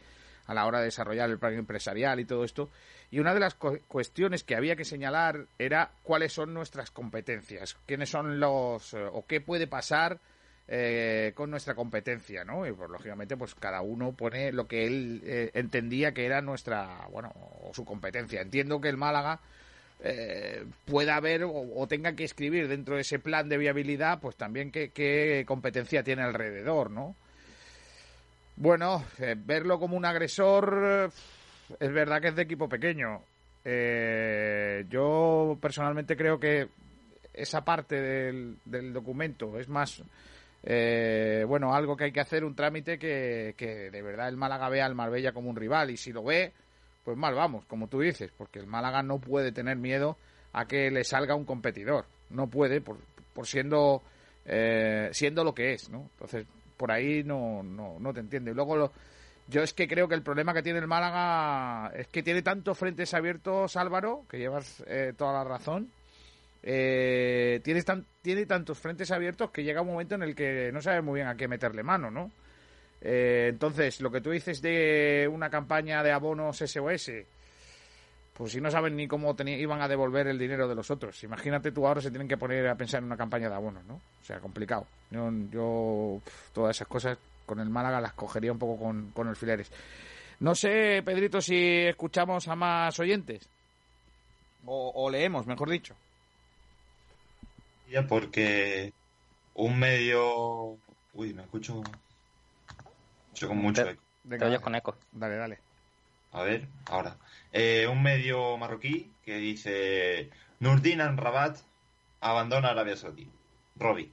a 0.46 0.54
la 0.54 0.66
hora 0.66 0.80
de 0.80 0.86
desarrollar 0.86 1.30
el 1.30 1.40
plan 1.40 1.54
empresarial 1.54 2.20
y 2.20 2.26
todo 2.26 2.44
esto. 2.44 2.70
Y 3.12 3.20
una 3.20 3.34
de 3.34 3.40
las 3.40 3.54
cuestiones 3.54 4.44
que 4.44 4.56
había 4.56 4.76
que 4.76 4.86
señalar 4.86 5.46
era 5.60 5.92
cuáles 6.02 6.34
son 6.34 6.54
nuestras 6.54 6.90
competencias, 6.90 7.78
quiénes 7.86 8.10
son 8.10 8.40
los, 8.40 8.94
eh, 8.94 9.06
o 9.12 9.26
qué 9.26 9.40
puede 9.40 9.68
pasar 9.68 10.20
eh, 10.68 11.32
con 11.36 11.52
nuestra 11.52 11.76
competencia, 11.76 12.44
¿no? 12.44 12.66
Y 12.66 12.72
pues 12.72 12.90
lógicamente 12.90 13.38
pues 13.38 13.56
cada 13.56 13.82
uno 13.82 14.14
pone 14.14 14.52
lo 14.52 14.68
que 14.68 14.86
él 14.86 15.22
eh, 15.26 15.52
entendía 15.54 16.14
que 16.14 16.26
era 16.26 16.42
nuestra, 16.42 17.08
bueno, 17.12 17.32
o 17.62 17.72
su 17.74 17.86
competencia. 17.86 18.42
Entiendo 18.42 18.80
que 18.82 18.90
el 18.90 18.98
Málaga 18.98 19.40
eh, 20.06 20.66
pueda 20.86 21.16
haber 21.16 21.44
o, 21.46 21.88
tenga 21.88 22.14
que 22.14 22.26
escribir 22.26 22.68
dentro 22.68 22.96
de 22.96 23.02
ese 23.02 23.20
plan 23.20 23.48
de 23.48 23.58
viabilidad, 23.58 24.20
pues 24.20 24.36
también 24.36 24.72
qué, 24.72 25.44
competencia 25.48 26.04
tiene 26.04 26.24
alrededor, 26.24 26.92
¿no? 26.92 27.16
Bueno, 28.56 29.04
eh, 29.20 29.36
verlo 29.38 29.80
como 29.80 29.98
un 29.98 30.06
agresor 30.06 31.12
es 31.80 31.92
verdad 31.92 32.22
que 32.22 32.30
es 32.30 32.36
de 32.36 32.42
equipo 32.42 32.68
pequeño. 32.68 33.22
Eh, 33.66 34.86
yo 34.90 35.58
personalmente 35.62 36.18
creo 36.18 36.40
que 36.40 36.68
esa 37.34 37.64
parte 37.64 38.00
del, 38.02 38.94
documento 38.94 39.58
es 39.58 39.70
más, 39.70 40.04
bueno, 40.64 41.74
algo 41.74 41.98
que 41.98 42.06
hay 42.06 42.12
que 42.12 42.22
hacer, 42.22 42.44
un 42.44 42.56
trámite 42.56 42.98
que, 42.98 43.54
que 43.58 43.92
de 43.92 44.02
verdad 44.02 44.30
el 44.30 44.38
Málaga 44.38 44.70
vea 44.70 44.86
al 44.86 44.96
Marbella 44.96 45.34
como 45.34 45.50
un 45.50 45.56
rival 45.56 45.92
y 45.92 45.98
si 45.98 46.14
lo 46.14 46.24
ve, 46.24 46.54
pues 47.04 47.18
mal 47.18 47.36
vamos, 47.36 47.66
como 47.66 47.88
tú 47.88 48.00
dices, 48.00 48.32
porque 48.38 48.60
el 48.60 48.68
Málaga 48.68 49.04
no 49.04 49.20
puede 49.20 49.52
tener 49.52 49.78
miedo 49.78 50.18
a 50.54 50.66
que 50.66 50.90
le 50.90 51.04
salga 51.04 51.36
un 51.36 51.46
competidor, 51.46 52.06
no 52.30 52.48
puede 52.48 52.80
por, 52.80 52.98
por 53.34 53.48
siendo 53.48 54.02
eh, 54.46 55.10
siendo 55.12 55.44
lo 55.44 55.54
que 55.54 55.74
es, 55.74 55.90
¿no? 55.90 56.10
Entonces 56.14 56.46
por 56.78 56.92
ahí 56.92 57.24
no 57.24 57.64
no, 57.64 57.98
no 58.00 58.14
te 58.14 58.20
entiendo. 58.20 58.52
Y 58.52 58.54
luego 58.54 58.92
yo 59.48 59.62
es 59.62 59.74
que 59.74 59.88
creo 59.88 60.08
que 60.08 60.16
el 60.16 60.22
problema 60.22 60.54
que 60.54 60.64
tiene 60.64 60.80
el 60.80 60.88
Málaga 60.88 61.92
es 61.96 62.08
que 62.08 62.24
tiene 62.24 62.42
tantos 62.42 62.78
frentes 62.78 63.14
abiertos, 63.14 63.76
Álvaro, 63.76 64.26
que 64.30 64.38
llevas 64.38 64.84
eh, 64.88 65.14
toda 65.18 65.34
la 65.34 65.44
razón. 65.44 65.92
Eh, 66.66 67.60
tiene, 67.62 67.84
tiene 68.22 68.46
tantos 68.46 68.80
frentes 68.80 69.12
abiertos 69.12 69.52
que 69.52 69.64
llega 69.64 69.82
un 69.82 69.90
momento 69.90 70.16
en 70.16 70.24
el 70.24 70.34
que 70.34 70.72
no 70.72 70.82
sabe 70.82 71.02
muy 71.02 71.16
bien 71.20 71.28
a 71.28 71.36
qué 71.36 71.48
meterle 71.50 71.84
mano, 71.84 72.10
¿no? 72.10 72.32
Eh, 73.02 73.48
entonces, 73.50 74.00
lo 74.00 74.10
que 74.10 74.22
tú 74.22 74.32
dices 74.32 74.62
de 74.62 75.30
una 75.30 75.50
campaña 75.50 76.02
de 76.02 76.14
abonos 76.14 76.58
SOS, 76.60 77.12
pues 78.34 78.52
si 78.54 78.62
no 78.62 78.72
saben 78.72 78.96
ni 78.96 79.08
cómo 79.08 79.36
iban 79.46 79.82
a 79.82 79.90
devolver 79.90 80.28
el 80.28 80.40
dinero 80.40 80.70
de 80.70 80.76
los 80.76 80.90
otros. 80.90 81.22
Imagínate 81.24 81.74
tú 81.74 81.86
ahora 81.86 82.00
se 82.00 82.10
tienen 82.10 82.30
que 82.30 82.38
poner 82.38 82.66
a 82.68 82.76
pensar 82.76 83.00
en 83.00 83.08
una 83.08 83.18
campaña 83.18 83.50
de 83.50 83.56
abonos, 83.56 83.84
¿no? 83.84 83.96
O 83.96 84.26
sea, 84.26 84.40
complicado. 84.40 84.88
Yo, 85.12 86.22
todas 86.54 86.78
esas 86.78 86.88
cosas 86.88 87.18
con 87.46 87.60
el 87.60 87.70
Málaga 87.70 88.00
las 88.00 88.14
cogería 88.14 88.54
un 88.54 88.60
poco 88.60 88.82
con, 88.82 89.12
con 89.12 89.28
alfileres. 89.28 89.70
No 90.40 90.56
sé, 90.56 91.04
Pedrito, 91.04 91.42
si 91.42 91.58
escuchamos 91.58 92.48
a 92.48 92.56
más 92.56 92.98
oyentes. 93.00 93.50
O, 94.66 94.94
o 94.96 95.10
leemos, 95.10 95.46
mejor 95.46 95.70
dicho. 95.70 95.94
Ya, 97.90 98.08
porque 98.08 98.94
un 99.54 99.80
medio... 99.80 100.78
Uy, 101.14 101.34
me 101.34 101.44
escucho 101.44 101.84
con 103.48 103.58
mucho 103.58 103.88
eco. 103.88 104.02
Te 104.28 104.62
con 104.62 104.76
eco. 104.76 104.96
Dale, 105.12 105.36
dale. 105.36 105.60
A 106.32 106.42
ver, 106.42 106.68
ahora. 106.86 107.18
Eh, 107.52 107.88
un 107.88 108.02
medio 108.02 108.58
marroquí 108.58 109.12
que 109.24 109.38
dice 109.38 110.30
Nurdinan 110.60 111.18
Rabat 111.18 111.60
abandona 112.22 112.70
Arabia 112.70 112.96
Saudí. 112.96 113.30
Robbie. 113.76 114.12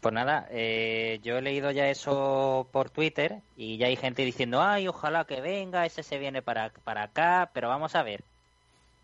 Pues 0.00 0.12
nada, 0.12 0.46
eh, 0.50 1.18
yo 1.22 1.38
he 1.38 1.42
leído 1.42 1.70
ya 1.70 1.88
eso 1.88 2.68
por 2.72 2.90
Twitter 2.90 3.40
y 3.56 3.78
ya 3.78 3.86
hay 3.86 3.96
gente 3.96 4.22
diciendo, 4.22 4.62
ay, 4.62 4.86
ojalá 4.86 5.24
que 5.24 5.40
venga, 5.40 5.86
ese 5.86 6.02
se 6.02 6.18
viene 6.18 6.42
para, 6.42 6.70
para 6.84 7.04
acá, 7.04 7.50
pero 7.54 7.68
vamos 7.68 7.94
a 7.94 8.02
ver, 8.02 8.22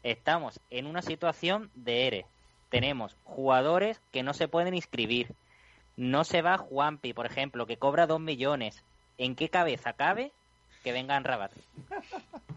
estamos 0.03 0.61
en 0.69 0.87
una 0.87 1.01
situación 1.01 1.71
de 1.75 2.07
ERE. 2.07 2.27
Tenemos 2.71 3.17
jugadores 3.25 4.01
que 4.13 4.23
no 4.23 4.33
se 4.33 4.49
pueden 4.49 4.75
inscribir, 4.75 5.35
no 5.97 6.25
se 6.25 6.41
va 6.41 6.57
Juanpi, 6.57 7.13
por 7.13 7.27
ejemplo, 7.27 7.67
que 7.67 7.77
cobra 7.77 8.07
dos 8.07 8.21
millones. 8.21 8.83
¿En 9.19 9.35
qué 9.35 9.51
cabeza 9.51 9.93
cabe 9.93 10.33
que 10.83 10.93
venga 10.93 11.17
en 11.17 11.25
Rabat? 11.25 11.53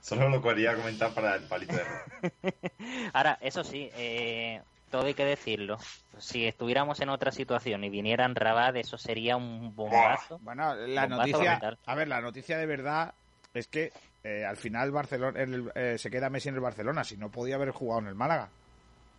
Solo 0.00 0.28
lo 0.28 0.42
quería 0.42 0.74
comentar 0.74 1.12
para 1.12 1.36
el 1.36 1.44
palito 1.44 1.74
de 1.74 1.82
Ahora, 3.12 3.38
eso 3.40 3.64
sí, 3.64 3.90
eh, 3.96 4.60
todo 4.90 5.06
hay 5.06 5.14
que 5.14 5.24
decirlo. 5.24 5.78
Si 6.18 6.46
estuviéramos 6.46 7.00
en 7.00 7.08
otra 7.08 7.32
situación 7.32 7.84
y 7.84 7.90
vinieran 7.90 8.34
Rabat, 8.34 8.76
eso 8.76 8.98
sería 8.98 9.36
un 9.36 9.74
bombazo. 9.74 10.38
Bueno, 10.42 10.74
la 10.74 11.06
noticia, 11.06 11.60
a 11.86 11.94
ver, 11.94 12.08
la 12.08 12.20
noticia 12.20 12.58
de 12.58 12.66
verdad 12.66 13.14
es 13.52 13.66
que 13.66 13.92
eh, 14.24 14.44
al 14.44 14.56
final 14.56 14.90
Barcelona 14.90 15.38
eh, 15.74 15.98
se 15.98 16.10
queda 16.10 16.30
Messi 16.30 16.48
en 16.48 16.54
el 16.54 16.60
Barcelona, 16.60 17.04
si 17.04 17.16
no 17.16 17.30
podía 17.30 17.56
haber 17.56 17.70
jugado 17.70 18.00
en 18.00 18.06
el 18.08 18.14
Málaga. 18.14 18.48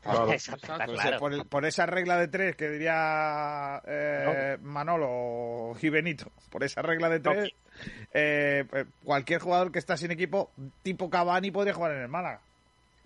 por, 1.49 1.65
esa 1.65 1.85
regla 1.87 2.17
de 2.17 2.27
tres 2.27 2.55
que 2.55 2.69
diría 2.69 3.81
eh, 3.87 4.57
Manolo 4.61 5.75
y 5.81 5.89
Benito, 5.89 6.31
por 6.51 6.63
esa 6.63 6.83
regla 6.83 7.09
de 7.09 7.19
tres, 7.19 7.53
eh, 8.13 8.65
cualquier 9.03 9.41
jugador 9.41 9.71
que 9.71 9.79
está 9.79 9.97
sin 9.97 10.11
equipo, 10.11 10.51
tipo 10.83 11.09
Cavani, 11.09 11.49
podría 11.49 11.73
jugar 11.73 11.93
en 11.93 12.01
el 12.03 12.07
Málaga. 12.07 12.41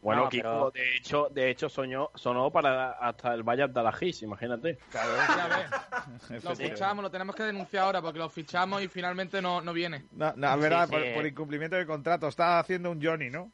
Bueno, 0.01 0.29
Kiko, 0.29 0.71
de 0.71 0.95
hecho, 0.95 1.27
de 1.29 1.49
hecho 1.49 1.67
soñó, 1.67 2.09
sonó 2.15 2.49
para 2.51 2.91
hasta 2.91 3.33
el 3.33 3.43
Bayern 3.43 3.73
de 3.73 3.83
la 3.83 3.91
Gis, 3.91 4.21
imagínate. 4.21 4.77
Claro, 4.91 5.11
lo 6.43 6.55
fichamos, 6.55 7.03
lo 7.03 7.11
tenemos 7.11 7.35
que 7.35 7.43
denunciar 7.43 7.83
ahora 7.83 8.01
porque 8.01 8.19
lo 8.19 8.29
fichamos 8.29 8.81
y 8.81 8.87
finalmente 8.87 9.41
no, 9.41 9.61
no 9.61 9.73
viene. 9.73 10.05
No, 10.13 10.33
no 10.35 10.57
verdad, 10.57 10.87
por, 10.89 11.25
incumplimiento 11.25 11.75
de 11.75 11.85
contrato. 11.85 12.27
Está 12.27 12.59
haciendo 12.59 12.91
un 12.91 13.03
Johnny, 13.03 13.29
¿no? 13.29 13.51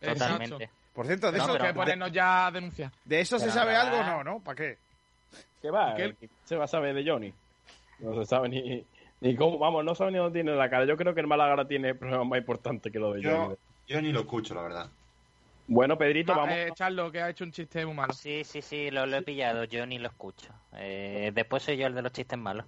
Totalmente. 0.00 0.70
Por 0.92 1.06
cierto, 1.06 1.30
de 1.30 1.38
eso... 1.38 1.56
que 1.56 1.72
ponernos 1.72 2.10
ya 2.10 2.50
denuncia. 2.50 2.90
¿De 3.04 3.20
eso 3.20 3.38
se 3.38 3.50
sabe 3.50 3.76
algo 3.76 3.98
o 3.98 4.02
no, 4.02 4.24
no? 4.24 4.40
¿Para 4.40 4.56
qué? 4.56 4.78
¿Qué 5.62 5.70
va? 5.70 5.94
¿Qué? 5.94 6.14
se 6.44 6.56
va 6.56 6.64
a 6.64 6.68
saber 6.68 6.94
de 6.94 7.08
Johnny? 7.08 7.32
No 8.00 8.14
se 8.14 8.26
sabe 8.26 8.48
ni, 8.48 8.84
ni 9.20 9.36
cómo... 9.36 9.58
Vamos, 9.58 9.84
no 9.84 9.94
sabe 9.94 10.10
ni 10.10 10.18
dónde 10.18 10.40
tiene 10.40 10.56
la 10.56 10.68
cara. 10.68 10.86
Yo 10.86 10.96
creo 10.96 11.14
que 11.14 11.20
el 11.20 11.28
Málaga 11.28 11.64
tiene 11.66 11.94
problemas 11.94 12.26
más 12.26 12.38
importantes 12.40 12.92
que 12.92 12.98
lo 12.98 13.12
de 13.12 13.22
Johnny. 13.22 13.54
Yo 13.86 14.02
ni 14.02 14.12
lo 14.12 14.20
escucho, 14.20 14.54
la 14.54 14.62
verdad. 14.62 14.90
Bueno, 15.68 15.98
Pedrito, 15.98 16.34
vamos. 16.34 16.54
Eh, 16.54 16.70
Charlo, 16.74 17.12
que 17.12 17.20
ha 17.20 17.28
hecho 17.28 17.44
un 17.44 17.52
chiste 17.52 17.84
muy 17.84 17.94
malo. 17.94 18.14
Sí, 18.14 18.42
sí, 18.42 18.62
sí, 18.62 18.90
lo, 18.90 19.04
he 19.04 19.22
pillado. 19.22 19.64
Yo 19.64 19.84
ni 19.84 19.98
lo 19.98 20.08
escucho. 20.08 20.48
Eh, 20.72 21.30
después 21.34 21.62
soy 21.62 21.76
yo 21.76 21.86
el 21.86 21.94
de 21.94 22.00
los 22.00 22.10
chistes 22.10 22.38
malos. 22.38 22.64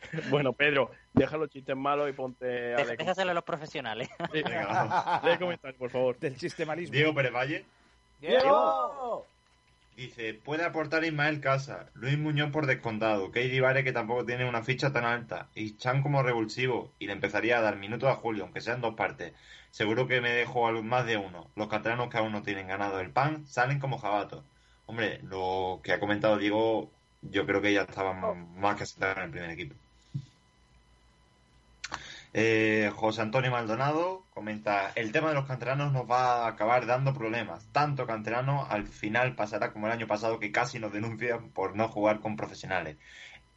bueno, 0.30 0.52
Pedro, 0.52 0.90
deja 1.14 1.36
los 1.36 1.48
chistes 1.48 1.76
malos 1.76 2.10
y 2.10 2.12
ponte 2.12 2.74
a. 2.74 2.84
Déjaselo 2.84 3.30
a 3.30 3.34
los 3.34 3.44
profesionales. 3.44 4.08
Sí, 4.32 4.42
venga, 4.42 5.22
lee 5.24 5.38
comentarios, 5.38 5.78
por 5.78 5.90
favor. 5.90 6.18
Del 6.18 6.36
chiste 6.36 6.66
malísimo. 6.66 6.94
Diego 6.94 7.14
Pérez 7.14 7.32
Valle. 7.32 7.64
¡Diego! 8.20 9.26
Dice, 9.96 10.34
puede 10.34 10.64
aportar 10.64 11.04
Ismael 11.04 11.40
Casa, 11.40 11.90
Luis 11.94 12.18
Muñoz 12.18 12.50
por 12.50 12.66
descontado, 12.66 13.30
Keidi 13.32 13.60
Vare 13.60 13.84
que 13.84 13.92
tampoco 13.92 14.24
tiene 14.24 14.48
una 14.48 14.62
ficha 14.62 14.92
tan 14.92 15.04
alta, 15.04 15.48
y 15.54 15.76
Chan 15.76 16.02
como 16.02 16.22
revulsivo, 16.22 16.90
y 16.98 17.06
le 17.06 17.12
empezaría 17.12 17.58
a 17.58 17.60
dar 17.60 17.76
minutos 17.76 18.08
a 18.08 18.14
Julio, 18.16 18.44
aunque 18.44 18.62
sean 18.62 18.80
dos 18.80 18.94
partes. 18.94 19.34
Seguro 19.70 20.06
que 20.06 20.20
me 20.20 20.30
dejo 20.30 20.70
más 20.82 21.06
de 21.06 21.16
uno. 21.16 21.48
Los 21.56 21.68
catalanos 21.68 22.08
que 22.10 22.18
aún 22.18 22.32
no 22.32 22.42
tienen 22.42 22.68
ganado 22.68 23.00
el 23.00 23.10
pan 23.10 23.46
salen 23.46 23.78
como 23.78 23.98
jabatos. 23.98 24.44
Hombre, 24.86 25.20
lo 25.22 25.80
que 25.84 25.92
ha 25.92 26.00
comentado 26.00 26.36
Diego, 26.38 26.90
yo 27.22 27.46
creo 27.46 27.62
que 27.62 27.72
ya 27.72 27.82
estaban 27.82 28.22
oh. 28.24 28.34
más 28.34 28.76
que 28.76 28.86
sentados 28.86 29.18
en 29.18 29.22
el 29.24 29.30
primer 29.30 29.50
equipo. 29.50 29.74
Eh, 32.32 32.92
José 32.94 33.22
Antonio 33.22 33.50
Maldonado 33.50 34.24
comenta, 34.34 34.92
el 34.94 35.10
tema 35.10 35.28
de 35.28 35.34
los 35.34 35.46
canteranos 35.46 35.92
nos 35.92 36.08
va 36.08 36.44
a 36.44 36.48
acabar 36.48 36.86
dando 36.86 37.14
problemas. 37.14 37.66
Tanto 37.72 38.06
canterano 38.06 38.66
al 38.68 38.86
final 38.86 39.34
pasará 39.34 39.72
como 39.72 39.86
el 39.86 39.92
año 39.92 40.06
pasado 40.06 40.38
que 40.38 40.52
casi 40.52 40.78
nos 40.78 40.92
denuncian 40.92 41.50
por 41.50 41.76
no 41.76 41.88
jugar 41.88 42.20
con 42.20 42.36
profesionales. 42.36 42.96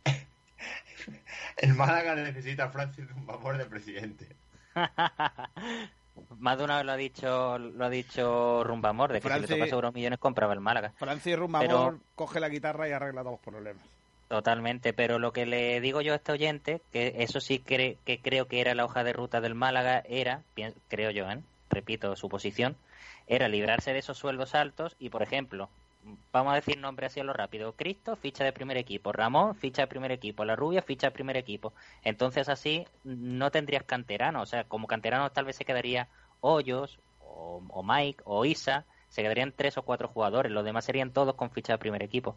el 1.58 1.74
Málaga 1.74 2.16
necesita 2.16 2.66
a 2.66 2.70
Francis 2.70 3.06
favor 3.26 3.58
de 3.58 3.66
presidente. 3.66 4.28
Más 6.38 6.58
de 6.58 6.64
una 6.64 6.78
vez 6.78 6.86
lo 6.86 6.92
ha 6.92 6.98
dicho, 6.98 7.58
lo 7.58 7.86
ha 7.86 7.90
dicho 7.90 8.64
Rumbamor, 8.64 9.14
de 9.14 9.22
que 9.22 9.30
si 9.30 9.40
le 9.40 9.48
toca 9.48 9.66
euros 9.66 9.94
millones 9.94 10.20
compraba 10.20 10.54
el 10.54 10.60
Málaga. 10.60 10.94
Francis 10.98 11.38
Rumbamor 11.38 12.00
coge 12.16 12.40
la 12.40 12.50
guitarra 12.50 12.88
y 12.88 12.92
arregla 12.92 13.22
todos 13.22 13.34
los 13.34 13.42
problemas. 13.42 13.84
Totalmente, 14.28 14.94
pero 14.94 15.20
lo 15.20 15.32
que 15.32 15.46
le 15.46 15.80
digo 15.80 16.02
yo 16.02 16.14
a 16.14 16.16
este 16.16 16.32
oyente, 16.32 16.82
que 16.92 17.16
eso 17.20 17.40
sí 17.40 17.60
que 17.60 17.98
creo 18.24 18.48
que 18.48 18.62
era 18.62 18.74
la 18.74 18.86
hoja 18.86 19.04
de 19.04 19.14
ruta 19.14 19.42
del 19.42 19.54
Málaga, 19.54 20.04
era, 20.08 20.42
creo 20.88 21.12
yo, 21.12 21.30
¿eh? 21.30 21.40
repito 21.70 22.16
su 22.16 22.30
posición, 22.30 22.76
era 23.28 23.48
librarse 23.48 23.94
de 23.94 24.00
esos 24.00 24.18
sueldos 24.18 24.56
altos 24.56 24.96
y, 25.00 25.10
por 25.10 25.24
ejemplo, 25.24 25.70
vamos 26.32 26.54
a 26.54 26.56
decir 26.56 26.78
nombre 26.78 27.06
así 27.06 27.20
a 27.20 27.24
lo 27.24 27.34
rápido, 27.34 27.74
Cristo, 27.74 28.16
ficha 28.16 28.44
de 28.44 28.54
primer 28.54 28.78
equipo, 28.78 29.12
Ramón, 29.12 29.56
ficha 29.56 29.84
de 29.84 29.88
primer 29.88 30.12
equipo, 30.12 30.46
La 30.46 30.56
Rubia, 30.56 30.82
ficha 30.82 31.08
de 31.08 31.12
primer 31.12 31.38
equipo. 31.38 31.74
Entonces 32.04 32.50
así 32.50 32.86
no 33.04 33.52
tendrías 33.52 33.84
canterano, 33.84 34.42
o 34.42 34.46
sea, 34.46 34.64
como 34.66 34.88
canterano 34.88 35.32
tal 35.32 35.46
vez 35.46 35.56
se 35.56 35.66
quedaría 35.66 36.08
Hoyos, 36.42 37.00
o, 37.20 37.84
Mike, 37.84 38.22
o 38.26 38.46
Isa, 38.46 38.86
se 39.10 39.22
quedarían 39.22 39.54
tres 39.56 39.78
o 39.78 39.84
cuatro 39.84 40.08
jugadores, 40.08 40.52
los 40.52 40.66
demás 40.66 40.86
serían 40.86 41.12
todos 41.12 41.36
con 41.36 41.52
ficha 41.52 41.74
de 41.74 41.80
primer 41.80 42.04
equipo. 42.04 42.36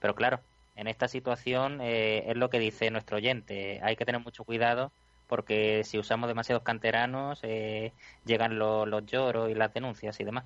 Pero 0.00 0.14
claro, 0.14 0.40
en 0.76 0.88
esta 0.88 1.08
situación 1.08 1.80
eh, 1.80 2.24
es 2.30 2.36
lo 2.36 2.50
que 2.50 2.58
dice 2.58 2.90
nuestro 2.90 3.16
oyente. 3.16 3.80
Hay 3.82 3.96
que 3.96 4.04
tener 4.04 4.20
mucho 4.20 4.44
cuidado 4.44 4.90
porque 5.28 5.84
si 5.84 5.98
usamos 5.98 6.28
demasiados 6.28 6.62
canteranos 6.62 7.40
eh, 7.42 7.92
llegan 8.24 8.58
los, 8.58 9.06
lloros 9.06 9.50
y 9.50 9.54
las 9.54 9.72
denuncias 9.72 10.18
y 10.20 10.24
demás. 10.24 10.44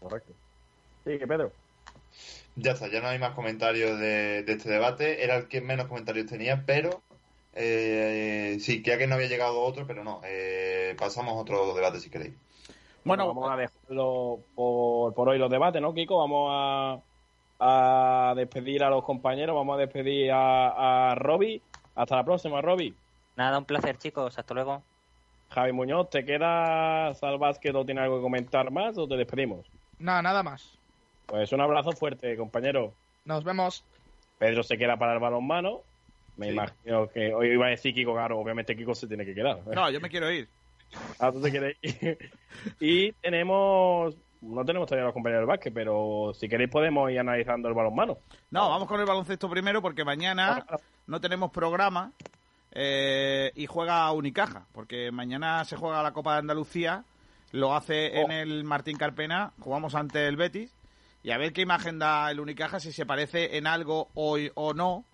Correcto. 0.00 0.32
Que 1.16 1.26
Pedro. 1.26 1.52
Ya 2.56 2.72
está, 2.72 2.88
ya 2.88 3.00
no 3.00 3.08
hay 3.08 3.18
más 3.18 3.34
comentarios 3.34 3.98
de, 3.98 4.40
este 4.40 4.68
debate. 4.68 5.22
Era 5.22 5.36
el 5.36 5.48
que 5.48 5.60
menos 5.60 5.86
comentarios 5.86 6.26
tenía, 6.26 6.64
pero 6.66 7.02
eh, 7.54 8.58
sí, 8.60 8.82
que 8.82 9.06
no 9.06 9.14
había 9.14 9.28
llegado 9.28 9.60
otro, 9.60 9.86
pero 9.86 10.02
no. 10.02 10.20
Eh, 10.24 10.96
pasamos 10.98 11.34
a 11.34 11.36
otro 11.36 11.74
debate 11.74 12.00
si 12.00 12.10
queréis. 12.10 12.34
Bueno, 13.04 13.28
vamos 13.28 13.50
a 13.50 13.56
dejarlo 13.56 14.40
por, 14.54 15.14
por 15.14 15.28
hoy 15.28 15.38
los 15.38 15.50
debates, 15.50 15.80
¿no, 15.80 15.94
Kiko? 15.94 16.18
Vamos 16.18 16.50
a 16.52 17.00
a 17.58 18.34
despedir 18.36 18.84
a 18.84 18.90
los 18.90 19.04
compañeros, 19.04 19.56
vamos 19.56 19.76
a 19.76 19.80
despedir 19.80 20.30
a, 20.32 21.10
a 21.10 21.14
Robbie. 21.14 21.60
Hasta 21.94 22.16
la 22.16 22.24
próxima, 22.24 22.60
Robbie. 22.60 22.94
Nada, 23.36 23.58
un 23.58 23.64
placer, 23.64 23.98
chicos. 23.98 24.38
Hasta 24.38 24.54
luego. 24.54 24.82
Javi 25.50 25.72
Muñoz, 25.72 26.10
¿te 26.10 26.24
queda 26.24 27.12
Salvas 27.14 27.58
que 27.58 27.72
no 27.72 27.84
tiene 27.84 28.02
algo 28.02 28.16
que 28.16 28.22
comentar 28.22 28.70
más 28.70 28.96
o 28.98 29.08
te 29.08 29.16
despedimos? 29.16 29.66
Nada, 29.98 30.22
nada 30.22 30.42
más. 30.42 30.77
Pues 31.28 31.52
un 31.52 31.60
abrazo 31.60 31.92
fuerte, 31.92 32.36
compañero. 32.38 32.94
Nos 33.26 33.44
vemos. 33.44 33.84
Pedro 34.38 34.62
se 34.62 34.78
queda 34.78 34.96
para 34.96 35.12
el 35.12 35.18
balonmano. 35.18 35.82
Me 36.38 36.52
imagino 36.52 37.06
que 37.08 37.34
hoy 37.34 37.48
iba 37.48 37.66
a 37.66 37.70
decir 37.70 37.92
Kiko, 37.92 38.14
claro, 38.14 38.38
obviamente 38.38 38.74
Kiko 38.74 38.94
se 38.94 39.06
tiene 39.06 39.26
que 39.26 39.34
quedar. 39.34 39.58
No, 39.66 39.90
yo 39.90 40.00
me 40.00 40.08
quiero 40.08 40.30
ir. 40.32 40.48
Ah, 41.20 41.30
tú 41.30 41.42
te 41.42 41.50
quieres 41.50 41.76
ir. 41.82 42.18
y 42.80 43.12
tenemos 43.12 44.14
no 44.40 44.64
tenemos 44.64 44.88
todavía 44.88 45.04
los 45.04 45.12
compañeros 45.12 45.42
del 45.42 45.48
básquet, 45.48 45.74
pero 45.74 46.32
si 46.32 46.48
queréis 46.48 46.70
podemos 46.70 47.10
ir 47.10 47.18
analizando 47.18 47.68
el 47.68 47.74
balonmano. 47.74 48.16
No, 48.50 48.70
vamos 48.70 48.88
con 48.88 48.98
el 48.98 49.04
baloncesto 49.04 49.50
primero 49.50 49.82
porque 49.82 50.02
mañana 50.02 50.64
no 51.06 51.20
tenemos 51.20 51.50
programa 51.50 52.12
eh, 52.72 53.52
y 53.54 53.66
juega 53.66 54.10
Unicaja, 54.12 54.64
porque 54.72 55.10
mañana 55.10 55.62
se 55.66 55.76
juega 55.76 56.02
la 56.02 56.12
Copa 56.12 56.32
de 56.32 56.38
Andalucía, 56.38 57.04
lo 57.52 57.76
hace 57.76 58.18
en 58.18 58.30
oh. 58.30 58.34
el 58.34 58.64
Martín 58.64 58.96
Carpena, 58.96 59.52
jugamos 59.60 59.94
ante 59.94 60.26
el 60.26 60.36
Betis 60.36 60.72
y 61.28 61.30
a 61.30 61.36
ver 61.36 61.52
qué 61.52 61.60
imagen 61.60 61.98
da 61.98 62.30
el 62.30 62.40
Unicaja, 62.40 62.80
si 62.80 62.90
se 62.90 63.04
parece 63.04 63.58
en 63.58 63.66
algo 63.66 64.08
hoy 64.14 64.50
o 64.54 64.72
no 64.72 65.04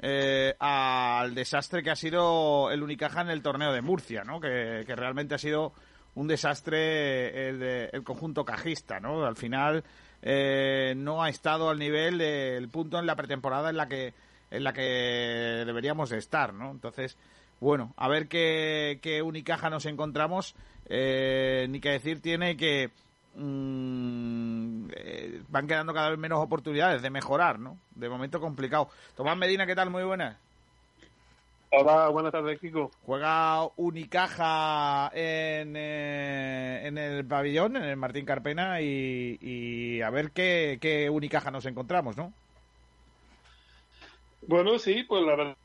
eh, 0.00 0.56
al 0.58 1.36
desastre 1.36 1.84
que 1.84 1.92
ha 1.92 1.94
sido 1.94 2.72
el 2.72 2.82
Unicaja 2.82 3.20
en 3.20 3.30
el 3.30 3.42
torneo 3.42 3.72
de 3.72 3.80
Murcia, 3.80 4.24
¿no? 4.24 4.40
que 4.40 4.84
realmente 4.88 5.36
ha 5.36 5.38
sido 5.38 5.72
un 6.16 6.26
desastre 6.26 7.48
el, 7.48 7.62
el 7.92 8.02
conjunto 8.02 8.44
cajista, 8.44 8.98
¿no? 8.98 9.24
Al 9.24 9.36
final 9.36 9.84
eh, 10.20 10.94
no 10.96 11.22
ha 11.22 11.28
estado 11.28 11.70
al 11.70 11.78
nivel 11.78 12.18
del 12.18 12.68
punto 12.68 12.98
en 12.98 13.06
la 13.06 13.14
pretemporada 13.14 13.70
en 13.70 13.76
la 13.76 13.86
que 13.86 14.14
en 14.50 14.64
la 14.64 14.72
que 14.72 14.82
deberíamos 15.64 16.10
estar, 16.10 16.52
¿no? 16.52 16.72
Entonces, 16.72 17.16
bueno, 17.60 17.94
a 17.96 18.08
ver 18.08 18.26
qué, 18.26 18.98
qué 19.00 19.22
Unicaja 19.22 19.70
nos 19.70 19.86
encontramos. 19.86 20.56
Eh, 20.86 21.66
ni 21.70 21.80
que 21.80 21.90
decir 21.90 22.20
tiene 22.20 22.56
que 22.56 22.90
mm, 23.34 24.90
eh, 24.94 25.42
van 25.48 25.66
quedando 25.66 25.92
cada 25.94 26.10
vez 26.10 26.18
menos 26.18 26.40
oportunidades 26.40 27.02
de 27.02 27.10
mejorar, 27.10 27.58
¿no? 27.58 27.78
De 27.94 28.08
momento 28.08 28.40
complicado. 28.40 28.88
Tomás 29.16 29.36
Medina, 29.36 29.66
¿qué 29.66 29.74
tal? 29.74 29.90
Muy 29.90 30.04
buenas. 30.04 30.36
Hola, 31.74 32.10
buenas 32.10 32.32
tardes, 32.32 32.60
Kiko. 32.60 32.90
Juega 33.06 33.66
Unicaja 33.76 35.10
en, 35.14 35.74
eh, 35.74 36.86
en 36.86 36.98
el 36.98 37.24
pabellón, 37.24 37.76
en 37.76 37.84
el 37.84 37.96
Martín 37.96 38.26
Carpena, 38.26 38.82
y, 38.82 40.02
a 40.02 40.10
ver 40.10 40.32
qué, 40.32 40.76
qué, 40.82 41.08
Unicaja 41.08 41.50
nos 41.50 41.64
encontramos, 41.64 42.14
¿no? 42.14 42.34
Bueno, 44.46 44.78
sí, 44.78 45.04
pues 45.04 45.22
la 45.22 45.34
verdad 45.34 45.56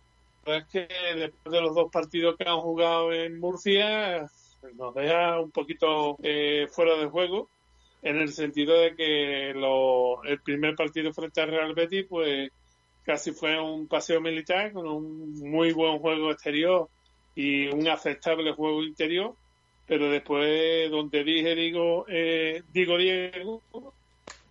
es 0.46 0.66
que 0.68 0.88
después 1.16 1.52
de 1.52 1.62
los 1.62 1.76
dos 1.76 1.92
partidos 1.92 2.38
que 2.38 2.48
han 2.48 2.62
jugado 2.62 3.12
en 3.12 3.38
Murcia, 3.38 4.30
nos 4.76 4.96
deja 4.96 5.42
un 5.42 5.52
poquito 5.52 6.16
eh, 6.24 6.68
fuera 6.72 6.96
de 6.96 7.08
juego, 7.08 7.50
en 8.02 8.18
el 8.18 8.32
sentido 8.32 8.80
de 8.80 8.96
que 8.96 9.54
lo, 9.56 10.24
el 10.24 10.40
primer 10.42 10.76
partido 10.76 11.14
frente 11.14 11.42
al 11.42 11.50
Real 11.50 11.74
Betis, 11.74 12.06
pues 12.08 12.52
casi 13.04 13.32
fue 13.32 13.60
un 13.60 13.88
paseo 13.88 14.22
militar 14.22 14.72
con 14.74 14.88
un 14.88 15.34
muy 15.40 15.72
buen 15.72 16.00
juego 16.00 16.32
exterior 16.32 16.90
y 17.36 17.68
un 17.68 17.88
aceptable 17.88 18.52
juego 18.52 18.84
interior, 18.84 19.34
pero 19.86 20.10
después 20.10 20.92
donde 20.92 21.24
dije 21.24 21.56
digo 21.56 22.06
eh, 22.10 22.64
digo 22.74 22.98
Diego 22.98 23.62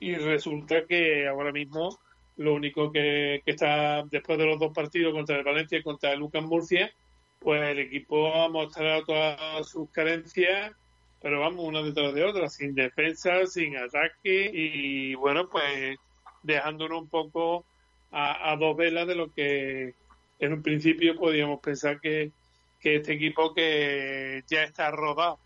y 0.01 0.15
resulta 0.15 0.87
que 0.87 1.27
ahora 1.27 1.53
mismo 1.53 1.99
lo 2.37 2.55
único 2.55 2.93
que, 2.93 3.43
está 3.45 4.03
después 4.11 4.39
de 4.39 4.47
los 4.47 4.59
dos 4.59 4.73
partidos 4.73 5.13
contra 5.13 5.37
el 5.37 5.45
Valencia 5.45 5.79
y 5.79 5.83
contra 5.83 6.13
el 6.13 6.21
Lucas 6.21 6.43
Murcia, 6.45 6.93
pues 7.41 7.63
el 7.63 7.79
equipo 7.79 8.35
ha 8.35 8.49
mostrado 8.49 9.05
todas 9.05 9.69
sus 9.69 9.91
carencias 9.91 10.73
pero 11.21 11.41
vamos 11.41 11.65
una 11.65 11.83
detrás 11.83 12.15
de 12.15 12.25
otra, 12.25 12.49
sin 12.49 12.75
defensa, 12.75 13.47
sin 13.47 13.77
ataque 13.77 14.51
y 14.53 15.15
bueno, 15.15 15.49
pues 15.49 15.97
dejándonos 16.43 17.03
un 17.03 17.09
poco 17.09 17.65
a, 18.13 18.57
dos 18.59 18.77
velas 18.77 19.07
de 19.07 19.15
lo 19.15 19.33
que 19.33 19.95
en 20.39 20.53
un 20.53 20.63
principio 20.63 21.17
podíamos 21.17 21.61
pensar 21.61 22.01
que, 22.01 22.31
que 22.81 22.97
este 22.97 23.15
equipo 23.15 23.53
que 23.53 24.43
ya 24.49 24.63
está 24.63 24.91
rodado 24.91 25.39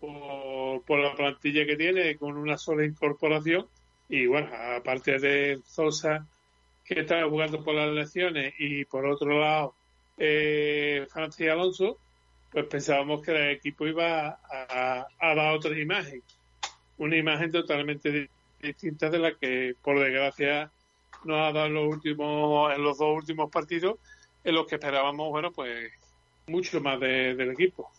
por, 0.00 0.98
la 0.98 1.14
plantilla 1.14 1.66
que 1.66 1.76
tiene 1.76 2.16
con 2.16 2.36
una 2.36 2.58
sola 2.58 2.84
incorporación 2.84 3.66
y 4.08 4.26
bueno, 4.26 4.48
aparte 4.76 5.18
de 5.18 5.58
Sosa 5.66 6.26
que 6.84 7.00
está 7.00 7.28
jugando 7.28 7.64
por 7.64 7.74
las 7.74 7.88
elecciones 7.88 8.54
y 8.58 8.84
por 8.84 9.06
otro 9.06 9.40
lado 9.40 9.74
eh, 10.18 11.06
Francis 11.10 11.48
Alonso, 11.48 11.98
pues 12.56 12.68
pensábamos 12.68 13.20
que 13.20 13.32
el 13.32 13.50
equipo 13.50 13.86
iba 13.86 14.40
a, 14.48 15.06
dar 15.20 15.54
otra 15.54 15.78
imagen, 15.78 16.22
una 16.96 17.14
imagen 17.14 17.52
totalmente 17.52 18.30
distinta 18.62 19.10
de 19.10 19.18
la 19.18 19.34
que 19.34 19.74
por 19.82 20.00
desgracia 20.00 20.72
nos 21.26 21.36
ha 21.36 21.52
dado 21.52 21.66
en 21.66 21.74
los 21.74 21.86
últimos, 21.86 22.74
en 22.74 22.82
los 22.82 22.96
dos 22.96 23.14
últimos 23.14 23.50
partidos, 23.50 23.98
en 24.42 24.54
los 24.54 24.66
que 24.66 24.76
esperábamos, 24.76 25.28
bueno, 25.28 25.52
pues 25.52 25.92
mucho 26.46 26.80
más 26.80 26.98
del 26.98 27.50
equipo. 27.50 27.90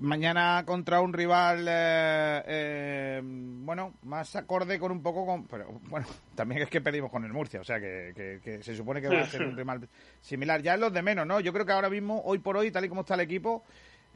Mañana 0.00 0.64
contra 0.66 1.00
un 1.00 1.12
rival, 1.12 1.66
eh, 1.68 2.42
eh, 2.46 3.20
bueno, 3.22 3.94
más 4.02 4.34
acorde 4.34 4.76
con 4.80 4.90
un 4.90 5.00
poco 5.00 5.24
con... 5.24 5.46
Pero 5.46 5.80
bueno, 5.88 6.06
también 6.34 6.62
es 6.62 6.68
que 6.68 6.80
perdimos 6.80 7.12
con 7.12 7.24
el 7.24 7.32
Murcia, 7.32 7.60
o 7.60 7.64
sea 7.64 7.78
que, 7.78 8.60
se 8.60 8.76
supone 8.76 9.00
que 9.00 9.08
va 9.08 9.20
a 9.20 9.26
ser 9.26 9.42
un 9.42 9.56
rival 9.56 9.88
similar. 10.20 10.60
Ya 10.62 10.74
es 10.74 10.80
los 10.80 10.92
de 10.92 11.02
menos, 11.02 11.26
¿no? 11.26 11.38
Yo 11.38 11.52
creo 11.52 11.64
que 11.64 11.72
ahora 11.72 11.90
mismo, 11.90 12.20
hoy 12.24 12.40
por 12.40 12.56
hoy, 12.56 12.72
tal 12.72 12.84
y 12.84 12.88
como 12.88 13.02
está 13.02 13.14
el 13.14 13.20
equipo, 13.20 13.62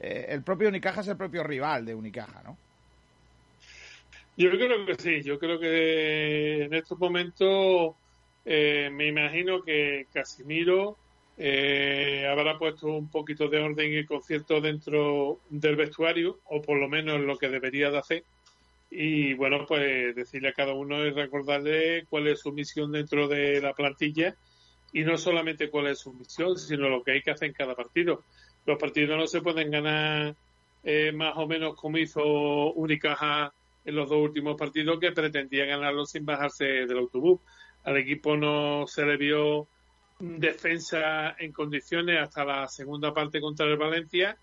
eh, 0.01 0.25
el 0.29 0.43
propio 0.43 0.67
Unicaja 0.67 0.99
es 0.99 1.07
el 1.07 1.15
propio 1.17 1.43
rival 1.43 1.85
de 1.85 1.95
Unicaja, 1.95 2.43
¿no? 2.43 2.57
Yo 4.35 4.49
creo 4.51 4.85
que 4.85 4.95
sí, 4.95 5.21
yo 5.21 5.39
creo 5.39 5.59
que 5.59 6.63
en 6.63 6.73
estos 6.73 6.99
momentos 6.99 7.95
me 8.45 9.07
imagino 9.07 9.61
que 9.63 10.07
Casimiro 10.13 10.97
eh, 11.41 12.27
habrá 12.29 12.57
puesto 12.57 12.87
un 12.87 13.09
poquito 13.09 13.47
de 13.47 13.59
orden 13.59 13.97
y 13.97 14.03
concierto 14.03 14.59
dentro 14.59 15.39
del 15.49 15.77
vestuario, 15.77 16.39
o 16.43 16.61
por 16.61 16.77
lo 16.77 16.89
menos 16.89 17.21
lo 17.21 17.37
que 17.37 17.47
debería 17.47 17.89
de 17.89 17.97
hacer. 17.97 18.23
Y 18.91 19.35
bueno, 19.35 19.65
pues 19.65 20.13
decirle 20.15 20.49
a 20.49 20.53
cada 20.53 20.73
uno 20.73 21.05
y 21.05 21.11
recordarle 21.11 22.05
cuál 22.09 22.27
es 22.27 22.41
su 22.41 22.51
misión 22.51 22.91
dentro 22.91 23.29
de 23.29 23.61
la 23.61 23.73
plantilla 23.73 24.35
y 24.91 25.03
no 25.03 25.17
solamente 25.17 25.69
cuál 25.69 25.87
es 25.87 25.99
su 25.99 26.11
misión, 26.11 26.57
sino 26.57 26.89
lo 26.89 27.03
que 27.03 27.11
hay 27.11 27.21
que 27.21 27.31
hacer 27.31 27.47
en 27.47 27.53
cada 27.53 27.73
partido. 27.73 28.23
Los 28.65 28.77
partidos 28.77 29.17
no 29.17 29.25
se 29.25 29.41
pueden 29.41 29.71
ganar 29.71 30.35
eh, 30.83 31.13
más 31.13 31.37
o 31.37 31.47
menos 31.47 31.75
como 31.75 31.99
hizo 31.99 32.73
Unicaja 32.73 33.53
en 33.85 33.95
los 33.95 34.09
dos 34.09 34.19
últimos 34.19 34.57
partidos 34.57 34.99
que 34.99 35.13
pretendía 35.13 35.65
ganarlo 35.65 36.05
sin 36.05 36.25
bajarse 36.25 36.65
del 36.65 36.97
autobús. 36.97 37.39
Al 37.85 37.95
equipo 37.95 38.35
no 38.35 38.87
se 38.87 39.05
le 39.05 39.15
vio 39.15 39.67
defensa 40.19 41.35
en 41.39 41.51
condiciones 41.51 42.19
hasta 42.19 42.43
la 42.43 42.67
segunda 42.67 43.13
parte 43.13 43.39
contra 43.39 43.65
el 43.65 43.77
Valencia 43.77 44.37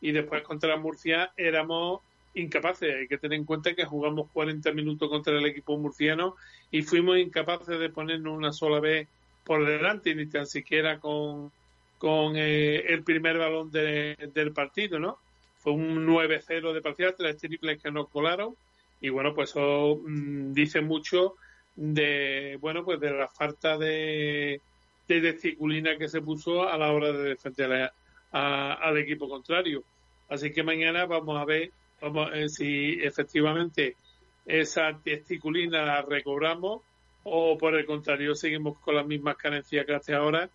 y 0.00 0.12
después 0.12 0.42
contra 0.42 0.70
la 0.70 0.76
Murcia 0.76 1.32
éramos 1.36 2.00
incapaces. 2.34 2.94
Hay 2.94 3.08
que 3.08 3.18
tener 3.18 3.38
en 3.38 3.44
cuenta 3.44 3.74
que 3.74 3.84
jugamos 3.84 4.30
40 4.32 4.72
minutos 4.72 5.08
contra 5.08 5.36
el 5.36 5.46
equipo 5.46 5.76
murciano 5.78 6.36
y 6.70 6.82
fuimos 6.82 7.18
incapaces 7.18 7.78
de 7.78 7.88
ponernos 7.90 8.36
una 8.36 8.52
sola 8.52 8.80
vez 8.80 9.08
por 9.44 9.64
delante, 9.64 10.14
ni 10.14 10.26
tan 10.26 10.46
siquiera 10.46 10.98
con, 11.00 11.50
con 11.98 12.34
eh, 12.36 12.84
el 12.92 13.02
primer 13.02 13.38
balón 13.38 13.70
del 13.70 14.52
partido, 14.52 14.98
¿no? 14.98 15.18
Fue 15.58 15.72
un 15.72 16.06
9-0 16.06 16.72
de 16.72 16.82
partida, 16.82 17.14
tres 17.16 17.38
triples 17.38 17.82
que 17.82 17.90
nos 17.90 18.08
colaron 18.08 18.54
y 19.00 19.08
bueno, 19.08 19.34
pues 19.34 19.50
eso 19.50 20.00
mm, 20.04 20.52
dice 20.52 20.80
mucho 20.80 21.36
de, 21.74 22.58
bueno, 22.60 22.84
pues 22.84 23.00
de 23.00 23.10
la 23.10 23.28
falta 23.28 23.76
de, 23.76 24.60
de 25.08 25.20
disciplina 25.20 25.96
que 25.96 26.08
se 26.08 26.20
puso 26.20 26.68
a 26.68 26.76
la 26.76 26.92
hora 26.92 27.12
de 27.12 27.30
defender 27.30 27.90
al 28.32 28.98
equipo 28.98 29.28
contrario. 29.28 29.82
Así 30.28 30.52
que 30.52 30.62
mañana 30.62 31.06
vamos 31.06 31.40
a 31.40 31.44
ver 31.44 31.70
vamos 32.00 32.30
a 32.32 32.48
si 32.48 32.98
efectivamente 33.02 33.96
esa 34.44 34.92
disciplina 35.04 35.84
la 35.84 36.02
recobramos 36.02 36.82
o 37.24 37.56
por 37.58 37.74
el 37.74 37.86
contrario 37.86 38.34
seguimos 38.34 38.78
con 38.78 38.94
las 38.94 39.06
mismas 39.06 39.36
carencias 39.36 39.84
que 39.86 39.94
hasta 39.94 40.16
ahora 40.16 40.48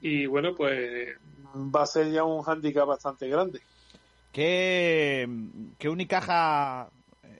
y 0.00 0.26
bueno 0.26 0.54
pues 0.54 1.16
va 1.54 1.82
a 1.82 1.86
ser 1.86 2.10
ya 2.10 2.24
un 2.24 2.42
hándicap 2.42 2.86
bastante 2.86 3.28
grande. 3.28 3.60
¿Qué, 4.32 5.28
qué 5.78 5.88
Unicaja 5.88 6.88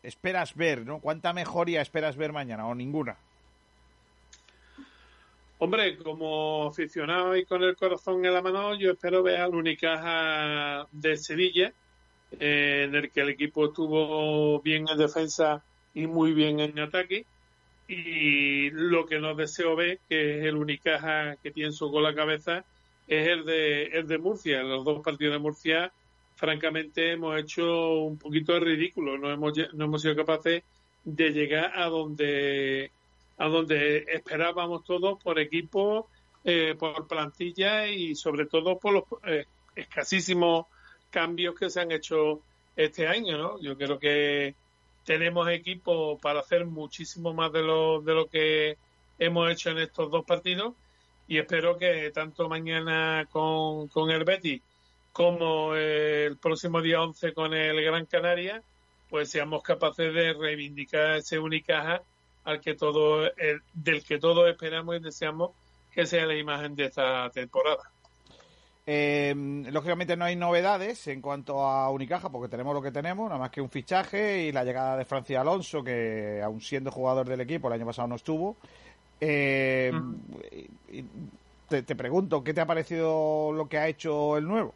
esperas 0.03 0.55
ver? 0.55 0.85
¿no? 0.85 1.01
¿Cuánta 1.01 1.33
mejoría 1.33 1.83
esperas 1.83 2.17
ver 2.17 2.33
mañana 2.33 2.67
o 2.67 2.75
ninguna? 2.75 3.17
Hombre, 5.63 5.99
como 5.99 6.69
aficionado 6.69 7.37
y 7.37 7.45
con 7.45 7.63
el 7.63 7.77
corazón 7.77 8.25
en 8.25 8.33
la 8.33 8.41
mano, 8.41 8.75
yo 8.77 8.93
espero 8.93 9.23
ver 9.23 9.43
al 9.43 9.55
Unicaja 9.55 10.87
de 10.91 11.19
Sevilla, 11.19 11.75
eh, 12.41 12.87
en 12.89 12.95
el 12.95 13.11
que 13.11 13.21
el 13.21 13.29
equipo 13.29 13.67
estuvo 13.67 14.63
bien 14.63 14.87
en 14.89 14.97
defensa 14.97 15.63
y 15.93 16.07
muy 16.07 16.33
bien 16.33 16.61
en 16.61 16.79
ataque. 16.79 17.27
Y 17.89 18.71
lo 18.71 19.05
que 19.05 19.19
no 19.19 19.35
deseo 19.35 19.77
ver, 19.77 20.01
que 20.09 20.39
es 20.39 20.47
el 20.47 20.57
Unicaja 20.57 21.37
que 21.43 21.51
tiene 21.51 21.73
su 21.73 21.93
con 21.93 22.05
la 22.05 22.15
cabeza, 22.15 22.65
es 23.07 23.29
el 23.29 23.45
de, 23.45 23.83
el 23.89 24.09
de 24.09 24.17
Murcia. 24.17 24.63
En 24.63 24.71
los 24.71 24.83
dos 24.83 25.03
partidos 25.03 25.35
de 25.35 25.41
Murcia, 25.41 25.93
francamente, 26.37 27.13
hemos 27.13 27.39
hecho 27.39 27.99
un 27.99 28.17
poquito 28.17 28.55
de 28.55 28.61
ridículo. 28.61 29.19
No 29.19 29.31
hemos, 29.31 29.53
no 29.75 29.85
hemos 29.85 30.01
sido 30.01 30.17
capaces 30.17 30.63
de 31.05 31.31
llegar 31.33 31.79
a 31.79 31.85
donde 31.91 32.93
a 33.41 33.49
donde 33.49 34.05
esperábamos 34.07 34.85
todos 34.85 35.19
por 35.23 35.39
equipo, 35.39 36.11
eh, 36.45 36.75
por 36.79 37.09
plantilla 37.09 37.87
y 37.87 38.15
sobre 38.15 38.45
todo 38.45 38.79
por 38.79 38.93
los 38.93 39.05
eh, 39.25 39.47
escasísimos 39.75 40.67
cambios 41.09 41.55
que 41.59 41.71
se 41.71 41.81
han 41.81 41.91
hecho 41.91 42.43
este 42.77 43.09
año, 43.09 43.39
¿no? 43.39 43.59
Yo 43.59 43.79
creo 43.79 43.99
que 43.99 44.55
tenemos 45.07 45.49
equipo 45.49 46.19
para 46.19 46.41
hacer 46.41 46.67
muchísimo 46.67 47.33
más 47.33 47.51
de 47.51 47.63
lo, 47.63 48.03
de 48.03 48.15
lo 48.15 48.27
que 48.27 48.77
hemos 49.19 49.51
hecho 49.51 49.71
en 49.71 49.79
estos 49.79 50.11
dos 50.11 50.27
partidos 50.27 50.75
y 51.27 51.39
espero 51.39 51.79
que 51.79 52.11
tanto 52.11 52.47
mañana 52.47 53.27
con, 53.33 53.89
con 53.89 54.11
el 54.11 54.25
Betis 54.25 54.61
como 55.13 55.75
el 55.75 56.37
próximo 56.37 56.83
día 56.83 57.03
11 57.03 57.33
con 57.33 57.55
el 57.55 57.83
Gran 57.83 58.05
Canaria, 58.05 58.63
pues 59.09 59.31
seamos 59.31 59.63
capaces 59.63 60.13
de 60.13 60.35
reivindicar 60.35 61.17
ese 61.17 61.39
Unicaja 61.39 62.03
al 62.45 62.61
que 62.61 62.75
todo, 62.75 63.31
del 63.75 64.05
que 64.05 64.19
todos 64.19 64.49
esperamos 64.49 64.97
y 64.97 65.01
deseamos 65.01 65.51
que 65.93 66.07
sea 66.07 66.27
la 66.27 66.37
imagen 66.37 66.75
de 66.75 66.87
esta 66.87 67.31
temporada. 67.31 67.91
Eh, 68.87 69.35
lógicamente 69.71 70.17
no 70.17 70.25
hay 70.25 70.37
novedades 70.37 71.07
en 71.07 71.21
cuanto 71.21 71.65
a 71.65 71.91
Unicaja 71.91 72.31
porque 72.31 72.49
tenemos 72.49 72.75
lo 72.75 72.83
que 72.83 72.91
tenemos, 72.91 73.29
nada 73.29 73.39
más 73.39 73.51
que 73.51 73.61
un 73.61 73.71
fichaje 73.71 74.45
y 74.45 74.53
la 74.53 74.65
llegada 74.65 74.97
de 74.97 75.05
Francia 75.05 75.41
Alonso, 75.41 75.85
que 75.85 76.41
aún 76.43 76.61
siendo 76.61 76.91
jugador 76.91 77.29
del 77.29 77.41
equipo 77.41 77.69
el 77.69 77.75
año 77.75 77.87
pasado 77.87 78.09
no 78.09 78.17
estuvo. 78.17 78.57
Eh, 79.21 79.93
te, 81.69 81.83
te, 81.83 81.95
pregunto, 81.95 82.43
¿qué 82.43 82.55
te 82.55 82.63
ha 82.63 82.67
parecido 82.67 83.53
lo 83.53 83.69
que 83.69 83.79
ha 83.79 83.87
hecho 83.87 84.39
el 84.39 84.49
nuevo? 84.49 84.75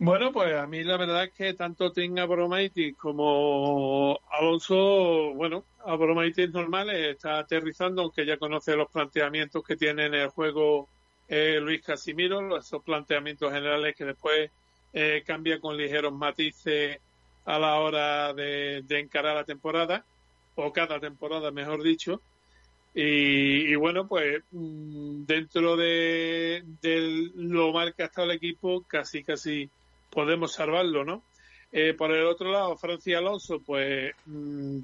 Bueno, 0.00 0.32
pues 0.32 0.54
a 0.54 0.66
mí 0.68 0.84
la 0.84 0.96
verdad 0.96 1.24
es 1.24 1.32
que 1.32 1.54
tanto 1.54 1.90
tenga 1.90 2.22
Abromaitis 2.22 2.96
como 2.96 4.16
Alonso, 4.30 5.34
bueno, 5.34 5.64
Abromaitis 5.84 6.52
normal, 6.52 6.90
está 6.90 7.40
aterrizando, 7.40 8.02
aunque 8.02 8.24
ya 8.24 8.36
conoce 8.36 8.76
los 8.76 8.88
planteamientos 8.90 9.64
que 9.64 9.76
tiene 9.76 10.06
en 10.06 10.14
el 10.14 10.28
juego 10.28 10.88
eh, 11.26 11.58
Luis 11.60 11.82
Casimiro, 11.82 12.56
esos 12.56 12.80
planteamientos 12.84 13.52
generales 13.52 13.96
que 13.96 14.04
después 14.04 14.52
eh, 14.92 15.24
cambia 15.26 15.60
con 15.60 15.76
ligeros 15.76 16.12
matices 16.12 17.00
a 17.44 17.58
la 17.58 17.74
hora 17.80 18.32
de, 18.34 18.84
encarar 18.90 19.34
la 19.34 19.44
temporada, 19.44 20.04
o 20.54 20.72
cada 20.72 21.00
temporada, 21.00 21.50
mejor 21.50 21.82
dicho. 21.82 22.22
Y, 22.94 23.74
bueno, 23.74 24.06
pues 24.06 24.42
mm, 24.52 25.24
dentro 25.24 25.76
de, 25.76 26.62
de, 26.82 27.30
lo 27.34 27.72
mal 27.72 27.94
que 27.94 28.04
ha 28.04 28.06
estado 28.06 28.30
el 28.30 28.36
equipo, 28.36 28.84
casi, 28.86 29.24
casi 29.24 29.68
podemos 30.10 30.52
salvarlo, 30.52 31.04
¿no? 31.04 31.22
Eh, 31.70 31.94
por 31.94 32.12
el 32.12 32.24
otro 32.24 32.50
lado, 32.50 32.76
Francia 32.76 33.18
Alonso, 33.18 33.60
pues 33.60 34.14
mm, 34.26 34.78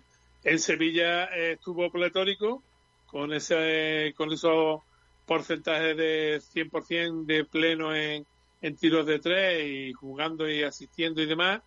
en 0.45 0.59
Sevilla 0.59 1.25
estuvo 1.25 1.91
pletórico 1.91 2.63
con 3.07 3.33
ese 3.33 4.13
con 4.17 4.33
esos 4.33 4.83
porcentajes 5.27 5.97
de 5.97 6.41
100% 6.41 7.25
de 7.25 7.45
pleno 7.45 7.95
en, 7.95 8.27
en 8.61 8.77
tiros 8.77 9.07
de 9.07 9.19
tres 9.19 9.67
y 9.67 9.93
jugando 9.93 10.49
y 10.49 10.63
asistiendo 10.63 11.23
y 11.23 11.27
demás. 11.27 11.63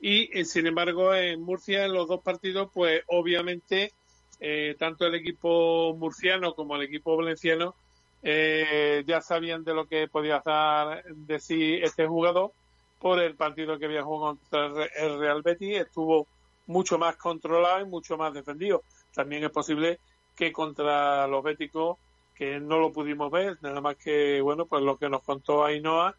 Y 0.00 0.38
eh, 0.38 0.44
sin 0.44 0.66
embargo, 0.66 1.14
en 1.14 1.42
Murcia, 1.42 1.84
en 1.84 1.92
los 1.92 2.08
dos 2.08 2.22
partidos, 2.22 2.70
pues 2.72 3.02
obviamente, 3.08 3.92
eh, 4.40 4.74
tanto 4.78 5.06
el 5.06 5.14
equipo 5.16 5.94
murciano 5.96 6.54
como 6.54 6.76
el 6.76 6.82
equipo 6.82 7.16
valenciano 7.16 7.74
ya 8.22 9.20
sabían 9.20 9.62
de 9.62 9.72
lo 9.72 9.86
que 9.86 10.08
podía 10.08 10.42
dar 10.44 11.04
de 11.04 11.36
este 11.84 12.08
jugador 12.08 12.50
por 12.98 13.20
el 13.20 13.34
partido 13.34 13.78
que 13.78 13.86
había 13.86 14.02
jugado 14.02 14.36
contra 14.36 14.86
el 14.96 15.18
Real 15.18 15.42
Betis, 15.42 15.80
estuvo 15.80 16.26
mucho 16.66 16.98
más 16.98 17.16
controlado 17.16 17.80
y 17.80 17.88
mucho 17.88 18.16
más 18.16 18.32
defendido. 18.34 18.82
También 19.14 19.44
es 19.44 19.50
posible 19.50 20.00
que 20.34 20.52
contra 20.52 21.26
los 21.26 21.42
béticos, 21.42 21.98
que 22.34 22.60
no 22.60 22.78
lo 22.78 22.92
pudimos 22.92 23.30
ver, 23.30 23.56
nada 23.62 23.80
más 23.80 23.96
que, 23.96 24.40
bueno, 24.40 24.66
pues 24.66 24.82
lo 24.82 24.98
que 24.98 25.08
nos 25.08 25.22
contó 25.22 25.64
Ainhoa, 25.64 26.14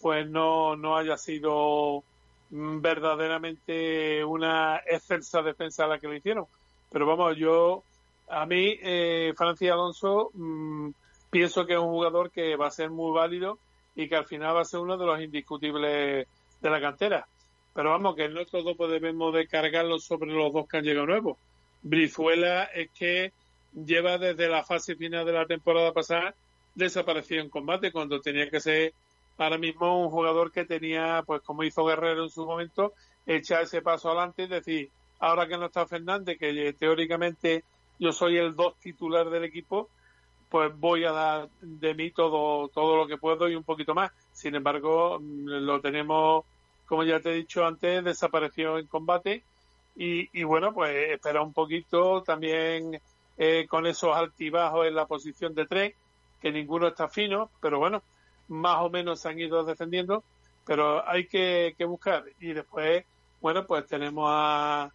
pues 0.00 0.28
no, 0.28 0.76
no 0.76 0.96
haya 0.96 1.16
sido 1.16 2.02
mm, 2.50 2.80
verdaderamente 2.80 4.24
una 4.24 4.80
excelsa 4.86 5.42
defensa 5.42 5.86
la 5.86 5.98
que 5.98 6.08
le 6.08 6.16
hicieron. 6.16 6.46
Pero 6.90 7.06
vamos, 7.06 7.36
yo, 7.36 7.84
a 8.28 8.44
mí, 8.46 8.76
eh, 8.82 9.32
Francis 9.36 9.70
Alonso, 9.70 10.30
mm, 10.34 10.90
pienso 11.30 11.64
que 11.64 11.74
es 11.74 11.78
un 11.78 11.90
jugador 11.90 12.30
que 12.30 12.56
va 12.56 12.66
a 12.66 12.72
ser 12.72 12.90
muy 12.90 13.12
válido 13.14 13.58
y 13.94 14.08
que 14.08 14.16
al 14.16 14.26
final 14.26 14.56
va 14.56 14.62
a 14.62 14.64
ser 14.64 14.80
uno 14.80 14.96
de 14.96 15.06
los 15.06 15.20
indiscutibles 15.20 16.26
de 16.60 16.70
la 16.70 16.80
cantera. 16.80 17.26
Pero 17.74 17.90
vamos, 17.90 18.16
que 18.16 18.28
no 18.28 18.44
todos 18.44 18.76
podemos 18.76 19.34
descargarlo 19.34 19.98
sobre 19.98 20.32
los 20.32 20.52
dos 20.52 20.68
que 20.68 20.78
han 20.78 20.84
llegado 20.84 21.06
nuevos. 21.06 21.38
Brizuela 21.82 22.64
es 22.64 22.90
que 22.90 23.32
lleva 23.74 24.18
desde 24.18 24.48
la 24.48 24.62
fase 24.64 24.94
final 24.94 25.24
de 25.24 25.32
la 25.32 25.46
temporada 25.46 25.92
pasada 25.92 26.34
desaparecido 26.74 27.42
en 27.42 27.50
combate 27.50 27.92
cuando 27.92 28.20
tenía 28.20 28.48
que 28.50 28.60
ser 28.60 28.92
ahora 29.38 29.58
mismo 29.58 30.02
un 30.02 30.10
jugador 30.10 30.52
que 30.52 30.64
tenía, 30.64 31.22
pues 31.26 31.42
como 31.42 31.64
hizo 31.64 31.84
Guerrero 31.84 32.24
en 32.24 32.30
su 32.30 32.44
momento, 32.44 32.92
echar 33.26 33.62
ese 33.62 33.82
paso 33.82 34.08
adelante 34.10 34.44
y 34.44 34.48
decir, 34.48 34.90
ahora 35.18 35.48
que 35.48 35.56
no 35.56 35.66
está 35.66 35.86
Fernández, 35.86 36.38
que 36.38 36.74
teóricamente 36.78 37.64
yo 37.98 38.12
soy 38.12 38.36
el 38.36 38.54
dos 38.54 38.78
titular 38.78 39.30
del 39.30 39.44
equipo, 39.44 39.88
pues 40.52 40.70
voy 40.78 41.02
a 41.04 41.12
dar 41.12 41.48
de 41.62 41.94
mí 41.94 42.10
todo, 42.10 42.68
todo 42.68 42.94
lo 42.98 43.06
que 43.06 43.16
puedo 43.16 43.48
y 43.48 43.54
un 43.54 43.64
poquito 43.64 43.94
más. 43.94 44.12
Sin 44.32 44.54
embargo, 44.54 45.18
mm, 45.18 45.46
lo 45.46 45.80
tenemos, 45.80 46.44
como 46.84 47.04
ya 47.04 47.20
te 47.20 47.30
he 47.30 47.34
dicho 47.36 47.64
antes, 47.64 48.04
desapareció 48.04 48.76
en 48.76 48.86
combate 48.86 49.42
y, 49.96 50.28
y 50.38 50.44
bueno, 50.44 50.74
pues 50.74 50.94
espera 51.10 51.40
un 51.40 51.54
poquito 51.54 52.22
también 52.22 53.00
eh, 53.38 53.66
con 53.66 53.86
esos 53.86 54.14
altibajos 54.14 54.86
en 54.86 54.94
la 54.94 55.06
posición 55.06 55.54
de 55.54 55.66
tres, 55.66 55.94
que 56.42 56.52
ninguno 56.52 56.88
está 56.88 57.08
fino, 57.08 57.48
pero 57.62 57.78
bueno, 57.78 58.02
más 58.48 58.76
o 58.82 58.90
menos 58.90 59.20
se 59.20 59.30
han 59.30 59.38
ido 59.38 59.64
defendiendo, 59.64 60.22
pero 60.66 61.08
hay 61.08 61.28
que, 61.28 61.74
buscar. 61.86 62.24
Y 62.40 62.52
después, 62.52 63.06
bueno, 63.40 63.66
pues 63.66 63.86
tenemos 63.86 64.26
a, 64.28 64.90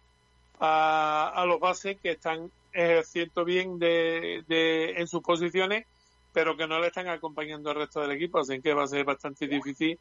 a, 0.60 1.32
a 1.34 1.46
los 1.46 1.58
bases 1.58 1.98
que 2.00 2.12
están 2.12 2.48
ejerciendo 2.72 3.44
bien 3.44 3.78
de, 3.78 4.44
de, 4.48 4.92
en 4.96 5.06
sus 5.06 5.22
posiciones, 5.22 5.86
pero 6.32 6.56
que 6.56 6.66
no 6.66 6.80
le 6.80 6.88
están 6.88 7.08
acompañando 7.08 7.70
al 7.70 7.76
resto 7.76 8.00
del 8.00 8.12
equipo, 8.12 8.38
así 8.38 8.60
que 8.60 8.74
va 8.74 8.84
a 8.84 8.88
ser 8.88 9.04
bastante 9.04 9.46
difícil 9.46 9.98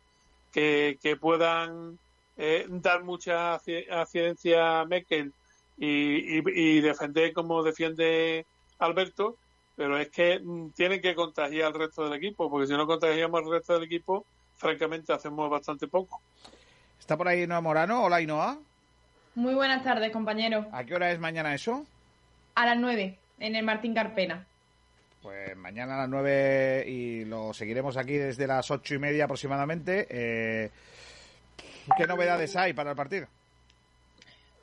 que, 0.51 0.97
que 1.01 1.15
puedan 1.15 1.97
eh, 2.37 2.65
dar 2.69 3.03
mucha 3.03 3.59
ciencia 4.05 4.81
a 4.81 4.85
Merkel 4.85 5.33
y, 5.77 6.39
y, 6.49 6.81
defender 6.81 7.33
como 7.33 7.63
defiende 7.63 8.45
Alberto, 8.79 9.37
pero 9.75 9.97
es 9.97 10.09
que 10.09 10.39
mm, 10.39 10.71
tienen 10.71 11.01
que 11.01 11.15
contagiar 11.15 11.67
al 11.67 11.73
resto 11.73 12.03
del 12.03 12.13
equipo, 12.13 12.49
porque 12.49 12.67
si 12.67 12.73
no 12.73 12.87
contagiamos 12.87 13.43
al 13.43 13.51
resto 13.51 13.73
del 13.73 13.83
equipo, 13.83 14.25
francamente 14.55 15.13
hacemos 15.13 15.49
bastante 15.49 15.87
poco. 15.87 16.19
¿Está 16.99 17.15
por 17.15 17.27
ahí 17.27 17.43
Inoa 17.43 17.61
Morano? 17.61 18.03
Hola 18.03 18.21
Inoa. 18.21 18.57
Muy 19.35 19.53
buenas 19.53 19.83
tardes, 19.83 20.11
compañero. 20.11 20.65
¿A 20.71 20.83
qué 20.83 20.95
hora 20.95 21.11
es 21.11 21.19
mañana 21.19 21.53
eso? 21.53 21.85
A 22.57 22.65
las 22.65 22.75
nueve, 22.75 23.19
en 23.37 23.55
el 23.55 23.63
Martín 23.63 23.93
Carpena. 23.93 24.43
Pues 25.21 25.55
mañana 25.55 25.93
a 25.93 25.97
las 25.99 26.09
nueve 26.09 26.83
y 26.87 27.23
lo 27.23 27.53
seguiremos 27.53 27.97
aquí 27.97 28.13
desde 28.13 28.47
las 28.47 28.71
ocho 28.71 28.95
y 28.95 28.97
media 28.97 29.25
aproximadamente. 29.25 30.07
Eh, 30.09 30.71
¿Qué 31.95 32.07
novedades 32.07 32.55
hay 32.55 32.73
para 32.73 32.89
el 32.89 32.95
partido? 32.95 33.27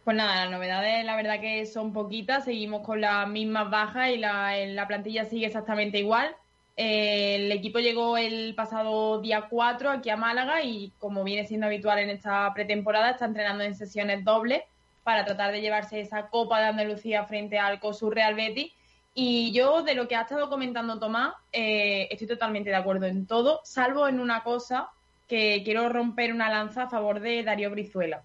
Pues 0.03 0.17
nada, 0.17 0.43
las 0.43 0.51
novedades 0.51 1.05
la 1.05 1.15
verdad 1.15 1.41
que 1.41 1.67
son 1.67 1.93
poquitas, 1.93 2.47
seguimos 2.47 2.85
con 2.85 3.01
las 3.01 3.29
mismas 3.29 3.71
bajas 3.71 4.11
y 4.11 4.17
la, 4.17 4.85
plantilla 4.89 5.27
sigue 5.27 5.47
exactamente 5.47 6.01
igual. 6.01 6.35
Eh, 6.77 7.37
el 7.37 7.53
equipo 7.53 7.79
llegó 7.79 8.19
el 8.19 8.57
pasado 8.57 9.21
día 9.21 9.47
4 9.49 9.93
aquí 9.93 10.11
a 10.11 10.17
Málaga 10.17 10.65
y 10.65 10.91
como 10.99 11.23
viene 11.23 11.47
siendo 11.47 11.69
habitual 11.69 12.01
en 12.01 12.11
esta 12.11 12.53
pretemporada, 12.55 13.11
está 13.11 13.27
entrenando 13.27 13.63
en 13.63 13.77
sesiones 13.77 14.25
dobles 14.25 14.65
para 15.05 15.25
tratar 15.25 15.53
de 15.53 15.61
llevarse 15.61 16.01
esa 16.01 16.29
Copa 16.29 16.59
de 16.59 16.67
Andalucía 16.67 17.25
frente 17.25 17.59
al 17.59 17.79
COSUR 17.79 18.15
Real 18.15 18.35
Betis. 18.35 18.73
Y 19.15 19.53
yo, 19.53 19.83
de 19.83 19.95
lo 19.95 20.09
que 20.09 20.17
ha 20.17 20.23
estado 20.23 20.49
comentando 20.49 20.99
Tomás, 20.99 21.35
eh, 21.53 22.09
estoy 22.11 22.27
totalmente 22.27 22.71
de 22.71 22.77
acuerdo 22.77 23.07
en 23.07 23.27
todo, 23.27 23.61
salvo 23.63 24.09
en 24.09 24.19
una 24.19 24.43
cosa 24.43 24.89
que 25.29 25.63
quiero 25.65 25.89
romper 25.89 26.33
una 26.33 26.51
lanza 26.51 26.85
a 26.85 26.91
favor 26.91 27.21
de 27.21 27.45
Darío 27.45 27.71
Brizuela. 27.71 28.23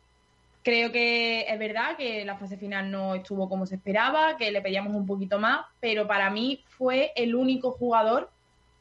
Creo 0.64 0.92
que 0.92 1.42
es 1.42 1.60
verdad 1.60 1.96
que 1.96 2.26
la 2.26 2.38
fase 2.38 2.58
final 2.58 2.90
no 2.92 3.16
estuvo 3.16 3.48
como 3.48 3.66
se 3.66 3.76
esperaba, 3.76 4.36
que 4.38 4.52
le 4.52 4.62
pedíamos 4.62 4.94
un 4.96 5.06
poquito 5.06 5.40
más, 5.40 5.66
pero 5.80 6.08
para 6.08 6.30
mí 6.30 6.64
fue 6.68 7.12
el 7.16 7.36
único 7.36 7.72
jugador 7.72 8.30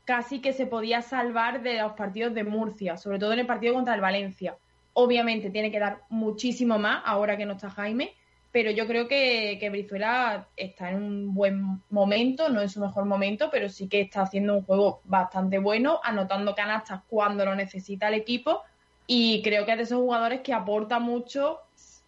casi 0.04 0.40
que 0.40 0.54
se 0.54 0.66
podía 0.66 1.02
salvar 1.02 1.62
de 1.62 1.80
los 1.80 1.92
partidos 1.92 2.32
de 2.32 2.42
Murcia, 2.42 2.96
sobre 2.96 3.18
todo 3.18 3.32
en 3.34 3.40
el 3.40 3.46
partido 3.46 3.74
contra 3.74 3.94
el 3.94 4.00
Valencia. 4.00 4.56
Obviamente 5.00 5.50
tiene 5.50 5.70
que 5.70 5.78
dar 5.78 6.02
muchísimo 6.08 6.78
más 6.78 7.02
ahora 7.04 7.36
que 7.36 7.46
no 7.46 7.52
está 7.52 7.70
Jaime, 7.70 8.14
pero 8.50 8.70
yo 8.72 8.86
creo 8.86 9.06
que, 9.06 9.58
que 9.60 9.70
Brizuela 9.70 10.48
está 10.56 10.90
en 10.90 10.96
un 10.96 11.34
buen 11.34 11.82
momento, 11.90 12.48
no 12.48 12.60
en 12.60 12.68
su 12.68 12.80
mejor 12.80 13.04
momento, 13.04 13.48
pero 13.50 13.68
sí 13.68 13.88
que 13.88 14.00
está 14.00 14.22
haciendo 14.22 14.54
un 14.54 14.62
juego 14.64 15.00
bastante 15.04 15.58
bueno, 15.58 16.00
anotando 16.02 16.54
canastas 16.54 17.02
cuando 17.08 17.44
lo 17.44 17.54
necesita 17.54 18.08
el 18.08 18.14
equipo 18.14 18.62
y 19.06 19.40
creo 19.42 19.64
que 19.64 19.72
es 19.72 19.76
de 19.78 19.84
esos 19.84 19.98
jugadores 19.98 20.40
que 20.40 20.52
aporta 20.52 20.98
mucho 20.98 21.60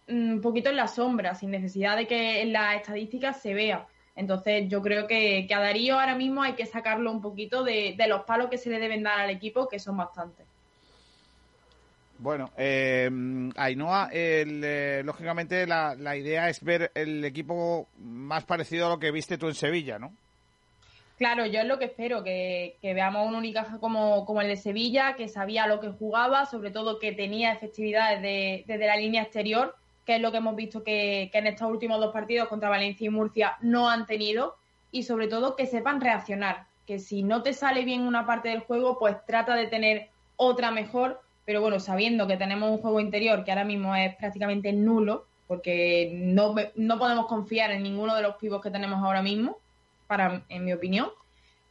un 0.07 0.41
poquito 0.41 0.69
en 0.69 0.75
la 0.75 0.87
sombra, 0.87 1.33
sin 1.33 1.51
necesidad 1.51 1.95
de 1.95 2.07
que 2.07 2.41
en 2.41 2.53
las 2.53 2.75
estadísticas 2.75 3.41
se 3.41 3.53
vea. 3.53 3.87
Entonces 4.15 4.67
yo 4.67 4.81
creo 4.81 5.07
que, 5.07 5.47
a 5.51 5.59
Darío 5.59 5.99
ahora 5.99 6.15
mismo 6.15 6.43
hay 6.43 6.53
que 6.53 6.65
sacarlo 6.65 7.11
un 7.11 7.21
poquito 7.21 7.63
de, 7.63 7.95
los 8.07 8.23
palos 8.23 8.49
que 8.49 8.57
se 8.57 8.69
le 8.69 8.79
deben 8.79 9.03
dar 9.03 9.19
al 9.19 9.29
equipo, 9.29 9.67
que 9.67 9.79
son 9.79 9.97
bastantes. 9.97 10.45
Bueno, 12.21 12.51
eh, 12.55 13.09
Ainhoa, 13.57 14.09
eh, 14.13 15.01
lógicamente 15.03 15.65
la, 15.65 16.15
idea 16.15 16.49
es 16.49 16.63
ver 16.63 16.91
el 16.95 17.25
equipo 17.25 17.87
más 17.97 18.45
parecido 18.45 18.85
a 18.85 18.89
lo 18.89 18.99
que 18.99 19.11
viste 19.11 19.37
tú 19.37 19.47
en 19.47 19.55
Sevilla, 19.55 19.99
¿no? 19.99 20.13
Claro, 21.17 21.45
yo 21.45 21.59
es 21.59 21.67
lo 21.67 21.77
que 21.77 21.85
espero, 21.85 22.23
que, 22.23 22.77
veamos 22.81 23.27
un 23.27 23.35
Unicaja 23.35 23.79
como, 23.79 24.25
como 24.25 24.41
el 24.41 24.47
de 24.47 24.55
Sevilla, 24.55 25.15
que 25.15 25.27
sabía 25.27 25.67
lo 25.67 25.79
que 25.79 25.89
jugaba, 25.89 26.45
sobre 26.45 26.71
todo 26.71 26.99
que 26.99 27.11
tenía 27.11 27.53
efectividad 27.53 28.19
desde 28.19 28.87
la 28.87 28.95
línea 28.95 29.23
exterior 29.23 29.75
que 30.05 30.15
es 30.15 30.21
lo 30.21 30.31
que 30.31 30.37
hemos 30.37 30.55
visto 30.55 30.83
que, 30.83 31.29
en 31.31 31.47
estos 31.47 31.69
últimos 31.69 31.99
dos 31.99 32.13
partidos 32.13 32.47
contra 32.47 32.69
Valencia 32.69 33.05
y 33.05 33.09
Murcia 33.09 33.57
no 33.61 33.89
han 33.89 34.05
tenido, 34.05 34.55
y 34.91 35.03
sobre 35.03 35.27
todo 35.27 35.55
que 35.55 35.67
sepan 35.67 36.01
reaccionar, 36.01 36.65
que 36.85 36.99
si 36.99 37.23
no 37.23 37.43
te 37.43 37.53
sale 37.53 37.85
bien 37.85 38.01
una 38.01 38.25
parte 38.25 38.49
del 38.49 38.61
juego, 38.61 38.97
pues 38.99 39.15
trata 39.25 39.55
de 39.55 39.67
tener 39.67 40.09
otra 40.35 40.71
mejor, 40.71 41.21
pero 41.45 41.61
bueno, 41.61 41.79
sabiendo 41.79 42.27
que 42.27 42.37
tenemos 42.37 42.69
un 42.69 42.77
juego 42.77 42.99
interior 42.99 43.43
que 43.43 43.51
ahora 43.51 43.65
mismo 43.65 43.95
es 43.95 44.15
prácticamente 44.15 44.73
nulo, 44.73 45.25
porque 45.47 46.11
no, 46.13 46.55
no 46.75 46.99
podemos 46.99 47.25
confiar 47.27 47.71
en 47.71 47.83
ninguno 47.83 48.15
de 48.15 48.21
los 48.21 48.35
pibos 48.35 48.61
que 48.61 48.71
tenemos 48.71 49.03
ahora 49.03 49.21
mismo, 49.21 49.57
para, 50.07 50.43
en 50.49 50.65
mi 50.65 50.73
opinión, 50.73 51.09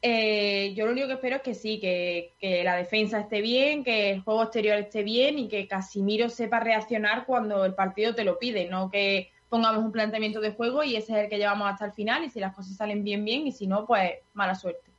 eh, 0.03 0.73
yo 0.75 0.87
lo 0.87 0.93
único 0.93 1.09
que 1.09 1.15
espero 1.15 1.37
es 1.37 1.43
que 1.43 1.55
sí, 1.55 1.79
que, 1.79 2.63
la 2.65 2.77
defensa 2.77 3.21
esté 3.21 3.43
bien, 3.43 3.85
que 3.85 4.11
el 4.11 4.23
juego 4.23 4.45
exterior 4.45 4.79
esté 4.79 5.03
bien 5.03 5.39
y 5.39 5.49
que 5.49 5.69
Casimiro 5.69 6.29
sepa 6.29 6.61
reaccionar 6.61 7.27
cuando 7.27 7.65
el 7.65 7.75
partido 7.75 8.15
te 8.15 8.25
lo 8.25 8.39
pide, 8.39 8.69
no 8.69 8.91
que 8.91 9.31
pongamos 9.49 9.85
un 9.85 9.93
planteamiento 9.93 10.41
de 10.41 10.53
juego 10.53 10.83
y 10.83 10.97
ese 10.97 11.13
es 11.13 11.19
el 11.25 11.29
que 11.29 11.37
llevamos 11.37 11.71
hasta 11.71 11.85
el 11.85 11.93
final 11.93 12.25
y 12.25 12.31
si 12.31 12.41
las 12.41 12.55
cosas 12.55 12.77
salen 12.77 13.05
bien, 13.05 13.25
bien 13.25 13.47
y 13.47 13.53
si 13.53 13.67
no, 13.67 13.85
pues 13.85 14.13
mala 14.33 14.55
suerte. 14.55 14.90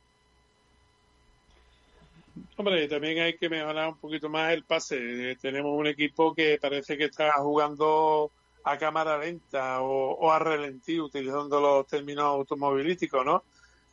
Hombre, 2.56 2.88
también 2.88 3.18
hay 3.20 3.36
que 3.36 3.48
mejorar 3.48 3.88
un 3.88 3.98
poquito 3.98 4.28
más 4.28 4.52
el 4.52 4.64
pase. 4.64 5.36
Tenemos 5.40 5.78
un 5.78 5.86
equipo 5.86 6.34
que 6.34 6.58
parece 6.60 6.96
que 6.96 7.04
está 7.04 7.32
jugando 7.34 8.30
a 8.64 8.78
cámara 8.78 9.18
lenta 9.18 9.82
o, 9.82 10.12
o 10.12 10.30
a 10.30 10.38
ralentí, 10.38 11.00
utilizando 11.00 11.60
los 11.60 11.86
términos 11.86 12.24
automovilísticos, 12.24 13.24
¿no? 13.24 13.42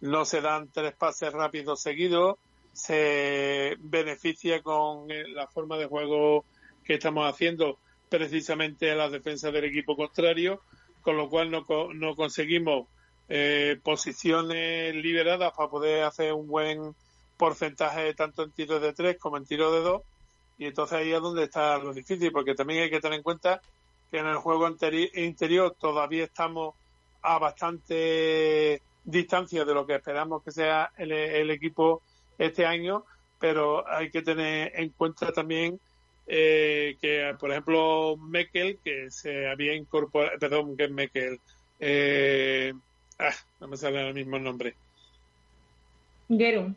no 0.01 0.25
se 0.25 0.41
dan 0.41 0.69
tres 0.71 0.93
pases 0.93 1.33
rápidos 1.33 1.81
seguidos, 1.81 2.37
se 2.71 3.75
beneficia 3.79 4.61
con 4.61 5.11
eh, 5.11 5.27
la 5.27 5.47
forma 5.47 5.77
de 5.77 5.87
juego 5.87 6.45
que 6.83 6.95
estamos 6.95 7.29
haciendo 7.29 7.79
precisamente 8.09 8.91
a 8.91 8.95
la 8.95 9.09
defensa 9.09 9.51
del 9.51 9.65
equipo 9.65 9.95
contrario, 9.95 10.61
con 11.01 11.17
lo 11.17 11.29
cual 11.29 11.51
no, 11.51 11.65
no 11.93 12.15
conseguimos 12.15 12.87
eh, 13.27 13.79
posiciones 13.83 14.95
liberadas 14.95 15.53
para 15.55 15.69
poder 15.69 16.03
hacer 16.03 16.33
un 16.33 16.47
buen 16.47 16.95
porcentaje 17.39 18.13
tanto 18.13 18.43
en 18.43 18.51
tiros 18.51 18.81
de 18.81 18.93
tres 18.93 19.17
como 19.17 19.37
en 19.37 19.45
tiros 19.45 19.71
de 19.71 19.79
dos. 19.79 20.01
Y 20.57 20.65
entonces 20.65 20.97
ahí 20.97 21.13
es 21.13 21.21
donde 21.21 21.45
está 21.45 21.77
lo 21.77 21.93
difícil, 21.93 22.33
porque 22.33 22.53
también 22.53 22.83
hay 22.83 22.89
que 22.89 22.99
tener 22.99 23.17
en 23.17 23.23
cuenta 23.23 23.61
que 24.11 24.17
en 24.17 24.27
el 24.27 24.35
juego 24.35 24.67
interior 24.67 25.75
todavía 25.79 26.25
estamos 26.25 26.75
a 27.21 27.39
bastante 27.39 28.81
distancia 29.05 29.63
de 29.63 29.73
lo 29.73 29.87
que 29.87 29.95
esperamos 29.95 30.43
que 30.43 30.51
sea 30.51 30.91
el, 30.97 31.49
equipo 31.49 32.01
este 32.37 32.65
año, 32.65 33.05
pero 33.39 33.87
hay 33.87 34.09
que 34.11 34.21
tener 34.21 34.73
en 34.75 34.89
cuenta 34.89 35.31
también 35.31 35.79
eh, 36.27 36.97
que, 37.01 37.35
por 37.39 37.51
ejemplo, 37.51 38.17
Mekel, 38.17 38.79
que 38.83 39.09
se 39.11 39.47
había 39.47 39.73
incorporado, 39.75 40.37
perdón, 40.37 40.75
que 40.75 40.83
es 40.83 40.91
Mekel, 40.91 41.39
eh, 41.79 42.73
ah, 43.17 43.33
no 43.61 43.67
me 43.69 43.77
sale 43.77 44.09
el 44.09 44.13
mismo 44.13 44.37
nombre. 44.39 44.75
Gerun. 46.27 46.75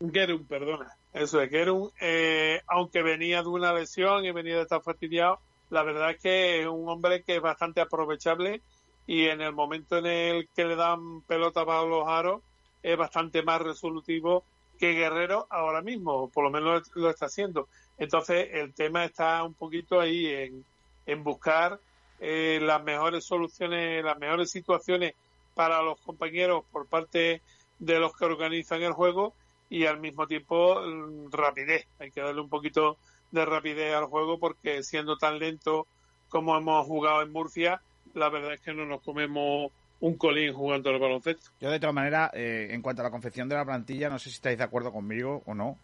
Gerun, 0.00 0.46
perdona. 0.46 0.96
Eso 1.12 1.42
es, 1.42 1.50
Gerun, 1.50 1.90
eh, 2.00 2.62
aunque 2.66 3.02
venía 3.02 3.42
de 3.42 3.48
una 3.48 3.74
lesión 3.74 4.24
y 4.24 4.30
venía 4.30 4.56
de 4.56 4.62
estar 4.62 4.82
fastidiado, 4.82 5.40
la 5.68 5.82
verdad 5.82 6.12
es 6.12 6.20
que 6.20 6.60
es 6.62 6.66
un 6.66 6.88
hombre 6.88 7.22
que 7.22 7.36
es 7.36 7.42
bastante 7.42 7.82
aprovechable 7.82 8.62
y 9.06 9.26
en 9.26 9.42
el 9.42 9.52
momento 9.52 9.98
en 9.98 10.06
el 10.06 10.48
que 10.54 10.64
le 10.64 10.76
dan 10.76 11.20
pelota 11.22 11.66
para 11.66 11.84
los 11.84 12.08
aros 12.08 12.42
es 12.82 12.96
bastante 12.96 13.42
más 13.42 13.60
resolutivo 13.60 14.44
que 14.78 14.94
Guerrero 14.94 15.46
ahora 15.50 15.82
mismo, 15.82 16.30
por 16.30 16.44
lo 16.44 16.50
menos 16.50 16.90
lo 16.94 17.10
está 17.10 17.26
haciendo. 17.26 17.68
Entonces 17.98 18.48
el 18.52 18.72
tema 18.72 19.04
está 19.04 19.44
un 19.44 19.52
poquito 19.52 20.00
ahí 20.00 20.26
en, 20.28 20.64
en 21.04 21.22
buscar 21.22 21.78
eh, 22.20 22.58
las 22.62 22.82
mejores 22.82 23.24
soluciones, 23.24 24.02
las 24.02 24.18
mejores 24.18 24.50
situaciones 24.50 25.14
para 25.54 25.82
los 25.82 26.00
compañeros 26.00 26.64
por 26.72 26.86
parte 26.86 27.42
de 27.78 27.98
los 27.98 28.16
que 28.16 28.24
organizan 28.24 28.82
el 28.82 28.92
juego 28.92 29.34
y 29.70 29.86
al 29.86 30.00
mismo 30.00 30.26
tiempo 30.26 30.82
mm, 30.82 31.30
rapidez. 31.30 31.86
Hay 31.98 32.10
que 32.10 32.20
darle 32.20 32.42
un 32.42 32.50
poquito 32.50 32.98
de 33.30 33.46
rapidez 33.46 33.94
al 33.94 34.06
juego 34.06 34.38
porque 34.38 34.82
siendo 34.82 35.16
tan 35.16 35.38
lento 35.38 35.86
como 36.28 36.56
hemos 36.56 36.86
jugado 36.86 37.22
en 37.22 37.32
Murcia, 37.32 37.80
la 38.14 38.28
verdad 38.28 38.54
es 38.54 38.60
que 38.60 38.74
no 38.74 38.84
nos 38.84 39.00
comemos 39.00 39.72
un 40.00 40.16
colín 40.16 40.52
jugando 40.52 40.90
al 40.90 40.98
baloncesto. 40.98 41.50
Yo 41.60 41.70
de 41.70 41.78
todas 41.78 41.94
maneras, 41.94 42.30
eh, 42.34 42.68
en 42.70 42.82
cuanto 42.82 43.02
a 43.02 43.04
la 43.04 43.10
confección 43.10 43.48
de 43.48 43.54
la 43.54 43.64
plantilla, 43.64 44.10
no 44.10 44.18
sé 44.18 44.30
si 44.30 44.36
estáis 44.36 44.58
de 44.58 44.64
acuerdo 44.64 44.92
conmigo 44.92 45.42
o 45.46 45.54
no. 45.54 45.78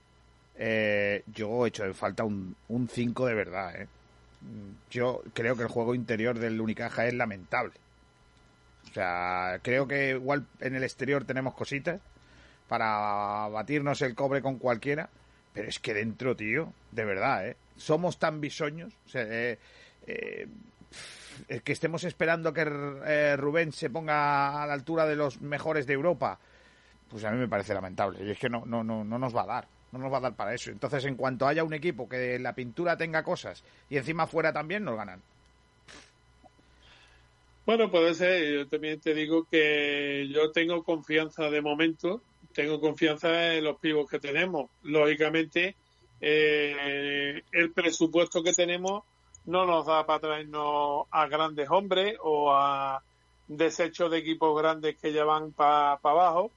Eh, 0.58 1.22
yo 1.26 1.64
he 1.64 1.68
hecho 1.68 1.84
de 1.84 1.94
falta 1.94 2.24
un 2.24 2.88
5 2.90 3.26
de 3.26 3.34
verdad. 3.34 3.80
Eh. 3.80 3.86
Yo 4.90 5.22
creo 5.32 5.56
que 5.56 5.62
el 5.62 5.68
juego 5.68 5.94
interior 5.94 6.38
del 6.38 6.60
Unicaja 6.60 7.06
es 7.06 7.14
lamentable. 7.14 7.74
O 8.90 8.94
sea, 8.94 9.58
creo 9.62 9.86
que 9.86 10.10
igual 10.10 10.46
en 10.60 10.74
el 10.74 10.84
exterior 10.84 11.24
tenemos 11.24 11.54
cositas 11.54 12.00
para 12.68 13.48
batirnos 13.48 14.02
el 14.02 14.14
cobre 14.14 14.42
con 14.42 14.58
cualquiera, 14.58 15.08
pero 15.52 15.68
es 15.68 15.78
que 15.78 15.94
dentro, 15.94 16.36
tío, 16.36 16.72
de 16.92 17.04
verdad, 17.04 17.48
¿eh? 17.48 17.56
Somos 17.76 18.18
tan 18.18 18.40
bisoños. 18.40 18.92
O 19.06 19.08
sea, 19.08 19.22
eh, 19.22 19.58
eh, 20.06 20.48
que 21.62 21.72
estemos 21.72 22.04
esperando 22.04 22.52
que 22.52 22.62
eh, 22.62 23.36
Rubén 23.36 23.72
se 23.72 23.90
ponga 23.90 24.62
a 24.62 24.66
la 24.66 24.72
altura 24.72 25.06
de 25.06 25.16
los 25.16 25.40
mejores 25.40 25.86
de 25.86 25.94
Europa, 25.94 26.38
pues 27.10 27.24
a 27.24 27.30
mí 27.30 27.38
me 27.38 27.48
parece 27.48 27.74
lamentable. 27.74 28.24
Y 28.24 28.30
es 28.30 28.38
que 28.38 28.48
no, 28.48 28.64
no, 28.66 28.82
no, 28.82 29.04
no 29.04 29.18
nos 29.18 29.34
va 29.34 29.42
a 29.42 29.46
dar. 29.46 29.68
No 29.92 29.98
nos 30.00 30.12
va 30.12 30.18
a 30.18 30.22
dar 30.22 30.34
para 30.34 30.54
eso. 30.54 30.70
Entonces, 30.70 31.04
en 31.04 31.14
cuanto 31.14 31.46
haya 31.46 31.64
un 31.64 31.72
equipo 31.72 32.08
que 32.08 32.34
en 32.34 32.42
la 32.42 32.54
pintura 32.54 32.96
tenga 32.96 33.22
cosas 33.22 33.62
y 33.88 33.96
encima 33.96 34.26
fuera 34.26 34.52
también, 34.52 34.84
nos 34.84 34.96
ganan. 34.96 35.22
Bueno, 37.64 37.90
puede 37.90 38.14
ser. 38.14 38.54
Yo 38.54 38.68
también 38.68 39.00
te 39.00 39.14
digo 39.14 39.46
que 39.50 40.28
yo 40.32 40.52
tengo 40.52 40.84
confianza 40.84 41.50
de 41.50 41.60
momento. 41.60 42.22
Tengo 42.56 42.80
confianza 42.80 43.54
en 43.54 43.64
los 43.64 43.78
pibos 43.78 44.08
que 44.08 44.18
tenemos. 44.18 44.70
Lógicamente, 44.82 45.76
eh, 46.22 47.42
el 47.52 47.70
presupuesto 47.70 48.42
que 48.42 48.54
tenemos 48.54 49.04
no 49.44 49.66
nos 49.66 49.84
da 49.84 50.06
para 50.06 50.20
traernos 50.20 51.04
a 51.10 51.26
grandes 51.26 51.68
hombres 51.68 52.16
o 52.22 52.54
a 52.54 53.02
desechos 53.46 54.10
de 54.10 54.16
equipos 54.16 54.58
grandes 54.58 54.96
que 54.96 55.12
ya 55.12 55.24
van 55.24 55.52
para 55.52 56.00
abajo, 56.02 56.50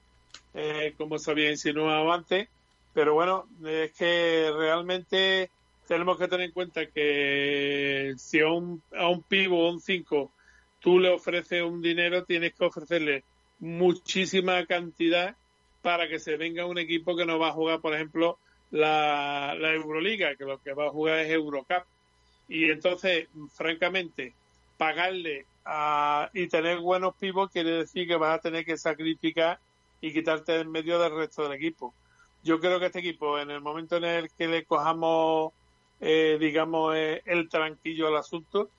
eh, 0.54 0.94
como 0.96 1.18
se 1.18 1.32
había 1.32 1.50
insinuado 1.50 2.10
antes. 2.10 2.48
Pero 2.94 3.12
bueno, 3.12 3.46
es 3.62 3.92
que 3.92 4.50
realmente 4.56 5.50
tenemos 5.86 6.16
que 6.16 6.28
tener 6.28 6.46
en 6.46 6.52
cuenta 6.52 6.86
que 6.86 8.14
si 8.16 8.40
a 8.40 8.48
un, 8.48 8.82
a 8.96 9.06
un 9.06 9.22
pivo 9.22 9.66
o 9.66 9.70
un 9.70 9.80
5 9.82 10.32
tú 10.80 10.98
le 10.98 11.10
ofreces 11.10 11.62
un 11.62 11.82
dinero, 11.82 12.24
tienes 12.24 12.54
que 12.54 12.64
ofrecerle 12.64 13.22
muchísima 13.58 14.64
cantidad 14.64 15.36
para 15.82 16.08
que 16.08 16.18
se 16.18 16.36
venga 16.36 16.66
un 16.66 16.78
equipo 16.78 17.16
que 17.16 17.26
no 17.26 17.38
va 17.38 17.48
a 17.48 17.52
jugar, 17.52 17.80
por 17.80 17.94
ejemplo, 17.94 18.38
la, 18.70 19.54
la 19.58 19.72
Euroliga, 19.72 20.36
que 20.36 20.44
lo 20.44 20.60
que 20.60 20.72
va 20.72 20.86
a 20.86 20.90
jugar 20.90 21.20
es 21.20 21.30
Eurocup. 21.30 21.84
Y 22.48 22.70
entonces, 22.70 23.28
francamente, 23.54 24.34
pagarle 24.76 25.46
a, 25.64 26.30
y 26.32 26.48
tener 26.48 26.78
buenos 26.78 27.14
pibos 27.16 27.50
quiere 27.50 27.70
decir 27.70 28.08
que 28.08 28.16
vas 28.16 28.38
a 28.38 28.40
tener 28.40 28.64
que 28.64 28.76
sacrificar 28.76 29.58
y 30.00 30.12
quitarte 30.12 30.56
en 30.56 30.70
medio 30.70 30.98
del 30.98 31.14
resto 31.14 31.42
del 31.42 31.52
equipo. 31.52 31.94
Yo 32.42 32.58
creo 32.58 32.80
que 32.80 32.86
este 32.86 33.00
equipo, 33.00 33.38
en 33.38 33.50
el 33.50 33.60
momento 33.60 33.96
en 33.96 34.04
el 34.04 34.30
que 34.30 34.48
le 34.48 34.64
cojamos, 34.64 35.52
eh, 36.00 36.38
digamos, 36.40 36.96
eh, 36.96 37.22
el 37.26 37.48
tranquillo 37.48 38.08
al 38.08 38.16
asunto, 38.16 38.70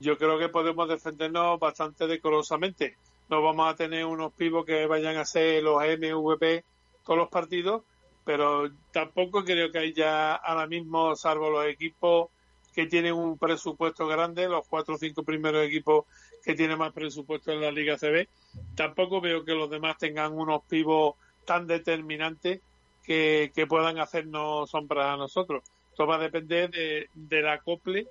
yo 0.00 0.16
creo 0.16 0.38
que 0.38 0.48
podemos 0.48 0.88
defendernos 0.88 1.60
bastante 1.60 2.06
decorosamente. 2.06 2.96
No 3.28 3.42
vamos 3.42 3.72
a 3.72 3.76
tener 3.76 4.04
unos 4.04 4.32
pibos 4.32 4.64
que 4.64 4.86
vayan 4.86 5.16
a 5.16 5.24
ser 5.24 5.62
los 5.62 5.82
MVP 5.82 6.64
todos 7.04 7.18
los 7.18 7.28
partidos, 7.28 7.82
pero 8.24 8.70
tampoco 8.92 9.44
creo 9.44 9.70
que 9.70 9.78
haya 9.78 10.34
ahora 10.34 10.66
mismo, 10.66 11.14
salvo 11.16 11.50
los 11.50 11.66
equipos 11.66 12.28
que 12.74 12.86
tienen 12.86 13.14
un 13.14 13.38
presupuesto 13.38 14.06
grande, 14.06 14.48
los 14.48 14.66
cuatro 14.66 14.94
o 14.94 14.98
cinco 14.98 15.22
primeros 15.22 15.64
equipos 15.64 16.06
que 16.42 16.54
tienen 16.54 16.78
más 16.78 16.92
presupuesto 16.92 17.52
en 17.52 17.60
la 17.60 17.70
Liga 17.70 17.96
CB, 17.96 18.28
tampoco 18.74 19.20
veo 19.20 19.44
que 19.44 19.54
los 19.54 19.70
demás 19.70 19.96
tengan 19.96 20.32
unos 20.32 20.62
pivos 20.64 21.14
tan 21.44 21.66
determinantes 21.66 22.60
que, 23.04 23.66
puedan 23.68 23.98
hacernos 23.98 24.70
sombras 24.70 25.06
a 25.06 25.16
nosotros. 25.16 25.62
Esto 25.90 26.06
va 26.06 26.16
a 26.16 26.18
depender 26.18 26.70
de, 26.70 27.08
del 27.14 27.48
acople 27.48 28.08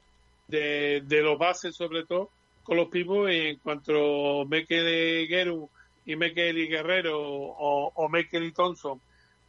de, 0.47 1.01
de, 1.05 1.21
los 1.21 1.37
bases, 1.37 1.75
sobre 1.75 2.05
todo, 2.05 2.29
con 2.63 2.77
los 2.77 2.87
pivos. 2.89 3.31
Y 3.31 3.47
en 3.47 3.57
cuanto 3.57 4.45
Mekel 4.45 5.23
y 5.23 5.27
Geru 5.27 5.69
y 6.05 6.15
Mekel 6.15 6.57
y 6.57 6.67
Guerrero 6.67 7.19
o, 7.21 7.91
o 7.95 8.09
y 8.17 8.51
Thompson 8.51 8.99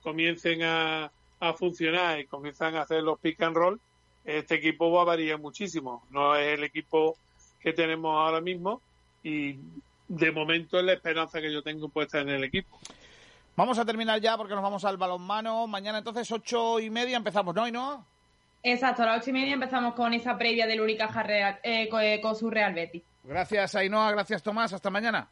comiencen 0.02 0.62
a, 0.62 1.10
a 1.40 1.52
funcionar 1.54 2.20
y 2.20 2.26
comienzan 2.26 2.76
a 2.76 2.82
hacer 2.82 3.02
los 3.02 3.18
pick 3.18 3.40
and 3.42 3.56
roll, 3.56 3.80
este 4.24 4.56
equipo 4.56 4.90
va 4.90 5.02
a 5.02 5.04
variar 5.04 5.38
muchísimo. 5.38 6.04
No 6.10 6.36
es 6.36 6.58
el 6.58 6.64
equipo 6.64 7.16
que 7.60 7.72
tenemos 7.72 8.14
ahora 8.14 8.40
mismo 8.40 8.80
y 9.22 9.56
de 10.08 10.32
momento 10.32 10.78
es 10.78 10.84
la 10.84 10.92
esperanza 10.92 11.40
que 11.40 11.52
yo 11.52 11.62
tengo 11.62 11.88
puesta 11.88 12.20
en 12.20 12.28
el 12.28 12.44
equipo. 12.44 12.78
Vamos 13.56 13.78
a 13.78 13.84
terminar 13.84 14.20
ya 14.20 14.36
porque 14.36 14.54
nos 14.54 14.62
vamos 14.62 14.84
al 14.84 14.96
balonmano. 14.96 15.66
Mañana 15.66 15.98
entonces 15.98 16.30
ocho 16.30 16.80
y 16.80 16.90
media 16.90 17.16
empezamos, 17.16 17.54
¿no? 17.54 17.66
¿Y 17.66 17.72
no? 17.72 18.04
Exacto, 18.66 19.02
a 19.02 19.06
las 19.06 19.20
ocho 19.20 19.30
y 19.30 19.34
media 19.34 19.52
empezamos 19.52 19.94
con 19.94 20.14
esa 20.14 20.38
previa 20.38 20.66
del 20.66 20.80
Unicaja 20.80 21.22
Real, 21.22 21.58
eh, 21.62 21.86
eh, 22.00 22.20
con, 22.22 22.34
su 22.34 22.48
Real 22.50 22.72
Betis. 22.72 23.02
Gracias 23.22 23.74
Ainhoa, 23.74 24.10
gracias 24.12 24.42
Tomás, 24.42 24.72
hasta 24.72 24.88
mañana. 24.88 25.28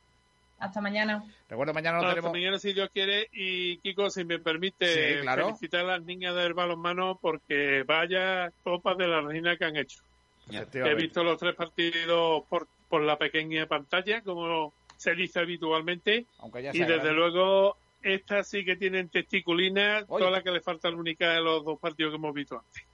Hasta 0.58 0.82
mañana. 0.82 1.24
Recuerdo, 1.48 1.72
mañana 1.72 2.00
no 2.00 2.08
Hasta 2.08 2.30
mañana 2.30 2.58
si 2.58 2.74
Dios 2.74 2.90
quiere. 2.92 3.28
Y 3.32 3.78
Kiko, 3.78 4.10
si 4.10 4.24
me 4.24 4.38
permite, 4.38 5.22
felicitar 5.24 5.80
a 5.80 5.96
las 5.96 6.02
niñas 6.02 6.36
del 6.36 6.52
balonmano 6.52 7.18
porque 7.20 7.84
vaya 7.84 8.52
copas 8.62 8.98
de 8.98 9.08
la 9.08 9.22
reina 9.22 9.56
que 9.56 9.64
han 9.64 9.76
hecho. 9.76 10.02
He 10.50 10.94
visto 10.94 11.24
los 11.24 11.38
tres 11.38 11.54
partidos 11.54 12.44
por, 12.48 12.68
por 12.88 13.02
la 13.02 13.16
pequeña 13.16 13.66
pantalla, 13.66 14.20
como 14.20 14.74
se 14.98 15.14
dice 15.14 15.40
habitualmente. 15.40 16.26
y 16.72 16.78
desde 16.84 17.12
luego, 17.12 17.78
estas 18.02 18.46
sí 18.46 18.64
que 18.64 18.76
tienen 18.76 19.08
testiculinas, 19.08 20.06
toda 20.06 20.30
la 20.30 20.42
que 20.42 20.50
le 20.50 20.60
falta 20.60 20.90
la 20.90 20.96
única 20.96 21.32
de 21.32 21.40
los 21.40 21.64
dos 21.64 21.80
partidos 21.80 22.12
que 22.12 22.16
hemos 22.16 22.34
visto 22.34 22.58
antes. 22.58 22.91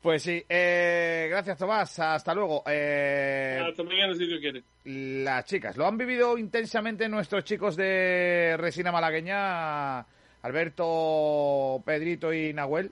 Pues 0.00 0.22
sí, 0.22 0.44
eh, 0.48 1.26
gracias 1.30 1.58
Tomás, 1.58 1.98
hasta 1.98 2.34
luego. 2.34 2.62
Eh, 2.66 3.60
hasta 3.68 3.82
mañana 3.82 4.14
si 4.14 4.26
Dios 4.26 4.40
quiere. 4.40 4.62
Las 4.84 5.44
chicas, 5.44 5.76
lo 5.76 5.86
han 5.86 5.96
vivido 5.96 6.38
intensamente 6.38 7.08
nuestros 7.08 7.44
chicos 7.44 7.76
de 7.76 8.56
Resina 8.58 8.90
Malagueña, 8.90 10.00
Alberto, 10.42 11.82
Pedrito 11.84 12.32
y 12.32 12.52
Nahuel. 12.52 12.90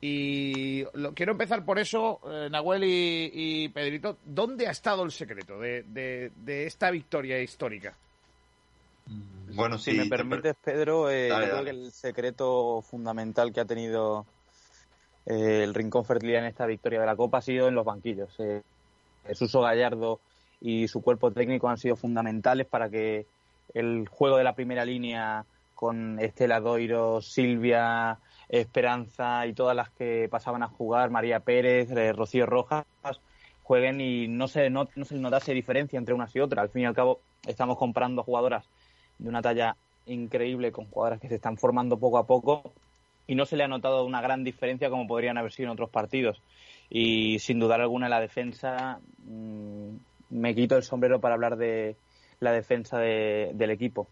Y 0.00 0.84
quiero 1.14 1.32
empezar 1.32 1.64
por 1.64 1.78
eso, 1.78 2.20
eh, 2.30 2.48
Nahuel 2.50 2.84
y, 2.84 3.68
Pedrito, 3.70 4.18
¿dónde 4.24 4.68
ha 4.68 4.70
estado 4.70 5.02
el 5.02 5.10
secreto 5.10 5.58
de, 5.58 6.30
esta 6.46 6.90
victoria 6.90 7.40
histórica? 7.40 7.96
Bueno, 9.54 9.76
si 9.78 9.92
me 9.92 10.06
permites, 10.06 10.54
Pedro, 10.62 11.10
eh, 11.10 11.30
creo 11.34 11.64
que 11.64 11.70
el 11.70 11.90
secreto 11.90 12.80
fundamental 12.82 13.52
que 13.52 13.60
ha 13.60 13.64
tenido 13.64 14.24
eh, 15.28 15.62
el 15.62 15.74
Rincón 15.74 16.06
Fertilidad 16.06 16.40
en 16.40 16.48
esta 16.48 16.64
victoria 16.64 17.00
de 17.00 17.06
la 17.06 17.14
Copa 17.14 17.38
ha 17.38 17.42
sido 17.42 17.68
en 17.68 17.74
los 17.74 17.84
banquillos. 17.84 18.34
Eh, 18.38 18.62
Suso 19.34 19.60
Gallardo 19.60 20.20
y 20.62 20.88
su 20.88 21.02
cuerpo 21.02 21.30
técnico 21.30 21.68
han 21.68 21.76
sido 21.76 21.96
fundamentales 21.96 22.66
para 22.66 22.88
que 22.88 23.26
el 23.74 24.08
juego 24.08 24.38
de 24.38 24.44
la 24.44 24.54
primera 24.54 24.86
línea 24.86 25.44
con 25.74 26.18
Estela 26.18 26.60
Doiro, 26.60 27.20
Silvia, 27.20 28.18
Esperanza 28.48 29.46
y 29.46 29.52
todas 29.52 29.76
las 29.76 29.90
que 29.90 30.28
pasaban 30.30 30.62
a 30.62 30.68
jugar, 30.68 31.10
María 31.10 31.40
Pérez, 31.40 31.90
eh, 31.90 32.14
Rocío 32.14 32.46
Rojas, 32.46 32.86
jueguen 33.62 34.00
y 34.00 34.28
no 34.28 34.48
se, 34.48 34.70
no, 34.70 34.88
no 34.96 35.04
se 35.04 35.14
notase 35.16 35.52
diferencia 35.52 35.98
entre 35.98 36.14
unas 36.14 36.34
y 36.34 36.40
otras. 36.40 36.62
Al 36.62 36.70
fin 36.70 36.82
y 36.82 36.86
al 36.86 36.94
cabo, 36.94 37.20
estamos 37.46 37.76
comprando 37.76 38.22
jugadoras 38.22 38.64
de 39.18 39.28
una 39.28 39.42
talla 39.42 39.76
increíble 40.06 40.72
con 40.72 40.86
jugadoras 40.86 41.20
que 41.20 41.28
se 41.28 41.34
están 41.34 41.58
formando 41.58 41.98
poco 41.98 42.16
a 42.16 42.26
poco 42.26 42.72
y 43.28 43.34
no 43.34 43.44
se 43.44 43.56
le 43.56 43.62
ha 43.62 43.68
notado 43.68 44.04
una 44.04 44.22
gran 44.22 44.42
diferencia 44.42 44.90
como 44.90 45.06
podrían 45.06 45.38
haber 45.38 45.52
sido 45.52 45.66
en 45.68 45.72
otros 45.74 45.90
partidos. 45.90 46.42
Y 46.90 47.38
sin 47.38 47.60
dudar 47.60 47.82
alguna 47.82 48.08
la 48.08 48.20
defensa, 48.20 48.98
mm, 49.18 49.96
me 50.30 50.54
quito 50.54 50.76
el 50.76 50.82
sombrero 50.82 51.20
para 51.20 51.34
hablar 51.34 51.56
de 51.56 51.94
la 52.40 52.52
defensa 52.52 52.98
del 52.98 53.70
equipo. 53.70 54.08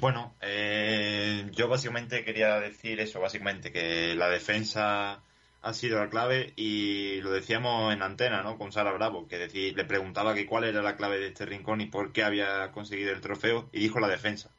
Bueno, 0.00 0.34
eh, 0.42 1.48
yo 1.52 1.66
básicamente 1.66 2.24
quería 2.24 2.60
decir 2.60 3.00
eso, 3.00 3.20
básicamente, 3.20 3.72
que 3.72 4.14
la 4.14 4.28
defensa 4.28 5.22
ha 5.62 5.72
sido 5.72 5.98
la 5.98 6.10
clave 6.10 6.52
y 6.56 7.20
lo 7.22 7.30
decíamos 7.30 7.92
en 7.92 8.02
antena, 8.02 8.42
¿no? 8.42 8.58
Con 8.58 8.70
Sara 8.70 8.92
Bravo, 8.92 9.26
que 9.26 9.38
decir, 9.38 9.74
le 9.76 9.84
preguntaba 9.84 10.34
que 10.34 10.46
cuál 10.46 10.64
era 10.64 10.82
la 10.82 10.96
clave 10.96 11.18
de 11.18 11.28
este 11.28 11.46
rincón 11.46 11.80
y 11.80 11.86
por 11.86 12.12
qué 12.12 12.22
había 12.22 12.70
conseguido 12.70 13.12
el 13.12 13.22
trofeo 13.22 13.70
y 13.72 13.80
dijo 13.80 13.98
la 13.98 14.08
defensa. 14.08 14.50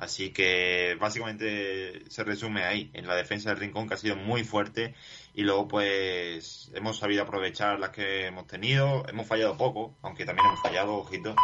Así 0.00 0.30
que 0.30 0.96
básicamente 0.98 2.10
se 2.10 2.24
resume 2.24 2.64
ahí, 2.64 2.90
en 2.94 3.06
la 3.06 3.14
defensa 3.14 3.50
del 3.50 3.58
rincón 3.58 3.86
que 3.86 3.94
ha 3.94 3.98
sido 3.98 4.16
muy 4.16 4.44
fuerte 4.44 4.94
y 5.34 5.42
luego 5.42 5.68
pues 5.68 6.70
hemos 6.74 6.98
sabido 6.98 7.22
aprovechar 7.22 7.78
las 7.78 7.90
que 7.90 8.26
hemos 8.26 8.46
tenido, 8.46 9.06
hemos 9.08 9.26
fallado 9.26 9.58
poco, 9.58 9.94
aunque 10.00 10.24
también 10.24 10.46
hemos 10.46 10.62
fallado, 10.62 10.94
ojito, 10.94 11.36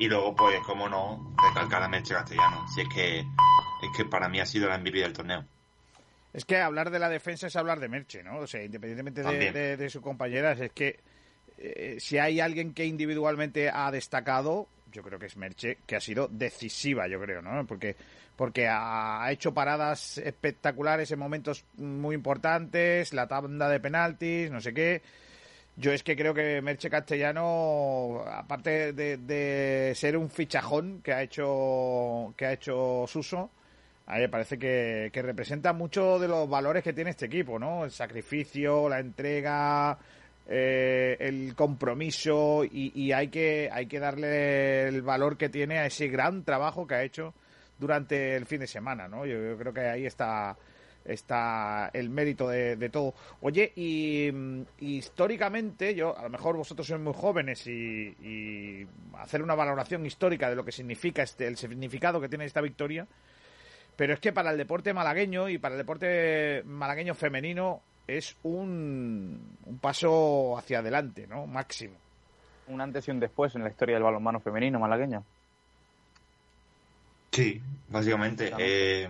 y 0.00 0.08
luego 0.08 0.34
pues 0.34 0.58
como 0.66 0.88
no, 0.88 1.32
recalcar 1.48 1.80
a 1.80 1.88
Merche 1.88 2.12
Castellano, 2.12 2.66
si 2.74 2.80
es 2.80 2.88
que, 2.88 3.20
es 3.20 3.96
que 3.96 4.04
para 4.04 4.28
mí 4.28 4.40
ha 4.40 4.46
sido 4.46 4.68
la 4.68 4.78
MVP 4.78 4.98
del 4.98 5.12
torneo. 5.12 5.44
Es 6.32 6.44
que 6.44 6.56
hablar 6.56 6.90
de 6.90 6.98
la 6.98 7.08
defensa 7.08 7.46
es 7.46 7.54
hablar 7.54 7.78
de 7.78 7.88
Merche, 7.88 8.24
¿no? 8.24 8.38
O 8.38 8.46
sea, 8.48 8.64
independientemente 8.64 9.22
de, 9.22 9.76
de, 9.76 9.90
sus 9.90 10.02
compañeras, 10.02 10.58
es 10.58 10.72
que 10.72 10.98
eh, 11.58 11.98
si 12.00 12.18
hay 12.18 12.40
alguien 12.40 12.74
que 12.74 12.84
individualmente 12.84 13.70
ha 13.70 13.92
destacado, 13.92 14.66
yo 14.92 15.02
creo 15.02 15.18
que 15.18 15.26
es 15.26 15.36
Merche, 15.36 15.78
que 15.86 15.96
ha 15.96 16.00
sido 16.00 16.28
decisiva, 16.28 17.08
yo 17.08 17.20
creo, 17.20 17.42
¿no? 17.42 17.66
Porque, 17.66 17.96
porque 18.36 18.68
ha 18.68 19.26
hecho 19.30 19.52
paradas 19.52 20.18
espectaculares 20.18 21.10
en 21.10 21.18
momentos 21.18 21.64
muy 21.76 22.14
importantes, 22.14 23.12
la 23.12 23.26
tanda 23.26 23.68
de 23.68 23.80
penaltis, 23.80 24.50
no 24.50 24.60
sé 24.60 24.72
qué. 24.72 25.02
Yo 25.76 25.90
es 25.92 26.02
que 26.02 26.16
creo 26.16 26.34
que 26.34 26.60
Merche 26.60 26.90
Castellano, 26.90 28.22
aparte 28.26 28.92
de, 28.92 29.16
de 29.16 29.92
ser 29.96 30.16
un 30.18 30.28
fichajón 30.28 31.00
que 31.02 31.14
ha 31.14 31.22
hecho, 31.22 32.34
que 32.36 32.46
ha 32.46 32.52
hecho 32.52 33.06
Suso, 33.08 33.50
a 34.06 34.18
me 34.18 34.28
parece 34.28 34.58
que, 34.58 35.10
representa 35.14 35.72
mucho 35.72 36.18
de 36.18 36.28
los 36.28 36.48
valores 36.48 36.82
que 36.82 36.92
tiene 36.92 37.10
este 37.10 37.26
equipo, 37.26 37.58
¿no? 37.58 37.84
El 37.84 37.90
sacrificio, 37.90 38.88
la 38.88 38.98
entrega, 38.98 39.96
eh, 40.48 41.16
el 41.20 41.54
compromiso 41.54 42.64
y, 42.64 43.12
hay 43.12 43.28
que 43.28 43.70
hay 43.72 43.86
que 43.86 44.00
darle 44.00 44.88
el 44.88 45.02
valor 45.02 45.36
que 45.36 45.48
tiene 45.48 45.78
a 45.78 45.86
ese 45.86 46.08
gran 46.08 46.42
trabajo 46.42 46.86
que 46.86 46.94
ha 46.94 47.02
hecho 47.04 47.32
durante 47.78 48.36
el 48.36 48.46
fin 48.46 48.60
de 48.60 48.66
semana, 48.66 49.08
¿no? 49.08 49.24
Yo, 49.24 49.56
creo 49.56 49.72
que 49.72 49.80
ahí 49.80 50.06
está 50.06 50.56
está 51.04 51.90
el 51.92 52.10
mérito 52.10 52.48
de, 52.48 52.88
todo. 52.88 53.14
Oye, 53.40 53.72
y, 53.74 54.30
históricamente, 54.78 55.96
yo, 55.96 56.16
a 56.16 56.22
lo 56.22 56.30
mejor 56.30 56.56
vosotros 56.56 56.86
sois 56.86 57.00
muy 57.00 57.12
jóvenes 57.12 57.66
y, 57.66 58.14
y, 58.22 58.86
hacer 59.18 59.42
una 59.42 59.56
valoración 59.56 60.06
histórica 60.06 60.48
de 60.48 60.54
lo 60.54 60.64
que 60.64 60.70
significa 60.70 61.22
este, 61.22 61.48
el 61.48 61.56
significado 61.56 62.20
que 62.20 62.28
tiene 62.28 62.44
esta 62.44 62.60
victoria, 62.60 63.06
pero 63.96 64.14
es 64.14 64.20
que 64.20 64.32
para 64.32 64.52
el 64.52 64.58
deporte 64.58 64.92
malagueño 64.92 65.48
y 65.48 65.58
para 65.58 65.74
el 65.74 65.78
deporte 65.78 66.62
malagueño 66.66 67.14
femenino 67.14 67.82
es 68.06 68.36
un, 68.42 69.56
un 69.64 69.78
paso 69.78 70.58
hacia 70.58 70.80
adelante, 70.80 71.26
¿no? 71.26 71.46
Máximo. 71.46 71.94
Un 72.68 72.80
antes 72.80 73.08
y 73.08 73.10
un 73.10 73.20
después 73.20 73.54
en 73.54 73.62
la 73.62 73.70
historia 73.70 73.94
del 73.96 74.04
balonmano 74.04 74.40
femenino 74.40 74.78
malagueño. 74.78 75.24
Sí, 77.32 77.60
básicamente. 77.88 78.52
Eh, 78.58 79.08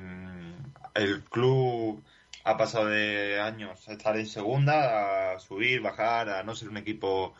el 0.94 1.22
club 1.24 2.02
ha 2.44 2.56
pasado 2.56 2.86
de 2.86 3.40
años 3.40 3.88
a 3.88 3.92
estar 3.92 4.16
en 4.16 4.26
segunda, 4.26 5.32
a 5.32 5.38
subir, 5.40 5.80
bajar, 5.80 6.28
a 6.28 6.42
no 6.42 6.54
ser 6.54 6.68
un 6.68 6.76
equipo 6.76 7.34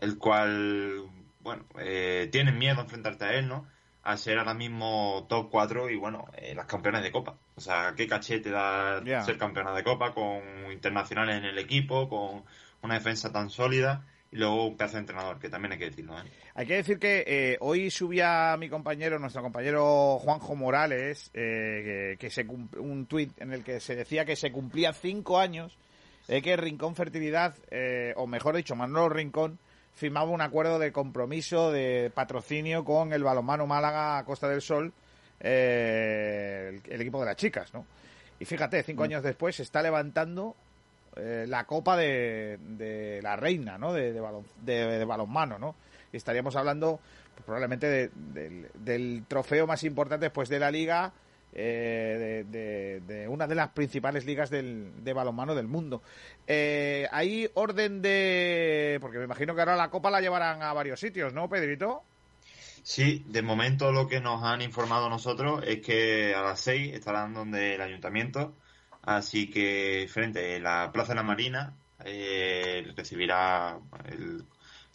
el 0.00 0.18
cual, 0.18 1.04
bueno, 1.40 1.64
eh, 1.78 2.28
tienen 2.32 2.58
miedo 2.58 2.78
a 2.80 2.82
enfrentarte 2.82 3.24
a 3.24 3.34
él, 3.34 3.48
¿no? 3.48 3.66
A 4.02 4.16
ser 4.16 4.38
ahora 4.38 4.54
mismo 4.54 5.26
top 5.28 5.48
4 5.50 5.90
y 5.90 5.96
bueno, 5.96 6.26
eh, 6.36 6.54
las 6.54 6.66
campeonas 6.66 7.02
de 7.02 7.12
Copa. 7.12 7.36
O 7.54 7.60
sea, 7.60 7.94
qué 7.96 8.06
caché 8.06 8.40
te 8.40 8.50
da 8.50 9.02
ser 9.24 9.38
campeona 9.38 9.72
de 9.72 9.84
Copa 9.84 10.12
con 10.12 10.42
internacionales 10.72 11.36
en 11.36 11.44
el 11.44 11.58
equipo, 11.58 12.08
con 12.08 12.42
una 12.82 12.94
defensa 12.94 13.32
tan 13.32 13.48
sólida 13.48 14.04
y 14.32 14.36
luego 14.36 14.66
un 14.66 14.76
pedazo 14.76 14.94
de 14.94 15.00
entrenador, 15.00 15.38
que 15.38 15.50
también 15.50 15.72
hay 15.72 15.78
que 15.78 15.90
decirlo. 15.90 16.18
¿eh? 16.18 16.24
Hay 16.54 16.66
que 16.66 16.76
decir 16.76 16.98
que 16.98 17.22
eh, 17.26 17.58
hoy 17.60 17.90
subía 17.90 18.56
mi 18.58 18.68
compañero, 18.68 19.18
nuestro 19.18 19.42
compañero 19.42 20.18
Juanjo 20.18 20.56
Morales, 20.56 21.30
que, 21.32 22.28
se 22.30 22.44
un 22.44 23.06
tuit 23.06 23.40
en 23.40 23.52
el 23.52 23.62
que 23.62 23.78
se 23.78 23.94
decía 23.94 24.24
que 24.24 24.34
se 24.34 24.50
cumplía 24.50 24.92
cinco 24.94 25.38
años 25.38 25.76
de 26.26 26.40
que 26.40 26.56
Rincón 26.56 26.96
Fertilidad, 26.96 27.54
o 28.16 28.26
mejor 28.26 28.56
dicho, 28.56 28.74
Manolo 28.74 29.10
Rincón, 29.10 29.58
firmaba 29.94 30.30
un 30.30 30.40
acuerdo 30.40 30.78
de 30.78 30.92
compromiso, 30.92 31.70
de 31.70 32.10
patrocinio 32.14 32.84
con 32.84 33.12
el 33.12 33.22
balonmano 33.22 33.66
Málaga 33.66 34.24
Costa 34.24 34.48
del 34.48 34.62
Sol, 34.62 34.92
eh, 35.40 36.80
el, 36.88 37.00
equipo 37.00 37.20
de 37.20 37.26
las 37.26 37.36
chicas, 37.36 37.72
¿no? 37.74 37.86
Y 38.38 38.44
fíjate, 38.44 38.82
cinco 38.82 39.02
mm. 39.02 39.04
años 39.04 39.22
después 39.22 39.56
se 39.56 39.62
está 39.62 39.82
levantando 39.82 40.56
eh, 41.16 41.44
la 41.48 41.64
copa 41.64 41.96
de, 41.96 43.20
la 43.22 43.36
reina, 43.36 43.78
¿no? 43.78 43.92
De, 43.92 44.12
de, 44.12 45.04
balonmano, 45.04 45.58
¿no? 45.58 45.74
Y 46.12 46.16
estaríamos 46.16 46.56
hablando 46.56 47.00
pues, 47.34 47.44
probablemente 47.44 48.10
del 48.10 49.24
trofeo 49.28 49.66
más 49.66 49.84
importante 49.84 50.26
después 50.26 50.48
de 50.48 50.58
la 50.58 50.70
liga 50.70 51.12
eh, 51.52 52.44
de, 52.48 53.28
una 53.28 53.46
de 53.46 53.54
las 53.54 53.70
principales 53.70 54.24
ligas 54.24 54.50
del, 54.50 55.04
de 55.04 55.12
balonmano 55.12 55.54
del 55.54 55.68
mundo. 55.68 56.02
Eh, 56.46 57.06
¿Hay 57.12 57.48
orden 57.54 58.02
de...? 58.02 58.98
Porque 59.00 59.18
me 59.18 59.24
imagino 59.24 59.54
que 59.54 59.60
ahora 59.60 59.76
la 59.76 59.90
Copa 59.90 60.10
la 60.10 60.20
llevarán 60.20 60.62
a 60.62 60.72
varios 60.72 61.00
sitios, 61.00 61.32
¿no, 61.32 61.48
Pedrito? 61.48 62.02
Sí, 62.82 63.24
de 63.28 63.42
momento 63.42 63.92
lo 63.92 64.08
que 64.08 64.20
nos 64.20 64.42
han 64.42 64.60
informado 64.60 65.08
nosotros 65.08 65.62
es 65.66 65.80
que 65.80 66.34
a 66.34 66.42
las 66.42 66.60
seis 66.60 66.94
estarán 66.94 67.32
donde 67.32 67.76
el 67.76 67.80
ayuntamiento, 67.80 68.54
así 69.02 69.48
que 69.50 70.08
frente 70.10 70.56
a 70.56 70.58
la 70.58 70.90
Plaza 70.92 71.12
de 71.12 71.16
la 71.16 71.22
Marina 71.22 71.74
eh, 72.04 72.92
recibirá 72.96 73.78
el 74.06 74.44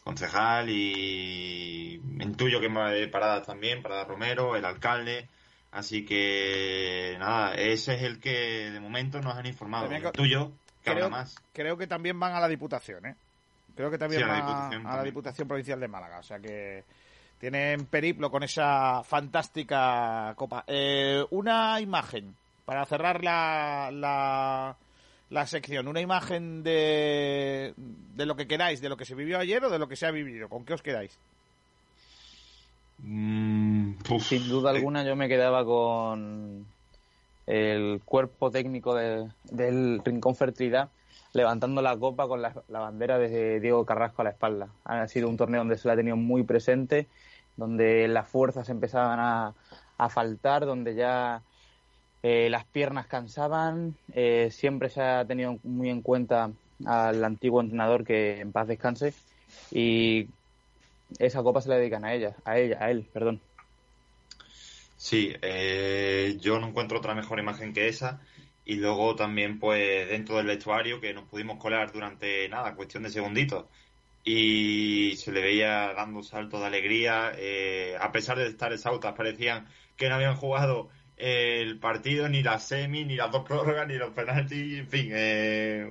concejal 0.04 0.70
y 0.70 2.02
intuyo 2.20 2.60
que 2.60 2.70
paradas 3.10 3.46
también, 3.48 3.82
Parada 3.82 4.04
Romero, 4.04 4.56
el 4.56 4.66
alcalde, 4.66 5.30
Así 5.78 6.04
que 6.04 7.16
nada, 7.20 7.54
ese 7.54 7.94
es 7.94 8.02
el 8.02 8.20
que 8.20 8.72
de 8.72 8.80
momento 8.80 9.22
nos 9.22 9.36
han 9.36 9.46
informado. 9.46 9.92
El 9.92 10.12
tuyo, 10.12 10.52
que 10.84 10.92
creo, 10.92 11.08
más. 11.08 11.36
Creo 11.54 11.78
que 11.78 11.86
también 11.86 12.20
van 12.20 12.34
a 12.34 12.40
la 12.40 12.48
Diputación, 12.48 13.06
¿eh? 13.06 13.16
Creo 13.76 13.92
que 13.92 14.00
también 14.00 14.28
van 14.28 14.88
a, 14.88 14.96
la 14.96 15.04
Diputación 15.04 15.48
Provincial 15.48 15.80
de 15.80 15.88
Málaga. 15.88 16.18
O 16.18 16.24
sea 16.24 16.40
que 16.40 16.84
tienen 17.40 17.86
periplo 17.86 18.32
con 18.32 18.42
esa 18.42 19.04
fantástica 19.04 20.34
copa. 20.36 20.64
Eh, 20.66 21.24
una 21.30 21.80
imagen 21.80 22.36
para 22.66 22.84
cerrar 22.88 23.24
la, 23.24 23.92
la, 23.94 24.76
la, 25.30 25.46
sección. 25.46 25.88
Una 25.88 26.02
imagen 26.02 26.64
de, 26.64 27.76
de 27.78 28.26
lo 28.26 28.36
que 28.36 28.48
queráis, 28.48 28.82
de 28.82 28.90
lo 28.90 28.98
que 28.98 29.06
se 29.06 29.14
vivió 29.14 29.38
ayer 29.38 29.64
o 29.64 29.70
de 29.70 29.78
lo 29.78 29.88
que 29.88 29.96
se 29.96 30.08
ha 30.08 30.12
vivido. 30.12 30.50
¿Con 30.50 30.66
qué 30.66 30.74
os 30.74 30.82
quedáis? 30.82 31.20
Mm, 33.00 33.94
Sin 34.20 34.50
duda 34.50 34.72
alguna 34.72 35.04
yo 35.04 35.16
me 35.16 35.28
quedaba 35.28 35.64
con 35.64 36.66
el 37.46 38.02
cuerpo 38.04 38.52
técnico 38.52 38.96
del 38.96 40.02
Rincón 40.04 40.36
Fertilidad 40.36 40.90
levantando 41.34 41.82
la 41.82 41.96
copa 41.98 42.28
con 42.28 42.42
la, 42.42 42.54
bandera 42.68 43.20
de 43.20 43.60
Diego 43.60 43.86
Carrasco 43.86 44.22
a 44.22 44.26
la 44.26 44.32
espalda. 44.32 44.70
Ha 44.86 45.08
sido 45.08 45.30
un 45.30 45.38
torneo 45.38 45.62
donde 45.62 45.78
se 45.78 45.88
la 45.88 45.94
ha 45.94 45.98
tenido 45.98 46.16
muy 46.16 46.44
presente, 46.44 47.08
donde 47.56 48.08
las 48.08 48.28
fuerzas 48.28 48.70
empezaban 48.70 49.20
a, 49.20 49.54
faltar, 50.10 50.66
donde 50.66 50.96
ya 50.96 51.42
eh, 52.24 52.50
las 52.50 52.66
piernas 52.66 53.08
cansaban. 53.08 53.96
Eh, 54.14 54.50
siempre 54.52 54.90
se 54.90 55.02
ha 55.02 55.26
tenido 55.26 55.58
muy 55.64 55.90
en 55.90 56.02
cuenta 56.02 56.52
al 56.86 57.24
antiguo 57.24 57.62
entrenador 57.62 58.04
que 58.04 58.42
en 58.42 58.52
paz 58.52 58.68
descanse. 58.68 59.14
Y 59.72 60.28
esa 61.20 61.44
copa 61.44 61.62
se 61.62 61.70
la 61.70 61.78
dedican 61.78 62.06
a 62.06 62.14
ella, 62.14 62.36
a 62.46 62.58
ella, 62.58 62.78
a 62.80 62.92
él, 62.92 63.08
perdón. 63.12 63.42
Sí, 64.98 65.34
eh, 65.42 66.38
yo 66.40 66.60
no 66.60 66.68
encuentro 66.68 66.98
otra 66.98 67.14
mejor 67.16 67.40
imagen 67.40 67.74
que 67.74 67.88
esa. 67.88 68.22
Y 68.66 68.76
luego 68.76 69.16
también, 69.16 69.60
pues, 69.60 70.10
dentro 70.10 70.38
del 70.38 70.48
vestuario, 70.48 71.00
que 71.00 71.14
nos 71.14 71.26
pudimos 71.30 71.58
colar 71.58 71.92
durante, 71.94 72.50
nada, 72.50 72.76
cuestión 72.76 73.04
de 73.04 73.10
segunditos. 73.10 73.66
Y 74.26 75.16
se 75.18 75.32
le 75.32 75.42
veía 75.42 75.94
dando 75.94 76.22
saltos 76.24 76.60
de 76.60 76.66
alegría. 76.66 77.32
Eh, 77.38 77.96
a 78.00 78.12
pesar 78.12 78.38
de 78.38 78.48
estar 78.48 78.74
exhaustas, 78.74 79.14
parecían 79.14 79.68
que 79.96 80.10
no 80.10 80.16
habían 80.16 80.36
jugado 80.36 80.90
el 81.18 81.80
partido, 81.80 82.30
ni 82.30 82.44
la 82.44 82.60
semi, 82.60 83.04
ni 83.04 83.16
las 83.16 83.32
dos 83.32 83.44
prórrogas, 83.44 83.88
ni 83.88 83.96
los 83.96 84.14
penaltis, 84.14 84.80
en 84.80 84.88
fin, 84.88 85.10
eh, 85.12 85.90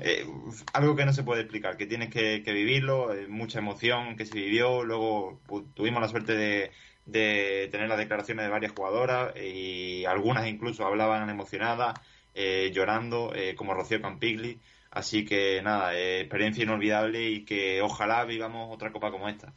eh, 0.00 0.26
algo 0.74 0.94
que 0.94 1.06
no 1.06 1.14
se 1.14 1.22
puede 1.22 1.40
explicar, 1.42 1.78
que 1.78 1.86
tienes 1.86 2.10
que, 2.10 2.42
vivirlo, 2.44 3.14
eh, 3.14 3.26
mucha 3.26 3.58
emoción 3.60 4.16
que 4.16 4.26
se 4.26 4.34
vivió, 4.34 4.84
luego 4.84 5.40
pues, 5.46 5.64
tuvimos 5.74 6.02
la 6.02 6.08
suerte 6.08 6.36
de, 6.36 6.70
de, 7.06 7.68
tener 7.72 7.88
las 7.88 7.96
declaraciones 7.96 8.44
de 8.44 8.50
varias 8.50 8.72
jugadoras 8.72 9.34
y 9.36 10.04
algunas 10.04 10.46
incluso 10.46 10.86
hablaban 10.86 11.28
emocionadas. 11.30 11.98
eh, 12.40 12.70
llorando, 12.72 13.34
eh, 13.34 13.56
como 13.56 13.74
Rocío 13.74 14.00
Campigli. 14.00 14.60
Así 14.92 15.24
que 15.24 15.60
nada, 15.60 15.98
experiencia 15.98 16.62
inolvidable 16.62 17.28
y 17.28 17.44
que 17.44 17.82
ojalá 17.82 18.24
vivamos 18.24 18.72
otra 18.72 18.92
copa 18.92 19.10
como 19.10 19.28
esta. 19.28 19.52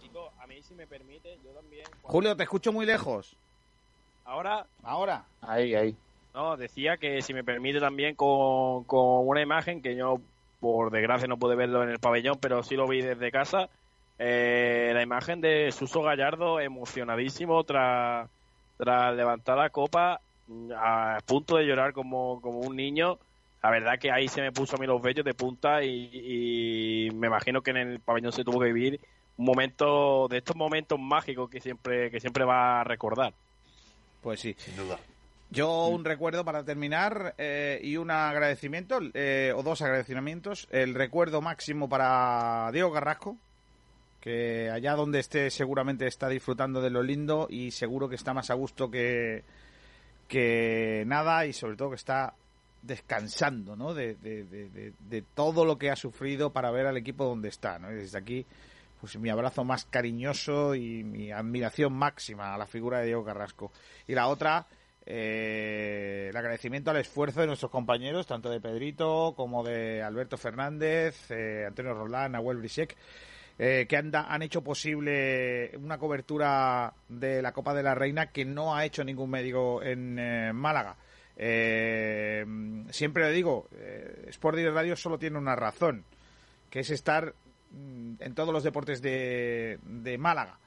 Chicos, 0.00 0.32
a 0.38 0.46
mí 0.46 0.62
si 0.62 0.74
me 0.74 0.86
permite, 0.86 1.38
yo 1.44 1.50
también... 1.52 1.84
Julio, 2.02 2.34
te 2.36 2.44
escucho 2.44 2.72
muy 2.72 2.86
lejos. 2.86 3.36
Ahora. 4.24 4.66
Ahora. 4.82 5.24
Ahí, 5.42 5.74
ahí. 5.74 5.96
No, 6.34 6.56
decía 6.56 6.96
que 6.96 7.22
si 7.22 7.32
me 7.32 7.44
permite 7.44 7.80
también 7.80 8.14
con, 8.16 8.84
con 8.84 9.28
una 9.28 9.40
imagen 9.40 9.80
que 9.80 9.94
yo, 9.94 10.20
por 10.60 10.90
desgracia, 10.90 11.28
no 11.28 11.36
pude 11.36 11.54
verlo 11.54 11.82
en 11.82 11.90
el 11.90 12.00
pabellón, 12.00 12.38
pero 12.40 12.62
sí 12.62 12.74
lo 12.74 12.88
vi 12.88 13.02
desde 13.02 13.30
casa. 13.30 13.68
Eh, 14.18 14.90
la 14.94 15.02
imagen 15.02 15.40
de 15.40 15.72
Suso 15.72 16.02
Gallardo 16.02 16.60
emocionadísimo 16.60 17.64
tras, 17.64 18.28
tras 18.76 19.14
levantar 19.14 19.58
la 19.58 19.70
copa 19.70 20.20
a 20.76 21.18
punto 21.26 21.56
de 21.56 21.66
llorar 21.66 21.92
como, 21.92 22.40
como 22.40 22.60
un 22.60 22.76
niño. 22.76 23.18
La 23.62 23.70
verdad 23.70 23.98
que 23.98 24.12
ahí 24.12 24.28
se 24.28 24.42
me 24.42 24.52
puso 24.52 24.76
a 24.76 24.78
mí 24.78 24.86
los 24.86 25.00
vellos 25.00 25.24
de 25.24 25.34
punta 25.34 25.82
y, 25.82 27.10
me 27.14 27.28
imagino 27.28 27.62
que 27.62 27.70
en 27.70 27.78
el 27.78 28.00
pabellón 28.00 28.32
se 28.32 28.44
tuvo 28.44 28.60
que 28.60 28.72
vivir 28.72 29.00
un 29.36 29.46
momento 29.46 30.28
de 30.28 30.38
estos 30.38 30.54
momentos 30.54 30.98
mágicos 31.00 31.50
que 31.50 31.60
siempre, 31.60 32.10
que 32.10 32.20
siempre 32.20 32.44
va 32.44 32.82
a 32.82 32.84
recordar. 32.84 33.32
Pues 34.24 34.40
sí. 34.40 34.56
Sin 34.58 34.74
duda. 34.74 34.98
Yo 35.50 35.88
un 35.88 36.02
recuerdo 36.02 36.46
para 36.46 36.64
terminar 36.64 37.34
eh, 37.36 37.78
y 37.82 37.98
un 37.98 38.10
agradecimiento, 38.10 38.98
eh, 39.12 39.52
o 39.54 39.62
dos 39.62 39.82
agradecimientos. 39.82 40.66
El 40.70 40.94
recuerdo 40.94 41.42
máximo 41.42 41.90
para 41.90 42.70
Diego 42.72 42.90
Carrasco, 42.90 43.36
que 44.22 44.70
allá 44.70 44.94
donde 44.94 45.20
esté 45.20 45.50
seguramente 45.50 46.06
está 46.06 46.30
disfrutando 46.30 46.80
de 46.80 46.88
lo 46.88 47.02
lindo 47.02 47.46
y 47.50 47.70
seguro 47.70 48.08
que 48.08 48.14
está 48.14 48.32
más 48.32 48.48
a 48.48 48.54
gusto 48.54 48.90
que, 48.90 49.44
que 50.26 51.04
nada 51.06 51.44
y 51.44 51.52
sobre 51.52 51.76
todo 51.76 51.90
que 51.90 51.96
está 51.96 52.32
descansando 52.80 53.76
¿no? 53.76 53.92
de, 53.92 54.14
de, 54.16 55.24
todo 55.34 55.66
lo 55.66 55.76
que 55.76 55.90
ha 55.90 55.96
sufrido 55.96 56.50
para 56.50 56.70
ver 56.70 56.86
al 56.86 56.96
equipo 56.96 57.26
donde 57.26 57.50
está. 57.50 57.78
¿no? 57.78 57.90
desde 57.90 58.18
aquí, 58.18 58.46
pues 59.04 59.18
mi 59.18 59.28
abrazo 59.28 59.64
más 59.64 59.84
cariñoso 59.84 60.74
y 60.74 61.04
mi 61.04 61.30
admiración 61.30 61.92
máxima 61.92 62.54
a 62.54 62.56
la 62.56 62.64
figura 62.64 63.00
de 63.00 63.04
Diego 63.04 63.22
Carrasco. 63.22 63.70
Y 64.08 64.14
la 64.14 64.28
otra, 64.28 64.66
eh, 65.04 66.28
el 66.30 66.36
agradecimiento 66.38 66.90
al 66.90 66.96
esfuerzo 66.96 67.42
de 67.42 67.46
nuestros 67.48 67.70
compañeros, 67.70 68.26
tanto 68.26 68.48
de 68.48 68.62
Pedrito 68.62 69.34
como 69.36 69.62
de 69.62 70.02
Alberto 70.02 70.38
Fernández, 70.38 71.30
eh, 71.30 71.66
Antonio 71.66 71.92
Roland, 71.92 72.32
Nahuel 72.32 72.56
Brisek, 72.56 72.96
eh, 73.58 73.84
que 73.86 73.96
han, 73.98 74.10
han 74.14 74.40
hecho 74.40 74.64
posible 74.64 75.76
una 75.76 75.98
cobertura 75.98 76.94
de 77.06 77.42
la 77.42 77.52
Copa 77.52 77.74
de 77.74 77.82
la 77.82 77.94
Reina 77.94 78.32
que 78.32 78.46
no 78.46 78.74
ha 78.74 78.86
hecho 78.86 79.04
ningún 79.04 79.28
médico 79.28 79.82
en 79.82 80.14
Málaga. 80.56 80.96
Siempre 81.36 83.24
le 83.24 83.32
digo, 83.32 83.68
Sport 84.28 84.56
Radio 84.72 84.96
solo 84.96 85.18
tiene 85.18 85.36
una 85.36 85.56
razón, 85.56 86.06
que 86.70 86.80
es 86.80 86.88
estar 86.88 87.34
en 88.20 88.34
todos 88.34 88.52
los 88.52 88.62
deportes 88.62 89.02
de, 89.02 89.78
de 89.82 90.18
Málaga. 90.18 90.58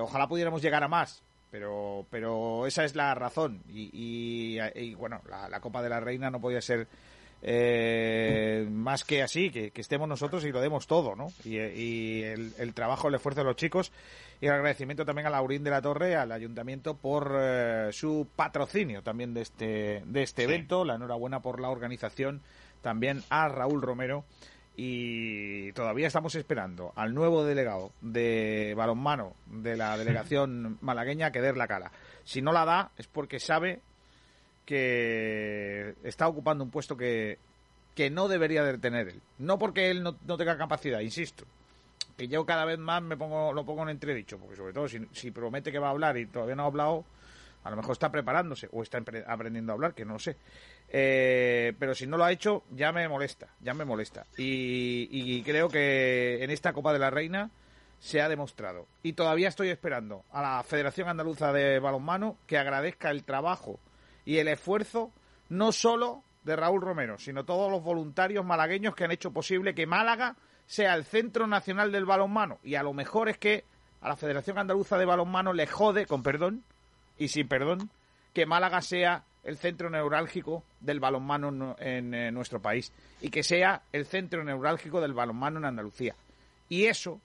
ojalá 0.00 0.28
pudiéramos 0.28 0.62
llegar 0.62 0.82
a 0.82 0.88
más, 0.88 1.22
pero, 1.50 2.06
pero 2.10 2.66
esa 2.66 2.84
es 2.84 2.94
la 2.94 3.14
razón. 3.14 3.62
Y, 3.68 3.90
y, 3.92 4.94
bueno, 4.94 5.20
la, 5.28 5.48
la, 5.48 5.60
Copa 5.60 5.82
de 5.82 5.88
la 5.88 6.00
Reina 6.00 6.30
no 6.30 6.40
podía 6.40 6.60
ser 6.60 6.88
eh, 7.40 8.66
más 8.70 9.04
que 9.04 9.22
así, 9.22 9.50
que, 9.50 9.72
estemos 9.76 10.08
nosotros 10.08 10.44
y 10.44 10.50
lo 10.50 10.60
demos 10.60 10.86
todo, 10.86 11.14
¿no? 11.14 11.28
Y, 11.44 12.22
el, 12.22 12.74
trabajo, 12.74 13.08
el 13.08 13.14
esfuerzo 13.14 13.40
de 13.40 13.44
los 13.44 13.56
chicos 13.56 13.92
y 14.40 14.46
el 14.46 14.52
agradecimiento 14.52 15.04
también 15.04 15.26
a 15.26 15.30
Laurín 15.30 15.62
de 15.62 15.70
la 15.70 15.80
Torre, 15.80 16.16
al 16.16 16.32
ayuntamiento 16.32 16.94
por 16.94 17.36
eh, 17.38 17.90
su 17.92 18.26
patrocinio 18.34 19.02
también 19.02 19.34
de 19.34 19.42
este, 19.42 20.02
de 20.04 20.22
este 20.22 20.44
evento, 20.44 20.84
la 20.84 20.96
enhorabuena 20.96 21.40
por 21.40 21.60
la 21.60 21.70
organización, 21.70 22.42
también 22.82 23.22
a 23.30 23.48
Raúl 23.48 23.82
Romero 23.82 24.24
y 24.80 25.72
todavía 25.72 26.06
estamos 26.06 26.36
esperando 26.36 26.92
al 26.94 27.12
nuevo 27.12 27.44
delegado 27.44 27.90
de 28.00 28.74
balonmano 28.76 29.34
de 29.46 29.76
la 29.76 29.98
delegación 29.98 30.78
malagueña 30.80 31.32
que 31.32 31.40
dé 31.40 31.52
la 31.52 31.66
cara. 31.66 31.90
Si 32.22 32.40
no 32.40 32.52
la 32.52 32.64
da 32.64 32.92
es 32.96 33.08
porque 33.08 33.40
sabe 33.40 33.80
que 34.64 35.96
está 36.04 36.28
ocupando 36.28 36.62
un 36.62 36.70
puesto 36.70 36.96
que, 36.96 37.38
que 37.96 38.08
no 38.08 38.28
debería 38.28 38.62
de 38.62 38.78
tener 38.78 39.08
él. 39.08 39.20
No 39.38 39.58
porque 39.58 39.90
él 39.90 40.04
no, 40.04 40.14
tenga 40.14 40.56
capacidad, 40.56 41.00
insisto. 41.00 41.44
Que 42.16 42.28
yo 42.28 42.46
cada 42.46 42.64
vez 42.64 42.78
más 42.78 43.02
me 43.02 43.16
pongo, 43.16 43.52
lo 43.52 43.64
pongo 43.66 43.82
en 43.82 43.88
entredicho, 43.88 44.38
porque 44.38 44.54
sobre 44.54 44.72
todo 44.72 44.86
si, 44.86 45.04
si 45.10 45.32
promete 45.32 45.72
que 45.72 45.80
va 45.80 45.88
a 45.88 45.90
hablar 45.90 46.16
y 46.18 46.26
todavía 46.26 46.54
no 46.54 46.62
ha 46.62 46.66
hablado, 46.66 47.04
a 47.64 47.70
lo 47.70 47.76
mejor 47.76 47.92
está 47.92 48.12
preparándose 48.12 48.68
o 48.70 48.84
está 48.84 49.02
aprendiendo 49.26 49.72
a 49.72 49.74
hablar, 49.74 49.94
que 49.94 50.04
no 50.04 50.20
sé. 50.20 50.36
Eh, 50.90 51.74
pero 51.78 51.94
si 51.94 52.06
no 52.06 52.16
lo 52.16 52.24
ha 52.24 52.32
hecho, 52.32 52.64
ya 52.70 52.92
me 52.92 53.08
molesta, 53.08 53.48
ya 53.60 53.74
me 53.74 53.84
molesta. 53.84 54.26
Y, 54.36 55.08
y, 55.10 55.42
creo 55.42 55.68
que 55.68 56.42
en 56.42 56.50
esta 56.50 56.72
Copa 56.72 56.92
de 56.92 56.98
la 56.98 57.10
Reina 57.10 57.50
se 57.98 58.22
ha 58.22 58.28
demostrado. 58.28 58.86
Y 59.02 59.12
todavía 59.12 59.48
estoy 59.48 59.68
esperando 59.68 60.24
a 60.30 60.40
la 60.40 60.62
Federación 60.62 61.08
Andaluza 61.08 61.52
de 61.52 61.78
Balonmano 61.78 62.36
que 62.46 62.58
agradezca 62.58 63.10
el 63.10 63.24
trabajo 63.24 63.78
y 64.24 64.38
el 64.38 64.48
esfuerzo 64.48 65.12
no 65.48 65.72
solo 65.72 66.22
de 66.44 66.56
Raúl 66.56 66.80
Romero, 66.80 67.18
sino 67.18 67.44
todos 67.44 67.70
los 67.70 67.82
voluntarios 67.82 68.44
malagueños 68.44 68.94
que 68.94 69.04
han 69.04 69.10
hecho 69.10 69.32
posible 69.32 69.74
que 69.74 69.86
Málaga 69.86 70.36
sea 70.66 70.94
el 70.94 71.04
centro 71.04 71.46
nacional 71.46 71.92
del 71.92 72.04
balonmano. 72.04 72.58
Y 72.62 72.76
a 72.76 72.82
lo 72.82 72.92
mejor 72.92 73.28
es 73.28 73.38
que 73.38 73.64
a 74.00 74.08
la 74.08 74.16
Federación 74.16 74.58
Andaluza 74.58 74.96
de 74.96 75.06
Balonmano 75.06 75.52
le 75.52 75.66
jode, 75.66 76.06
con 76.06 76.22
perdón 76.22 76.62
y 77.18 77.28
sin 77.28 77.48
perdón, 77.48 77.90
que 78.32 78.46
Málaga 78.46 78.80
sea 78.80 79.24
el 79.48 79.56
centro 79.56 79.88
neurálgico 79.88 80.62
del 80.80 81.00
balonmano 81.00 81.74
en 81.78 82.12
eh, 82.12 82.30
nuestro 82.30 82.60
país 82.60 82.92
y 83.22 83.30
que 83.30 83.42
sea 83.42 83.80
el 83.92 84.04
centro 84.04 84.44
neurálgico 84.44 85.00
del 85.00 85.14
balonmano 85.14 85.58
en 85.58 85.64
Andalucía. 85.64 86.14
Y 86.68 86.84
eso, 86.84 87.18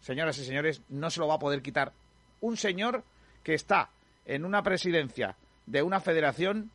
señoras 0.00 0.38
y 0.38 0.46
señores, 0.46 0.80
no 0.88 1.10
se 1.10 1.20
lo 1.20 1.28
va 1.28 1.34
a 1.34 1.38
poder 1.38 1.60
quitar 1.60 1.92
un 2.40 2.56
señor 2.56 3.04
que 3.42 3.52
está 3.52 3.90
en 4.24 4.46
una 4.46 4.62
presidencia 4.62 5.36
de 5.66 5.82
una 5.82 6.00
federación 6.00 6.70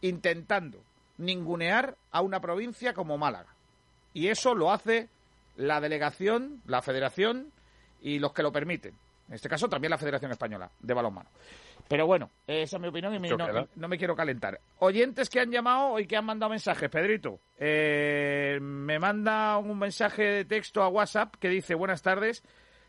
intentando 0.00 0.78
ningunear 1.18 1.94
a 2.10 2.22
una 2.22 2.40
provincia 2.40 2.94
como 2.94 3.18
Málaga. 3.18 3.54
Y 4.14 4.28
eso 4.28 4.54
lo 4.54 4.72
hace 4.72 5.10
la 5.56 5.82
delegación, 5.82 6.62
la 6.66 6.80
federación 6.80 7.52
y 8.00 8.18
los 8.18 8.32
que 8.32 8.42
lo 8.42 8.50
permiten. 8.50 8.94
En 9.28 9.34
este 9.34 9.50
caso 9.50 9.68
también 9.68 9.90
la 9.90 9.98
Federación 9.98 10.30
Española 10.30 10.70
de 10.80 10.94
Balonmano. 10.94 11.28
Pero 11.88 12.06
bueno, 12.06 12.30
esa 12.46 12.76
es 12.76 12.82
mi 12.82 12.88
opinión 12.88 13.14
y 13.14 13.18
no, 13.18 13.88
me 13.88 13.98
quiero 13.98 14.16
calentar. 14.16 14.60
Oyentes 14.78 15.28
que 15.28 15.40
han 15.40 15.50
llamado 15.50 15.98
y 16.00 16.06
que 16.06 16.16
han 16.16 16.24
mandado 16.24 16.50
mensajes, 16.50 16.88
Pedrito. 16.88 17.40
Eh, 17.58 18.58
me 18.60 18.98
manda 18.98 19.58
un 19.58 19.78
mensaje 19.78 20.22
de 20.22 20.44
texto 20.44 20.82
a 20.82 20.88
WhatsApp 20.88 21.34
que 21.38 21.50
dice, 21.50 21.74
buenas 21.74 22.00
tardes, 22.00 22.42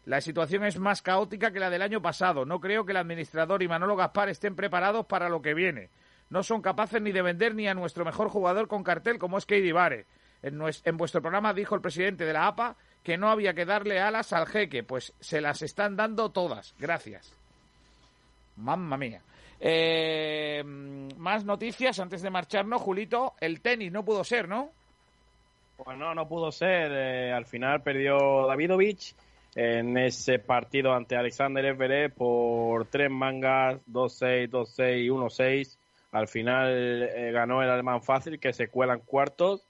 la 0.05 0.21
situación 0.21 0.63
es 0.63 0.79
más 0.79 1.01
caótica 1.01 1.51
que 1.51 1.59
la 1.59 1.69
del 1.69 1.81
año 1.81 2.01
pasado. 2.01 2.45
No 2.45 2.61
creo 2.61 2.85
que 2.85 2.93
el 2.93 2.97
administrador 2.97 3.63
y 3.63 3.67
Manolo 3.67 3.95
Gaspar 3.97 4.29
estén 4.29 4.55
preparados 4.55 5.05
para 5.07 5.29
lo 5.29 5.41
que 5.41 5.53
viene. 5.53 5.89
No 6.29 6.41
son 6.41 6.61
capaces 6.61 7.01
ni 7.01 7.11
de 7.11 7.21
vender 7.21 7.53
ni 7.53 7.67
a 7.67 7.73
nuestro 7.73 8.05
mejor 8.05 8.29
jugador 8.29 8.67
con 8.67 8.83
cartel 8.83 9.19
como 9.19 9.37
es 9.37 9.45
Keidi 9.45 9.71
Vare. 9.71 10.05
En, 10.41 10.59
en 10.61 10.97
vuestro 10.97 11.21
programa 11.21 11.53
dijo 11.53 11.75
el 11.75 11.81
presidente 11.81 12.25
de 12.25 12.33
la 12.33 12.47
APA 12.47 12.77
que 13.03 13.17
no 13.17 13.29
había 13.29 13.53
que 13.53 13.65
darle 13.65 13.99
alas 13.99 14.31
al 14.31 14.47
jeque, 14.47 14.83
pues 14.83 15.13
se 15.19 15.41
las 15.41 15.61
están 15.61 15.95
dando 15.95 16.31
todas. 16.31 16.75
Gracias. 16.79 17.44
Mamma 18.57 18.97
mía. 18.97 19.21
Eh, 19.59 20.63
más 21.17 21.45
noticias 21.45 21.99
antes 21.99 22.21
de 22.21 22.29
marcharnos, 22.29 22.81
Julito. 22.81 23.33
El 23.39 23.61
tenis 23.61 23.91
no 23.91 24.03
pudo 24.03 24.23
ser, 24.23 24.47
¿no? 24.47 24.69
Pues 25.77 25.97
no, 25.97 26.13
no 26.13 26.27
pudo 26.27 26.51
ser. 26.51 26.91
Eh, 26.93 27.33
al 27.33 27.45
final 27.45 27.81
perdió 27.81 28.47
Davidovich 28.47 29.15
en 29.55 29.97
ese 29.97 30.39
partido 30.39 30.93
ante 30.93 31.15
Alexander 31.15 31.65
Everett 31.65 32.13
por 32.13 32.85
tres 32.85 33.09
mangas, 33.09 33.79
2-6, 33.87 34.49
2-6 34.49 35.03
y 35.03 35.09
1-6. 35.09 35.77
Al 36.11 36.27
final 36.27 37.03
eh, 37.03 37.31
ganó 37.31 37.61
el 37.61 37.69
alemán 37.69 38.01
fácil 38.01 38.39
que 38.39 38.53
se 38.53 38.67
cuelan 38.67 38.99
cuartos. 38.99 39.65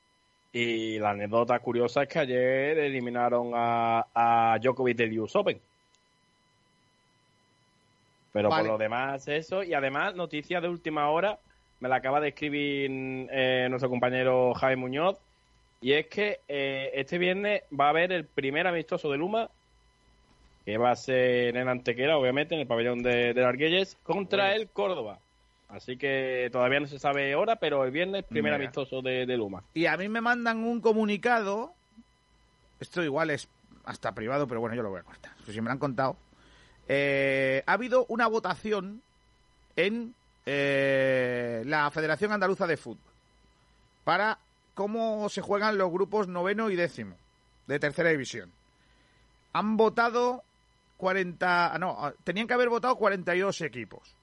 Y 0.51 0.99
la 0.99 1.11
anécdota 1.11 1.59
curiosa 1.59 2.03
es 2.03 2.09
que 2.09 2.19
ayer 2.19 2.77
eliminaron 2.77 3.51
a, 3.53 4.07
a 4.13 4.57
Djokovic 4.59 4.95
del 4.95 5.19
US 5.19 5.35
Open. 5.35 5.59
Pero 8.35 8.49
por 8.49 8.65
lo 8.65 8.77
demás, 8.77 9.29
eso. 9.29 9.63
Y 9.63 9.73
además, 9.73 10.13
noticia 10.13 10.59
de 10.59 10.67
última 10.67 11.09
hora, 11.09 11.39
me 11.79 11.87
la 11.87 11.95
acaba 11.95 12.19
de 12.19 12.27
escribir 12.27 12.91
eh, 13.31 13.67
nuestro 13.69 13.89
compañero 13.89 14.53
Javi 14.53 14.75
Muñoz. 14.75 15.17
Y 15.79 15.93
es 15.93 16.07
que 16.07 16.41
eh, 16.49 16.91
este 16.95 17.17
viernes 17.17 17.61
va 17.71 17.85
a 17.85 17.89
haber 17.91 18.11
el 18.11 18.25
primer 18.25 18.67
amistoso 18.67 19.09
de 19.09 19.17
Luma 19.17 19.49
que 20.65 20.77
va 20.77 20.91
a 20.91 20.95
ser 20.97 21.55
en 21.55 21.69
Antequera, 21.69 22.17
obviamente, 22.17 22.55
en 22.55 22.61
el 22.61 22.67
pabellón 22.67 23.03
de, 23.03 23.33
de 23.33 23.45
Arguelles, 23.45 23.95
contra 24.03 24.53
el 24.53 24.67
Córdoba. 24.67 25.19
Así 25.69 25.95
que 25.95 26.49
todavía 26.51 26.81
no 26.81 26.87
se 26.87 26.99
sabe 26.99 27.35
hora, 27.35 27.55
pero 27.55 27.85
el 27.85 27.91
viernes, 27.91 28.25
primer 28.25 28.53
amistoso 28.53 29.01
de, 29.01 29.25
Luma. 29.37 29.63
Y 29.73 29.85
a 29.85 29.95
mí 29.95 30.09
me 30.09 30.19
mandan 30.19 30.65
un 30.65 30.81
comunicado, 30.81 31.71
esto 32.81 33.01
igual 33.01 33.29
es 33.29 33.47
hasta 33.85 34.13
privado, 34.13 34.45
pero 34.45 34.59
bueno, 34.59 34.75
yo 34.75 34.83
lo 34.83 34.89
voy 34.89 34.99
a 34.99 35.03
cortar, 35.03 35.31
si 35.45 35.61
me 35.61 35.67
lo 35.67 35.71
han 35.71 35.79
contado. 35.79 36.17
Eh, 36.87 37.63
ha 37.65 37.73
habido 37.73 38.05
una 38.09 38.27
votación 38.27 39.01
en 39.75 40.13
eh, 40.45 41.63
la 41.65 41.89
Federación 41.91 42.31
Andaluza 42.31 42.67
de 42.67 42.77
Fútbol 42.77 43.11
para 44.03 44.37
cómo 44.75 45.27
se 45.29 45.41
juegan 45.41 45.77
los 45.77 45.91
grupos 45.91 46.27
noveno 46.27 46.69
y 46.69 46.75
décimo 46.75 47.17
de 47.67 47.79
tercera 47.79 48.09
división. 48.11 48.51
Han 49.53 49.77
votado 49.77 50.43
40, 50.97 51.77
no, 51.79 52.13
tenían 52.23 52.47
que 52.47 52.53
haber 52.53 52.69
votado 52.69 52.95
42 52.95 53.61
equipos. 53.61 54.15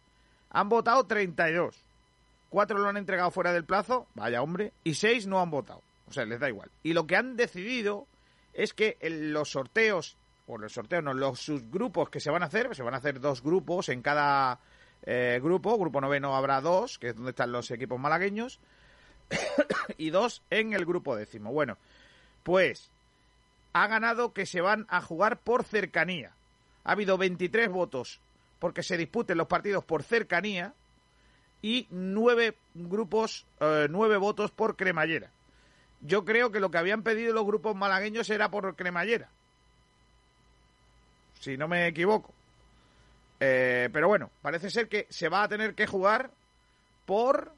Han 0.51 0.68
votado 0.68 1.05
32. 1.05 1.82
Cuatro 2.48 2.78
lo 2.78 2.89
han 2.89 2.98
entregado 2.98 3.30
fuera 3.30 3.52
del 3.52 3.64
plazo, 3.64 4.06
vaya 4.14 4.43
hombre, 4.43 4.72
y 4.84 4.94
seis 4.94 5.26
no 5.26 5.40
han 5.40 5.51
votado. 5.51 5.82
O 6.06 6.12
sea, 6.12 6.26
les 6.26 6.39
da 6.39 6.48
igual. 6.48 6.70
Y 6.82 6.93
lo 6.93 7.06
que 7.06 7.16
han 7.16 7.36
decidido 7.36 8.06
es 8.52 8.74
que 8.74 8.98
en 9.01 9.32
los 9.32 9.52
sorteos, 9.52 10.18
o 10.52 10.58
los 10.58 10.72
sorteos, 10.72 11.02
no, 11.02 11.14
los 11.14 11.40
subgrupos 11.40 12.10
que 12.10 12.20
se 12.20 12.30
van 12.30 12.42
a 12.42 12.46
hacer, 12.46 12.74
se 12.74 12.82
van 12.82 12.94
a 12.94 12.98
hacer 12.98 13.20
dos 13.20 13.42
grupos 13.42 13.88
en 13.88 14.02
cada 14.02 14.60
eh, 15.02 15.40
grupo. 15.42 15.78
Grupo 15.78 16.00
noveno 16.00 16.36
habrá 16.36 16.60
dos, 16.60 16.98
que 16.98 17.08
es 17.08 17.16
donde 17.16 17.30
están 17.30 17.52
los 17.52 17.70
equipos 17.70 17.98
malagueños, 17.98 18.60
y 19.96 20.10
dos 20.10 20.42
en 20.50 20.74
el 20.74 20.84
grupo 20.84 21.16
décimo. 21.16 21.52
Bueno, 21.52 21.78
pues 22.42 22.90
ha 23.72 23.86
ganado 23.86 24.32
que 24.32 24.44
se 24.44 24.60
van 24.60 24.86
a 24.88 25.00
jugar 25.00 25.38
por 25.38 25.64
cercanía. 25.64 26.32
Ha 26.84 26.92
habido 26.92 27.16
23 27.16 27.70
votos 27.70 28.20
porque 28.58 28.82
se 28.82 28.96
disputen 28.96 29.38
los 29.38 29.46
partidos 29.46 29.84
por 29.84 30.02
cercanía 30.02 30.74
y 31.62 31.86
nueve 31.90 32.56
grupos, 32.74 33.46
eh, 33.60 33.86
nueve 33.88 34.18
votos 34.18 34.50
por 34.50 34.76
cremallera. 34.76 35.30
Yo 36.00 36.24
creo 36.24 36.50
que 36.50 36.60
lo 36.60 36.70
que 36.70 36.78
habían 36.78 37.02
pedido 37.02 37.32
los 37.32 37.46
grupos 37.46 37.74
malagueños 37.74 38.28
era 38.28 38.50
por 38.50 38.74
cremallera. 38.76 39.30
Si 41.43 41.56
no 41.56 41.66
me 41.66 41.89
equivoco. 41.89 42.32
Eh, 43.40 43.89
pero 43.93 44.06
bueno, 44.06 44.31
parece 44.40 44.70
ser 44.70 44.86
que 44.86 45.09
se 45.10 45.28
va 45.28 45.43
a 45.43 45.48
tener 45.48 45.74
que 45.74 45.89
jugar 45.89 46.31
por 47.05 47.52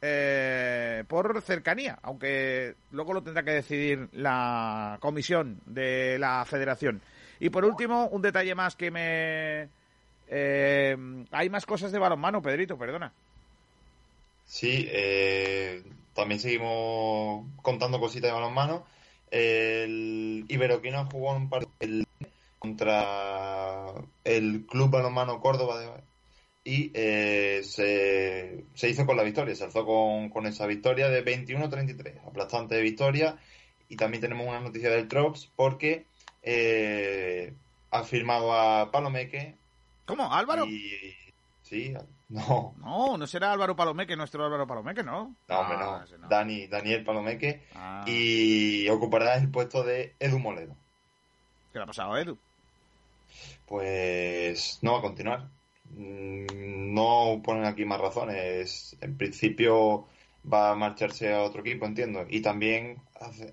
eh, 0.00 1.04
por 1.06 1.42
cercanía, 1.42 1.98
aunque 2.02 2.74
luego 2.90 3.12
lo 3.12 3.22
tendrá 3.22 3.42
que 3.42 3.52
decidir 3.52 4.08
la 4.12 4.96
comisión 5.00 5.60
de 5.66 6.18
la 6.18 6.42
federación. 6.46 7.02
Y 7.38 7.50
por 7.50 7.66
último, 7.66 8.06
un 8.06 8.22
detalle 8.22 8.54
más 8.54 8.74
que 8.74 8.90
me... 8.90 9.68
Eh, 10.28 10.96
hay 11.32 11.50
más 11.50 11.66
cosas 11.66 11.92
de 11.92 11.98
balonmano, 11.98 12.40
Pedrito, 12.40 12.78
perdona. 12.78 13.12
Sí, 14.46 14.88
eh, 14.90 15.82
también 16.14 16.40
seguimos 16.40 17.44
contando 17.60 18.00
cositas 18.00 18.30
de 18.30 18.34
balonmano. 18.34 18.86
El 19.30 20.46
Iberoquino 20.48 21.06
jugó 21.12 21.36
un 21.36 21.50
partido 21.50 22.06
contra 22.62 23.92
el 24.22 24.66
Club 24.66 24.90
Balonmano 24.90 25.40
Córdoba 25.40 25.80
de, 25.80 25.90
y 26.64 26.92
eh, 26.94 27.62
se, 27.64 28.64
se, 28.74 28.88
hizo 28.88 29.04
con 29.04 29.16
la 29.16 29.24
victoria, 29.24 29.54
se 29.56 29.64
alzó 29.64 29.84
con, 29.84 30.30
con 30.30 30.46
esa 30.46 30.66
victoria 30.66 31.08
de 31.08 31.24
21-33, 31.24 32.24
aplastante 32.24 32.76
de 32.76 32.82
victoria. 32.82 33.36
Y 33.88 33.96
también 33.96 34.20
tenemos 34.20 34.46
una 34.46 34.60
noticia 34.60 34.90
del 34.90 35.08
Trops 35.08 35.50
porque 35.56 36.06
eh, 36.42 37.52
ha 37.90 38.04
firmado 38.04 38.54
a 38.54 38.92
Palomeque. 38.92 39.56
¿Cómo? 40.06 40.32
¿Álvaro? 40.32 40.66
sí, 41.62 41.92
no. 42.28 42.74
No, 42.78 43.18
no 43.18 43.26
será 43.26 43.52
Álvaro 43.52 43.74
Palomeque, 43.74 44.16
nuestro 44.16 44.44
Álvaro 44.44 44.66
Palomeque, 44.66 45.02
¿no? 45.02 45.34
No, 45.48 45.58
hombre, 45.58 45.76
no. 45.78 45.96
Ah, 45.96 46.04
Dani, 46.30 46.68
Daniel 46.68 47.04
Palomeque. 47.04 47.66
Ah. 47.74 48.04
Y 48.06 48.88
ocupará 48.88 49.34
el 49.34 49.50
puesto 49.50 49.82
de 49.82 50.14
Edu 50.20 50.38
Moledo. 50.38 50.76
¿Qué 51.72 51.78
le 51.78 51.82
ha 51.82 51.86
pasado 51.86 52.14
a 52.14 52.20
Edu? 52.20 52.38
Pues 53.66 54.78
no 54.82 54.92
va 54.92 54.98
a 54.98 55.02
continuar. 55.02 55.48
Mm, 55.90 56.94
no 56.94 57.40
ponen 57.44 57.64
aquí 57.64 57.84
más 57.84 58.00
razones. 58.00 58.96
En 59.00 59.16
principio 59.16 60.06
va 60.50 60.70
a 60.70 60.74
marcharse 60.74 61.32
a 61.32 61.42
otro 61.42 61.60
equipo, 61.60 61.86
entiendo. 61.86 62.24
Y 62.28 62.42
también 62.42 62.98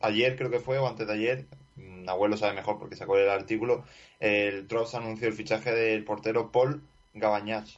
ayer 0.01 0.35
creo 0.35 0.49
que 0.49 0.59
fue, 0.59 0.77
o 0.77 0.87
antes 0.87 1.07
de 1.07 1.13
ayer, 1.13 1.45
mm, 1.75 2.09
abuelo 2.09 2.37
sabe 2.37 2.53
mejor 2.53 2.79
porque 2.79 2.95
sacó 2.95 3.17
el 3.17 3.29
artículo, 3.29 3.83
el 4.19 4.67
Tross 4.67 4.95
anunció 4.95 5.27
el 5.27 5.33
fichaje 5.33 5.71
del 5.71 6.03
portero 6.03 6.51
Paul 6.51 6.81
Gabañaz. 7.13 7.77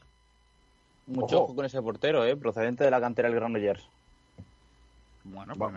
Mucho 1.07 1.43
ojo. 1.43 1.55
con 1.55 1.65
ese 1.65 1.81
portero, 1.81 2.25
¿eh? 2.25 2.37
procedente 2.37 2.83
de 2.83 2.91
la 2.91 3.01
cantera 3.01 3.27
del 3.29 3.37
Granollers. 3.37 3.87
Bueno, 5.23 5.53
pues 5.55 5.73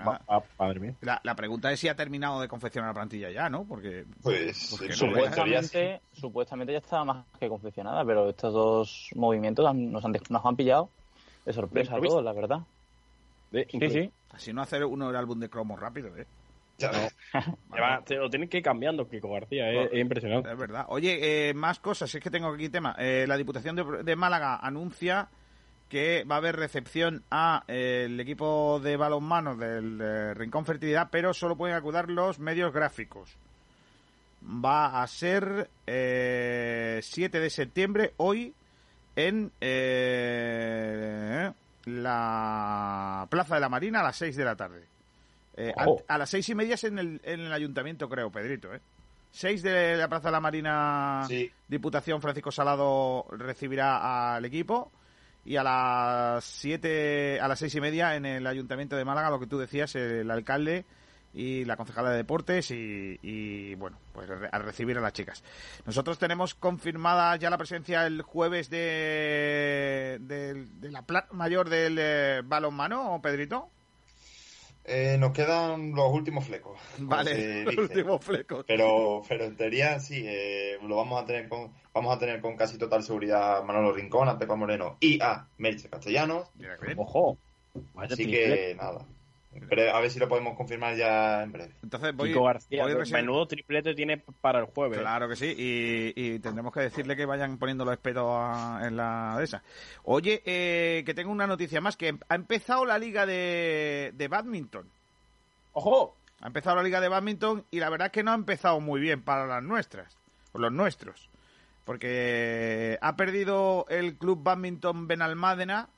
La, 1.01 1.35
pregunta 1.35 1.71
es 1.71 1.81
si 1.81 1.89
ha 1.89 1.95
terminado 1.95 2.41
de 2.41 2.49
confeccionar 2.49 2.91
la 2.91 2.95
plantilla 2.95 3.31
ya, 3.31 3.49
¿no? 3.49 3.65
Porque, 3.65 4.05
pues 4.23 4.57
supuestamente, 4.57 6.01
supuestamente 6.13 6.73
ya 6.73 6.79
estaba 6.79 7.05
más 7.05 7.27
que 7.39 7.49
confeccionada, 7.49 8.05
pero 8.05 8.31
estos 8.31 8.53
dos 8.53 9.11
movimientos 9.15 9.65
nos, 9.75 10.05
han, 10.05 10.13
nos 10.31 10.45
han 10.45 10.57
pillado 10.57 10.89
de 11.45 11.53
sorpresa 11.53 11.97
a 11.97 12.01
todos, 12.01 12.25
la 12.25 12.33
verdad. 12.33 12.61
sí, 13.53 13.91
sí. 13.91 14.11
Así 14.33 14.53
no 14.53 14.63
hacer 14.63 14.85
uno 14.85 15.11
el 15.11 15.17
álbum 15.17 15.39
de 15.39 15.49
cromo 15.49 15.77
rápido, 15.77 16.17
¿eh? 16.17 16.27
te 18.05 18.17
lo 18.17 18.29
tienen 18.29 18.49
que 18.49 18.59
ir 18.59 18.63
cambiando, 18.65 19.09
Kiko 19.09 19.31
García, 19.31 19.71
es, 19.71 19.95
impresionante. 19.95 20.51
Es 20.51 20.59
verdad. 20.59 20.87
Oye, 20.89 21.49
eh, 21.49 21.55
más 21.55 21.79
cosas, 21.79 22.13
es 22.13 22.21
que 22.21 22.31
tengo 22.31 22.49
aquí 22.49 22.69
tema. 22.69 22.97
Eh, 22.99 23.27
la 23.29 23.37
Diputación 23.37 23.77
de 24.05 24.17
Málaga 24.17 24.57
anuncia 24.57 25.29
que 25.95 26.25
va 26.25 26.35
a 26.35 26.39
haber 26.39 26.57
recepción 26.57 27.23
a 27.31 27.63
eh, 27.69 28.07
el 28.07 28.19
equipo 28.19 28.81
de 28.83 28.97
balonmano 28.97 29.55
del 29.55 30.35
Rincón 30.35 30.67
Fertilidad, 30.67 31.07
pero 31.09 31.33
solo 31.33 31.55
pueden 31.55 31.77
acudir 31.77 32.11
los 32.11 32.41
medios 32.41 32.73
gráficos. 32.73 33.37
Va 34.43 35.01
a 35.01 35.07
ser 35.07 35.71
eh, 35.87 36.99
7 37.01 37.39
de 37.39 37.49
septiembre, 37.49 38.13
hoy, 38.17 38.53
en 39.15 39.53
eh, 39.61 41.53
la 41.85 43.29
Plaza 43.31 43.55
de 43.55 43.61
la 43.61 43.69
Marina 43.69 44.01
a 44.01 44.03
las 44.03 44.17
6 44.17 44.35
de 44.35 44.45
la 44.45 44.57
tarde. 44.57 44.83
Eh, 45.57 45.73
a, 46.09 46.19
las 46.19 46.29
seis 46.29 46.49
y 46.49 46.57
media 46.57 46.75
es 46.75 46.83
en 46.83 46.99
el, 46.99 47.21
en 47.23 47.39
el 47.39 47.53
ayuntamiento, 47.53 48.09
creo, 48.09 48.33
Pedrito. 48.33 48.75
¿eh? 48.75 48.81
6 49.31 49.63
de 49.63 49.97
la 49.97 50.09
Plaza 50.09 50.27
de 50.27 50.33
la 50.33 50.41
Marina, 50.41 51.29
Diputación 51.69 52.21
Francisco 52.21 52.51
Salado 52.51 53.27
recibirá 53.31 54.35
al 54.35 54.45
equipo 54.45 54.91
y 55.45 55.57
a 55.57 55.63
las 55.63 56.45
siete, 56.45 57.41
a 57.41 57.49
las 57.49 57.59
seis 57.59 57.75
y 57.75 57.81
media 57.81 58.17
en 58.17 58.25
el 58.25 58.47
Ayuntamiento 58.47 58.97
de 58.97 59.05
Málaga, 59.05 59.31
lo 59.31 59.41
que 59.41 59.47
tú 59.47 59.59
decías, 59.59 59.95
el 59.95 60.31
alcalde 60.31 60.85
y 61.35 61.65
la 61.65 61.77
concejala 61.77 62.11
de 62.11 62.19
deportes 62.19 62.71
y, 62.71 63.75
bueno, 63.75 63.99
pues 64.13 64.31
a 64.31 64.59
recibir 64.59 64.97
a 64.97 65.01
las 65.01 65.13
chicas. 65.13 65.43
Nosotros 65.85 66.19
tenemos 66.19 66.55
confirmada 66.55 67.35
ya 67.37 67.51
la 67.51 67.59
presencia 67.59 68.07
el 68.07 68.23
jueves 68.23 68.71
de, 68.71 70.19
de, 70.21 70.91
la 70.91 71.03
plata 71.03 71.35
mayor 71.35 71.69
del 71.69 71.97
eh, 71.99 72.43
balonmano, 72.45 73.21
Pedrito. 73.21 73.71
Eh, 74.87 75.17
nos 75.19 75.33
quedan 75.33 75.93
los 75.93 76.13
últimos 76.13 76.45
flecos. 76.45 76.79
Vale, 76.99 77.65
los 77.65 77.77
últimos 77.77 78.23
flecos. 78.23 78.65
Pero, 78.69 79.23
pero 79.27 79.45
en 79.45 79.57
teoría 79.57 79.99
sí, 79.99 80.23
eh, 80.27 80.79
lo 80.83 80.97
vamos 80.97 81.23
a 81.23 81.27
tener 81.27 81.49
con, 81.49 81.73
vamos 81.93 82.15
a 82.15 82.19
tener 82.19 82.41
con 82.41 82.57
casi 82.57 82.77
total 82.77 83.03
seguridad 83.03 83.59
a 83.59 83.63
Manolo 83.63 83.93
Rincón, 83.93 84.29
a 84.29 84.39
Pepa 84.39 84.57
Moreno 84.57 84.99
y 85.01 85.21
a 85.23 85.49
Merche 85.57 85.89
Castellanos. 85.89 86.51
Ojo. 86.97 87.39
Así 87.97 88.27
que 88.27 88.77
nada. 88.77 89.07
A 89.93 90.01
ver 90.01 90.11
si 90.11 90.19
lo 90.19 90.29
podemos 90.29 90.57
confirmar 90.57 90.97
ya 90.97 91.43
en 91.43 91.53
breve. 91.53 91.75
Entonces 91.83 92.15
voy, 92.15 92.33
García, 92.33 92.87
menudo 93.13 93.47
triplete 93.47 93.95
tiene 93.95 94.23
para 94.41 94.61
el 94.61 94.67
jueves. 94.67 94.99
Claro 94.99 95.29
que 95.29 95.37
sí, 95.37 95.55
y, 95.57 96.39
tendremos 96.41 96.73
que 96.73 96.81
decirle 96.81 97.17
que 97.17 97.27
vayan 97.27 97.59
poniendo 97.59 97.85
los 97.85 97.95
espetos 97.95 98.25
en 98.83 98.97
la 98.97 99.37
de 99.39 99.45
esa. 99.45 99.63
Oye, 100.05 100.43
eh, 100.45 101.03
que 101.07 101.15
tengo 101.15 101.31
una 101.31 101.47
noticia 101.47 101.81
más, 101.81 101.97
que 101.97 102.17
ha 102.29 102.35
empezado 102.35 102.85
la 102.85 102.99
liga 102.99 103.27
de, 103.27 104.13
de 104.15 104.29
badminton. 104.29 104.89
¡Ojo! 105.73 106.17
Ha 106.41 106.47
empezado 106.49 106.77
la 106.77 106.83
liga 106.83 107.01
de 107.01 107.09
badminton 107.09 107.65
y 107.71 107.81
la 107.81 107.89
verdad 107.91 108.07
es 108.07 108.13
que 108.13 108.23
no 108.23 108.33
ha 108.33 108.35
empezado 108.35 108.81
muy 108.81 109.01
bien 109.01 109.23
para 109.23 109.47
las 109.47 109.63
nuestras, 109.63 110.17
o 110.53 110.59
los 110.59 110.73
nuestros 110.73 111.29
porque 111.85 112.99
ha 113.01 113.17
perdido 113.17 113.87
el 113.89 114.17
club 114.17 114.43
badminton 114.43 115.07
Benalmádena 115.07 115.89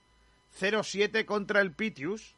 0-7 0.61 1.25
contra 1.25 1.61
el 1.61 1.73
Pitius, 1.73 2.35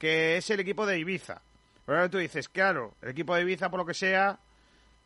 que 0.00 0.36
es 0.36 0.50
el 0.50 0.58
equipo 0.58 0.84
de 0.84 0.98
Ibiza. 0.98 1.40
Pero 1.86 1.98
ahora 1.98 2.10
tú 2.10 2.18
dices, 2.18 2.48
claro, 2.48 2.94
el 3.02 3.10
equipo 3.10 3.36
de 3.36 3.42
Ibiza, 3.42 3.70
por 3.70 3.78
lo 3.78 3.86
que 3.86 3.94
sea, 3.94 4.40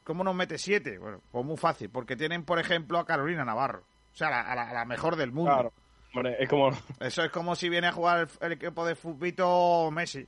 ¿cómo 0.05 0.25
nos 0.25 0.35
mete 0.35 0.57
7? 0.57 0.97
Bueno, 0.97 1.21
pues 1.31 1.45
muy 1.45 1.59
fácil, 1.59 1.91
porque 1.91 2.17
tienen, 2.17 2.45
por 2.45 2.59
ejemplo, 2.59 2.99
a 2.99 3.05
Carolina 3.05 3.45
Navarro. 3.45 3.85
O 4.13 4.17
sea, 4.17 4.41
a 4.41 4.55
la, 4.55 4.85
mejor 4.87 5.17
del 5.17 5.33
mundo. 5.33 5.73
Claro. 6.13 6.29
es 6.39 6.49
como... 6.49 6.71
Eso 7.01 7.23
es 7.25 7.31
como 7.31 7.55
si 7.55 7.69
viene 7.69 7.89
a 7.89 7.93
jugar 7.93 8.29
el, 8.41 8.53
equipo 8.53 8.87
de 8.87 8.95
Fupito 8.95 9.91
Messi. 9.91 10.27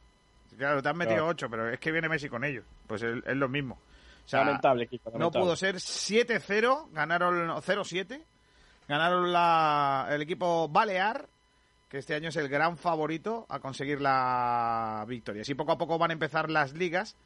Claro, 0.59 0.83
te 0.83 0.89
han 0.91 0.97
metido 0.97 1.27
8, 1.27 1.49
pero 1.49 1.71
es 1.71 1.79
que 1.81 1.93
viene 1.93 2.09
Messi 2.09 2.29
con 2.29 2.45
ellos. 2.45 2.65
Pues 2.87 3.03
es 3.03 3.37
lo 3.37 3.49
mismo 3.49 3.79
lamentable, 4.33 4.89
No 5.19 5.31
pudo 5.31 5.57
ser 5.57 5.77
7-0, 5.77 6.91
ganaron 6.93 7.49
0-7, 7.49 8.23
ganaron 8.89 9.33
la, 9.33 10.09
el 10.11 10.23
equipo 10.23 10.69
Balear, 10.69 11.29
que 11.89 11.99
este 11.99 12.15
año 12.15 12.29
es 12.29 12.37
el 12.37 12.49
gran 12.49 12.77
favorito 12.77 13.47
a 13.49 13.61
conseguir 13.61 14.01
la 14.01 15.05
victoria. 15.07 15.43
Así 15.43 15.55
poco 15.55 15.73
a 15.73 15.79
poco 15.79 15.99
van 15.99 16.11
a 16.11 16.15
empezar 16.15 16.51
las 16.51 16.73
ligas, 16.73 17.17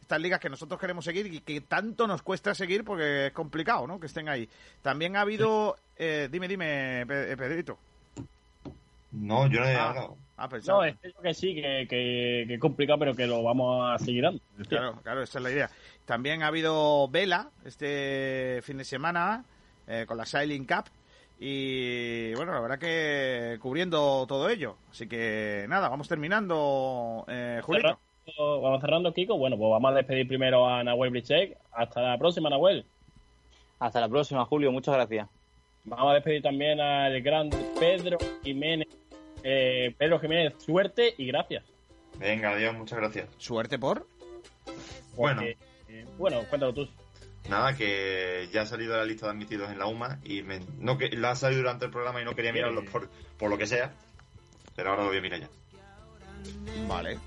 estas 0.00 0.20
ligas 0.20 0.40
que 0.40 0.48
nosotros 0.48 0.80
queremos 0.80 1.04
seguir 1.04 1.26
y 1.32 1.40
que 1.40 1.60
tanto 1.60 2.06
nos 2.06 2.22
cuesta 2.22 2.54
seguir 2.54 2.84
porque 2.84 3.26
es 3.26 3.32
complicado, 3.32 3.86
¿no? 3.86 4.00
Que 4.00 4.06
estén 4.06 4.28
ahí. 4.28 4.48
También 4.82 5.16
ha 5.16 5.22
habido, 5.22 5.76
eh, 5.98 6.28
dime, 6.30 6.48
dime, 6.48 7.04
Pedrito. 7.06 7.78
No, 9.12 9.46
yo 9.48 9.60
no 9.60 9.66
he 9.66 9.76
hablado. 9.76 10.16
Ah, 10.38 10.48
no, 10.66 10.84
es 10.84 10.96
que 11.22 11.34
sí, 11.34 11.54
que, 11.54 11.86
que, 11.88 12.44
que, 12.46 12.54
es 12.54 12.60
complicado, 12.60 12.98
pero 12.98 13.14
que 13.14 13.26
lo 13.26 13.42
vamos 13.42 13.90
a 13.90 13.98
seguir 14.04 14.24
dando. 14.24 14.40
Claro, 14.68 15.00
claro, 15.02 15.22
esa 15.22 15.38
es 15.38 15.42
la 15.42 15.50
idea. 15.50 15.70
También 16.04 16.42
ha 16.42 16.48
habido 16.48 17.08
vela 17.08 17.50
este 17.64 18.60
fin 18.62 18.76
de 18.76 18.84
semana 18.84 19.44
eh, 19.86 20.04
con 20.06 20.18
la 20.18 20.26
Sailing 20.26 20.66
Cup 20.66 20.84
y 21.38 22.34
bueno, 22.34 22.52
la 22.52 22.60
verdad 22.60 22.78
que 22.78 23.58
cubriendo 23.60 24.26
todo 24.26 24.48
ello. 24.48 24.76
Así 24.90 25.08
que 25.08 25.66
nada, 25.68 25.88
vamos 25.88 26.08
terminando, 26.08 27.24
eh, 27.28 27.60
Julito. 27.62 27.98
vamos 28.38 28.80
cerrando, 28.80 29.12
Kiko. 29.12 29.38
Bueno, 29.38 29.56
pues 29.56 29.70
vamos 29.70 29.92
a 29.92 29.94
despedir 29.94 30.26
primero 30.28 30.68
a 30.68 30.82
Nahuel 30.82 31.10
Blichek. 31.10 31.56
Hasta 31.72 32.02
la 32.02 32.18
próxima, 32.18 32.50
Nahuel. 32.50 32.84
Hasta 33.78 34.00
la 34.00 34.08
próxima, 34.08 34.44
Julio. 34.46 34.72
Muchas 34.72 34.94
gracias. 34.94 35.28
Vamos 35.84 36.10
a 36.10 36.14
despedir 36.14 36.42
también 36.42 36.80
al 36.80 37.20
gran 37.22 37.50
Pedro 37.78 38.18
Jiménez 38.42 38.88
eh, 39.48 39.94
Pedro 39.96 40.18
Jiménez, 40.18 40.54
suerte 40.58 41.14
y 41.16 41.26
gracias. 41.28 41.62
Venga, 42.18 42.50
adiós, 42.50 42.74
muchas 42.74 42.98
gracias. 42.98 43.28
¿Suerte 43.38 43.78
por? 43.78 44.04
Bueno. 45.14 45.42
Eh, 45.42 45.56
bueno, 46.18 46.40
cuéntalo 46.48 46.74
tú. 46.74 46.88
Nada, 47.48 47.76
que 47.76 48.48
ya 48.52 48.62
ha 48.62 48.66
salido 48.66 48.96
la 48.96 49.04
lista 49.04 49.26
de 49.26 49.32
admitidos 49.32 49.70
en 49.70 49.78
la 49.78 49.86
UMA 49.86 50.18
y 50.24 50.42
no 50.78 50.98
que 50.98 51.10
la 51.10 51.30
ha 51.30 51.36
salido 51.36 51.62
durante 51.62 51.84
el 51.84 51.90
programa 51.90 52.20
y 52.20 52.24
no 52.24 52.34
quería 52.34 52.52
mirarlo 52.52 52.84
por, 52.84 53.08
por 53.38 53.50
lo 53.50 53.58
que 53.58 53.66
sea, 53.66 53.92
pero 54.74 54.90
ahora 54.90 55.02
lo 55.02 55.08
voy 55.08 55.18
a 55.18 55.22
mirar 55.22 55.40
ya. 55.40 55.48
Vale. 56.88 57.18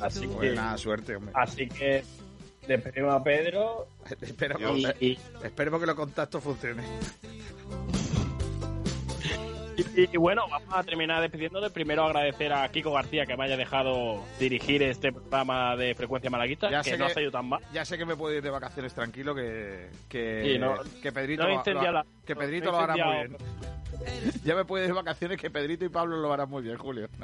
Así 0.00 0.26
pues 0.26 0.50
que 0.50 0.56
nada, 0.56 0.76
suerte, 0.78 1.16
hombre. 1.16 1.32
Así 1.34 1.68
que 1.68 2.04
despedimos 2.66 3.14
a 3.14 3.22
Pedro. 3.22 3.88
espero, 4.20 4.58
que, 4.58 5.18
espero 5.42 5.80
que 5.80 5.86
los 5.86 5.94
contactos 5.94 6.42
funcionen. 6.42 6.84
Y, 9.94 10.16
bueno, 10.16 10.46
vamos 10.48 10.74
a 10.74 10.82
terminar 10.82 11.20
despidiéndole. 11.20 11.70
Primero 11.70 12.04
agradecer 12.04 12.52
a 12.52 12.68
Kiko 12.68 12.92
García 12.92 13.26
que 13.26 13.36
me 13.36 13.44
haya 13.44 13.56
dejado 13.56 14.24
dirigir 14.38 14.82
este 14.82 15.12
programa 15.12 15.76
de 15.76 15.94
frecuencia 15.94 16.30
malaguista, 16.30 16.68
que, 16.82 16.96
no 16.96 17.06
ha 17.06 17.10
salido 17.10 17.30
tan 17.30 17.48
mal. 17.48 17.60
Ya 17.72 17.84
sé 17.84 17.98
que 17.98 18.04
me 18.04 18.16
puedo 18.16 18.34
ir 18.34 18.42
de 18.42 18.50
vacaciones 18.50 18.94
tranquilo, 18.94 19.34
que, 19.34 19.90
que, 20.08 20.60
que 21.02 21.12
Pedrito, 21.12 21.46
lo, 21.46 21.62
que 22.24 22.34
Pedrito 22.34 22.70
lo 22.70 22.78
hará 22.78 22.96
muy 22.96 23.16
bien. 23.16 23.36
ya 24.44 24.54
me 24.54 24.64
puedo 24.64 24.84
ir 24.84 24.88
de 24.88 24.94
vacaciones 24.94 25.38
que 25.38 25.50
Pedrito 25.50 25.84
y 25.84 25.88
Pablo 25.88 26.16
lo 26.16 26.32
harán 26.32 26.48
muy 26.48 26.62
bien, 26.62 26.78
Julio. 26.78 27.08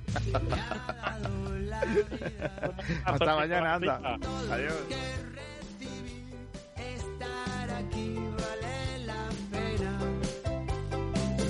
Hasta 3.04 3.36
mañana, 3.36 3.74
anda. 3.74 4.18
Adiós. 4.50 4.74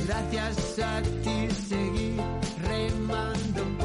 Gracias 0.09 0.79
a 0.79 1.03
ti 1.23 1.49
seguir 1.69 2.17
remando 2.67 3.78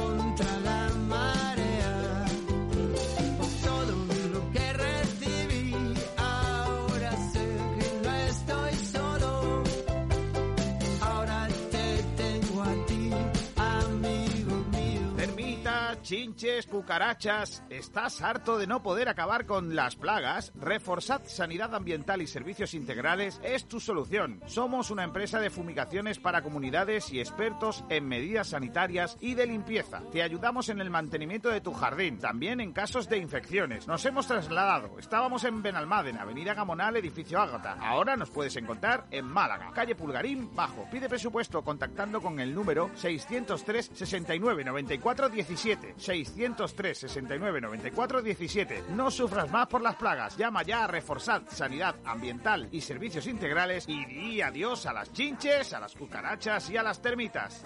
chinches, 16.04 16.68
cucarachas. 16.68 17.64
¿Estás 17.70 18.22
harto 18.22 18.58
de 18.58 18.68
no 18.68 18.84
poder 18.84 19.08
acabar 19.08 19.46
con 19.46 19.74
las 19.74 19.96
plagas? 19.96 20.52
Reforzad 20.56 21.22
Sanidad 21.26 21.74
Ambiental 21.74 22.22
y 22.22 22.28
Servicios 22.28 22.74
Integrales 22.74 23.40
es 23.42 23.66
tu 23.68 23.80
solución. 23.80 24.42
Somos 24.46 24.92
una 24.92 25.06
empresa 25.06 25.40
de 25.40 25.50
fumigaciones 25.50 26.20
para 26.20 26.42
comunidades 26.42 27.12
y 27.12 27.20
expertos 27.20 27.86
en 27.90 28.08
medidas 28.08 28.50
sanitarias 28.50 29.18
y 29.22 29.34
de 29.34 29.48
limpieza. 29.48 30.02
Te 30.12 30.22
ayudamos 30.22 30.68
en 30.70 30.82
el 30.82 30.90
mantenimiento 30.90 31.50
de 31.50 31.62
tu 31.62 31.74
jardín, 31.74 32.20
también 32.20 32.60
en 32.60 32.74
casos 32.74 33.08
de 33.08 33.18
infecciones. 33.18 33.88
Nos 33.88 34.06
hemos 34.06 34.28
trasladado. 34.28 35.00
Estábamos 35.00 35.46
en 35.46 35.64
Benalmádena, 35.64 36.24
Avenida 36.24 36.54
Gamonal, 36.54 36.98
edificio 36.98 37.40
Ágata. 37.40 37.78
Ahora 37.80 38.18
nos 38.18 38.30
puedes 38.30 38.56
encontrar 38.58 39.06
en 39.10 39.26
Málaga, 39.26 39.72
calle 39.74 39.96
Pulgarín, 39.96 40.54
bajo. 40.54 40.86
Pide 40.92 41.08
presupuesto 41.08 41.64
contactando 41.64 42.22
con 42.22 42.42
el 42.42 42.54
número 42.54 42.92
603 42.96 43.92
69 43.94 44.66
94 44.66 45.30
17. 45.30 45.94
603 46.04 46.98
69 46.98 47.62
94 47.62 48.22
17. 48.22 48.84
No 48.90 49.10
sufras 49.10 49.50
más 49.50 49.68
por 49.68 49.82
las 49.82 49.96
plagas. 49.96 50.38
Llama 50.38 50.64
ya 50.64 50.84
a 50.84 50.88
Reforzad 50.88 51.44
Sanidad 51.50 51.96
Ambiental 52.06 52.68
y 52.72 52.82
Servicios 52.82 53.28
Integrales 53.28 53.86
y 53.88 54.06
di 54.06 54.42
adiós 54.42 54.86
a 54.86 54.94
las 54.94 55.12
chinches, 55.14 55.74
a 55.74 55.80
las 55.80 55.96
cucarachas 55.96 56.70
y 56.70 56.78
a 56.78 56.84
las 56.84 57.02
termitas. 57.02 57.66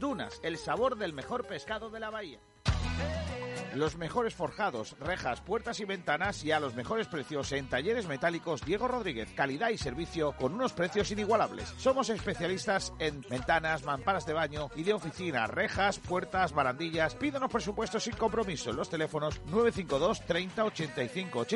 Dunas, 0.00 0.40
el 0.42 0.56
sabor 0.56 0.96
del 0.96 1.12
mejor 1.12 1.46
pescado 1.46 1.90
de 1.90 2.00
la 2.00 2.08
bahía. 2.08 2.40
Los 3.74 3.96
mejores 3.96 4.34
forjados, 4.34 4.96
rejas, 4.98 5.40
puertas 5.42 5.78
y 5.78 5.84
ventanas 5.84 6.42
y 6.42 6.50
a 6.50 6.58
los 6.58 6.74
mejores 6.74 7.06
precios 7.06 7.52
en 7.52 7.68
talleres 7.68 8.08
metálicos 8.08 8.64
Diego 8.64 8.88
Rodríguez. 8.88 9.30
Calidad 9.36 9.68
y 9.68 9.78
servicio 9.78 10.32
con 10.32 10.54
unos 10.54 10.72
precios 10.72 11.10
inigualables. 11.12 11.72
Somos 11.78 12.08
especialistas 12.10 12.92
en 12.98 13.20
ventanas, 13.28 13.84
mamparas 13.84 14.26
de 14.26 14.32
baño 14.32 14.70
y 14.74 14.82
de 14.82 14.94
oficina, 14.94 15.46
rejas, 15.46 16.00
puertas, 16.00 16.52
barandillas. 16.52 17.14
Pídanos 17.14 17.52
presupuestos 17.52 18.02
sin 18.02 18.16
compromiso 18.16 18.70
en 18.70 18.76
los 18.76 18.88
teléfonos 18.88 19.40
952 19.46 20.26
30 20.26 20.64
85 20.64 21.38
80 21.40 21.48